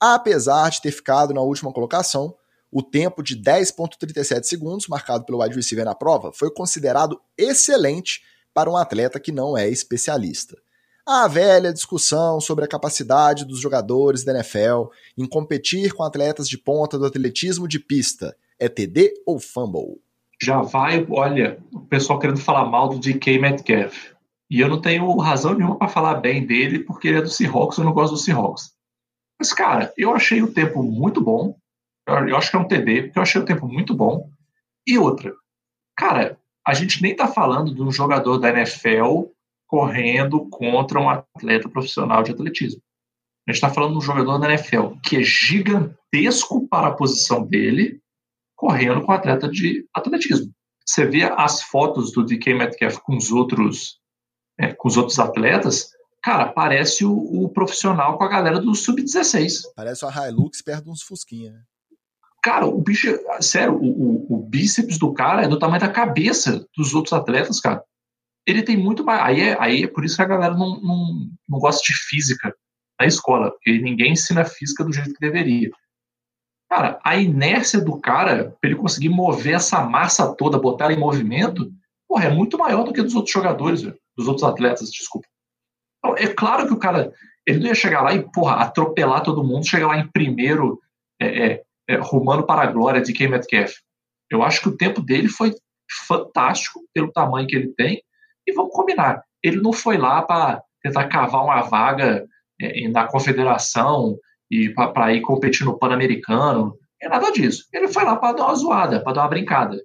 Apesar 0.00 0.68
de 0.70 0.82
ter 0.82 0.90
ficado 0.90 1.32
na 1.32 1.40
última 1.40 1.72
colocação, 1.72 2.34
o 2.68 2.82
tempo 2.82 3.22
de 3.22 3.40
10,37 3.40 4.42
segundos 4.42 4.88
marcado 4.88 5.24
pelo 5.24 5.40
wide 5.40 5.54
receiver 5.54 5.84
na 5.84 5.94
prova 5.94 6.32
foi 6.32 6.50
considerado 6.50 7.20
excelente 7.38 8.20
para 8.52 8.68
um 8.68 8.76
atleta 8.76 9.20
que 9.20 9.30
não 9.30 9.56
é 9.56 9.68
especialista. 9.68 10.58
A 11.06 11.28
velha 11.28 11.72
discussão 11.72 12.40
sobre 12.40 12.64
a 12.64 12.68
capacidade 12.68 13.44
dos 13.44 13.60
jogadores 13.60 14.24
da 14.24 14.32
NFL 14.32 14.90
em 15.16 15.28
competir 15.28 15.92
com 15.92 16.02
atletas 16.02 16.48
de 16.48 16.58
ponta 16.58 16.98
do 16.98 17.06
atletismo 17.06 17.68
de 17.68 17.78
pista 17.78 18.36
é 18.58 18.68
TD 18.68 19.22
ou 19.24 19.38
fumble? 19.38 20.00
Já 20.42 20.60
vai, 20.60 21.06
olha, 21.08 21.62
o 21.72 21.80
pessoal 21.80 22.18
querendo 22.18 22.40
falar 22.40 22.64
mal 22.64 22.88
do 22.88 22.98
DK 22.98 23.38
Metcalf. 23.38 24.12
E 24.50 24.58
eu 24.58 24.68
não 24.68 24.80
tenho 24.80 25.16
razão 25.16 25.54
nenhuma 25.54 25.78
para 25.78 25.86
falar 25.86 26.16
bem 26.16 26.44
dele, 26.44 26.80
porque 26.80 27.06
ele 27.06 27.18
é 27.18 27.22
do 27.22 27.30
Seahawks, 27.30 27.78
eu 27.78 27.84
não 27.84 27.92
gosto 27.92 28.14
do 28.14 28.18
Seahawks. 28.18 28.72
Mas, 29.38 29.52
cara, 29.52 29.92
eu 29.96 30.12
achei 30.12 30.42
o 30.42 30.52
tempo 30.52 30.82
muito 30.82 31.20
bom. 31.20 31.56
Eu 32.08 32.36
acho 32.36 32.50
que 32.50 32.56
é 32.56 32.58
um 32.58 32.66
TD, 32.66 33.02
porque 33.04 33.18
eu 33.18 33.22
achei 33.22 33.40
o 33.40 33.44
tempo 33.44 33.68
muito 33.68 33.94
bom. 33.94 34.28
E 34.84 34.98
outra, 34.98 35.32
cara, 35.96 36.36
a 36.66 36.74
gente 36.74 37.00
nem 37.00 37.12
está 37.12 37.28
falando 37.28 37.72
de 37.72 37.80
um 37.80 37.92
jogador 37.92 38.38
da 38.38 38.50
NFL 38.50 39.26
correndo 39.68 40.48
contra 40.50 40.98
um 41.00 41.08
atleta 41.08 41.68
profissional 41.68 42.24
de 42.24 42.32
atletismo. 42.32 42.82
A 43.46 43.52
gente 43.52 43.56
está 43.56 43.70
falando 43.70 43.92
de 43.92 43.98
um 43.98 44.02
jogador 44.02 44.38
da 44.38 44.50
NFL 44.50 44.96
que 45.04 45.18
é 45.18 45.22
gigantesco 45.22 46.66
para 46.68 46.88
a 46.88 46.94
posição 46.94 47.46
dele, 47.46 48.01
correndo 48.62 49.02
com 49.02 49.10
atleta 49.10 49.48
de 49.48 49.84
atletismo. 49.92 50.52
Você 50.86 51.04
vê 51.04 51.24
as 51.24 51.64
fotos 51.64 52.12
do 52.12 52.24
DK 52.24 52.54
Metcalf 52.54 52.98
com 52.98 53.16
os 53.16 53.32
outros, 53.32 53.98
é, 54.56 54.72
com 54.72 54.86
os 54.86 54.96
outros 54.96 55.18
atletas, 55.18 55.88
cara, 56.22 56.52
parece 56.52 57.04
o, 57.04 57.12
o, 57.12 57.48
profissional 57.48 58.16
com 58.16 58.22
a 58.22 58.28
galera 58.28 58.60
do 58.60 58.72
sub-16. 58.72 59.62
Parece 59.74 60.04
uma 60.04 60.28
Hilux 60.28 60.62
perto 60.62 60.84
de 60.84 60.90
uns 60.90 61.02
Fusquinha. 61.02 61.50
Né? 61.50 61.62
Cara, 62.40 62.66
o 62.66 62.80
bicho, 62.80 63.08
sério, 63.40 63.74
o, 63.74 63.80
o, 63.80 64.36
o, 64.36 64.42
bíceps 64.48 64.96
do 64.96 65.12
cara 65.12 65.42
é 65.42 65.48
do 65.48 65.58
tamanho 65.58 65.80
da 65.80 65.88
cabeça 65.88 66.64
dos 66.76 66.94
outros 66.94 67.12
atletas, 67.12 67.58
cara. 67.58 67.82
Ele 68.46 68.62
tem 68.62 68.76
muito 68.76 69.04
mais. 69.04 69.22
Aí 69.22 69.40
é, 69.40 69.56
aí 69.60 69.82
é 69.82 69.88
por 69.88 70.04
isso 70.04 70.14
que 70.14 70.22
a 70.22 70.26
galera 70.26 70.54
não, 70.54 70.80
não, 70.80 71.30
não 71.48 71.58
gosta 71.58 71.82
de 71.84 71.94
física 72.08 72.54
na 73.00 73.08
escola, 73.08 73.50
porque 73.50 73.80
ninguém 73.80 74.12
ensina 74.12 74.44
física 74.44 74.84
do 74.84 74.92
jeito 74.92 75.14
que 75.14 75.20
deveria. 75.20 75.68
Cara, 76.72 76.98
a 77.04 77.18
inércia 77.18 77.78
do 77.84 78.00
cara, 78.00 78.56
pra 78.58 78.70
ele 78.70 78.78
conseguir 78.78 79.10
mover 79.10 79.56
essa 79.56 79.82
massa 79.82 80.34
toda, 80.34 80.58
botar 80.58 80.86
ela 80.86 80.94
em 80.94 80.98
movimento, 80.98 81.70
porra, 82.08 82.24
é 82.24 82.30
muito 82.30 82.56
maior 82.56 82.82
do 82.82 82.94
que 82.94 83.02
dos 83.02 83.14
outros 83.14 83.30
jogadores, 83.30 83.82
dos 84.16 84.26
outros 84.26 84.42
atletas, 84.42 84.90
desculpa. 84.90 85.28
Então, 85.98 86.16
é 86.16 86.26
claro 86.28 86.66
que 86.66 86.72
o 86.72 86.78
cara, 86.78 87.12
ele 87.46 87.58
não 87.58 87.66
ia 87.66 87.74
chegar 87.74 88.00
lá 88.00 88.14
e, 88.14 88.22
porra, 88.32 88.54
atropelar 88.56 89.22
todo 89.22 89.44
mundo, 89.44 89.68
chegar 89.68 89.88
lá 89.88 89.98
em 89.98 90.08
primeiro, 90.08 90.80
é, 91.20 91.26
é, 91.46 91.62
é, 91.90 91.96
rumando 91.96 92.46
para 92.46 92.62
a 92.62 92.72
glória 92.72 93.02
de 93.02 93.12
Ken 93.12 93.28
Metcalf. 93.28 93.74
Eu 94.30 94.42
acho 94.42 94.62
que 94.62 94.70
o 94.70 94.76
tempo 94.78 95.02
dele 95.02 95.28
foi 95.28 95.54
fantástico 96.08 96.80
pelo 96.94 97.12
tamanho 97.12 97.46
que 97.46 97.54
ele 97.54 97.68
tem. 97.76 98.02
E 98.46 98.52
vamos 98.54 98.72
combinar, 98.72 99.22
ele 99.42 99.60
não 99.60 99.74
foi 99.74 99.98
lá 99.98 100.22
para 100.22 100.62
tentar 100.82 101.06
cavar 101.08 101.44
uma 101.44 101.60
vaga 101.60 102.26
é, 102.58 102.88
na 102.88 103.06
confederação 103.06 104.16
e 104.52 104.68
para 104.68 105.14
ir 105.14 105.22
competir 105.22 105.64
no 105.64 105.78
Pan-Americano. 105.78 106.78
É 107.00 107.08
nada 107.08 107.32
disso. 107.32 107.64
Ele 107.72 107.88
foi 107.88 108.04
lá 108.04 108.16
para 108.16 108.36
dar 108.36 108.44
uma 108.44 108.54
zoada, 108.54 109.02
para 109.02 109.14
dar 109.14 109.22
uma 109.22 109.28
brincada. 109.28 109.82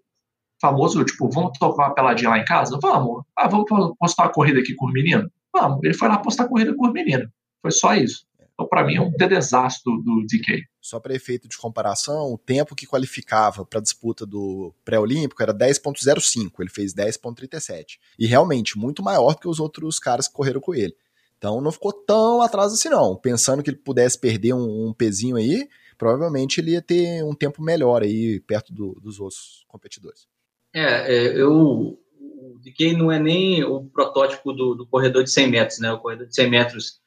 Famoso, 0.62 1.06
tipo, 1.06 1.30
vamos 1.30 1.58
tocar 1.58 1.88
uma 1.88 1.96
peladinha 1.96 2.32
lá 2.32 2.38
em 2.38 2.44
casa? 2.44 2.78
Vamos. 2.82 3.24
Ah, 3.34 3.48
vamos 3.48 3.66
postar 3.98 4.24
uma 4.24 4.34
corrida 4.34 4.60
aqui 4.60 4.76
com 4.76 4.88
o 4.88 4.92
menino? 4.92 5.32
Vamos. 5.54 5.82
Ele 5.84 5.94
foi 5.94 6.10
lá 6.10 6.18
postar 6.18 6.50
corrida 6.50 6.76
com 6.76 6.86
o 6.86 6.92
menino. 6.92 7.32
Foi 7.62 7.72
só 7.72 7.96
isso. 7.96 8.28
Então, 8.54 8.68
para 8.68 8.84
mim, 8.84 8.96
é 8.96 9.02
um 9.02 9.12
desastre 9.12 9.84
do 10.04 10.26
DK. 10.26 10.64
Só 10.82 11.00
para 11.00 11.16
efeito 11.16 11.48
de 11.48 11.58
comparação, 11.58 12.34
o 12.34 12.38
tempo 12.38 12.76
que 12.76 12.88
qualificava 12.88 13.64
para 13.64 13.80
a 13.80 13.82
disputa 13.82 14.26
do 14.26 14.74
pré-olímpico 14.84 15.42
era 15.42 15.54
10.05, 15.54 16.52
ele 16.60 16.70
fez 16.70 16.94
10.37. 16.94 18.00
E 18.20 18.26
realmente, 18.26 18.78
muito 18.78 19.02
maior 19.02 19.36
que 19.36 19.48
os 19.48 19.60
outros 19.60 19.98
caras 20.00 20.28
que 20.28 20.34
correram 20.34 20.60
com 20.60 20.74
ele. 20.74 20.96
Então 21.38 21.62
não 21.62 21.72
ficou 21.72 21.94
tão 21.94 22.42
atrás 22.42 22.74
assim, 22.74 22.90
não. 22.90 23.16
Pensando 23.16 23.64
que 23.64 23.70
ele 23.70 23.78
pudesse 23.78 24.20
perder 24.20 24.54
um, 24.54 24.88
um 24.88 24.94
pezinho 24.94 25.36
aí, 25.36 25.68
provavelmente 25.98 26.60
ele 26.60 26.72
ia 26.72 26.82
ter 26.82 27.24
um 27.24 27.34
tempo 27.34 27.62
melhor 27.62 28.02
aí 28.02 28.40
perto 28.42 28.74
do, 28.74 28.94
dos 29.02 29.20
outros 29.20 29.64
competidores. 29.68 30.28
É, 30.74 31.16
é 31.16 31.42
eu. 31.42 31.98
O 32.20 32.60
DK 32.60 32.94
não 32.94 33.12
é 33.12 33.20
nem 33.20 33.64
o 33.64 33.86
protótipo 33.86 34.52
do, 34.52 34.74
do, 34.74 34.88
corredor 34.88 35.24
de 35.24 35.32
100 35.32 35.50
metros, 35.50 35.80
né? 35.80 35.92
O 35.92 36.00
corredor 36.00 36.28
de 36.28 36.36
100 36.36 36.50
metros, 36.50 37.00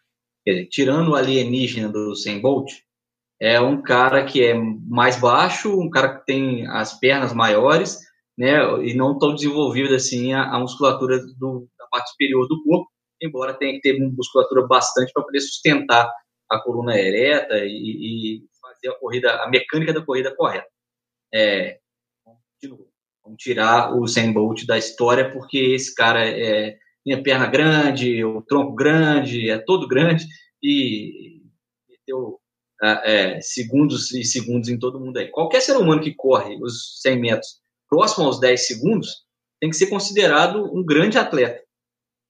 dizer, 0.47 0.66
tirando 0.66 1.11
o 1.11 1.14
alienígena 1.14 1.89
do 1.89 2.14
100 2.14 2.41
Bolt, 2.41 2.70
é 3.41 3.61
um 3.61 3.83
cara 3.83 4.24
que 4.24 4.45
é 4.45 4.55
mais 4.55 5.18
baixo, 5.18 5.81
um 5.81 5.91
cara 5.91 6.18
que 6.18 6.26
tem 6.26 6.66
as 6.68 6.99
pernas 6.99 7.33
maiores, 7.33 7.99
né? 8.39 8.59
E 8.85 8.95
não 8.95 9.18
tão 9.18 9.35
desenvolvida 9.35 9.97
assim 9.97 10.33
a, 10.33 10.45
a 10.55 10.59
musculatura 10.59 11.18
do, 11.18 11.68
da 11.78 11.87
parte 11.87 12.11
superior 12.11 12.47
do 12.47 12.62
corpo 12.62 12.91
embora 13.21 13.55
tenha 13.55 13.75
que 13.75 13.81
ter 13.81 13.99
musculatura 13.99 14.66
bastante 14.66 15.12
para 15.12 15.25
poder 15.25 15.41
sustentar 15.41 16.11
a 16.49 16.59
coluna 16.59 16.99
ereta 16.99 17.59
e, 17.59 18.39
e, 18.39 18.43
fazer 18.61 18.89
a 18.89 18.99
corrida, 18.99 19.43
a 19.43 19.49
mecânica 19.49 19.93
da 19.93 20.05
corrida 20.05 20.35
correta. 20.35 20.68
É, 21.33 21.79
vamos 23.23 23.39
tirar 23.39 23.95
o 23.97 24.07
Sam 24.07 24.33
Bolt 24.33 24.66
da 24.66 24.77
história 24.77 25.31
porque 25.31 25.59
esse 25.59 25.95
cara 25.95 26.29
é 26.29 26.79
tem 27.05 27.23
perna 27.23 27.47
grande, 27.47 28.25
o 28.25 28.43
tronco 28.43 28.75
grande, 28.75 29.51
é 29.51 29.59
todo 29.59 29.89
grande 29.89 30.27
e 30.62 31.43
meteu 31.89 32.39
é, 32.83 33.41
segundos 33.41 34.12
e 34.12 34.23
segundos 34.25 34.68
em 34.68 34.79
todo 34.79 35.01
mundo 35.01 35.16
aí. 35.16 35.29
Qualquer 35.31 35.61
ser 35.61 35.77
humano 35.77 36.03
que 36.03 36.14
corre 36.14 36.57
os 36.62 37.01
100 37.01 37.21
metros 37.21 37.61
próximo 37.89 38.27
aos 38.27 38.39
10 38.39 38.66
segundos 38.66 39.25
tem 39.61 39.71
que 39.71 39.77
ser 39.77 39.89
considerado 39.89 40.64
um 40.75 40.85
grande 40.85 41.18
atleta. 41.18 41.62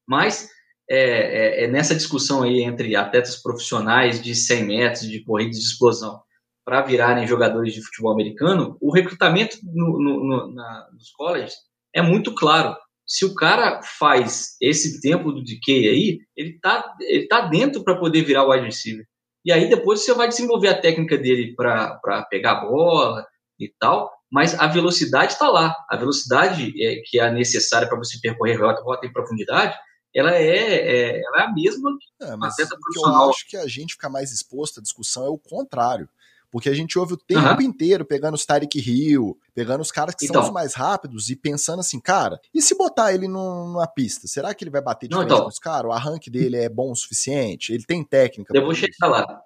Mas 0.08 0.48
é, 0.90 0.96
é, 0.98 1.64
é, 1.64 1.68
nessa 1.68 1.94
discussão 1.94 2.42
aí 2.42 2.62
entre 2.62 2.96
atletas 2.96 3.36
profissionais 3.40 4.20
de 4.20 4.34
100 4.34 4.64
metros, 4.64 5.02
de 5.02 5.22
corridas 5.24 5.56
de 5.56 5.64
explosão, 5.64 6.20
para 6.64 6.82
virarem 6.82 7.28
jogadores 7.28 7.72
de 7.72 7.80
futebol 7.80 8.12
americano, 8.12 8.76
o 8.80 8.92
recrutamento 8.92 9.56
no, 9.62 9.98
no, 10.00 10.24
no, 10.24 10.54
na, 10.54 10.88
nos 10.92 11.10
colleges 11.12 11.54
é 11.94 12.02
muito 12.02 12.34
claro. 12.34 12.76
Se 13.06 13.24
o 13.24 13.34
cara 13.34 13.80
faz 13.82 14.56
esse 14.60 15.00
tempo 15.00 15.32
do 15.32 15.42
DK 15.42 15.88
aí, 15.88 16.18
ele 16.36 16.58
tá, 16.60 16.94
ele 17.00 17.28
tá 17.28 17.42
dentro 17.42 17.84
para 17.84 17.96
poder 17.96 18.22
virar 18.22 18.48
wide 18.48 18.66
receiver. 18.66 19.04
E 19.44 19.52
aí 19.52 19.68
depois 19.68 20.04
você 20.04 20.12
vai 20.12 20.28
desenvolver 20.28 20.68
a 20.68 20.80
técnica 20.80 21.16
dele 21.16 21.54
para 21.54 22.26
pegar 22.28 22.52
a 22.52 22.60
bola 22.66 23.24
e 23.58 23.72
tal, 23.78 24.10
mas 24.30 24.58
a 24.58 24.66
velocidade 24.66 25.32
está 25.32 25.48
lá. 25.48 25.74
A 25.88 25.96
velocidade 25.96 26.72
é, 26.84 27.00
que 27.04 27.20
é 27.20 27.30
necessária 27.32 27.88
para 27.88 27.98
você 27.98 28.18
percorrer 28.20 28.60
rota, 28.60 28.82
rota 28.82 29.06
em 29.06 29.12
profundidade, 29.12 29.76
ela 30.14 30.34
é, 30.34 30.42
é, 30.44 31.22
ela 31.22 31.42
é 31.42 31.42
a 31.42 31.52
mesma 31.52 31.90
é, 32.20 32.36
mas 32.36 32.54
atleta 32.54 32.76
profissional. 32.80 33.24
Eu 33.24 33.30
acho 33.30 33.48
que 33.48 33.56
a 33.56 33.66
gente 33.66 33.94
fica 33.94 34.08
mais 34.08 34.32
exposto 34.32 34.80
à 34.80 34.82
discussão 34.82 35.26
é 35.26 35.28
o 35.28 35.38
contrário. 35.38 36.08
Porque 36.50 36.68
a 36.68 36.74
gente 36.74 36.98
ouve 36.98 37.14
o 37.14 37.16
tempo 37.16 37.46
uhum. 37.46 37.60
inteiro 37.60 38.04
pegando 38.04 38.34
os 38.34 38.44
Tyreek 38.44 38.78
Hill, 38.80 39.38
pegando 39.54 39.82
os 39.82 39.92
caras 39.92 40.16
que 40.16 40.24
então, 40.24 40.42
são 40.42 40.50
os 40.50 40.54
mais 40.54 40.74
rápidos 40.74 41.30
e 41.30 41.36
pensando 41.36 41.78
assim, 41.78 42.00
cara, 42.00 42.40
e 42.52 42.60
se 42.60 42.76
botar 42.76 43.14
ele 43.14 43.28
numa 43.28 43.86
pista, 43.86 44.26
será 44.26 44.52
que 44.52 44.64
ele 44.64 44.70
vai 44.70 44.82
bater 44.82 45.08
de 45.08 45.14
frente 45.14 45.26
então, 45.26 45.42
com 45.42 45.48
os 45.48 45.60
caras? 45.60 45.88
O 45.88 45.92
arranque 45.92 46.28
dele 46.28 46.56
é 46.56 46.68
bom 46.68 46.90
o 46.90 46.96
suficiente? 46.96 47.72
Ele 47.72 47.84
tem 47.84 48.02
técnica? 48.02 48.52
Eu 48.52 48.64
vou 48.64 48.74
chegar 48.74 48.90
isso? 48.90 49.06
lá. 49.06 49.40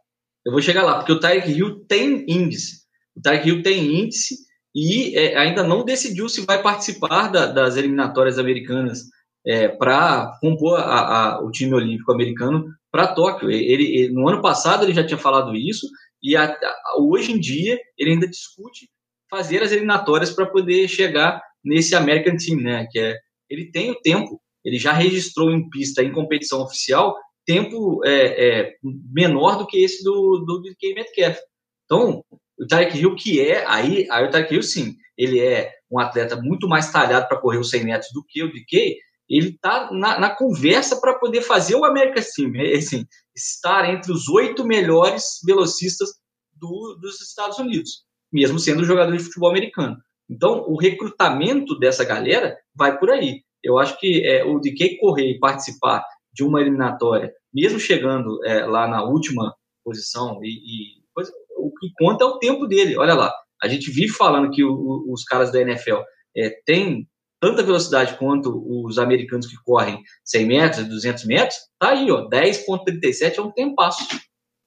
Eu 0.46 0.52
vou 0.52 0.62
chegar 0.62 0.82
lá, 0.82 0.96
porque 0.96 1.12
o 1.12 1.20
Tyreek 1.20 1.50
Hill 1.50 1.84
tem 1.86 2.24
índice. 2.26 2.84
O 3.14 3.20
Tyreek 3.20 3.48
Hill 3.48 3.62
tem 3.62 4.02
índice 4.02 4.36
e 4.74 5.16
é, 5.16 5.36
ainda 5.36 5.62
não 5.62 5.84
decidiu 5.84 6.28
se 6.28 6.40
vai 6.40 6.62
participar 6.62 7.28
da, 7.28 7.46
das 7.46 7.76
eliminatórias 7.76 8.38
americanas 8.38 9.04
é, 9.46 9.68
para 9.68 10.38
compor 10.40 10.78
a, 10.78 11.36
a, 11.36 11.44
o 11.44 11.50
time 11.50 11.74
olímpico 11.74 12.12
americano 12.12 12.66
para 12.90 13.14
Tóquio. 13.14 13.50
Ele, 13.50 13.84
ele, 13.84 14.08
no 14.12 14.28
ano 14.28 14.40
passado 14.40 14.84
ele 14.84 14.94
já 14.94 15.04
tinha 15.04 15.18
falado 15.18 15.54
isso 15.54 15.86
e 16.22 16.36
a, 16.36 16.56
hoje 16.98 17.32
em 17.32 17.38
dia 17.38 17.78
ele 17.98 18.12
ainda 18.12 18.28
discute 18.28 18.88
fazer 19.30 19.62
as 19.62 19.72
eliminatórias 19.72 20.30
para 20.30 20.46
poder 20.46 20.88
chegar 20.88 21.42
nesse 21.64 21.94
American 21.94 22.36
Team, 22.36 22.60
né? 22.60 22.86
Que 22.90 22.98
é 22.98 23.18
ele 23.50 23.70
tem 23.70 23.90
o 23.90 24.00
tempo, 24.00 24.40
ele 24.64 24.78
já 24.78 24.92
registrou 24.92 25.50
em 25.50 25.68
pista 25.68 26.02
em 26.02 26.10
competição 26.10 26.62
oficial 26.62 27.14
tempo 27.44 28.04
é, 28.04 28.60
é, 28.60 28.74
menor 29.12 29.58
do 29.58 29.66
que 29.66 29.78
esse 29.78 30.02
do, 30.02 30.44
do 30.46 30.62
DK 30.62 30.94
Metcalf. 30.94 31.38
Então, 31.84 32.24
o 32.58 32.66
Tarek 32.66 32.96
Hill, 32.96 33.14
que 33.16 33.40
é, 33.40 33.64
aí, 33.66 34.08
aí 34.10 34.24
o 34.24 34.30
Tarek 34.30 34.52
Hill, 34.54 34.62
sim, 34.62 34.96
ele 35.16 35.40
é 35.40 35.70
um 35.90 35.98
atleta 35.98 36.40
muito 36.40 36.66
mais 36.68 36.90
talhado 36.90 37.28
para 37.28 37.40
correr 37.40 37.58
os 37.58 37.70
100 37.70 37.84
metros 37.84 38.10
do 38.12 38.24
que 38.26 38.42
o 38.42 38.50
DK, 38.50 38.96
ele 39.28 39.50
está 39.50 39.90
na, 39.92 40.18
na, 40.18 40.30
conversa 40.30 41.00
para 41.00 41.18
poder 41.18 41.42
fazer 41.42 41.74
o 41.74 41.84
América 41.84 42.20
Sim, 42.20 42.52
é, 42.56 42.76
assim, 42.76 43.06
estar 43.34 43.88
entre 43.88 44.12
os 44.12 44.28
oito 44.28 44.64
melhores 44.64 45.40
velocistas 45.44 46.10
do, 46.52 46.98
dos 47.00 47.20
Estados 47.20 47.58
Unidos, 47.58 48.04
mesmo 48.32 48.58
sendo 48.58 48.84
jogador 48.84 49.16
de 49.16 49.24
futebol 49.24 49.50
americano. 49.50 49.96
Então, 50.28 50.64
o 50.68 50.78
recrutamento 50.78 51.78
dessa 51.78 52.04
galera 52.04 52.56
vai 52.74 52.98
por 52.98 53.10
aí. 53.10 53.42
Eu 53.62 53.78
acho 53.78 53.98
que 53.98 54.24
é, 54.26 54.44
o 54.44 54.58
de 54.58 54.72
quem 54.72 54.98
correr 54.98 55.30
e 55.30 55.38
participar 55.38 56.04
de 56.32 56.44
uma 56.44 56.60
eliminatória, 56.60 57.32
mesmo 57.52 57.78
chegando 57.78 58.44
é, 58.44 58.66
lá 58.66 58.86
na 58.88 59.04
última 59.04 59.54
posição, 59.84 60.40
e, 60.42 60.48
e 60.48 61.02
coisa, 61.14 61.32
o 61.56 61.72
que 61.72 61.90
conta 61.98 62.24
é 62.24 62.26
o 62.26 62.38
tempo 62.38 62.66
dele. 62.66 62.96
Olha 62.96 63.14
lá, 63.14 63.32
a 63.62 63.68
gente 63.68 63.90
vive 63.90 64.12
falando 64.12 64.50
que 64.50 64.64
o, 64.64 65.06
os 65.10 65.24
caras 65.24 65.52
da 65.52 65.60
NFL 65.60 66.00
é, 66.36 66.50
têm 66.66 67.08
tanta 67.44 67.62
velocidade 67.62 68.16
quanto 68.16 68.64
os 68.66 68.98
americanos 68.98 69.46
que 69.46 69.56
correm 69.62 70.02
100 70.24 70.46
metros, 70.46 70.88
200 70.88 71.26
metros, 71.26 71.58
tá 71.78 71.90
aí, 71.90 72.10
ó, 72.10 72.26
10.37 72.26 73.36
é 73.36 73.42
um 73.42 73.50
tempasso. 73.52 74.02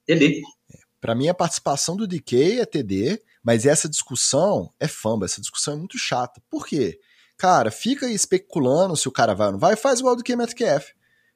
TD. 0.06 0.40
Para 1.00 1.16
mim, 1.16 1.26
a 1.26 1.34
participação 1.34 1.96
do 1.96 2.06
DK 2.06 2.60
é 2.60 2.64
TD, 2.64 3.20
mas 3.42 3.66
essa 3.66 3.88
discussão 3.88 4.72
é 4.78 4.86
famba, 4.86 5.26
essa 5.26 5.40
discussão 5.40 5.74
é 5.74 5.76
muito 5.76 5.98
chata. 5.98 6.40
Por 6.48 6.64
quê? 6.64 7.00
Cara, 7.36 7.72
fica 7.72 8.08
especulando 8.08 8.96
se 8.96 9.08
o 9.08 9.12
cara 9.12 9.34
vai 9.34 9.48
ou 9.48 9.52
não 9.54 9.58
vai, 9.58 9.74
faz 9.74 9.98
igual 9.98 10.14
do 10.14 10.22
que 10.22 10.36
Metcalf. 10.36 10.90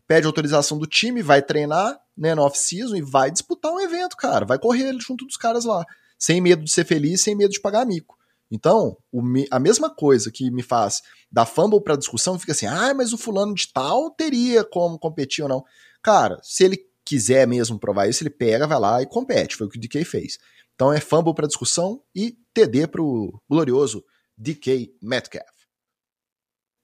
Pede 0.07 0.29
autorização 0.29 0.79
do 0.79 0.87
time, 0.87 1.23
vai 1.23 1.43
treinar 1.43 1.99
né, 2.17 2.37
no 2.37 2.43
off-season 2.43 2.95
e 2.95 3.03
vai 3.03 3.33
disputar 3.33 3.73
um 3.73 3.81
evento, 3.81 4.17
cara. 4.17 4.47
Vai 4.47 4.61
correr 4.61 4.97
junto 5.01 5.27
dos 5.27 5.37
caras 5.37 5.65
lá. 5.65 5.85
Sem 6.17 6.41
medo 6.41 6.63
de 6.63 6.71
ser 6.71 6.85
feliz, 6.85 7.21
sem 7.21 7.35
medo 7.35 7.51
de 7.51 7.61
pagar 7.61 7.85
mico. 7.85 8.17
Então, 8.55 8.99
o, 9.11 9.23
a 9.51 9.59
mesma 9.59 9.89
coisa 9.89 10.31
que 10.31 10.51
me 10.51 10.63
faz 10.63 11.01
dar 11.31 11.47
fumble 11.47 11.83
para 11.83 11.97
discussão, 11.97 12.39
fica 12.39 12.53
assim, 12.53 12.67
ah, 12.67 12.93
mas 12.93 13.15
o 13.15 13.19
fulano 13.19 13.55
de 13.55 13.73
tal 13.73 14.11
teria 14.11 14.63
como 14.63 14.99
competir 14.99 15.43
ou 15.43 15.49
não. 15.49 15.65
Cara, 16.03 16.39
se 16.43 16.63
ele 16.63 16.79
quiser 17.03 17.49
mesmo 17.49 17.79
provar 17.79 18.09
isso, 18.09 18.23
ele 18.23 18.29
pega, 18.29 18.67
vai 18.67 18.79
lá 18.79 19.01
e 19.01 19.07
compete. 19.07 19.57
Foi 19.57 19.67
o 19.67 19.71
que 19.71 19.79
o 19.79 19.81
DK 19.81 20.05
fez. 20.05 20.39
Então 20.75 20.93
é 20.93 21.01
fumble 21.01 21.35
para 21.35 21.47
discussão 21.47 22.03
e 22.15 22.37
TD 22.53 22.89
para 22.89 23.01
o 23.01 23.41
glorioso 23.49 24.05
DK 24.37 24.95
Metcalf. 25.01 25.49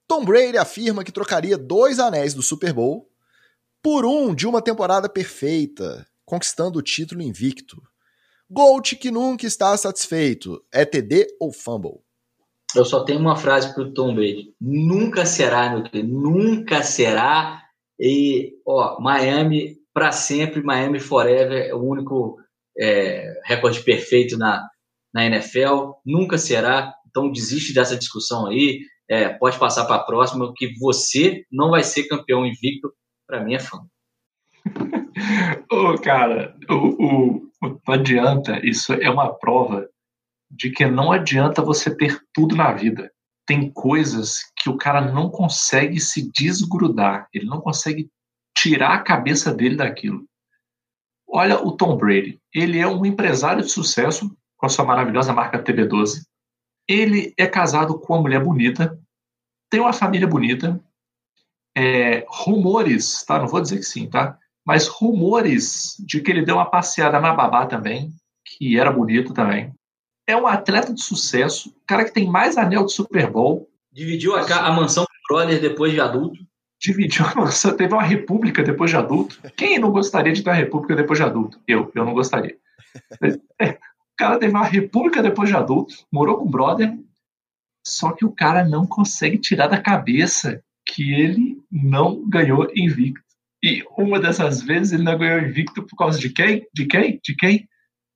Tom 0.09 0.25
Brady 0.25 0.57
afirma 0.57 1.05
que 1.05 1.13
trocaria 1.13 1.59
dois 1.59 1.99
anéis 1.99 2.33
do 2.33 2.43
Super 2.43 2.73
Bowl 2.73 3.11
por 3.83 4.07
um 4.07 4.35
de 4.35 4.47
uma 4.47 4.63
temporada 4.63 5.07
perfeita, 5.07 6.07
conquistando 6.25 6.79
o 6.79 6.83
título 6.83 7.21
invicto. 7.21 7.83
Gold 8.51 8.97
que 8.97 9.11
nunca 9.11 9.47
está 9.47 9.77
satisfeito. 9.77 10.63
É 10.73 10.85
TD 10.85 11.37
ou 11.39 11.53
fumble? 11.53 12.01
Eu 12.75 12.85
só 12.85 13.05
tenho 13.05 13.21
uma 13.21 13.37
frase 13.37 13.75
para 13.75 13.83
o 13.83 13.93
Tom 13.93 14.15
Brady. 14.15 14.55
Nunca 14.61 15.25
será, 15.27 15.71
meu 15.71 15.83
querido. 15.83 16.13
Nunca 16.13 16.83
será. 16.83 17.63
E, 17.99 18.55
ó, 18.67 19.01
Miami 19.01 19.77
para 19.93 20.13
sempre, 20.13 20.63
Miami 20.63 21.01
forever. 21.01 21.67
É 21.69 21.75
o 21.75 21.83
único 21.83 22.39
é, 22.79 23.41
recorde 23.45 23.81
perfeito 23.83 24.39
na, 24.39 24.67
na 25.13 25.27
NFL. 25.27 25.93
Nunca 26.05 26.39
será. 26.39 26.95
Então 27.09 27.31
desiste 27.31 27.75
dessa 27.75 27.97
discussão 27.97 28.47
aí. 28.47 28.81
É, 29.11 29.29
pode 29.29 29.59
passar 29.59 29.87
para 29.87 29.97
a 29.97 30.05
próxima, 30.05 30.53
que 30.55 30.79
você 30.79 31.45
não 31.51 31.71
vai 31.71 31.83
ser 31.83 32.05
campeão 32.05 32.47
invicto. 32.47 32.93
Para 33.27 33.43
mim 33.43 33.55
é 33.55 33.59
fã. 33.59 33.79
Ô, 35.71 35.99
cara, 35.99 36.57
o, 36.69 36.75
o, 36.75 37.51
não 37.63 37.95
adianta, 37.95 38.65
isso 38.65 38.93
é 38.93 39.11
uma 39.11 39.33
prova 39.35 39.89
de 40.51 40.71
que 40.71 40.87
não 40.87 41.13
adianta 41.13 41.63
você 41.63 41.95
ter 41.95 42.21
tudo 42.33 42.57
na 42.57 42.73
vida. 42.73 43.11
Tem 43.47 43.71
coisas 43.71 44.41
que 44.57 44.69
o 44.69 44.77
cara 44.77 45.01
não 45.01 45.31
consegue 45.31 46.01
se 46.01 46.31
desgrudar, 46.33 47.29
ele 47.33 47.47
não 47.47 47.61
consegue 47.61 48.11
tirar 48.57 48.95
a 48.95 49.03
cabeça 49.03 49.53
dele 49.53 49.77
daquilo. 49.77 50.25
Olha 51.27 51.63
o 51.63 51.73
Tom 51.73 51.97
Brady, 51.97 52.41
ele 52.55 52.79
é 52.79 52.87
um 52.87 53.05
empresário 53.05 53.63
de 53.63 53.71
sucesso, 53.71 54.35
com 54.57 54.67
a 54.67 54.69
sua 54.69 54.85
maravilhosa 54.85 55.33
marca 55.33 55.63
TB12. 55.63 56.23
Ele 56.89 57.35
é 57.39 57.47
casado 57.47 57.99
com 57.99 58.15
uma 58.15 58.23
mulher 58.23 58.43
bonita, 58.43 58.99
tem 59.71 59.81
uma 59.81 59.93
família 59.93 60.27
bonita. 60.27 60.83
É, 61.77 62.25
rumores, 62.29 63.23
tá? 63.25 63.39
Não 63.39 63.47
vou 63.47 63.61
dizer 63.61 63.77
que 63.77 63.85
sim, 63.85 64.09
tá? 64.09 64.37
Mas 64.69 64.87
rumores 64.87 65.97
de 65.99 66.21
que 66.21 66.31
ele 66.31 66.45
deu 66.45 66.57
uma 66.57 66.71
passeada 66.71 67.19
na 67.19 67.33
babá 67.33 67.65
também, 67.65 68.13
que 68.45 68.79
era 68.79 68.93
bonito 68.93 69.33
também. 69.33 69.73
É 70.27 70.37
um 70.37 70.47
atleta 70.47 70.93
de 70.93 71.03
sucesso, 71.03 71.75
cara 71.87 72.05
que 72.05 72.13
tem 72.13 72.29
mais 72.29 72.59
anel 72.59 72.85
de 72.85 72.93
Super 72.93 73.31
Bowl. 73.31 73.67
Dividiu 73.91 74.37
a, 74.37 74.43
a 74.43 74.71
mansão 74.71 75.07
com 75.07 75.11
o 75.11 75.39
brother 75.39 75.59
depois 75.59 75.95
de 75.95 76.03
adulto. 76.03 76.39
Dividiu 76.79 77.25
a 77.25 77.35
mansão, 77.35 77.75
teve 77.75 77.95
uma 77.95 78.03
república 78.03 78.63
depois 78.63 78.91
de 78.91 78.99
adulto. 78.99 79.41
Quem 79.57 79.79
não 79.79 79.91
gostaria 79.91 80.35
de 80.35 80.43
ter 80.43 80.51
uma 80.51 80.57
república 80.57 80.95
depois 80.95 81.19
de 81.19 81.25
adulto? 81.25 81.59
Eu, 81.67 81.91
eu 81.95 82.05
não 82.05 82.13
gostaria. 82.13 82.55
É, 83.59 83.71
o 83.71 84.17
cara 84.19 84.39
teve 84.39 84.53
uma 84.53 84.67
república 84.67 85.23
depois 85.23 85.49
de 85.49 85.57
adulto, 85.57 85.95
morou 86.13 86.37
com 86.37 86.45
o 86.45 86.51
brother, 86.51 86.95
só 87.87 88.13
que 88.13 88.27
o 88.27 88.33
cara 88.33 88.69
não 88.69 88.87
consegue 88.87 89.39
tirar 89.39 89.69
da 89.69 89.81
cabeça 89.81 90.63
que 90.85 91.15
ele 91.15 91.59
não 91.73 92.29
ganhou 92.29 92.69
invicto. 92.77 93.28
E 93.63 93.83
uma 93.97 94.21
dessas 94.21 94.63
vezes 94.63 94.93
ele 94.93 95.03
não 95.03 95.19
ganhou 95.19 95.41
invicto 95.41 95.85
por 95.85 95.97
causa 95.97 96.19
de 96.19 96.31
quem? 96.31 96.67
De 96.73 96.87
quem? 96.87 97.21
De 97.23 97.35
quem? 97.35 97.69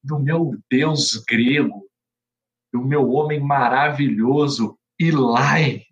Do 0.03 0.19
meu 0.19 0.57
Deus 0.71 1.23
grego, 1.29 1.85
do 2.73 2.81
meu 2.81 3.11
homem 3.11 3.41
maravilhoso, 3.41 4.79
Eli, 4.99 5.85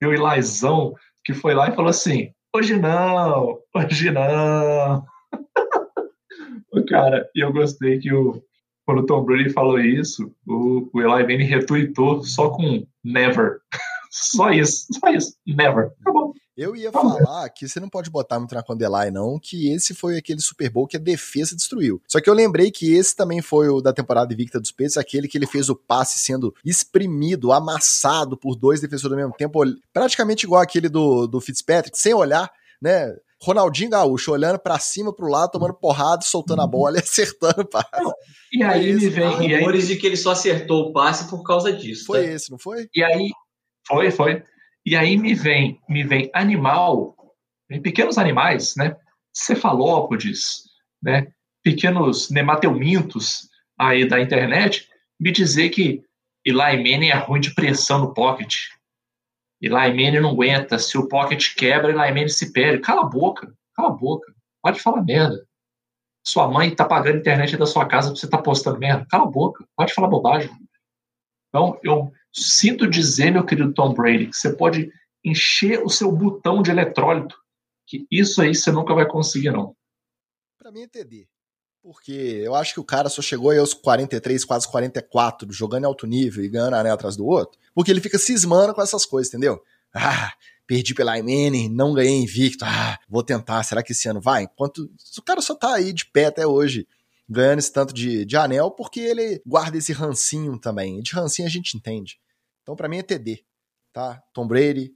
meu 0.00 0.12
Elizão, 0.12 0.94
que 1.24 1.34
foi 1.34 1.54
lá 1.54 1.68
e 1.68 1.74
falou 1.74 1.90
assim: 1.90 2.32
hoje 2.54 2.78
não, 2.78 3.58
hoje 3.74 4.10
não. 4.10 5.04
cara, 6.88 7.28
e 7.34 7.40
eu 7.40 7.52
gostei 7.52 7.98
que 7.98 8.12
o, 8.12 8.42
quando 8.84 9.00
o 9.00 9.06
Tom 9.06 9.24
Brady 9.24 9.50
falou 9.50 9.80
isso, 9.80 10.32
o, 10.46 10.88
o 10.92 11.00
Eli 11.00 11.22
Manning 11.22 11.44
retweetou 11.44 12.22
só 12.22 12.50
com 12.50 12.86
never. 13.02 13.58
só 14.10 14.50
isso, 14.50 14.86
só 14.92 15.08
isso, 15.08 15.36
never. 15.46 15.90
Bom. 16.04 16.21
Eu 16.62 16.76
ia 16.76 16.92
falar 16.92 17.48
que 17.48 17.66
você 17.66 17.80
não 17.80 17.88
pode 17.88 18.08
botar 18.08 18.38
muito 18.38 18.54
na 18.54 18.62
Condelai, 18.62 19.10
não, 19.10 19.36
que 19.36 19.72
esse 19.72 19.92
foi 19.94 20.16
aquele 20.16 20.40
Super 20.40 20.70
Bowl 20.70 20.86
que 20.86 20.96
a 20.96 21.00
defesa 21.00 21.56
destruiu. 21.56 22.00
Só 22.06 22.20
que 22.20 22.30
eu 22.30 22.34
lembrei 22.34 22.70
que 22.70 22.94
esse 22.94 23.16
também 23.16 23.42
foi 23.42 23.68
o 23.68 23.80
da 23.80 23.92
temporada 23.92 24.32
invicta 24.32 24.60
dos 24.60 24.70
Peitos, 24.70 24.96
aquele 24.96 25.26
que 25.26 25.36
ele 25.36 25.46
fez 25.46 25.68
o 25.68 25.74
passe 25.74 26.20
sendo 26.20 26.54
exprimido, 26.64 27.52
amassado 27.52 28.36
por 28.36 28.54
dois 28.54 28.80
defensores 28.80 29.12
ao 29.12 29.18
mesmo 29.18 29.34
tempo, 29.36 29.60
praticamente 29.92 30.46
igual 30.46 30.62
aquele 30.62 30.88
do, 30.88 31.26
do 31.26 31.40
Fitzpatrick, 31.40 31.98
sem 31.98 32.14
olhar, 32.14 32.48
né? 32.80 33.12
Ronaldinho 33.40 33.90
Gaúcho 33.90 34.30
olhando 34.30 34.60
para 34.60 34.78
cima, 34.78 35.12
pro 35.12 35.26
lado, 35.26 35.50
tomando 35.50 35.74
porrada, 35.74 36.22
soltando 36.22 36.62
a 36.62 36.66
bola 36.66 36.98
e 36.98 37.00
acertando 37.02 37.62
o 37.62 37.66
passe. 37.66 37.88
E 38.52 38.62
aí 38.62 38.90
é 38.90 38.94
me 38.94 39.08
vem. 39.08 39.58
Rumores 39.58 39.88
de 39.88 39.96
que 39.96 40.06
ele 40.06 40.16
só 40.16 40.30
acertou 40.30 40.90
o 40.90 40.92
passe 40.92 41.28
por 41.28 41.42
causa 41.42 41.72
disso. 41.72 42.06
Foi 42.06 42.24
tá? 42.24 42.32
esse, 42.32 42.52
não 42.52 42.58
foi? 42.58 42.86
E 42.94 43.02
aí. 43.02 43.30
Foi, 43.88 44.12
foi. 44.12 44.44
E 44.84 44.96
aí 44.96 45.16
me 45.16 45.34
vem, 45.34 45.80
me 45.88 46.02
vem 46.02 46.30
animal, 46.34 47.16
vem 47.68 47.80
pequenos 47.80 48.18
animais, 48.18 48.74
né? 48.76 48.96
Cefalópodes, 49.32 50.64
né? 51.02 51.32
Pequenos 51.62 52.30
nemateumintos 52.30 53.48
aí 53.78 54.06
da 54.06 54.20
internet, 54.20 54.88
me 55.18 55.30
dizer 55.30 55.70
que 55.70 56.02
Eli 56.44 56.76
Manning 56.76 57.10
é 57.10 57.14
ruim 57.14 57.40
de 57.40 57.54
pressão 57.54 58.00
no 58.00 58.12
pocket. 58.12 58.54
Eli 59.60 59.70
Manning 59.70 60.20
não 60.20 60.30
aguenta. 60.30 60.78
Se 60.78 60.98
o 60.98 61.06
pocket 61.06 61.54
quebra, 61.54 61.90
Eli 61.90 62.12
Manning 62.12 62.28
se 62.28 62.52
perde. 62.52 62.82
Cala 62.82 63.02
a 63.02 63.08
boca. 63.08 63.54
Cala 63.74 63.88
a 63.88 63.92
boca. 63.92 64.34
Pode 64.60 64.80
falar 64.80 65.02
merda. 65.02 65.46
Sua 66.24 66.48
mãe 66.48 66.74
tá 66.74 66.84
pagando 66.84 67.16
a 67.16 67.20
internet 67.20 67.56
da 67.56 67.66
sua 67.66 67.86
casa 67.86 68.08
pra 68.10 68.16
você 68.16 68.28
tá 68.28 68.38
postando 68.38 68.78
merda. 68.78 69.06
Cala 69.08 69.24
a 69.24 69.30
boca. 69.30 69.64
Pode 69.76 69.94
falar 69.94 70.08
bobagem. 70.08 70.50
Então, 71.48 71.78
eu 71.82 72.12
sinto 72.32 72.88
dizer, 72.88 73.30
meu 73.30 73.44
querido 73.44 73.72
Tom 73.72 73.92
Brady, 73.92 74.26
que 74.26 74.36
você 74.36 74.54
pode 74.54 74.90
encher 75.24 75.82
o 75.84 75.88
seu 75.88 76.10
botão 76.10 76.62
de 76.62 76.70
eletrólito, 76.70 77.36
que 77.86 78.06
isso 78.10 78.40
aí 78.40 78.54
você 78.54 78.72
nunca 78.72 78.94
vai 78.94 79.06
conseguir, 79.06 79.50
não. 79.50 79.76
Para 80.58 80.72
mim 80.72 80.82
é. 80.82 81.26
Porque 81.82 82.12
eu 82.12 82.54
acho 82.54 82.74
que 82.74 82.80
o 82.80 82.84
cara 82.84 83.08
só 83.08 83.20
chegou 83.20 83.50
aí 83.50 83.58
aos 83.58 83.74
43, 83.74 84.44
quase 84.44 84.68
44, 84.68 85.52
jogando 85.52 85.82
em 85.82 85.86
alto 85.86 86.06
nível 86.06 86.44
e 86.44 86.48
ganhando 86.48 86.74
anel 86.74 86.94
atrás 86.94 87.16
do 87.16 87.26
outro, 87.26 87.58
porque 87.74 87.90
ele 87.90 88.00
fica 88.00 88.18
cismando 88.18 88.72
com 88.72 88.80
essas 88.80 89.04
coisas, 89.04 89.32
entendeu? 89.32 89.60
Ah, 89.92 90.32
perdi 90.66 90.94
pela 90.94 91.18
Imene, 91.18 91.68
não 91.68 91.92
ganhei 91.92 92.22
invicto, 92.22 92.64
ah, 92.64 92.98
vou 93.08 93.22
tentar, 93.24 93.62
será 93.64 93.82
que 93.82 93.92
esse 93.92 94.08
ano 94.08 94.20
vai? 94.20 94.44
Enquanto 94.44 94.88
o 95.18 95.22
cara 95.22 95.40
só 95.40 95.56
tá 95.56 95.74
aí 95.74 95.92
de 95.92 96.06
pé 96.06 96.26
até 96.26 96.46
hoje, 96.46 96.86
ganhando 97.28 97.58
esse 97.58 97.72
tanto 97.72 97.92
de, 97.92 98.24
de 98.24 98.36
anel, 98.36 98.70
porque 98.70 99.00
ele 99.00 99.42
guarda 99.44 99.76
esse 99.76 99.92
rancinho 99.92 100.58
também. 100.58 101.00
De 101.00 101.12
rancinho 101.12 101.48
a 101.48 101.50
gente 101.50 101.76
entende. 101.76 102.20
Então, 102.62 102.76
para 102.76 102.88
mim 102.88 102.98
é 102.98 103.02
TD, 103.02 103.44
tá? 103.92 104.22
Tom 104.32 104.46
Brady 104.46 104.92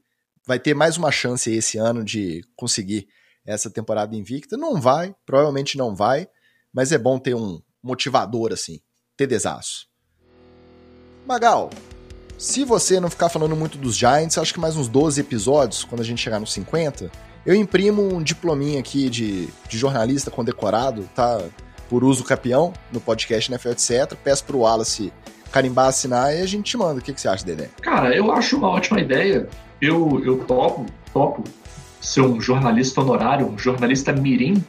vai 0.47 0.59
ter 0.59 0.75
mais 0.75 0.97
uma 0.97 1.11
chance 1.11 1.51
esse 1.51 1.77
ano 1.77 2.05
de 2.05 2.43
conseguir 2.55 3.09
essa 3.45 3.71
temporada 3.71 4.15
invicta. 4.15 4.57
Não 4.57 4.81
vai, 4.81 5.15
provavelmente 5.25 5.77
não 5.77 5.95
vai, 5.95 6.29
mas 6.73 6.93
é 6.93 6.99
bom 6.99 7.19
ter 7.19 7.35
um 7.35 7.61
motivador 7.83 8.53
assim, 8.53 8.81
TDzaço. 9.17 9.87
Magal, 11.27 11.71
se 12.39 12.65
você 12.65 13.01
não 13.01 13.11
ficar 13.11 13.29
falando 13.29 13.57
muito 13.57 13.79
dos 13.79 13.97
Giants, 13.97 14.39
acho 14.39 14.55
que 14.55 14.61
mais 14.61 14.77
uns 14.77 14.89
12 14.89 15.21
episódios, 15.21 15.85
quando 15.85 16.03
a 16.03 16.05
gente 16.05 16.23
chegar 16.23 16.39
nos 16.39 16.53
50, 16.53 17.11
eu 17.45 17.55
imprimo 17.55 18.03
um 18.03 18.23
diplominha 18.23 18.79
aqui 18.79 19.09
de, 19.09 19.47
de 19.69 19.79
jornalista 19.79 20.31
condecorado, 20.31 21.09
tá? 21.15 21.43
Por 21.89 22.05
uso 22.05 22.25
capião 22.25 22.73
no 22.93 23.01
podcast 23.01 23.51
NFL, 23.51 23.71
etc. 23.71 24.15
Peço 24.23 24.45
pro 24.45 24.59
Wallace 24.59 25.13
carimbar, 25.51 25.89
assinar 25.89 26.35
e 26.35 26.41
a 26.41 26.47
gente 26.47 26.65
te 26.65 26.77
manda. 26.77 27.01
O 27.01 27.03
que, 27.03 27.13
que 27.13 27.21
você 27.21 27.29
acha, 27.29 27.45
Dedé? 27.45 27.69
Cara, 27.81 28.15
eu 28.15 28.31
acho 28.33 28.57
uma 28.57 28.69
ótima 28.69 29.01
ideia. 29.01 29.49
Eu, 29.81 30.23
eu 30.25 30.39
topo, 30.45 30.87
topo 31.13 31.45
ser 32.01 32.21
um 32.21 32.41
jornalista 32.41 33.01
honorário, 33.01 33.47
um 33.47 33.59
jornalista 33.59 34.13
mirim, 34.13 34.65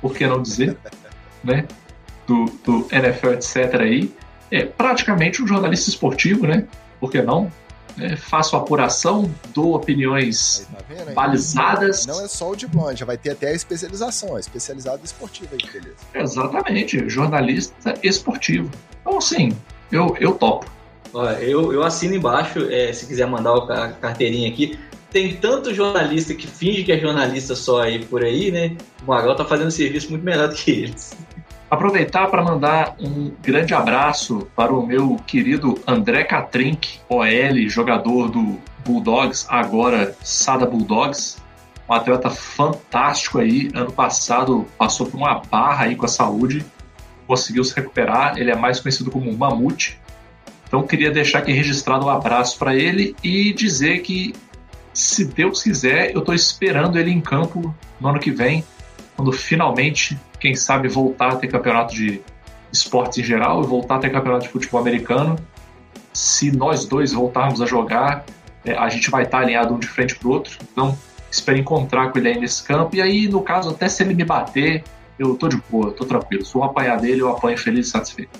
por 0.00 0.14
que 0.14 0.26
não 0.26 0.42
dizer, 0.42 0.76
né? 1.44 1.66
Do, 2.26 2.46
do 2.64 2.86
NFL, 2.90 3.30
etc. 3.30 3.74
aí. 3.80 4.12
É 4.50 4.64
praticamente 4.64 5.42
um 5.42 5.46
jornalista 5.46 5.90
esportivo, 5.90 6.46
né? 6.46 6.64
Por 6.98 7.10
que 7.10 7.20
não? 7.20 7.50
É, 8.00 8.14
faço 8.16 8.54
apuração, 8.56 9.30
dou 9.52 9.74
opiniões 9.74 10.68
tá 10.70 11.12
balizadas. 11.12 12.06
Não 12.06 12.24
é 12.24 12.28
só 12.28 12.50
o 12.50 12.56
diploma, 12.56 12.94
já 12.94 13.04
vai 13.04 13.16
ter 13.16 13.30
até 13.30 13.48
a 13.48 13.52
especialização, 13.52 14.36
a 14.36 14.40
especializada 14.40 15.00
esportiva 15.02 15.50
aí, 15.52 15.70
beleza. 15.70 15.96
Exatamente, 16.14 17.08
jornalista 17.08 17.94
esportivo. 18.02 18.70
Então, 19.00 19.18
assim, 19.18 19.50
eu, 19.90 20.16
eu 20.20 20.32
topo. 20.32 20.66
Eu, 21.40 21.72
eu 21.72 21.82
assino 21.82 22.14
embaixo, 22.14 22.70
é, 22.70 22.92
se 22.92 23.06
quiser 23.06 23.26
mandar 23.26 23.56
a 23.56 23.88
carteirinha 23.92 24.48
aqui. 24.48 24.78
Tem 25.10 25.34
tanto 25.36 25.74
jornalista 25.74 26.34
que 26.34 26.46
finge 26.46 26.84
que 26.84 26.92
é 26.92 26.98
jornalista 26.98 27.54
só 27.54 27.82
aí 27.82 28.04
por 28.04 28.22
aí, 28.22 28.50
né? 28.50 28.76
O 29.02 29.06
Magal 29.06 29.34
tá 29.34 29.44
fazendo 29.44 29.68
um 29.68 29.70
serviço 29.70 30.10
muito 30.10 30.22
melhor 30.22 30.48
do 30.48 30.54
que 30.54 30.70
eles. 30.70 31.16
Aproveitar 31.70 32.28
para 32.28 32.42
mandar 32.42 32.94
um 33.00 33.32
grande 33.42 33.74
abraço 33.74 34.46
para 34.54 34.72
o 34.72 34.86
meu 34.86 35.16
querido 35.26 35.78
André 35.86 36.24
Katrink, 36.24 37.00
OL, 37.08 37.68
jogador 37.68 38.28
do 38.28 38.58
Bulldogs, 38.84 39.46
agora 39.48 40.14
Sada 40.22 40.66
Bulldogs. 40.66 41.38
Um 41.88 41.94
atleta 41.94 42.28
fantástico 42.28 43.38
aí. 43.38 43.70
Ano 43.74 43.92
passado 43.92 44.66
passou 44.76 45.06
por 45.06 45.16
uma 45.16 45.40
barra 45.50 45.84
aí 45.84 45.96
com 45.96 46.04
a 46.04 46.08
saúde 46.08 46.64
conseguiu 47.28 47.62
se 47.62 47.76
recuperar. 47.76 48.38
Ele 48.38 48.50
é 48.50 48.56
mais 48.56 48.80
conhecido 48.80 49.10
como 49.10 49.30
Mamute. 49.36 50.00
Então 50.66 50.82
queria 50.82 51.10
deixar 51.10 51.38
aqui 51.38 51.52
registrado 51.52 52.06
um 52.06 52.08
abraço 52.08 52.58
para 52.58 52.74
ele 52.74 53.14
e 53.22 53.52
dizer 53.52 54.00
que, 54.00 54.34
se 54.92 55.24
Deus 55.26 55.62
quiser, 55.62 56.12
eu 56.12 56.20
estou 56.20 56.34
esperando 56.34 56.98
ele 56.98 57.10
em 57.10 57.20
campo 57.20 57.74
no 58.00 58.08
ano 58.08 58.18
que 58.18 58.30
vem, 58.30 58.64
quando 59.16 59.30
finalmente, 59.32 60.18
quem 60.40 60.54
sabe, 60.54 60.88
voltar 60.88 61.32
a 61.32 61.36
ter 61.36 61.48
campeonato 61.48 61.94
de 61.94 62.20
esportes 62.72 63.18
em 63.18 63.22
geral 63.22 63.62
e 63.62 63.66
voltar 63.66 63.96
a 63.96 63.98
ter 63.98 64.10
campeonato 64.10 64.44
de 64.44 64.50
futebol 64.50 64.80
americano. 64.80 65.38
Se 66.12 66.50
nós 66.50 66.84
dois 66.84 67.12
voltarmos 67.12 67.62
a 67.62 67.66
jogar, 67.66 68.24
é, 68.64 68.76
a 68.76 68.88
gente 68.88 69.10
vai 69.10 69.22
estar 69.22 69.38
alinhado 69.38 69.74
um 69.74 69.78
de 69.78 69.86
frente 69.86 70.16
para 70.16 70.28
o 70.28 70.32
outro. 70.32 70.58
Então, 70.72 70.96
espero 71.30 71.58
encontrar 71.58 72.10
com 72.10 72.18
ele 72.18 72.28
aí 72.28 72.38
nesse 72.38 72.62
campo. 72.62 72.94
E 72.94 73.00
aí, 73.00 73.28
no 73.28 73.40
caso, 73.40 73.70
até 73.70 73.88
se 73.88 74.02
ele 74.02 74.14
me 74.14 74.24
bater, 74.24 74.84
eu 75.18 75.34
tô 75.36 75.48
de 75.48 75.56
boa, 75.68 75.90
tô 75.92 76.04
tranquilo. 76.04 76.44
Se 76.44 76.54
eu 76.54 76.62
apanhar 76.62 77.00
dele, 77.00 77.20
eu 77.20 77.28
apanho 77.28 77.58
feliz 77.58 77.88
e 77.88 77.90
satisfeito. 77.90 78.38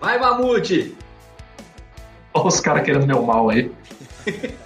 Vai, 0.00 0.18
Mamute! 0.18 0.96
Olha 2.32 2.46
os 2.46 2.60
caras 2.60 2.84
querendo 2.84 3.06
meu 3.06 3.22
mal 3.22 3.50
aí. 3.50 3.70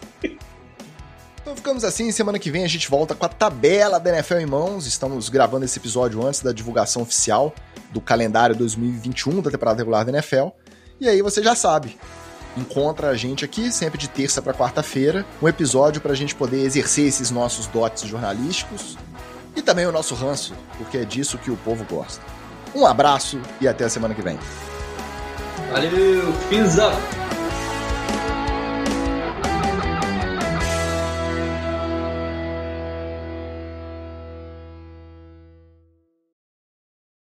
Então 1.45 1.55
ficamos 1.55 1.85
assim, 1.85 2.11
semana 2.11 2.39
que 2.39 2.51
vem 2.51 2.65
a 2.65 2.67
gente 2.67 2.89
volta 2.89 3.15
com 3.15 3.27
a 3.27 3.29
tabela 3.29 4.01
da 4.01 4.11
NFL 4.11 4.37
em 4.37 4.47
mãos. 4.47 4.87
Estamos 4.87 5.29
gravando 5.29 5.67
esse 5.67 5.79
episódio 5.79 6.27
antes 6.27 6.41
da 6.41 6.53
divulgação 6.53 7.03
oficial 7.03 7.55
do 7.91 8.01
calendário 8.01 8.57
2021 8.57 9.43
da 9.43 9.51
temporada 9.51 9.77
regular 9.77 10.07
da 10.07 10.11
NFL. 10.11 10.49
E 10.99 11.07
aí 11.07 11.21
você 11.21 11.43
já 11.43 11.55
sabe, 11.55 11.99
encontra 12.57 13.11
a 13.11 13.15
gente 13.15 13.45
aqui 13.45 13.71
sempre 13.71 13.99
de 13.99 14.09
terça 14.09 14.41
para 14.41 14.55
quarta-feira, 14.55 15.27
um 15.43 15.47
episódio 15.47 16.01
para 16.01 16.13
a 16.13 16.17
gente 16.17 16.35
poder 16.35 16.65
exercer 16.65 17.07
esses 17.07 17.31
nossos 17.31 17.67
dotes 17.67 18.09
jornalísticos 18.09 18.97
e 19.57 19.63
também 19.63 19.87
o 19.87 19.93
nosso 19.93 20.15
ranço, 20.15 20.55
porque 20.77 20.99
é 20.99 21.05
disso 21.05 21.39
que 21.39 21.51
o 21.51 21.57
povo 21.57 21.85
gosta. 21.85 22.23
Um 22.75 22.87
abraço 22.87 23.41
e 23.61 23.69
até 23.69 23.85
a 23.85 23.89
semana 23.89 24.15
que 24.15 24.23
vem. 24.23 24.39
Valeu, 25.71 26.33
fins 26.49 26.77
up! 26.79 27.44